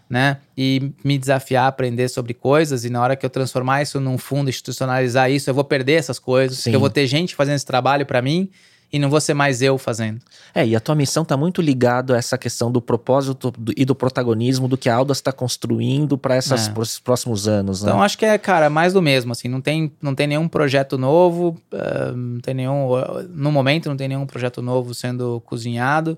né? 0.10 0.38
E 0.58 0.92
me 1.04 1.18
desafiar 1.18 1.66
a 1.66 1.68
aprender 1.68 2.08
sobre 2.08 2.34
coisas. 2.34 2.86
E 2.86 2.90
na 2.90 3.02
hora 3.02 3.16
que 3.16 3.26
eu 3.26 3.30
transformar 3.30 3.82
isso 3.82 4.00
num 4.00 4.18
fundo, 4.18 4.50
institucionalizar 4.50 5.30
isso, 5.30 5.50
eu 5.50 5.54
vou 5.54 5.64
perder 5.64 5.94
essas 5.94 6.18
coisas. 6.18 6.58
Sim. 6.58 6.64
Porque 6.64 6.76
eu 6.76 6.80
vou 6.80 6.90
ter 6.90 7.06
gente 7.08 7.36
fazendo 7.36 7.56
esse 7.56 7.66
trabalho 7.66 8.06
para 8.06 8.22
mim 8.22 8.50
e 8.92 9.00
não 9.00 9.10
vou 9.10 9.20
ser 9.20 9.34
mais 9.34 9.62
eu 9.62 9.78
fazendo. 9.78 10.20
É, 10.56 10.66
e 10.66 10.76
a 10.76 10.80
tua 10.80 10.96
missão 10.96 11.24
está 11.24 11.36
muito 11.36 11.62
ligado 11.62 12.14
a 12.14 12.18
essa 12.18 12.38
questão 12.38 12.72
do 12.72 12.82
propósito 12.82 13.52
do, 13.52 13.74
e 13.76 13.84
do 13.84 13.94
protagonismo 13.94 14.68
do 14.68 14.78
que 14.78 14.90
a 14.90 14.96
Aldas 14.96 15.18
está 15.18 15.32
construindo 15.32 16.18
para 16.18 16.36
é. 16.36 16.38
esses 16.38 17.00
próximos 17.00 17.48
anos, 17.48 17.82
né? 17.82 17.90
Então 17.90 18.02
acho 18.02 18.18
que 18.18 18.26
é, 18.26 18.38
cara, 18.38 18.70
mais 18.70 18.94
do 18.94 19.02
mesmo, 19.02 19.32
assim, 19.32 19.48
não 19.48 19.62
tem, 19.62 19.92
não 20.02 20.16
tem 20.16 20.28
nenhum 20.28 20.48
projeto 20.48 20.98
novo, 20.98 21.58
uh, 21.72 22.16
não 22.16 22.40
tem 22.40 22.54
nenhum, 22.54 22.90
no 23.30 23.52
momento 23.52 23.90
não 23.90 23.98
tem 23.98 24.08
nenhum 24.08 24.26
projeto 24.26 24.62
novo 24.62 24.94
sendo 24.94 25.42
cozinhado, 25.46 26.18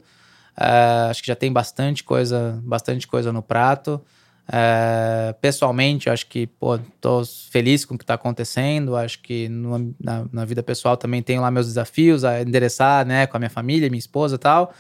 Uh, 0.60 1.10
acho 1.10 1.22
que 1.22 1.28
já 1.28 1.36
tem 1.38 1.54
bastante 1.54 2.04
coisa, 2.04 2.60
bastante 2.62 3.08
coisa 3.08 3.32
no 3.32 3.42
prato. 3.42 4.02
Uh, 4.50 5.32
pessoalmente, 5.40 6.10
acho 6.10 6.26
que 6.26 6.48
pô, 6.48 6.80
tô 7.00 7.24
feliz 7.52 7.86
com 7.86 7.94
o 7.94 7.98
que 7.98 8.04
está 8.04 8.16
acontecendo. 8.16 8.96
Acho 8.96 9.22
que 9.22 9.48
no, 9.48 9.94
na, 10.04 10.26
na, 10.32 10.44
vida 10.44 10.64
pessoal 10.64 10.98
também 10.98 11.22
tenho 11.22 11.40
lá 11.40 11.52
meus 11.52 11.68
desafios 11.68 12.24
a 12.24 12.42
endereçar, 12.42 13.06
né, 13.06 13.28
com 13.28 13.38
a 13.38 13.40
minha 13.40 13.50
família, 13.50 13.88
minha 13.90 14.00
esposa 14.00 14.36
e 14.36 14.40
tal, 14.40 14.74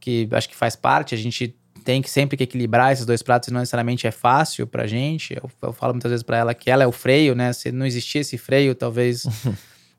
que 0.00 0.26
acho 0.32 0.48
que 0.48 0.56
faz 0.56 0.74
parte. 0.74 1.14
A 1.14 1.18
gente 1.18 1.54
tem 1.84 2.00
que 2.00 2.08
sempre 2.08 2.34
que 2.34 2.44
equilibrar 2.44 2.94
esses 2.94 3.04
dois 3.04 3.22
pratos 3.22 3.50
não 3.50 3.60
necessariamente 3.60 4.06
é 4.06 4.10
fácil 4.10 4.66
pra 4.66 4.86
gente. 4.86 5.34
Eu, 5.34 5.50
eu 5.60 5.72
falo 5.74 5.92
muitas 5.92 6.10
vezes 6.10 6.22
para 6.22 6.38
ela 6.38 6.54
que 6.54 6.70
ela 6.70 6.82
é 6.82 6.86
o 6.86 6.92
freio, 6.92 7.34
né? 7.34 7.52
Se 7.52 7.70
não 7.70 7.84
existisse 7.84 8.34
esse 8.34 8.38
freio, 8.42 8.74
talvez 8.74 9.26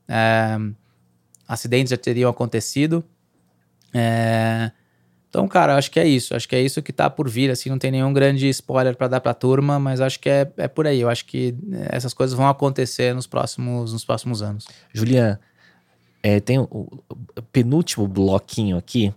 é, 0.08 0.58
acidentes 1.46 1.90
já 1.90 1.96
teriam 1.96 2.28
acontecido. 2.28 3.04
É, 3.94 4.72
Então, 5.32 5.48
cara, 5.48 5.78
acho 5.78 5.90
que 5.90 5.98
é 5.98 6.06
isso. 6.06 6.36
Acho 6.36 6.46
que 6.46 6.54
é 6.54 6.60
isso 6.60 6.82
que 6.82 6.92
tá 6.92 7.08
por 7.08 7.26
vir. 7.26 7.50
Assim, 7.50 7.70
não 7.70 7.78
tem 7.78 7.90
nenhum 7.90 8.12
grande 8.12 8.46
spoiler 8.50 8.94
para 8.94 9.08
dar 9.08 9.18
pra 9.18 9.32
turma, 9.32 9.78
mas 9.78 9.98
acho 9.98 10.20
que 10.20 10.28
é, 10.28 10.46
é 10.58 10.68
por 10.68 10.86
aí. 10.86 11.00
Eu 11.00 11.08
acho 11.08 11.24
que 11.24 11.54
essas 11.88 12.12
coisas 12.12 12.36
vão 12.36 12.46
acontecer 12.46 13.14
nos 13.14 13.26
próximos, 13.26 13.94
nos 13.94 14.04
próximos 14.04 14.42
anos. 14.42 14.66
Julian, 14.92 15.38
é, 16.22 16.38
tem 16.38 16.58
o, 16.58 16.66
o 16.68 17.42
penúltimo 17.50 18.06
bloquinho 18.06 18.76
aqui. 18.76 19.10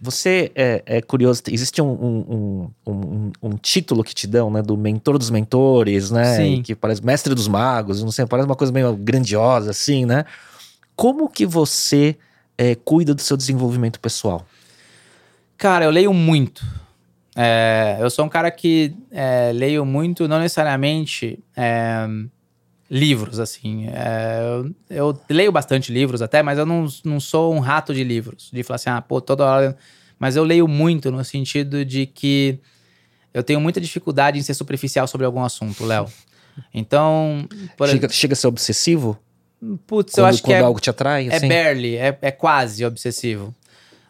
Você 0.00 0.50
é, 0.56 0.82
é 0.84 1.00
curioso, 1.00 1.40
existe 1.52 1.80
um, 1.80 1.92
um, 1.92 2.70
um, 2.84 3.32
um, 3.40 3.50
título 3.50 4.02
que 4.02 4.12
te 4.12 4.26
dão, 4.26 4.50
né? 4.50 4.60
Do 4.60 4.76
mentor 4.76 5.18
dos 5.18 5.30
mentores, 5.30 6.10
né? 6.10 6.36
Sim. 6.36 6.62
Que 6.62 6.74
parece 6.74 7.06
mestre 7.06 7.32
dos 7.32 7.46
magos, 7.46 8.02
não 8.02 8.10
sei, 8.10 8.26
parece 8.26 8.48
uma 8.48 8.56
coisa 8.56 8.72
meio 8.72 8.96
grandiosa, 8.96 9.70
assim, 9.70 10.04
né? 10.04 10.24
Como 10.96 11.28
que 11.28 11.46
você 11.46 12.16
é, 12.58 12.74
cuida 12.74 13.14
do 13.14 13.22
seu 13.22 13.36
desenvolvimento 13.36 14.00
pessoal? 14.00 14.44
Cara, 15.62 15.84
eu 15.84 15.92
leio 15.92 16.12
muito. 16.12 16.66
É, 17.36 17.96
eu 18.00 18.10
sou 18.10 18.24
um 18.24 18.28
cara 18.28 18.50
que 18.50 18.96
é, 19.12 19.52
leio 19.54 19.86
muito, 19.86 20.26
não 20.26 20.40
necessariamente 20.40 21.38
é, 21.56 22.04
livros, 22.90 23.38
assim. 23.38 23.86
É, 23.86 24.40
eu, 24.42 24.74
eu, 24.90 25.20
leio 25.30 25.52
bastante 25.52 25.92
livros 25.92 26.20
até, 26.20 26.42
mas 26.42 26.58
eu 26.58 26.66
não, 26.66 26.88
não 27.04 27.20
sou 27.20 27.54
um 27.54 27.60
rato 27.60 27.94
de 27.94 28.02
livros. 28.02 28.50
De 28.52 28.64
falar 28.64 28.74
assim, 28.74 28.90
ah, 28.90 29.00
pô, 29.00 29.20
toda 29.20 29.44
hora. 29.44 29.76
Mas 30.18 30.34
eu 30.34 30.42
leio 30.42 30.66
muito 30.66 31.12
no 31.12 31.24
sentido 31.24 31.84
de 31.84 32.06
que 32.06 32.58
eu 33.32 33.44
tenho 33.44 33.60
muita 33.60 33.80
dificuldade 33.80 34.40
em 34.40 34.42
ser 34.42 34.54
superficial 34.54 35.06
sobre 35.06 35.24
algum 35.26 35.44
assunto, 35.44 35.86
Léo. 35.86 36.08
Então. 36.74 37.46
Chega, 37.86 38.08
chega 38.08 38.32
a 38.32 38.36
ser 38.36 38.48
obsessivo? 38.48 39.16
Putz, 39.86 40.14
quando, 40.14 40.24
eu 40.24 40.26
acho 40.26 40.42
que 40.42 40.52
é, 40.52 40.58
algo 40.58 40.80
te 40.80 40.90
atrai, 40.90 41.28
é 41.28 41.36
assim? 41.36 41.46
barely, 41.46 41.94
é, 41.94 42.18
é 42.20 42.32
quase 42.32 42.84
obsessivo. 42.84 43.54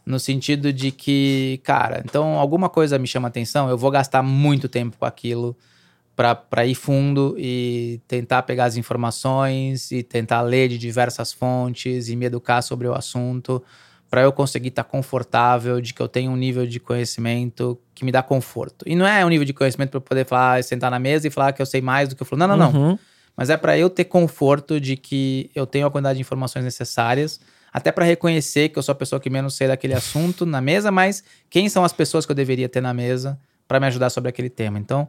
No 0.05 0.19
sentido 0.19 0.73
de 0.73 0.91
que, 0.91 1.61
cara, 1.63 2.03
então 2.05 2.39
alguma 2.39 2.69
coisa 2.69 2.99
me 2.99 3.07
chama 3.07 3.29
atenção, 3.29 3.69
eu 3.69 3.79
vou 3.79 3.91
gastar 3.91 4.23
muito 4.23 4.69
tempo 4.69 4.97
com 4.99 5.05
aquilo 5.05 5.57
para 6.15 6.67
ir 6.67 6.75
fundo 6.75 7.35
e 7.39 8.01
tentar 8.07 8.43
pegar 8.43 8.67
as 8.67 8.77
informações 8.77 9.91
e 9.91 10.03
tentar 10.03 10.43
ler 10.43 10.69
de 10.69 10.77
diversas 10.77 11.33
fontes 11.33 12.09
e 12.09 12.17
me 12.17 12.27
educar 12.27 12.63
sobre 12.63 12.87
o 12.87 12.95
assunto 12.95 13.63
para 14.13 14.21
eu 14.21 14.31
conseguir 14.31 14.69
estar 14.69 14.85
tá 14.85 14.91
confortável 14.91 15.81
de 15.81 15.95
que 15.95 16.03
eu 16.03 16.07
tenho 16.07 16.31
um 16.31 16.37
nível 16.37 16.67
de 16.67 16.79
conhecimento 16.79 17.79
que 17.95 18.05
me 18.05 18.13
dá 18.13 18.23
conforto. 18.23 18.85
E 18.87 18.95
não 18.95 19.07
é 19.07 19.25
um 19.25 19.29
nível 19.31 19.47
de 19.47 19.55
conhecimento 19.55 19.89
para 19.89 19.97
eu 19.97 20.03
poder 20.03 20.27
falar, 20.27 20.63
sentar 20.63 20.91
na 20.91 20.99
mesa 20.99 21.27
e 21.27 21.31
falar 21.31 21.55
que 21.55 21.63
eu 21.63 21.67
sei 21.67 21.81
mais 21.81 22.11
do 22.11 22.15
que 22.15 22.21
eu 22.21 22.27
falo. 22.27 22.41
Não, 22.41 22.57
não, 22.57 22.67
uhum. 22.67 22.89
não. 22.91 22.99
Mas 23.35 23.49
é 23.49 23.57
para 23.57 23.79
eu 23.79 23.89
ter 23.89 24.05
conforto 24.05 24.79
de 24.79 24.99
que 24.99 25.51
eu 25.55 25.67
tenho 25.67 25.87
a 25.87 25.91
quantidade 25.91 26.19
de 26.19 26.21
informações 26.21 26.63
necessárias, 26.63 27.41
até 27.73 27.91
para 27.91 28.05
reconhecer 28.05 28.69
que 28.69 28.79
eu 28.79 28.83
sou 28.83 28.93
a 28.93 28.97
pessoa 28.97 29.21
que 29.21 29.31
menos 29.31 29.55
sei 29.55 29.69
daquele 29.69 29.95
assunto 29.95 30.45
na 30.45 30.61
mesa, 30.61 30.91
mas 30.91 31.25
quem 31.49 31.69
são 31.69 31.85
as 31.85 31.93
pessoas 31.93 32.27
que 32.27 32.33
eu 32.33 32.37
deveria 32.37 32.69
ter 32.69 32.81
na 32.81 32.93
mesa 32.93 33.39
para 33.67 33.81
me 33.81 33.87
ajudar 33.87 34.11
sobre 34.11 34.29
aquele 34.29 34.51
tema. 34.51 34.79
Então, 34.79 35.09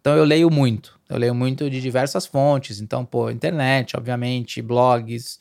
então 0.00 0.16
eu 0.16 0.24
leio 0.24 0.50
muito. 0.50 0.98
Eu 1.08 1.18
leio 1.18 1.34
muito 1.34 1.70
de 1.70 1.80
diversas 1.80 2.26
fontes. 2.26 2.80
Então, 2.80 3.04
pô, 3.04 3.30
internet, 3.30 3.96
obviamente, 3.96 4.60
blogs, 4.60 5.38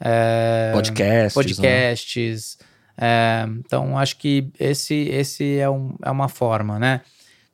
é, 0.00 0.70
podcasts. 0.72 1.34
Podcasts. 1.34 2.58
Né? 2.60 2.66
É, 2.98 3.46
então, 3.58 3.98
acho 3.98 4.16
que 4.16 4.50
esse, 4.58 4.94
esse 4.94 5.58
é, 5.58 5.68
um, 5.68 5.94
é 6.02 6.10
uma 6.10 6.28
forma, 6.28 6.78
né? 6.78 7.02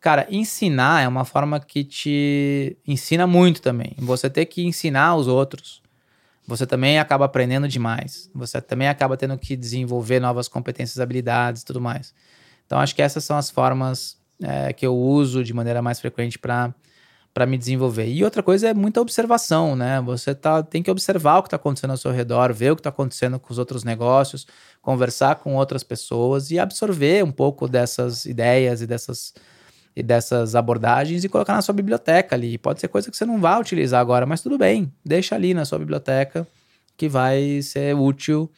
Cara, 0.00 0.26
ensinar 0.30 1.02
é 1.02 1.08
uma 1.08 1.24
forma 1.24 1.60
que 1.60 1.84
te 1.84 2.76
ensina 2.86 3.26
muito 3.26 3.62
também. 3.62 3.94
Você 3.98 4.28
ter 4.30 4.46
que 4.46 4.64
ensinar 4.64 5.16
os 5.16 5.26
outros. 5.26 5.81
Você 6.46 6.66
também 6.66 6.98
acaba 6.98 7.24
aprendendo 7.24 7.68
demais. 7.68 8.30
Você 8.34 8.60
também 8.60 8.88
acaba 8.88 9.16
tendo 9.16 9.36
que 9.38 9.56
desenvolver 9.56 10.20
novas 10.20 10.48
competências, 10.48 10.98
habilidades 10.98 11.62
tudo 11.62 11.80
mais. 11.80 12.12
Então, 12.66 12.78
acho 12.78 12.94
que 12.94 13.02
essas 13.02 13.24
são 13.24 13.36
as 13.36 13.50
formas 13.50 14.16
é, 14.42 14.72
que 14.72 14.84
eu 14.86 14.96
uso 14.96 15.44
de 15.44 15.54
maneira 15.54 15.80
mais 15.80 16.00
frequente 16.00 16.38
para 16.38 16.74
para 17.32 17.46
me 17.46 17.56
desenvolver. 17.56 18.06
E 18.08 18.22
outra 18.24 18.42
coisa 18.42 18.68
é 18.68 18.74
muita 18.74 19.00
observação, 19.00 19.74
né? 19.74 20.00
Você 20.02 20.34
tá, 20.34 20.62
tem 20.62 20.82
que 20.82 20.90
observar 20.90 21.38
o 21.38 21.42
que 21.42 21.46
está 21.46 21.56
acontecendo 21.56 21.92
ao 21.92 21.96
seu 21.96 22.10
redor, 22.10 22.52
ver 22.52 22.72
o 22.72 22.76
que 22.76 22.80
está 22.80 22.90
acontecendo 22.90 23.38
com 23.40 23.50
os 23.50 23.58
outros 23.58 23.84
negócios, 23.84 24.46
conversar 24.82 25.36
com 25.36 25.54
outras 25.56 25.82
pessoas 25.82 26.50
e 26.50 26.58
absorver 26.58 27.24
um 27.24 27.32
pouco 27.32 27.66
dessas 27.66 28.26
ideias 28.26 28.82
e 28.82 28.86
dessas 28.86 29.32
e 29.94 30.02
dessas 30.02 30.54
abordagens 30.54 31.24
e 31.24 31.28
colocar 31.28 31.54
na 31.54 31.62
sua 31.62 31.74
biblioteca 31.74 32.34
ali. 32.34 32.56
Pode 32.58 32.80
ser 32.80 32.88
coisa 32.88 33.10
que 33.10 33.16
você 33.16 33.24
não 33.24 33.40
vai 33.40 33.60
utilizar 33.60 34.00
agora, 34.00 34.24
mas 34.26 34.40
tudo 34.40 34.56
bem, 34.58 34.92
deixa 35.04 35.34
ali 35.34 35.54
na 35.54 35.64
sua 35.64 35.78
biblioteca 35.78 36.46
que 36.96 37.08
vai 37.08 37.60
ser 37.62 37.94
útil 37.94 38.50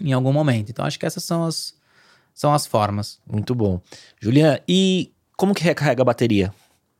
em 0.00 0.12
algum 0.12 0.32
momento. 0.32 0.70
Então 0.70 0.84
acho 0.84 0.98
que 0.98 1.06
essas 1.06 1.24
são 1.24 1.44
as, 1.44 1.74
são 2.32 2.54
as 2.54 2.66
formas. 2.66 3.20
Muito 3.30 3.54
bom. 3.54 3.80
Juliana, 4.20 4.60
e 4.66 5.12
como 5.36 5.54
que 5.54 5.62
recarrega 5.62 6.02
a 6.02 6.04
bateria? 6.04 6.52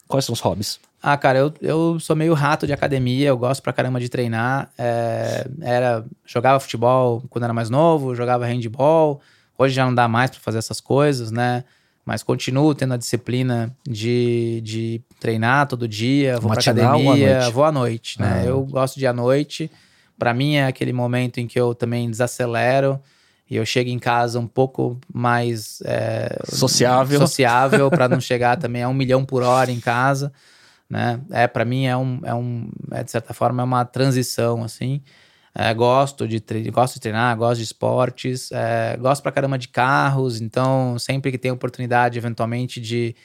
Quais 0.06 0.24
são 0.24 0.32
os 0.32 0.40
hobbies? 0.40 0.80
Ah, 1.02 1.16
cara, 1.16 1.38
eu, 1.38 1.54
eu 1.62 1.98
sou 1.98 2.14
meio 2.14 2.34
rato 2.34 2.66
de 2.66 2.74
academia, 2.74 3.28
eu 3.28 3.38
gosto 3.38 3.62
pra 3.62 3.72
caramba 3.72 3.98
de 3.98 4.08
treinar. 4.08 4.70
É, 4.76 5.46
era, 5.62 6.04
jogava 6.26 6.60
futebol 6.60 7.22
quando 7.30 7.44
era 7.44 7.54
mais 7.54 7.70
novo, 7.70 8.14
jogava 8.14 8.44
handball. 8.44 9.20
Hoje 9.56 9.74
já 9.74 9.84
não 9.84 9.94
dá 9.94 10.06
mais 10.08 10.30
para 10.30 10.40
fazer 10.40 10.58
essas 10.58 10.80
coisas, 10.80 11.30
né? 11.30 11.64
Mas 12.10 12.24
continuo 12.24 12.74
tendo 12.74 12.94
a 12.94 12.96
disciplina 12.96 13.72
de, 13.88 14.60
de 14.64 15.00
treinar 15.20 15.68
todo 15.68 15.86
dia, 15.86 16.40
vou 16.40 16.48
Matinal 16.48 16.74
pra 16.74 16.86
academia, 16.86 17.46
à 17.46 17.50
vou 17.50 17.62
à 17.62 17.70
noite, 17.70 18.20
né? 18.20 18.40
Ah. 18.42 18.44
Eu 18.46 18.64
gosto 18.64 18.98
de 18.98 19.04
ir 19.04 19.06
à 19.06 19.12
noite. 19.12 19.70
Para 20.18 20.34
mim 20.34 20.56
é 20.56 20.66
aquele 20.66 20.92
momento 20.92 21.38
em 21.38 21.46
que 21.46 21.56
eu 21.56 21.72
também 21.72 22.10
desacelero 22.10 22.98
e 23.48 23.54
eu 23.54 23.64
chego 23.64 23.90
em 23.90 23.98
casa 24.00 24.40
um 24.40 24.46
pouco 24.48 24.98
mais 25.14 25.80
é, 25.84 26.36
sociável, 26.48 27.20
sociável 27.20 27.88
para 27.88 28.08
não 28.08 28.18
chegar 28.20 28.56
também 28.56 28.82
a 28.82 28.88
um 28.88 28.94
milhão 28.94 29.24
por 29.24 29.44
hora 29.44 29.70
em 29.70 29.78
casa, 29.78 30.32
né? 30.90 31.20
É 31.30 31.46
para 31.46 31.64
mim 31.64 31.86
é 31.86 31.96
um, 31.96 32.18
é 32.24 32.34
um 32.34 32.68
é, 32.90 33.04
de 33.04 33.10
certa 33.12 33.32
forma 33.32 33.62
é 33.62 33.64
uma 33.64 33.84
transição 33.84 34.64
assim. 34.64 35.00
É, 35.54 35.74
gosto, 35.74 36.28
de 36.28 36.40
gosto 36.70 36.94
de 36.94 37.00
treinar, 37.00 37.36
gosto 37.36 37.58
de 37.58 37.64
esportes, 37.64 38.52
é, 38.52 38.96
gosto 38.96 39.20
pra 39.22 39.32
caramba 39.32 39.58
de 39.58 39.66
carros, 39.66 40.40
então 40.40 40.96
sempre 40.98 41.32
que 41.32 41.38
tem 41.38 41.50
oportunidade, 41.50 42.16
eventualmente, 42.16 42.80
de 42.80 43.16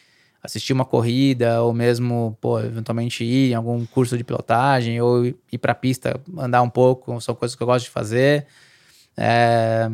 assistir 0.42 0.74
uma 0.74 0.86
corrida 0.86 1.62
ou 1.62 1.74
mesmo, 1.74 2.38
pô, 2.42 2.60
eventualmente 2.60 3.24
ir 3.24 3.52
em 3.52 3.54
algum 3.54 3.86
curso 3.86 4.18
de 4.18 4.24
pilotagem 4.24 5.00
ou 5.02 5.26
ir 5.26 5.58
pra 5.60 5.76
pista 5.76 6.20
andar 6.38 6.62
um 6.62 6.70
pouco, 6.70 7.20
são 7.22 7.36
coisas 7.36 7.56
que 7.56 7.62
eu 7.62 7.68
gosto 7.68 7.86
de 7.86 7.92
fazer. 7.92 8.48
É, 9.18 9.88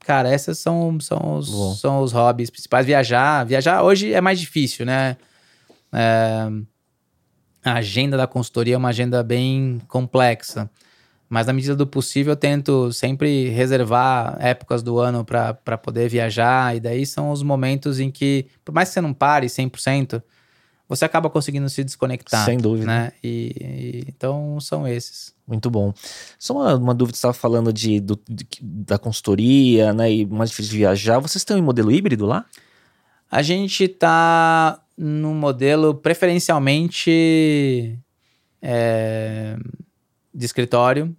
cara, 0.00 0.32
esses 0.34 0.58
são, 0.58 0.98
são, 1.00 1.36
os, 1.36 1.80
são 1.80 2.00
os 2.00 2.12
hobbies 2.12 2.50
principais. 2.50 2.86
Viajar, 2.86 3.44
viajar 3.44 3.82
hoje 3.82 4.12
é 4.12 4.20
mais 4.20 4.38
difícil, 4.38 4.84
né? 4.84 5.16
É, 5.92 6.48
a 7.64 7.74
agenda 7.74 8.16
da 8.16 8.26
consultoria 8.26 8.74
é 8.74 8.78
uma 8.78 8.88
agenda 8.90 9.22
bem 9.22 9.80
complexa. 9.88 10.70
Mas 11.28 11.46
na 11.46 11.52
medida 11.52 11.76
do 11.76 11.86
possível 11.86 12.32
eu 12.32 12.36
tento 12.36 12.90
sempre 12.92 13.50
reservar 13.50 14.36
épocas 14.40 14.82
do 14.82 14.98
ano 14.98 15.24
para 15.24 15.76
poder 15.76 16.08
viajar. 16.08 16.74
E 16.74 16.80
daí 16.80 17.04
são 17.04 17.30
os 17.30 17.42
momentos 17.42 18.00
em 18.00 18.10
que, 18.10 18.46
por 18.64 18.74
mais 18.74 18.88
que 18.88 18.94
você 18.94 19.00
não 19.02 19.12
pare 19.12 19.46
100%, 19.46 20.22
você 20.88 21.04
acaba 21.04 21.28
conseguindo 21.28 21.68
se 21.68 21.84
desconectar. 21.84 22.46
Sem 22.46 22.56
dúvida. 22.56 22.86
Né? 22.86 23.12
E, 23.22 23.54
e 23.60 24.04
então 24.08 24.58
são 24.58 24.88
esses. 24.88 25.34
Muito 25.46 25.68
bom. 25.68 25.92
Só 26.38 26.54
uma, 26.54 26.74
uma 26.76 26.94
dúvida, 26.94 27.14
você 27.14 27.18
estava 27.18 27.34
falando 27.34 27.74
de, 27.74 28.00
do, 28.00 28.18
de, 28.26 28.46
da 28.62 28.98
consultoria, 28.98 29.92
né? 29.92 30.10
E 30.10 30.24
mais 30.24 30.48
difícil 30.48 30.72
de 30.72 30.78
viajar. 30.78 31.18
Vocês 31.18 31.44
têm 31.44 31.58
um 31.58 31.62
modelo 31.62 31.92
híbrido 31.92 32.24
lá? 32.24 32.46
A 33.30 33.42
gente 33.42 33.84
está 33.84 34.82
no 34.96 35.34
modelo 35.34 35.94
preferencialmente. 35.94 37.98
É 38.62 39.58
de 40.38 40.46
escritório, 40.46 41.14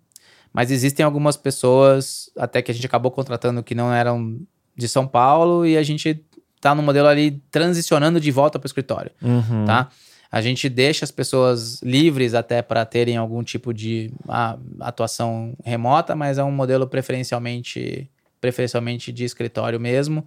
mas 0.53 0.71
existem 0.71 1.05
algumas 1.05 1.35
pessoas 1.35 2.31
até 2.37 2.61
que 2.61 2.71
a 2.71 2.73
gente 2.73 2.85
acabou 2.85 3.11
contratando 3.11 3.61
que 3.61 3.75
não 3.75 3.93
eram 3.93 4.39
de 4.75 4.87
São 4.87 5.05
Paulo 5.05 5.65
e 5.65 5.77
a 5.77 5.83
gente 5.83 6.23
tá 6.61 6.73
no 6.73 6.81
modelo 6.81 7.07
ali 7.07 7.41
transicionando 7.51 8.19
de 8.19 8.31
volta 8.31 8.57
para 8.57 8.65
o 8.65 8.69
escritório, 8.69 9.11
uhum. 9.21 9.65
tá? 9.65 9.89
A 10.31 10.41
gente 10.41 10.69
deixa 10.69 11.03
as 11.03 11.11
pessoas 11.11 11.81
livres 11.81 12.33
até 12.33 12.61
para 12.61 12.85
terem 12.85 13.17
algum 13.17 13.43
tipo 13.43 13.73
de 13.73 14.11
a, 14.27 14.57
atuação 14.79 15.55
remota, 15.63 16.15
mas 16.15 16.37
é 16.37 16.43
um 16.43 16.51
modelo 16.51 16.87
preferencialmente 16.87 18.09
preferencialmente 18.39 19.11
de 19.11 19.25
escritório 19.25 19.77
mesmo, 19.81 20.25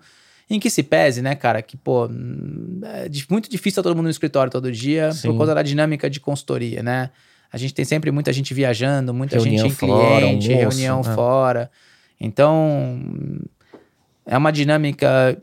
em 0.50 0.60
que 0.60 0.68
se 0.68 0.82
pese, 0.82 1.22
né, 1.22 1.34
cara, 1.34 1.62
que 1.62 1.78
pô, 1.78 2.06
é 2.84 3.08
muito 3.30 3.48
difícil 3.48 3.82
todo 3.82 3.96
mundo 3.96 4.04
no 4.04 4.10
escritório 4.10 4.52
todo 4.52 4.70
dia 4.70 5.12
Sim. 5.12 5.28
por 5.28 5.38
conta 5.38 5.54
da 5.54 5.62
dinâmica 5.62 6.10
de 6.10 6.20
consultoria, 6.20 6.82
né? 6.82 7.10
A 7.52 7.58
gente 7.58 7.74
tem 7.74 7.84
sempre 7.84 8.10
muita 8.10 8.32
gente 8.32 8.54
viajando, 8.54 9.12
muita 9.12 9.36
reunião 9.36 9.68
gente 9.68 9.84
em 9.84 9.88
fora, 9.88 10.20
cliente, 10.20 10.52
almoço, 10.52 10.76
reunião 10.76 11.02
né? 11.02 11.14
fora. 11.14 11.70
Então, 12.18 13.02
é 14.24 14.38
uma 14.38 14.50
dinâmica 14.50 15.36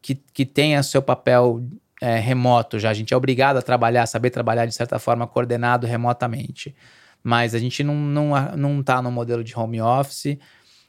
que, 0.00 0.16
que 0.32 0.44
tem 0.44 0.76
o 0.76 0.82
seu 0.82 1.00
papel 1.00 1.62
é, 2.00 2.18
remoto 2.18 2.78
já. 2.78 2.90
A 2.90 2.94
gente 2.94 3.14
é 3.14 3.16
obrigado 3.16 3.58
a 3.58 3.62
trabalhar, 3.62 4.06
saber 4.06 4.30
trabalhar 4.30 4.66
de 4.66 4.74
certa 4.74 4.98
forma 4.98 5.26
coordenado 5.26 5.86
remotamente. 5.86 6.74
Mas 7.22 7.54
a 7.54 7.58
gente 7.58 7.84
não, 7.84 7.94
não, 7.94 8.56
não 8.56 8.82
tá 8.82 9.00
no 9.00 9.12
modelo 9.12 9.44
de 9.44 9.56
home 9.56 9.80
office. 9.80 10.36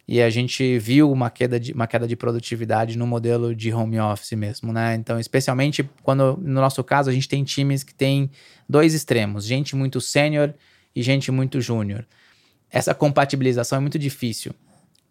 E 0.07 0.21
a 0.21 0.29
gente 0.29 0.77
viu 0.79 1.09
uma 1.11 1.29
queda 1.29 1.57
de, 1.59 1.71
uma 1.71 1.87
queda 1.87 2.05
de 2.05 2.15
produtividade 2.15 2.97
no 2.97 3.07
modelo 3.07 3.55
de 3.55 3.71
home 3.73 3.97
office 3.99 4.33
mesmo, 4.33 4.73
né? 4.73 4.95
Então, 4.95 5.17
especialmente 5.19 5.89
quando, 6.01 6.37
no 6.41 6.59
nosso 6.59 6.83
caso, 6.83 7.09
a 7.09 7.13
gente 7.13 7.27
tem 7.29 7.43
times 7.43 7.83
que 7.83 7.93
tem 7.93 8.29
dois 8.67 8.93
extremos, 8.93 9.45
gente 9.45 9.75
muito 9.75 10.01
sênior 10.01 10.53
e 10.93 11.01
gente 11.01 11.31
muito 11.31 11.61
júnior. 11.61 12.05
Essa 12.69 12.93
compatibilização 12.93 13.77
é 13.77 13.81
muito 13.81 13.97
difícil. 13.97 14.53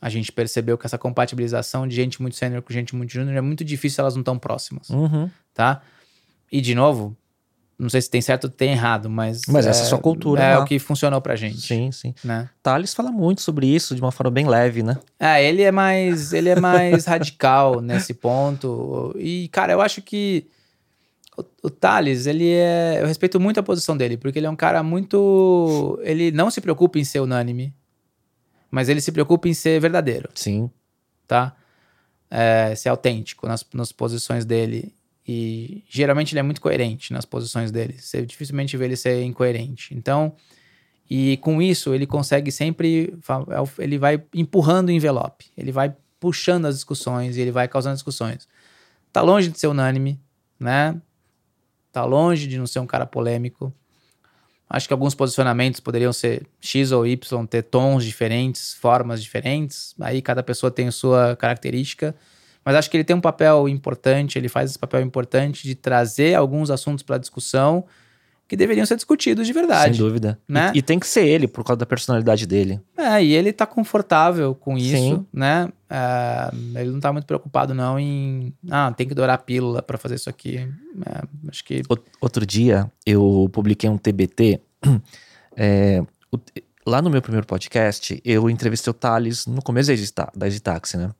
A 0.01 0.11
gente 0.11 0.31
percebeu 0.31 0.77
que 0.77 0.85
essa 0.85 0.99
compatibilização 0.99 1.87
de 1.89 1.95
gente 1.97 2.21
muito 2.21 2.37
sênior 2.37 2.61
com 2.61 2.73
gente 2.73 2.95
muito 2.95 3.11
júnior 3.13 3.35
é 3.37 3.41
muito 3.41 3.65
difícil, 3.65 4.03
elas 4.03 4.15
não 4.15 4.21
estão 4.21 4.39
próximas, 4.39 4.91
Uhum. 4.91 5.31
tá? 5.55 5.81
E, 6.51 6.61
de 6.61 6.75
novo, 6.75 7.17
não 7.83 7.91
sei 7.91 8.01
se 8.01 8.09
tem 8.09 8.21
certo 8.23 8.45
ou 8.45 8.51
tem 8.51 8.71
errado, 8.71 9.11
mas... 9.11 9.43
Mas 9.49 9.67
essa 9.67 9.83
é 9.83 9.83
a 9.85 9.89
sua 9.89 9.99
cultura 9.99 10.41
É 10.43 10.57
lá. 10.57 10.63
o 10.63 10.67
que 10.67 10.79
funcionou 10.79 11.21
pra 11.21 11.35
gente, 11.35 11.61
Sim, 11.61 11.91
sim. 11.91 12.15
né? 12.23 12.49
Thales 12.63 12.95
fala 12.95 13.11
muito 13.11 13.43
sobre 13.43 13.67
isso 13.67 13.95
de 13.95 14.01
uma 14.01 14.13
forma 14.13 14.31
bem 14.31 14.47
leve, 14.47 14.83
né? 14.85 14.97
É, 15.19 15.45
ele 15.45 15.63
é 15.63 15.73
mais, 15.73 16.33
ele 16.33 16.49
é 16.49 16.61
mais 16.61 17.05
radical 17.07 17.81
nesse 17.81 18.15
ponto. 18.15 19.13
E, 19.19 19.49
cara, 19.49 19.73
eu 19.73 19.81
acho 19.81 20.01
que 20.01 20.47
o, 21.37 21.45
o 21.65 21.71
Thales, 21.71 22.27
ele 22.27 22.51
é. 22.53 22.99
Eu 23.01 23.07
respeito 23.07 23.41
muito 23.41 23.59
a 23.59 23.63
posição 23.63 23.97
dele, 23.97 24.17
porque 24.17 24.39
ele 24.39 24.47
é 24.47 24.51
um 24.51 24.55
cara 24.57 24.83
muito. 24.83 25.99
Ele 26.05 26.31
não 26.31 26.51
se 26.51 26.61
preocupa 26.61 26.99
em 26.99 27.05
ser 27.05 27.21
unânime, 27.21 27.75
mas 28.71 28.89
ele 28.89 29.01
se 29.01 29.11
preocupa 29.11 29.49
em 29.49 29.55
ser 29.55 29.81
verdadeiro, 29.81 30.29
Sim. 30.35 30.71
tá? 31.27 31.57
É, 32.31 32.75
ser 32.77 32.91
autêntico 32.91 33.49
nas, 33.49 33.67
nas 33.75 33.91
posições 33.93 34.45
dele. 34.45 34.95
E 35.27 35.85
geralmente 35.89 36.33
ele 36.33 36.41
é 36.41 36.43
muito 36.43 36.61
coerente 36.61 37.13
nas 37.13 37.25
posições 37.25 37.71
dele. 37.71 37.97
Você 37.99 38.27
dificilmente 38.27 38.77
vê 38.77 38.87
ele 38.87 38.97
ser 38.97 39.23
incoerente. 39.23 39.95
Então, 39.95 40.35
e 41.09 41.37
com 41.39 41.61
isso 41.61 41.95
ele 41.95 42.07
consegue 42.07 42.51
sempre. 42.51 43.15
é 43.49 43.83
Ele 43.83 43.99
vai 43.99 44.23
empurrando 44.35 44.89
o 44.89 44.93
envelope, 44.93 45.47
ele 45.57 45.71
vai 45.71 45.95
puxando 46.19 46.67
as 46.67 46.77
discussões 46.77 47.37
e 47.37 47.41
ele 47.41 47.51
vai 47.51 47.69
causando 47.69 47.95
discussões. 47.95 48.49
Tá 49.13 49.21
longe 49.21 49.51
de 49.51 49.59
ser 49.59 49.67
unânime, 49.67 50.21
né? 50.59 51.01
Tá 51.93 52.05
longe 52.05 52.47
de 52.47 52.59
não 52.59 52.67
ser 52.67 52.79
um 52.79 52.87
cara 52.87 53.05
polêmico. 53.05 53.73
Acho 54.71 54.87
que 54.89 54.95
alguns 54.95 55.15
posicionamentos 55.15 55.81
poderiam 55.81 56.15
ser 56.15 56.47
X 56.59 56.93
ou 56.93 57.07
Y, 57.07 57.47
ter 57.47 57.63
tons 57.63 58.05
diferentes, 58.05 58.73
formas 58.73 59.23
diferentes. 59.23 59.95
Aí 60.01 60.23
cada 60.23 60.43
pessoa 60.43 60.71
tem 60.71 60.91
sua 60.91 61.37
característica. 61.37 62.15
Mas 62.65 62.77
acho 62.77 62.91
que 62.91 62.97
ele 62.97 63.05
tem 63.05 63.17
um 63.17 63.21
papel 63.21 63.69
importante, 63.69 64.39
ele 64.39 64.49
faz 64.49 64.71
esse 64.71 64.79
papel 64.79 65.01
importante 65.03 65.65
de 65.65 65.75
trazer 65.75 66.35
alguns 66.35 66.71
assuntos 66.71 67.03
para 67.03 67.19
discussão 67.19 67.85
que 68.47 68.57
deveriam 68.57 68.85
ser 68.85 68.97
discutidos 68.97 69.47
de 69.47 69.53
verdade. 69.53 69.97
Sem 69.97 70.05
dúvida. 70.07 70.39
E- 70.47 70.53
né? 70.53 70.73
E, 70.75 70.83
tem 70.83 70.99
que 70.99 71.07
ser 71.07 71.25
ele, 71.27 71.49
por 71.49 71.65
causa 71.65 71.79
da 71.79 71.87
personalidade 71.87 72.47
dele. 72.47 72.81
É, 72.99 73.25
e 73.25 73.33
ele 73.33 73.51
tá 73.51 73.65
confortável 73.65 74.55
com 74.55 74.77
isso, 74.77 74.95
Sim. 74.97 75.27
né? 75.33 75.71
É, 75.89 76.51
ele 76.81 76.91
não 76.91 77.01
tá 77.01 77.11
muito 77.13 77.25
preocupado, 77.27 77.73
não, 77.75 77.99
em. 77.99 78.53
Ah, 78.71 78.93
tem 78.95 79.09
que 79.09 79.15
dourar 79.15 79.37
a 79.37 79.39
pílula 79.39 79.81
pra 79.83 79.97
fazer 79.97 80.17
isso 80.17 80.29
aqui. 80.29 80.59
É, 80.59 81.23
acho 81.49 81.65
que. 81.65 81.83
Outro 82.21 82.45
dia, 82.45 82.91
eu 83.07 83.49
publiquei 83.53 83.89
um 83.89 83.97
TBT. 83.97 84.61
é, 85.57 86.03
o- 86.31 86.39
lá 86.87 87.01
no 87.01 87.09
meu 87.11 87.23
primeiro 87.23 87.47
podcast, 87.47 88.21
eu 88.25 88.51
entrevistei 88.51 88.91
o 88.91 88.95
Thales 88.95 89.47
no 89.47 89.63
começo 89.63 89.91
da 90.35 90.47
Editaxi, 90.47 90.97
né? 90.97 91.11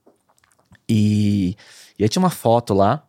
E, 0.93 1.57
e 1.99 2.03
aí 2.03 2.09
tinha 2.09 2.23
uma 2.23 2.31
foto 2.31 2.75
lá. 2.75 3.03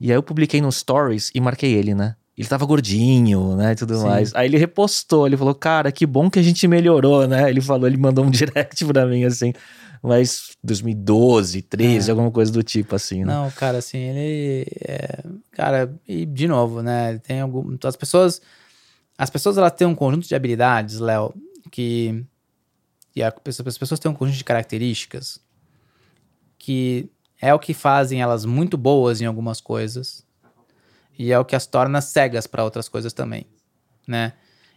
E 0.00 0.10
aí 0.10 0.16
eu 0.16 0.22
publiquei 0.22 0.60
no 0.60 0.70
Stories 0.70 1.30
e 1.34 1.40
marquei 1.40 1.72
ele, 1.72 1.94
né? 1.94 2.16
Ele 2.36 2.48
tava 2.48 2.64
gordinho, 2.66 3.56
né? 3.56 3.72
E 3.72 3.76
tudo 3.76 3.96
Sim. 3.96 4.04
mais. 4.04 4.34
Aí 4.34 4.48
ele 4.48 4.56
repostou, 4.56 5.26
ele 5.26 5.36
falou, 5.36 5.54
cara, 5.54 5.92
que 5.92 6.04
bom 6.06 6.28
que 6.30 6.38
a 6.38 6.42
gente 6.42 6.66
melhorou, 6.66 7.26
né? 7.28 7.48
Ele 7.48 7.60
falou, 7.60 7.86
ele 7.86 7.96
mandou 7.96 8.24
um 8.24 8.30
direct 8.32 8.84
pra 8.84 9.06
mim, 9.06 9.24
assim. 9.24 9.52
Mas 10.02 10.50
2012, 10.64 11.62
13, 11.62 12.08
É. 12.08 12.10
alguma 12.10 12.30
coisa 12.30 12.50
do 12.50 12.62
tipo, 12.62 12.96
assim, 12.96 13.20
né? 13.24 13.32
Não, 13.32 13.50
cara, 13.52 13.78
assim, 13.78 13.98
ele. 13.98 14.66
é, 14.80 15.22
cara, 15.52 15.94
e 16.08 16.26
de 16.26 16.48
novo, 16.48 16.82
né? 16.82 17.18
Tem 17.18 17.40
algum. 17.40 17.76
As 17.84 17.96
pessoas. 17.96 18.40
As 19.16 19.30
pessoas 19.30 19.56
elas 19.56 19.72
têm 19.72 19.86
um 19.86 19.94
conjunto 19.94 20.26
de 20.26 20.34
habilidades, 20.34 20.98
Léo, 20.98 21.32
que. 21.70 22.24
E 23.14 23.22
a 23.22 23.28
as 23.28 23.78
pessoas 23.78 24.00
têm 24.00 24.10
um 24.10 24.14
conjunto 24.14 24.38
de 24.38 24.44
características 24.44 25.38
que 26.58 27.08
é 27.42 27.52
o 27.52 27.58
que 27.58 27.74
fazem 27.74 28.22
elas 28.22 28.44
muito 28.44 28.78
boas 28.78 29.20
em 29.20 29.26
algumas 29.26 29.60
coisas 29.60 30.24
e 31.18 31.32
é 31.32 31.38
o 31.38 31.44
que 31.44 31.56
as 31.56 31.66
torna 31.66 32.00
cegas 32.00 32.46
para 32.46 32.62
outras 32.62 32.88
coisas 32.88 33.12
também, 33.12 33.44
né? 34.06 34.32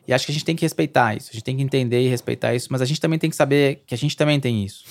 E 0.07 0.13
acho 0.13 0.25
que 0.25 0.31
a 0.31 0.33
gente 0.33 0.45
tem 0.45 0.55
que 0.55 0.65
respeitar 0.65 1.15
isso, 1.15 1.29
a 1.29 1.33
gente 1.33 1.43
tem 1.43 1.55
que 1.55 1.61
entender 1.61 2.01
e 2.01 2.07
respeitar 2.07 2.55
isso, 2.55 2.67
mas 2.71 2.81
a 2.81 2.85
gente 2.85 2.99
também 2.99 3.19
tem 3.19 3.29
que 3.29 3.35
saber 3.35 3.83
que 3.85 3.93
a 3.93 3.97
gente 3.97 4.17
também 4.17 4.39
tem 4.39 4.65
isso, 4.65 4.83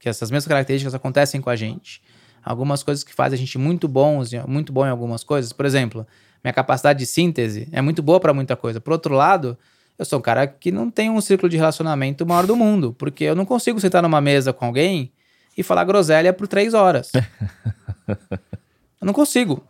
que 0.00 0.08
essas 0.08 0.28
mesmas 0.30 0.48
características 0.48 0.94
acontecem 0.94 1.40
com 1.40 1.50
a 1.50 1.56
gente. 1.56 2.02
Algumas 2.44 2.82
coisas 2.82 3.02
que 3.02 3.14
fazem 3.14 3.36
a 3.36 3.38
gente 3.38 3.56
muito 3.56 3.88
bons, 3.88 4.32
muito 4.46 4.72
bom 4.72 4.84
em 4.84 4.90
algumas 4.90 5.24
coisas, 5.24 5.52
por 5.52 5.64
exemplo, 5.64 6.06
minha 6.42 6.52
capacidade 6.52 6.98
de 6.98 7.06
síntese 7.06 7.68
é 7.72 7.80
muito 7.80 8.02
boa 8.02 8.20
para 8.20 8.34
muita 8.34 8.54
coisa. 8.54 8.80
Por 8.80 8.92
outro 8.92 9.14
lado, 9.14 9.56
eu 9.98 10.04
sou 10.04 10.18
um 10.18 10.22
cara 10.22 10.46
que 10.46 10.70
não 10.70 10.90
tem 10.90 11.08
um 11.08 11.20
círculo 11.20 11.48
de 11.48 11.56
relacionamento 11.56 12.26
maior 12.26 12.46
do 12.46 12.54
mundo, 12.54 12.92
porque 12.98 13.24
eu 13.24 13.34
não 13.34 13.46
consigo 13.46 13.80
sentar 13.80 14.02
numa 14.02 14.20
mesa 14.20 14.52
com 14.52 14.66
alguém 14.66 15.10
e 15.56 15.62
falar 15.62 15.84
groselha 15.84 16.32
por 16.32 16.46
três 16.48 16.74
horas. 16.74 17.10
eu 18.08 19.06
não 19.06 19.12
consigo. 19.12 19.64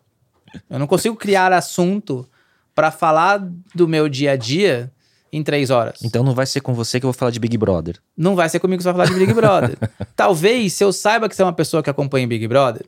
Eu 0.70 0.78
não 0.78 0.86
consigo 0.86 1.16
criar 1.16 1.52
assunto 1.52 2.28
para 2.74 2.90
falar 2.90 3.46
do 3.74 3.86
meu 3.86 4.08
dia 4.08 4.32
a 4.32 4.36
dia 4.36 4.90
em 5.32 5.42
três 5.42 5.70
horas. 5.70 6.00
Então 6.02 6.22
não 6.22 6.34
vai 6.34 6.46
ser 6.46 6.60
com 6.60 6.74
você 6.74 7.00
que 7.00 7.06
eu 7.06 7.08
vou 7.08 7.18
falar 7.18 7.30
de 7.30 7.40
Big 7.40 7.56
Brother. 7.58 7.96
Não 8.16 8.36
vai 8.36 8.48
ser 8.48 8.60
comigo 8.60 8.78
que 8.78 8.84
você 8.84 8.92
vai 8.92 9.06
falar 9.06 9.18
de 9.18 9.26
Big 9.26 9.34
Brother. 9.34 9.76
Talvez, 10.14 10.72
se 10.74 10.84
eu 10.84 10.92
saiba 10.92 11.28
que 11.28 11.34
você 11.34 11.42
é 11.42 11.44
uma 11.44 11.52
pessoa 11.52 11.82
que 11.82 11.90
acompanha 11.90 12.26
Big 12.26 12.46
Brother, 12.46 12.86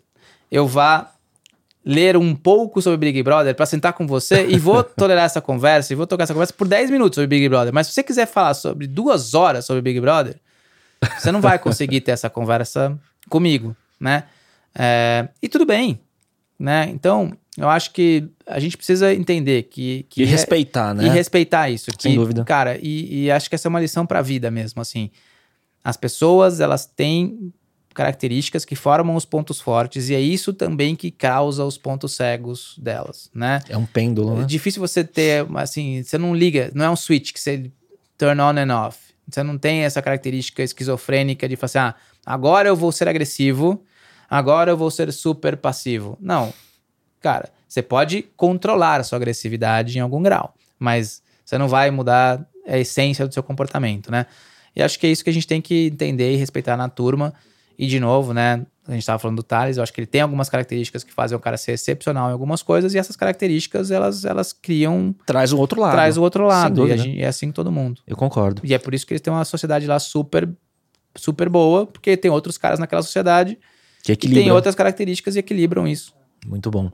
eu 0.51 0.67
vá 0.67 1.13
ler 1.85 2.17
um 2.17 2.35
pouco 2.35 2.81
sobre 2.83 2.99
Big 2.99 3.23
Brother 3.23 3.55
para 3.55 3.67
sentar 3.67 3.93
com 3.93 4.07
você 4.07 4.47
e 4.47 4.59
vou 4.59 4.83
tolerar 4.97 5.25
essa 5.25 5.41
conversa 5.41 5.93
e 5.93 5.97
vou 5.97 6.07
tocar 6.07 6.25
essa 6.25 6.35
conversa 6.35 6.53
por 6.53 6.67
10 6.67 6.91
minutos 6.91 7.17
sobre 7.17 7.29
Big 7.29 7.49
Brother. 7.49 7.73
Mas 7.73 7.89
se 7.89 7.95
você 7.95 8.03
quiser 8.03 8.27
falar 8.27 8.55
sobre 8.55 8.87
duas 8.87 9.35
horas 9.35 9.65
sobre 9.65 9.83
Big 9.83 10.01
Brother, 10.01 10.37
você 11.19 11.31
não 11.33 11.41
vai 11.41 11.59
conseguir 11.59 12.01
ter 12.01 12.13
essa 12.13 12.29
conversa 12.31 12.99
comigo, 13.29 13.77
né? 14.01 14.25
É, 14.75 15.29
e 15.43 15.49
tudo 15.49 15.65
bem, 15.67 16.01
né? 16.59 16.89
Então, 16.91 17.33
eu 17.57 17.69
acho 17.69 17.93
que 17.93 18.29
a 18.47 18.61
gente 18.61 18.77
precisa 18.77 19.13
entender 19.15 19.65
que... 19.65 20.05
que 20.11 20.23
E 20.23 20.25
é- 20.25 20.29
respeitar, 20.29 20.95
né? 20.95 21.05
e 21.05 21.09
respeitar 21.09 21.71
isso. 21.71 21.91
Sem 21.99 22.13
que, 22.13 22.19
dúvida. 22.19 22.45
Cara, 22.45 22.79
e, 22.83 23.25
e 23.25 23.31
acho 23.31 23.49
que 23.49 23.55
essa 23.55 23.69
é 23.69 23.71
uma 23.71 23.81
lição 23.81 24.05
pra 24.07 24.21
vida 24.23 24.51
mesmo, 24.51 24.81
assim. 24.83 25.11
As 25.83 25.97
pessoas, 25.97 26.61
elas 26.61 26.85
têm 26.85 27.53
características 27.95 28.65
que 28.67 28.77
formam 28.77 29.17
os 29.17 29.25
pontos 29.25 29.59
fortes 29.59 30.11
e 30.11 30.15
é 30.15 30.21
isso 30.21 30.53
também 30.53 30.95
que 30.95 31.11
causa 31.11 31.65
os 31.65 31.79
pontos 31.79 32.15
cegos 32.15 32.75
delas, 32.79 33.31
né? 33.35 33.61
É 33.71 33.77
um 33.77 33.87
pêndulo, 33.87 34.37
É 34.37 34.41
né? 34.41 34.45
difícil 34.47 34.81
você 34.81 35.03
ter, 35.03 35.47
assim, 35.55 36.03
você 36.03 36.19
não 36.19 36.35
liga, 36.35 36.71
não 36.75 36.85
é 36.85 36.91
um 36.91 36.97
switch 36.97 37.33
que 37.33 37.41
você 37.41 37.71
turn 38.19 38.39
on 38.43 38.51
and 38.59 38.77
off. 38.87 38.99
Você 39.29 39.43
não 39.43 39.59
tem 39.59 39.81
essa 39.81 40.01
característica 40.01 40.63
esquizofrênica 40.63 41.49
de 41.49 41.57
falar 41.57 41.67
assim, 41.67 41.79
ah, 41.79 41.95
agora 42.25 42.69
eu 42.69 42.77
vou 42.77 42.93
ser 42.93 43.09
agressivo, 43.09 43.83
agora 44.31 44.71
eu 44.71 44.77
vou 44.77 44.91
ser 44.91 45.13
super 45.13 45.57
passivo. 45.57 46.17
Não. 46.21 46.53
Cara, 47.21 47.51
você 47.67 47.83
pode 47.83 48.23
controlar 48.37 49.01
a 49.01 49.05
sua 49.05 49.17
agressividade 49.17 49.99
em 49.99 50.01
algum 50.01 50.23
grau, 50.23 50.55
mas 50.79 51.23
você 51.45 51.59
não 51.59 51.69
vai 51.69 51.91
mudar 51.91 52.47
a 52.67 52.79
essência 52.79 53.27
do 53.27 53.35
seu 53.35 53.43
comportamento, 53.43 54.11
né? 54.11 54.27
E 54.75 54.83
acho 54.83 54.99
que 54.99 55.07
é 55.07 55.11
isso 55.11 55.25
que 55.25 55.31
a 55.31 55.33
gente 55.33 55.47
tem 55.47 55.61
que 55.61 55.87
entender 55.87 56.33
e 56.33 56.37
respeitar 56.37 56.77
na 56.77 56.89
turma. 56.89 57.33
E, 57.79 57.87
de 57.87 57.99
novo, 57.99 58.33
né? 58.35 58.65
A 58.89 58.93
gente 58.93 59.01
estava 59.01 59.19
falando 59.19 59.37
do 59.37 59.43
Thales, 59.43 59.77
eu 59.77 59.83
acho 59.83 59.93
que 59.93 60.01
ele 60.01 60.07
tem 60.07 60.21
algumas 60.21 60.49
características 60.49 61.03
que 61.03 61.13
fazem 61.13 61.37
o 61.37 61.41
cara 61.41 61.57
ser 61.57 61.73
excepcional 61.73 62.29
em 62.29 62.33
algumas 62.33 62.63
coisas, 62.63 62.95
e 62.95 62.99
essas 62.99 63.17
características, 63.17 63.91
elas, 63.91 64.25
elas 64.25 64.53
criam, 64.53 65.15
Traz 65.27 65.53
o 65.53 65.59
outro 65.59 65.81
lado. 65.81 65.93
traz 65.93 66.17
o 66.17 66.23
outro 66.23 66.45
lado. 66.47 66.87
E 66.89 66.97
gente- 66.97 67.21
é 67.23 67.27
assim 67.27 67.51
todo 67.51 67.73
mundo. 67.73 68.01
Eu 68.07 68.17
concordo. 68.17 68.63
E 68.65 68.73
é 68.73 68.79
por 68.79 68.95
isso 68.95 69.05
que 69.07 69.13
eles 69.13 69.21
têm 69.21 69.33
uma 69.33 69.45
sociedade 69.45 69.87
lá 69.87 69.99
super, 69.99 70.49
super 71.17 71.49
boa, 71.49 71.87
porque 71.87 72.17
tem 72.17 72.31
outros 72.31 72.57
caras 72.59 72.79
naquela 72.79 73.03
sociedade 73.03 73.59
Que 74.03 74.05
que 74.05 74.13
equilibra. 74.27 74.43
têm 74.45 74.53
outras 74.53 74.75
características 74.75 75.35
e 75.35 75.41
equilibram 75.41 75.87
isso. 75.89 76.15
Muito 76.47 76.71
bom. 76.71 76.91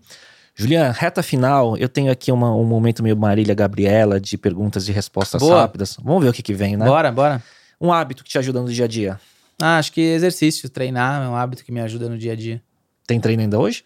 Julian, 0.55 0.90
reta 0.90 1.23
final, 1.23 1.77
eu 1.78 1.89
tenho 1.89 2.10
aqui 2.12 2.31
uma- 2.31 2.55
um 2.55 2.64
momento 2.64 3.02
meio 3.02 3.16
Marília 3.16 3.55
Gabriela 3.55 4.20
de 4.20 4.36
perguntas 4.39 4.86
e 4.89 4.93
respostas 4.93 5.40
Boa. 5.40 5.60
rápidas. 5.62 5.97
Vamos 6.02 6.23
ver 6.23 6.28
o 6.31 6.32
que, 6.32 6.43
que 6.43 6.52
vem, 6.55 6.77
né? 6.77 6.85
Bora, 6.86 7.10
bora. 7.10 7.43
Um 7.81 7.93
hábito 7.93 8.23
que 8.23 8.31
te 8.31 8.39
ajuda 8.39 8.60
no 8.60 8.70
dia 8.73 8.85
a 8.85 8.89
dia. 8.89 9.19
Ah, 9.65 9.79
acho 9.79 9.93
que 9.93 10.01
exercício, 10.01 10.69
treinar 10.69 11.23
é 11.23 11.29
um 11.29 11.37
hábito 11.37 11.65
que 11.65 11.71
me 11.71 11.81
ajuda 11.81 12.09
no 12.09 12.19
dia 12.19 12.33
a 12.33 12.35
dia. 12.35 12.61
Tem 13.07 13.21
treino 13.21 13.43
ainda 13.43 13.61
hoje? 13.61 13.85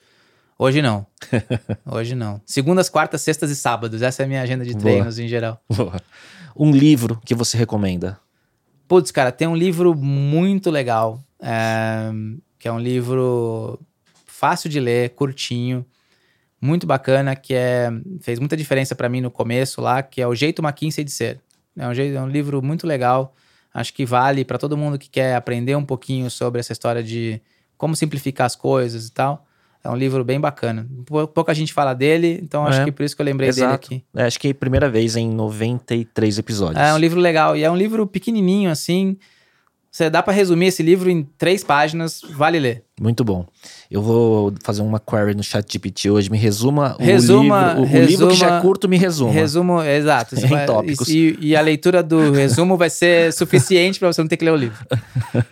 Hoje 0.59 0.81
não. 0.81 1.07
Hoje 1.85 2.15
não. 2.15 2.41
Segundas, 2.47 2.89
quartas, 2.89 3.21
sextas 3.21 3.51
e 3.51 3.57
sábados. 3.57 4.01
Essa 4.01 4.23
é 4.23 4.25
a 4.25 4.27
minha 4.27 4.41
agenda 4.41 4.65
de 4.65 4.73
Boa. 4.73 4.83
treinos 4.83 5.19
em 5.19 5.29
geral. 5.29 5.63
Boa. 5.69 6.01
Um 6.57 6.71
livro 6.71 7.21
que 7.27 7.35
você 7.35 7.59
recomenda. 7.59 8.19
Putz, 8.89 9.11
cara, 9.11 9.31
tem 9.31 9.47
um 9.47 9.55
livro 9.55 9.95
muito 9.95 10.71
legal. 10.71 11.23
é, 11.43 12.11
que 12.59 12.67
é 12.67 12.73
um 12.73 12.81
livro 12.81 13.79
fácil 14.25 14.71
de 14.71 14.81
ler, 14.81 15.11
curtinho, 15.11 15.85
muito 16.59 16.87
bacana, 16.87 17.37
que 17.37 17.53
é 17.53 17.91
fez 18.23 18.39
muita 18.39 18.57
diferença 18.57 18.95
pra 18.95 19.11
mim 19.11 19.21
no 19.21 19.31
começo 19.31 19.83
lá, 19.83 20.03
que 20.03 20.23
é 20.23 20.27
O 20.27 20.35
Jeito 20.35 20.63
McKinsey 20.63 21.05
de 21.05 21.11
Ser. 21.11 21.39
É 21.77 21.87
um, 21.87 21.93
jeito, 21.93 22.17
é 22.17 22.23
um 22.23 22.29
livro 22.29 22.63
muito 22.63 22.87
legal. 22.87 23.35
Acho 23.79 23.93
que 23.93 24.07
vale 24.07 24.43
para 24.45 24.57
todo 24.57 24.77
mundo 24.77 24.99
que 24.99 25.09
quer 25.11 25.35
aprender 25.35 25.77
um 25.77 25.85
pouquinho 25.85 26.31
sobre 26.31 26.61
essa 26.61 26.73
história 26.73 27.03
de 27.03 27.41
como 27.77 27.95
simplificar 27.95 28.47
as 28.47 28.57
coisas 28.57 29.07
e 29.09 29.13
tal. 29.13 29.45
É 29.85 29.91
um 29.91 29.95
livro 29.97 30.25
bem 30.25 30.41
bacana. 30.41 30.87
Pou- 31.05 31.29
Pouca 31.29 31.53
gente 31.55 31.73
fala 31.73 31.93
dele, 31.95 32.41
então 32.43 32.67
acho 32.67 32.81
É, 32.81 32.85
que 32.87 32.91
por 32.93 33.05
isso 33.05 33.15
que 33.15 33.21
eu 33.21 33.27
lembrei 33.27 33.51
dele 33.51 33.61
Exato. 33.67 33.75
aqui. 33.87 34.03
É, 34.17 34.25
acho 34.25 34.41
que 34.41 34.49
é 34.49 34.51
a 34.51 34.55
primeira 34.55 34.89
vez 34.89 35.15
em 35.15 35.29
93 35.31 36.39
episódios. 36.39 36.79
É 36.83 36.93
um 36.95 36.99
livro 36.99 37.21
legal. 37.21 37.55
E 37.57 37.63
é 37.65 37.71
um 37.71 37.77
livro 37.77 38.07
pequenininho, 38.07 38.71
assim. 38.71 39.17
Você 39.97 40.11
dá 40.11 40.23
pra 40.23 40.31
resumir 40.31 40.67
esse 40.67 40.83
livro 40.83 41.09
em 41.09 41.23
três 41.39 41.65
páginas, 41.65 42.21
vale 42.35 42.59
ler. 42.61 42.85
Muito 43.01 43.25
bom. 43.25 43.47
Eu 43.91 44.03
vou 44.03 44.53
fazer 44.63 44.83
uma 44.83 45.01
query 45.01 45.35
no 45.35 45.43
chat 45.43 45.73
GPT 45.73 46.11
hoje. 46.11 46.31
Me 46.31 46.37
resuma, 46.37 46.95
Resuma- 47.01 47.77
o 47.79 47.85
livro. 47.85 47.97
O, 47.97 48.03
o 48.03 48.05
livro 48.05 48.29
que 48.29 48.35
já 48.35 48.45
é 48.47 48.49
resuma- 48.51 48.61
curto, 48.61 48.89
me 48.91 48.99
resuma. 48.99 49.33
Resumo, 49.33 49.83
exato. 49.83 50.37
Em 50.39 50.49
vai- 50.49 50.67
tópicos. 50.67 51.09
E, 51.09 51.39
e 51.41 51.57
a 51.57 51.63
leitura 51.63 52.03
do 52.03 52.31
resumo 52.31 52.77
vai 52.77 52.91
ser 52.91 53.33
suficiente 53.33 53.99
pra 53.99 54.13
você 54.13 54.21
não 54.21 54.29
ter 54.29 54.37
que 54.37 54.45
ler 54.45 54.51
o 54.51 54.57
livro. 54.57 54.77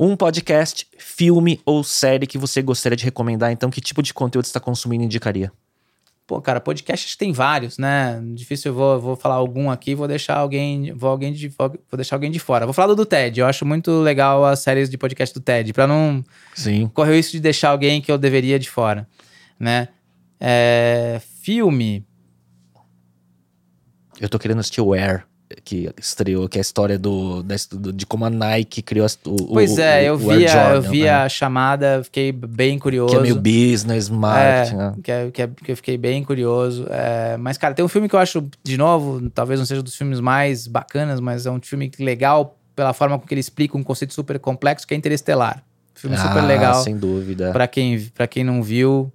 Um 0.00 0.16
podcast, 0.16 0.86
filme 0.98 1.60
ou 1.64 1.84
série 1.84 2.26
que 2.26 2.38
você 2.38 2.60
gostaria 2.62 2.96
de 2.96 3.04
recomendar. 3.04 3.52
Então, 3.52 3.70
que 3.70 3.80
tipo 3.80 4.02
de 4.02 4.12
conteúdo 4.12 4.46
você 4.46 4.48
está 4.48 4.58
consumindo 4.58 5.04
indicaria? 5.04 5.52
Pô, 6.26 6.40
cara, 6.40 6.60
podcast 6.60 7.16
tem 7.16 7.32
vários, 7.32 7.78
né? 7.78 8.20
Difícil, 8.34 8.72
eu 8.72 8.74
vou, 8.74 9.00
vou 9.00 9.16
falar 9.16 9.36
algum 9.36 9.70
aqui, 9.70 9.94
vou 9.94 10.08
deixar 10.08 10.36
alguém, 10.36 10.92
vou 10.92 11.08
alguém 11.08 11.32
de, 11.32 11.46
vou 11.48 11.68
vou 11.68 11.96
deixar 11.96 12.16
alguém 12.16 12.32
de 12.32 12.40
fora. 12.40 12.66
Vou 12.66 12.72
falar 12.72 12.88
do, 12.88 12.96
do 12.96 13.06
TED. 13.06 13.38
Eu 13.38 13.46
acho 13.46 13.64
muito 13.64 13.92
legal 14.00 14.44
as 14.44 14.58
séries 14.58 14.90
de 14.90 14.98
podcast 14.98 15.32
do 15.32 15.40
TED, 15.40 15.72
Pra 15.72 15.86
não 15.86 16.24
Sim. 16.52 16.88
correr 16.88 17.12
o 17.12 17.14
risco 17.14 17.32
de 17.32 17.40
deixar 17.40 17.70
alguém 17.70 18.00
que 18.00 18.10
eu 18.10 18.18
deveria 18.18 18.58
de 18.58 18.68
fora, 18.68 19.08
né? 19.58 19.88
É, 20.40 21.20
filme, 21.42 22.04
Eu 24.20 24.28
tô 24.28 24.38
querendo 24.38 24.60
assistir 24.60 24.80
o 24.80 24.94
Air, 24.94 25.26
que 25.64 25.88
estreou, 25.98 26.48
que 26.48 26.58
é 26.58 26.60
a 26.60 26.62
história 26.62 26.98
do, 26.98 27.42
de 27.94 28.04
como 28.06 28.24
a 28.24 28.30
Nike 28.30 28.82
criou 28.82 29.06
o, 29.24 29.30
o- 29.34 29.46
pois 29.54 29.78
é, 29.78 30.04
eu 30.08 30.14
o 30.16 30.30
Air 30.30 30.38
vi, 30.40 30.46
a, 30.46 30.68
eu 30.68 30.72
Jordan, 30.74 30.90
vi 30.90 31.02
né? 31.04 31.10
a 31.10 31.28
chamada, 31.28 32.02
fiquei 32.04 32.32
bem 32.32 32.78
curioso. 32.78 33.14
Que 33.14 33.18
é 33.18 33.22
meio 33.22 33.36
business, 33.36 34.08
marketing. 34.08 34.74
É, 34.74 34.78
né? 34.78 34.94
que, 35.02 35.12
é- 35.12 35.30
que, 35.30 35.42
é- 35.42 35.48
que 35.64 35.72
eu 35.72 35.76
fiquei 35.76 35.96
bem 35.96 36.24
curioso. 36.24 36.86
É, 36.90 37.36
mas, 37.36 37.56
cara, 37.56 37.74
tem 37.74 37.84
um 37.84 37.88
filme 37.88 38.08
que 38.08 38.16
eu 38.16 38.20
acho, 38.20 38.44
de 38.64 38.76
novo, 38.76 39.30
talvez 39.30 39.60
não 39.60 39.66
seja 39.66 39.82
dos 39.82 39.94
filmes 39.94 40.18
mais 40.20 40.66
bacanas, 40.66 41.20
mas 41.20 41.46
é 41.46 41.50
um 41.50 41.60
filme 41.60 41.90
legal 41.98 42.58
pela 42.74 42.92
forma 42.92 43.18
com 43.18 43.26
que 43.26 43.32
ele 43.32 43.40
explica 43.40 43.76
um 43.76 43.82
conceito 43.82 44.12
super 44.12 44.38
complexo, 44.38 44.86
que 44.86 44.94
é 44.94 44.96
Interestelar. 44.96 45.62
Filme 45.94 46.16
super 46.18 46.40
Ah, 46.40 46.46
legal. 46.46 46.82
Sem 46.82 46.96
dúvida. 46.96 47.52
Pra 47.52 47.66
quem, 47.66 47.98
pra 48.14 48.26
quem 48.26 48.44
não 48.44 48.62
viu, 48.62 49.10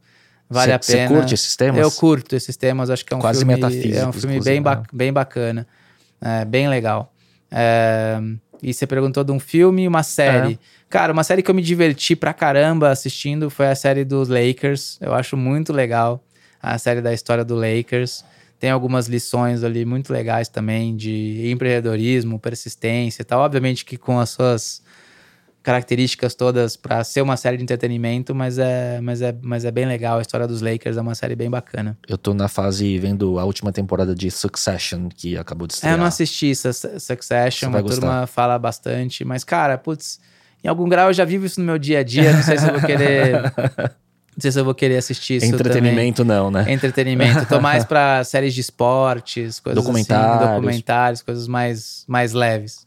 vale 0.50 0.72
Cê- 0.72 0.76
a 0.76 0.80
pena. 0.80 1.08
Você 1.10 1.14
curte 1.16 1.34
esses 1.36 1.56
temas? 1.56 1.80
Eu 1.80 1.92
curto 1.92 2.36
esses 2.36 2.58
temas, 2.58 2.90
acho 2.90 3.06
que 3.06 3.14
é 3.14 3.18
um 3.18 3.20
Quase 3.20 3.40
filme, 3.40 3.54
metafísicos, 3.54 3.98
é 3.98 4.08
um 4.08 4.12
filme 4.12 4.40
bem, 4.40 4.62
ba- 4.62 4.78
né? 4.78 4.84
bem 4.92 5.14
bacana, 5.14 5.68
é, 6.22 6.46
bem 6.46 6.70
legal. 6.70 7.14
É, 7.52 8.20
e 8.62 8.74
você 8.74 8.86
perguntou 8.86 9.24
de 9.24 9.32
um 9.32 9.40
filme 9.40 9.84
e 9.84 9.88
uma 9.88 10.04
série. 10.04 10.54
É. 10.54 10.58
Cara, 10.90 11.12
uma 11.12 11.24
série 11.24 11.42
que 11.42 11.50
eu 11.50 11.56
me 11.56 11.62
diverti 11.62 12.16
pra 12.16 12.34
caramba 12.34 12.90
assistindo 12.90 13.50
foi 13.50 13.68
a 13.68 13.76
série 13.76 14.06
dos 14.06 14.30
Lakers. 14.30 14.98
Eu 15.02 15.14
acho 15.14 15.36
muito 15.36 15.74
legal 15.74 16.24
a 16.62 16.78
série 16.78 17.02
da 17.02 17.14
história 17.14 17.44
do 17.44 17.56
Lakers. 17.56 18.24
Tem 18.60 18.70
algumas 18.70 19.08
lições 19.08 19.64
ali 19.64 19.84
muito 19.84 20.14
legais 20.14 20.48
também 20.48 20.96
de 20.96 21.50
empreendedorismo, 21.50 22.38
persistência 22.38 23.24
e 23.24 23.26
tal. 23.26 23.42
Obviamente 23.42 23.84
que 23.84 23.98
com 23.98 24.20
as 24.20 24.30
suas 24.30 24.84
características 25.64 26.34
todas 26.34 26.76
pra 26.76 27.04
ser 27.04 27.22
uma 27.22 27.38
série 27.38 27.56
de 27.58 27.64
entretenimento, 27.64 28.34
mas 28.34 28.58
é, 28.58 29.00
mas, 29.02 29.22
é, 29.22 29.36
mas 29.42 29.64
é 29.66 29.72
bem 29.72 29.86
legal. 29.86 30.18
A 30.18 30.22
história 30.22 30.48
dos 30.48 30.62
Lakers 30.62 30.98
é 30.98 31.02
uma 31.02 31.14
série 31.16 31.36
bem 31.36 31.50
bacana. 31.50 31.98
Eu 32.08 32.18
tô 32.18 32.34
na 32.34 32.48
fase 32.48 32.98
vendo 32.98 33.38
a 33.40 33.46
última 33.46 33.72
temporada 33.72 34.16
de 34.16 34.32
Succession, 34.32 35.08
que 35.10 35.38
acabou 35.38 35.68
de 35.68 35.74
É, 35.74 35.76
estrear. 35.76 35.94
eu 35.96 35.98
não 36.00 36.06
assisti 36.06 36.56
Su- 36.56 36.72
Succession, 37.00 37.76
a 37.76 37.84
turma 37.84 38.28
fala 38.28 38.58
bastante, 38.58 39.24
mas, 39.24 39.44
cara, 39.44 39.78
putz, 39.78 40.20
em 40.64 40.68
algum 40.68 40.90
grau 40.90 41.08
eu 41.10 41.14
já 41.14 41.26
vivo 41.26 41.46
isso 41.46 41.60
no 41.60 41.66
meu 41.66 41.78
dia 41.78 42.00
a 42.00 42.04
dia, 42.04 42.34
não 42.34 42.42
sei 42.44 42.58
se 42.58 42.68
eu 42.68 42.72
vou 42.74 42.82
querer. 42.82 43.42
não 44.34 44.40
sei 44.42 44.52
se 44.52 44.60
eu 44.60 44.66
vou 44.66 44.74
querer 44.74 44.98
assistir 44.98 45.36
isso. 45.36 45.46
Entretenimento 45.46 46.24
não, 46.26 46.50
né? 46.50 46.62
Também. 46.62 46.74
Entretenimento. 46.76 47.46
Tô 47.46 47.60
mais 47.62 47.86
pra 47.86 48.24
séries 48.26 48.54
de 48.56 48.62
esportes, 48.62 49.60
coisas 49.60 49.84
Documentários. 49.84 50.42
assim, 50.44 50.56
documentários, 50.56 51.22
coisas 51.22 51.48
mais, 51.48 52.04
mais 52.08 52.34
leves. 52.34 52.86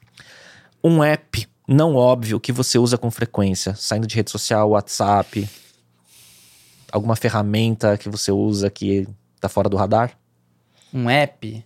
Um 0.83 1.03
app 1.05 1.47
não 1.66 1.95
óbvio 1.95 2.39
que 2.41 2.53
você 2.53 2.78
usa 2.78 2.99
com 2.99 3.11
frequência, 3.11 3.74
saindo 3.74 4.07
de 4.07 4.15
rede 4.15 4.31
social, 4.31 4.70
WhatsApp, 4.70 5.49
alguma 6.93 7.16
ferramenta 7.16 7.97
que 7.99 8.09
você 8.09 8.31
usa 8.31 8.70
que 8.70 9.09
tá 9.41 9.49
fora 9.49 9.69
do 9.69 9.77
radar? 9.77 10.16
Um 10.93 11.11
app. 11.11 11.65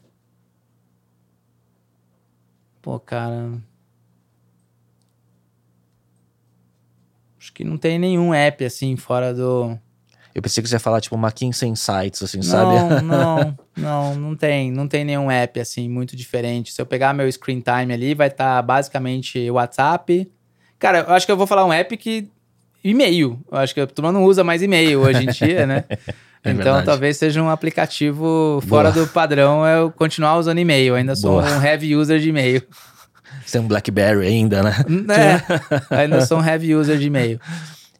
Pô, 2.81 2.99
cara. 2.99 3.61
Acho 7.39 7.53
que 7.53 7.65
não 7.65 7.77
tem 7.77 7.99
nenhum 7.99 8.33
app 8.33 8.65
assim 8.65 8.97
fora 8.97 9.35
do. 9.35 9.79
Eu 10.39 10.43
pensei 10.43 10.63
que 10.63 10.69
você 10.69 10.77
ia 10.77 10.81
falar 10.81 11.01
tipo 11.01 11.17
McKinsey 11.17 11.69
Insights, 11.69 12.23
assim, 12.23 12.41
sabe? 12.43 13.03
Não, 13.03 13.03
não, 13.03 13.59
não, 13.77 14.15
não 14.15 14.37
tem, 14.37 14.71
não 14.71 14.87
tem 14.87 15.05
nenhum 15.05 15.29
app 15.29 15.59
assim 15.59 15.89
muito 15.89 16.15
diferente. 16.15 16.73
Se 16.73 16.81
eu 16.81 16.87
pegar 16.87 17.13
meu 17.13 17.31
screen 17.31 17.61
time 17.61 17.93
ali, 17.93 18.15
vai 18.15 18.29
estar 18.29 18.63
basicamente 18.63 19.51
WhatsApp. 19.51 20.31
Cara, 20.79 21.01
eu 21.09 21.15
acho 21.15 21.27
que 21.27 21.33
eu 21.33 21.37
vou 21.37 21.47
falar 21.47 21.67
um 21.67 21.73
app 21.73 21.97
que 21.97 22.31
e-mail. 22.85 23.41
Eu 23.51 23.59
acho 23.59 23.75
que 23.75 23.81
a 23.81 23.87
turma 23.87 24.13
não 24.13 24.23
usa 24.23 24.45
mais 24.45 24.63
e-mail 24.63 25.01
hoje 25.01 25.25
em 25.25 25.27
dia, 25.27 25.67
né? 25.67 25.85
É 26.45 26.53
então 26.53 26.67
verdade. 26.67 26.87
talvez 26.87 27.17
seja 27.17 27.43
um 27.43 27.51
aplicativo 27.51 28.63
fora 28.69 28.93
do 28.93 29.09
padrão 29.09 29.67
eu 29.67 29.91
continuar 29.91 30.37
usando 30.39 30.59
e-mail. 30.59 30.95
Ainda 30.95 31.17
sou 31.17 31.33
Boa. 31.33 31.59
um 31.59 31.61
heavy 31.61 31.97
user 31.97 32.21
de 32.21 32.29
e-mail. 32.29 32.63
Você 33.45 33.59
tem 33.59 33.61
um 33.61 33.67
BlackBerry 33.67 34.25
ainda, 34.25 34.63
né? 34.63 34.77
É, 35.91 35.97
ainda 35.97 36.25
sou 36.25 36.39
um 36.39 36.47
heavy 36.47 36.77
user 36.77 36.97
de 36.97 37.09
e-mail. 37.09 37.41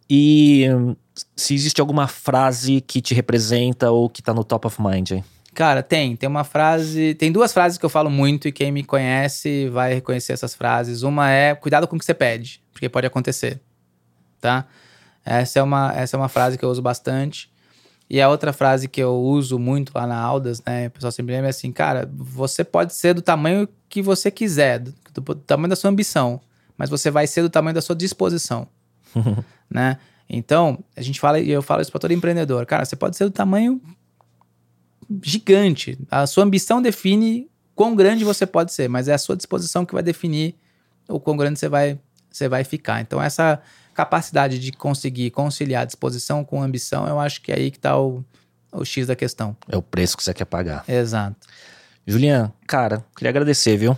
E 0.09 0.69
hum, 0.71 0.95
se 1.37 1.55
existe 1.55 1.81
alguma 1.81 2.07
frase 2.07 2.81
que 2.81 3.01
te 3.01 3.15
representa 3.15 3.91
ou 3.91 4.09
que 4.09 4.23
tá 4.23 4.33
no 4.35 4.45
top 4.45 4.67
of 4.67 4.83
mind, 4.83 5.11
hein? 5.11 5.25
Cara, 5.55 5.83
tem. 5.83 6.15
Tem 6.15 6.29
uma 6.29 6.45
frase. 6.45 7.15
Tem 7.15 7.33
duas 7.33 7.53
frases 7.53 7.79
que 7.79 7.85
eu 7.85 7.91
falo 7.91 8.09
muito 8.09 8.47
e 8.47 8.53
quem 8.53 8.71
me 8.71 8.85
conhece 8.85 9.69
vai 9.69 9.95
reconhecer 9.95 10.33
essas 10.33 10.55
frases. 10.55 11.03
Uma 11.03 11.31
é 11.31 11.55
cuidado 11.55 11.89
com 11.89 11.97
o 11.97 11.99
que 11.99 12.05
você 12.05 12.15
pede, 12.15 12.61
porque 12.73 12.89
pode 12.89 13.07
acontecer. 13.07 13.61
Tá? 14.41 14.67
Essa 15.25 15.59
é 15.59 15.63
uma, 15.63 15.93
essa 15.95 16.17
é 16.17 16.19
uma 16.19 16.29
frase 16.29 16.57
que 16.57 16.65
eu 16.65 16.71
uso 16.71 16.81
bastante. 16.81 17.51
E 18.11 18.21
a 18.21 18.29
outra 18.29 18.53
frase 18.53 18.89
que 18.89 19.03
eu 19.03 19.17
uso 19.17 19.59
muito 19.59 19.93
lá 19.95 20.07
na 20.07 20.17
Aldas, 20.17 20.63
né? 20.65 20.87
O 20.87 20.91
pessoal 20.93 21.13
sempre 21.13 21.35
lembra 21.35 21.51
assim, 21.51 21.71
cara, 21.71 22.09
você 22.15 22.65
pode 22.65 22.95
ser 22.95 23.13
do 23.13 23.21
tamanho 23.21 23.69
que 23.89 24.01
você 24.01 24.31
quiser, 24.31 24.79
do, 24.79 24.95
do 25.13 25.35
tamanho 25.35 25.69
da 25.69 25.77
sua 25.77 25.91
ambição, 25.91 26.41
mas 26.77 26.89
você 26.89 27.11
vai 27.11 27.27
ser 27.27 27.43
do 27.43 27.51
tamanho 27.51 27.75
da 27.75 27.83
sua 27.83 27.95
disposição, 27.95 28.67
né? 29.69 29.99
Então, 30.29 30.85
a 30.95 31.01
gente 31.01 31.19
fala, 31.19 31.41
e 31.41 31.51
eu 31.51 31.63
falo 31.63 31.81
isso 31.81 31.91
para 31.91 32.01
todo 32.01 32.13
empreendedor, 32.13 32.67
cara, 32.67 32.85
você 32.85 32.95
pode 32.95 33.17
ser 33.17 33.25
do 33.25 33.31
tamanho 33.31 33.81
gigante. 35.23 35.99
A 36.11 36.27
sua 36.27 36.45
ambição 36.45 36.83
define 36.83 37.49
quão 37.75 37.95
grande 37.97 38.25
você 38.25 38.47
pode 38.47 38.73
ser, 38.73 38.89
mas 38.89 39.09
é 39.09 39.15
a 39.15 39.19
sua 39.19 39.37
disposição 39.37 39.87
que 39.87 39.95
vai 39.95 40.03
definir 40.03 40.55
o 41.09 41.19
quão 41.19 41.37
grande 41.37 41.59
você 41.59 41.69
vai, 41.69 41.99
você 42.31 42.49
vai 42.49 42.63
ficar. 42.63 43.01
Então, 43.01 43.23
essa 43.23 43.61
capacidade 43.95 44.59
de 44.59 44.71
conseguir 44.71 45.31
conciliar 45.31 45.87
disposição 45.87 46.45
com 46.45 46.63
ambição, 46.63 47.09
eu 47.09 47.19
acho 47.19 47.41
que 47.41 47.51
é 47.51 47.57
aí 47.57 47.71
que 47.71 47.79
tá 47.79 47.99
o, 47.99 48.23
o 48.71 48.85
X 48.85 49.07
da 49.07 49.17
questão. 49.17 49.57
É 49.69 49.77
o 49.77 49.83
preço 49.83 50.17
que 50.17 50.23
você 50.23 50.35
quer 50.35 50.45
pagar. 50.45 50.85
Exato. 50.87 51.37
Julian, 52.07 52.53
cara, 52.67 53.05
queria 53.17 53.31
agradecer, 53.31 53.77
viu? 53.77 53.97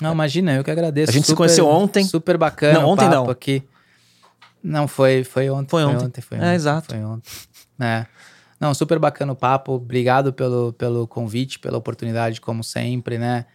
Não, 0.00 0.12
imagina, 0.12 0.54
eu 0.54 0.64
que 0.64 0.70
agradeço. 0.70 1.10
A 1.10 1.12
gente 1.12 1.26
se 1.26 1.34
conheceu 1.34 1.66
ontem. 1.66 2.04
Super 2.04 2.36
bacana. 2.36 2.80
Não, 2.80 2.86
o 2.86 2.92
ontem 2.92 3.04
papo 3.04 3.14
não. 3.14 3.30
Aqui. 3.30 3.62
Não, 4.62 4.88
foi, 4.88 5.24
foi 5.24 5.48
ontem. 5.50 5.70
Foi 5.70 5.84
ontem. 5.84 6.20
foi 6.20 6.38
É, 6.38 6.40
ontem. 6.40 6.54
exato. 6.54 6.94
Foi 6.94 7.04
ontem. 7.04 7.30
É. 7.80 8.06
Não, 8.60 8.74
super 8.74 8.98
bacana 8.98 9.32
o 9.32 9.36
papo. 9.36 9.72
Obrigado 9.72 10.32
pelo, 10.32 10.72
pelo 10.72 11.06
convite, 11.06 11.58
pela 11.58 11.78
oportunidade, 11.78 12.40
como 12.40 12.64
sempre, 12.64 13.18
né? 13.18 13.46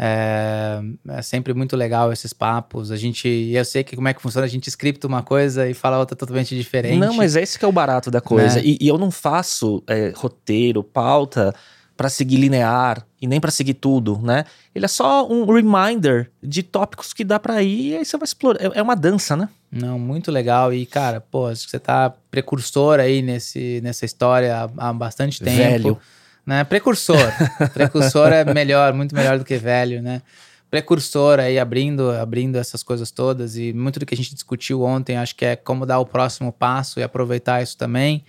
É, 0.00 0.80
é 1.08 1.22
sempre 1.22 1.52
muito 1.52 1.76
legal 1.76 2.12
esses 2.12 2.32
papos. 2.32 2.92
A 2.92 2.96
gente, 2.96 3.28
eu 3.28 3.64
sei 3.64 3.82
que 3.82 3.96
como 3.96 4.06
é 4.06 4.14
que 4.14 4.22
funciona, 4.22 4.46
a 4.46 4.48
gente 4.48 4.68
scripta 4.68 5.06
uma 5.08 5.22
coisa 5.22 5.68
e 5.68 5.74
fala 5.74 5.98
outra 5.98 6.16
totalmente 6.16 6.56
diferente. 6.56 6.98
Não, 6.98 7.14
mas 7.14 7.34
é 7.34 7.42
esse 7.42 7.58
que 7.58 7.64
é 7.64 7.68
o 7.68 7.72
barato 7.72 8.10
da 8.10 8.20
coisa. 8.20 8.56
Né? 8.56 8.62
E, 8.64 8.78
e 8.80 8.88
eu 8.88 8.96
não 8.96 9.10
faço 9.10 9.82
é, 9.88 10.12
roteiro, 10.14 10.84
pauta 10.84 11.52
pra 11.98 12.08
seguir 12.08 12.36
linear 12.36 13.04
e 13.20 13.26
nem 13.26 13.40
pra 13.40 13.50
seguir 13.50 13.74
tudo, 13.74 14.20
né? 14.22 14.44
Ele 14.72 14.84
é 14.84 14.88
só 14.88 15.28
um 15.28 15.44
reminder 15.44 16.30
de 16.40 16.62
tópicos 16.62 17.12
que 17.12 17.24
dá 17.24 17.40
pra 17.40 17.60
ir 17.60 17.88
e 17.88 17.96
aí 17.96 18.04
você 18.04 18.16
vai 18.16 18.24
explorar. 18.24 18.62
É, 18.62 18.78
é 18.78 18.82
uma 18.82 18.94
dança, 18.94 19.36
né? 19.36 19.48
Não, 19.70 19.98
muito 19.98 20.30
legal. 20.30 20.72
E, 20.72 20.86
cara, 20.86 21.20
pô, 21.20 21.48
acho 21.48 21.64
que 21.64 21.72
você 21.72 21.78
tá 21.80 22.14
precursor 22.30 23.00
aí 23.00 23.20
nesse, 23.20 23.80
nessa 23.82 24.04
história 24.04 24.56
há, 24.56 24.88
há 24.88 24.92
bastante 24.92 25.42
tempo. 25.42 25.58
Velho. 25.58 25.98
Né? 26.46 26.62
Precursor. 26.62 27.32
Precursor 27.74 28.32
é 28.32 28.44
melhor, 28.44 28.92
muito 28.92 29.12
melhor 29.12 29.36
do 29.36 29.44
que 29.44 29.56
velho, 29.56 30.00
né? 30.00 30.22
Precursor 30.70 31.40
aí, 31.40 31.58
abrindo, 31.58 32.12
abrindo 32.12 32.58
essas 32.58 32.84
coisas 32.84 33.10
todas. 33.10 33.56
E 33.56 33.72
muito 33.72 33.98
do 33.98 34.06
que 34.06 34.14
a 34.14 34.16
gente 34.16 34.32
discutiu 34.32 34.82
ontem, 34.82 35.16
acho 35.16 35.34
que 35.34 35.44
é 35.44 35.56
como 35.56 35.84
dar 35.84 35.98
o 35.98 36.06
próximo 36.06 36.52
passo 36.52 37.00
e 37.00 37.02
aproveitar 37.02 37.60
isso 37.60 37.76
também, 37.76 38.24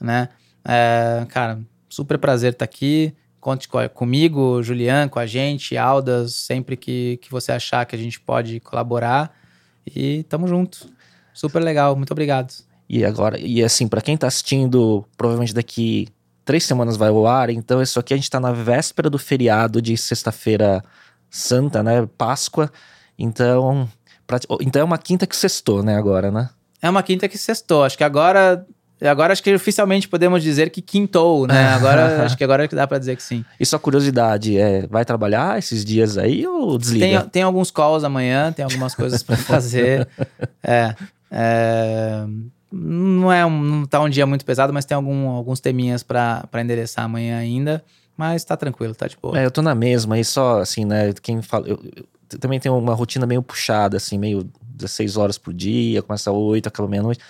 né? 0.00 0.28
É, 0.64 1.24
cara, 1.28 1.60
super 1.92 2.18
prazer 2.18 2.52
estar 2.52 2.64
aqui. 2.64 3.14
conte 3.40 3.68
co- 3.68 3.88
comigo, 3.90 4.62
Julian, 4.62 5.08
com 5.08 5.18
a 5.18 5.26
gente, 5.26 5.76
Aldas, 5.76 6.34
sempre 6.34 6.76
que, 6.76 7.18
que 7.20 7.30
você 7.30 7.50
achar 7.52 7.84
que 7.84 7.94
a 7.96 7.98
gente 7.98 8.20
pode 8.20 8.60
colaborar. 8.60 9.34
E 9.84 10.22
tamo 10.24 10.46
junto. 10.46 10.86
Super 11.34 11.60
legal, 11.62 11.96
muito 11.96 12.12
obrigado. 12.12 12.52
E 12.88 13.04
agora, 13.04 13.38
e 13.40 13.62
assim, 13.64 13.88
pra 13.88 14.00
quem 14.00 14.16
tá 14.16 14.26
assistindo, 14.28 15.04
provavelmente 15.16 15.52
daqui 15.54 16.06
três 16.44 16.64
semanas 16.64 16.96
vai 16.96 17.08
ao 17.08 17.26
ar, 17.26 17.50
então 17.50 17.80
isso 17.82 17.98
aqui 17.98 18.12
a 18.12 18.16
gente 18.16 18.30
tá 18.30 18.38
na 18.40 18.52
véspera 18.52 19.08
do 19.10 19.18
feriado 19.18 19.80
de 19.82 19.96
sexta-feira 19.96 20.82
santa, 21.30 21.82
né? 21.82 22.06
Páscoa. 22.18 22.70
Então, 23.18 23.88
pra- 24.26 24.38
então 24.60 24.82
é 24.82 24.84
uma 24.84 24.98
quinta 24.98 25.26
que 25.26 25.34
sextou, 25.36 25.82
né, 25.82 25.96
agora, 25.96 26.30
né? 26.30 26.48
É 26.80 26.88
uma 26.90 27.02
quinta 27.02 27.28
que 27.28 27.38
sextou. 27.38 27.82
Acho 27.84 27.96
que 27.98 28.04
agora. 28.04 28.66
Agora 29.08 29.32
acho 29.32 29.42
que 29.42 29.52
oficialmente 29.54 30.08
podemos 30.08 30.42
dizer 30.42 30.70
que 30.70 30.80
quintou, 30.80 31.46
né? 31.46 31.68
Agora 31.74 32.22
acho 32.24 32.36
que 32.36 32.44
agora 32.44 32.68
que 32.68 32.74
dá 32.74 32.86
pra 32.86 32.98
dizer 32.98 33.16
que 33.16 33.22
sim. 33.22 33.44
E 33.58 33.66
sua 33.66 33.78
curiosidade 33.78 34.56
é, 34.58 34.86
vai 34.86 35.04
trabalhar 35.04 35.58
esses 35.58 35.84
dias 35.84 36.16
aí 36.16 36.46
ou 36.46 36.78
desliga? 36.78 37.20
Tem, 37.20 37.28
tem 37.28 37.42
alguns 37.42 37.70
calls 37.70 38.04
amanhã, 38.04 38.52
tem 38.52 38.64
algumas 38.64 38.94
coisas 38.94 39.22
pra 39.22 39.36
fazer. 39.36 40.08
É, 40.64 40.94
é, 41.28 42.24
não 42.72 43.32
é 43.32 43.44
um, 43.44 43.62
não 43.62 43.84
tá 43.84 44.00
um 44.00 44.08
dia 44.08 44.24
muito 44.24 44.44
pesado, 44.44 44.72
mas 44.72 44.84
tem 44.84 44.94
algum, 44.94 45.28
alguns 45.28 45.58
teminhas 45.58 46.04
pra 46.04 46.48
endereçar 46.54 47.04
amanhã 47.04 47.36
ainda. 47.36 47.84
Mas 48.16 48.44
tá 48.44 48.56
tranquilo, 48.56 48.94
tá 48.94 49.08
de 49.08 49.16
boa. 49.20 49.38
É, 49.38 49.44
eu 49.44 49.50
tô 49.50 49.60
na 49.60 49.74
mesma, 49.74 50.18
e 50.18 50.24
só 50.24 50.60
assim, 50.60 50.84
né? 50.84 51.12
Quem 51.20 51.42
fala. 51.42 51.66
Eu, 51.66 51.80
eu 52.32 52.38
também 52.38 52.60
tenho 52.60 52.78
uma 52.78 52.94
rotina 52.94 53.26
meio 53.26 53.42
puxada, 53.42 53.96
assim, 53.96 54.18
meio 54.18 54.48
16 54.74 55.16
horas 55.16 55.38
por 55.38 55.52
dia, 55.52 56.02
começa 56.02 56.30
às 56.30 56.36
8, 56.36 56.68
acaba 56.68 56.88
meia-noite. 56.88 57.20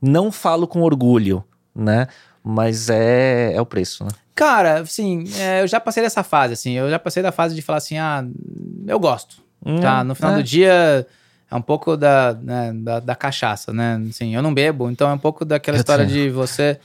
Não 0.00 0.30
falo 0.30 0.66
com 0.66 0.82
orgulho, 0.82 1.44
né? 1.74 2.06
Mas 2.42 2.88
é, 2.88 3.52
é 3.54 3.60
o 3.60 3.66
preço, 3.66 4.04
né? 4.04 4.10
Cara, 4.34 4.80
assim, 4.80 5.24
é, 5.36 5.62
eu 5.62 5.66
já 5.66 5.80
passei 5.80 6.02
dessa 6.02 6.22
fase, 6.22 6.52
assim. 6.52 6.72
Eu 6.72 6.88
já 6.88 6.98
passei 6.98 7.22
da 7.22 7.32
fase 7.32 7.54
de 7.54 7.62
falar 7.62 7.78
assim, 7.78 7.98
ah, 7.98 8.24
eu 8.86 8.98
gosto. 8.98 9.42
Tá, 9.80 10.04
no 10.04 10.14
final 10.14 10.32
é. 10.32 10.36
do 10.36 10.42
dia 10.42 11.06
é 11.50 11.54
um 11.54 11.60
pouco 11.60 11.96
da, 11.96 12.34
né, 12.34 12.72
da, 12.74 13.00
da 13.00 13.14
cachaça, 13.14 13.72
né? 13.72 14.00
Assim, 14.08 14.34
eu 14.34 14.42
não 14.42 14.52
bebo, 14.52 14.90
então 14.90 15.10
é 15.10 15.12
um 15.12 15.18
pouco 15.18 15.44
daquela 15.44 15.76
Eu 15.76 15.80
história 15.80 16.06
também. 16.06 16.24
de 16.24 16.30
você. 16.30 16.78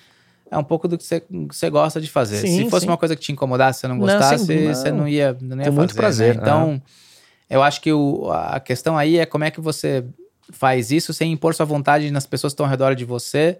É 0.49 0.57
um 0.57 0.63
pouco 0.63 0.87
do 0.87 0.97
que 0.97 1.03
você, 1.03 1.69
gosta 1.69 1.99
de 1.99 2.09
fazer. 2.09 2.37
Sim, 2.37 2.63
Se 2.63 2.69
fosse 2.69 2.85
sim. 2.85 2.91
uma 2.91 2.97
coisa 2.97 3.15
que 3.15 3.21
te 3.21 3.31
incomodasse, 3.31 3.79
você 3.79 3.87
não 3.87 3.97
gostasse, 3.97 4.55
não. 4.55 4.73
você 4.73 4.91
não 4.91 5.07
ia, 5.07 5.35
não 5.41 5.57
ia 5.57 5.65
Com 5.65 5.71
muito 5.71 5.95
fazer, 5.95 6.35
prazer, 6.35 6.35
né? 6.35 6.41
Então, 6.41 6.81
eu 7.49 7.63
acho 7.63 7.81
que 7.81 7.91
o, 7.91 8.31
a 8.31 8.59
questão 8.59 8.97
aí 8.97 9.17
é 9.17 9.25
como 9.25 9.43
é 9.43 9.51
que 9.51 9.59
você 9.59 10.05
faz 10.55 10.91
isso 10.91 11.13
sem 11.13 11.31
impor 11.31 11.53
sua 11.53 11.65
vontade 11.65 12.09
nas 12.11 12.25
pessoas 12.25 12.53
que 12.53 12.55
estão 12.55 12.65
ao 12.65 12.69
redor 12.69 12.95
de 12.95 13.05
você, 13.05 13.59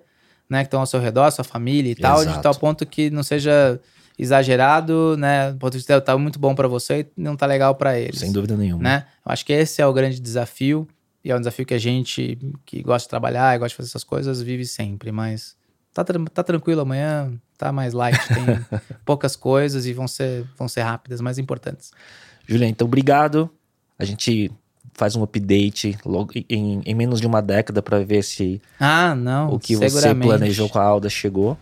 né? 0.49 0.60
Que 0.60 0.68
estão 0.68 0.80
ao 0.80 0.86
seu 0.86 0.99
redor, 0.99 1.32
sua 1.32 1.44
família 1.44 1.91
e 1.91 1.95
tal, 1.95 2.18
de 2.18 2.30
Exato. 2.32 2.41
tal 2.41 2.56
ponto 2.56 2.86
que 2.86 3.10
não 3.10 3.24
seja 3.24 3.80
exagerado, 4.18 5.15
né? 5.18 5.52
Do 5.52 5.57
ponto 5.57 5.72
de 5.72 5.78
vista 5.80 5.99
tá 5.99 6.18
muito 6.18 6.40
bom 6.40 6.53
pra 6.56 6.68
você 6.68 7.02
e 7.02 7.22
não 7.22 7.36
tá 7.36 7.45
legal 7.45 7.76
pra 7.76 7.98
eles 7.99 8.20
Sem 8.20 8.32
dúvida 8.32 8.56
nenhuma. 8.56 8.84
né? 8.84 9.06
Eu 9.26 9.32
acho 9.32 9.45
que 9.45 9.53
esse 9.53 9.82
é 9.82 9.88
o 9.88 9.94
grande 9.94 10.20
desafio 10.20 10.88
e 11.24 11.32
é 11.32 11.36
um 11.36 11.40
desafio 11.40 11.65
que 11.65 11.74
a 11.74 11.80
gente 11.80 12.38
que 12.65 12.82
gosta 12.82 13.06
de 13.06 13.10
trabalhar 13.10 13.56
e 13.56 13.60
gosta 13.60 13.70
de 13.70 13.76
fazer 13.76 13.90
essas 13.90 14.03
coisas 14.03 14.41
vive 14.41 14.65
sempre, 14.65 15.11
mas 15.11 15.56
tá, 15.94 16.03
tá 16.03 16.44
tranquilo 16.44 16.82
amanhã, 16.82 17.34
tá 17.57 17.72
mais 17.72 17.94
light, 17.94 18.20
tem 18.28 18.80
poucas 19.06 19.36
coisas 19.36 19.86
e 19.86 19.94
vão 19.94 20.07
ser, 20.07 20.45
vão 20.57 20.68
ser 20.68 20.82
rápidas, 20.82 21.22
mais 21.22 21.38
importantes. 21.38 21.91
Juliana, 22.48 22.72
então 22.72 22.86
obrigado. 22.86 23.49
A 23.98 24.06
gente 24.06 24.52
faz 24.94 25.15
um 25.15 25.24
update 25.24 25.98
logo 26.06 26.32
em, 26.49 26.82
em 26.86 26.95
menos 26.95 27.20
de 27.20 27.28
uma 27.28 27.41
década 27.41 27.82
para 27.82 27.99
ver 28.03 28.24
se 28.24 28.61
Ah, 28.80 29.15
não, 29.15 29.53
o 29.53 29.60
que 29.60 29.76
você 29.76 30.14
planejou 30.14 30.70
com 30.70 30.80
a 30.80 30.84
Alda 30.84 31.10
chegou. 31.10 31.57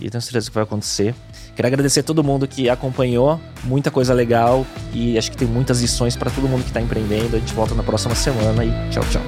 E 0.00 0.10
tenho 0.10 0.20
certeza 0.20 0.50
que 0.50 0.54
vai 0.54 0.64
acontecer. 0.64 1.14
Quero 1.54 1.68
agradecer 1.68 2.00
a 2.00 2.02
todo 2.02 2.24
mundo 2.24 2.48
que 2.48 2.68
acompanhou, 2.68 3.40
muita 3.62 3.90
coisa 3.90 4.12
legal 4.12 4.66
e 4.92 5.16
acho 5.16 5.30
que 5.30 5.36
tem 5.36 5.46
muitas 5.46 5.80
lições 5.80 6.16
para 6.16 6.30
todo 6.30 6.48
mundo 6.48 6.62
que 6.62 6.70
está 6.70 6.80
empreendendo. 6.80 7.36
A 7.36 7.38
gente 7.38 7.54
volta 7.54 7.74
na 7.74 7.82
próxima 7.82 8.14
semana 8.14 8.64
e 8.64 8.70
tchau, 8.90 9.04
tchau. 9.10 9.22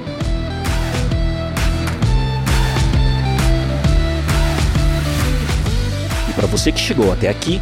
E 6.29 6.33
para 6.33 6.47
você 6.47 6.71
que 6.71 6.79
chegou 6.79 7.13
até 7.13 7.29
aqui, 7.29 7.61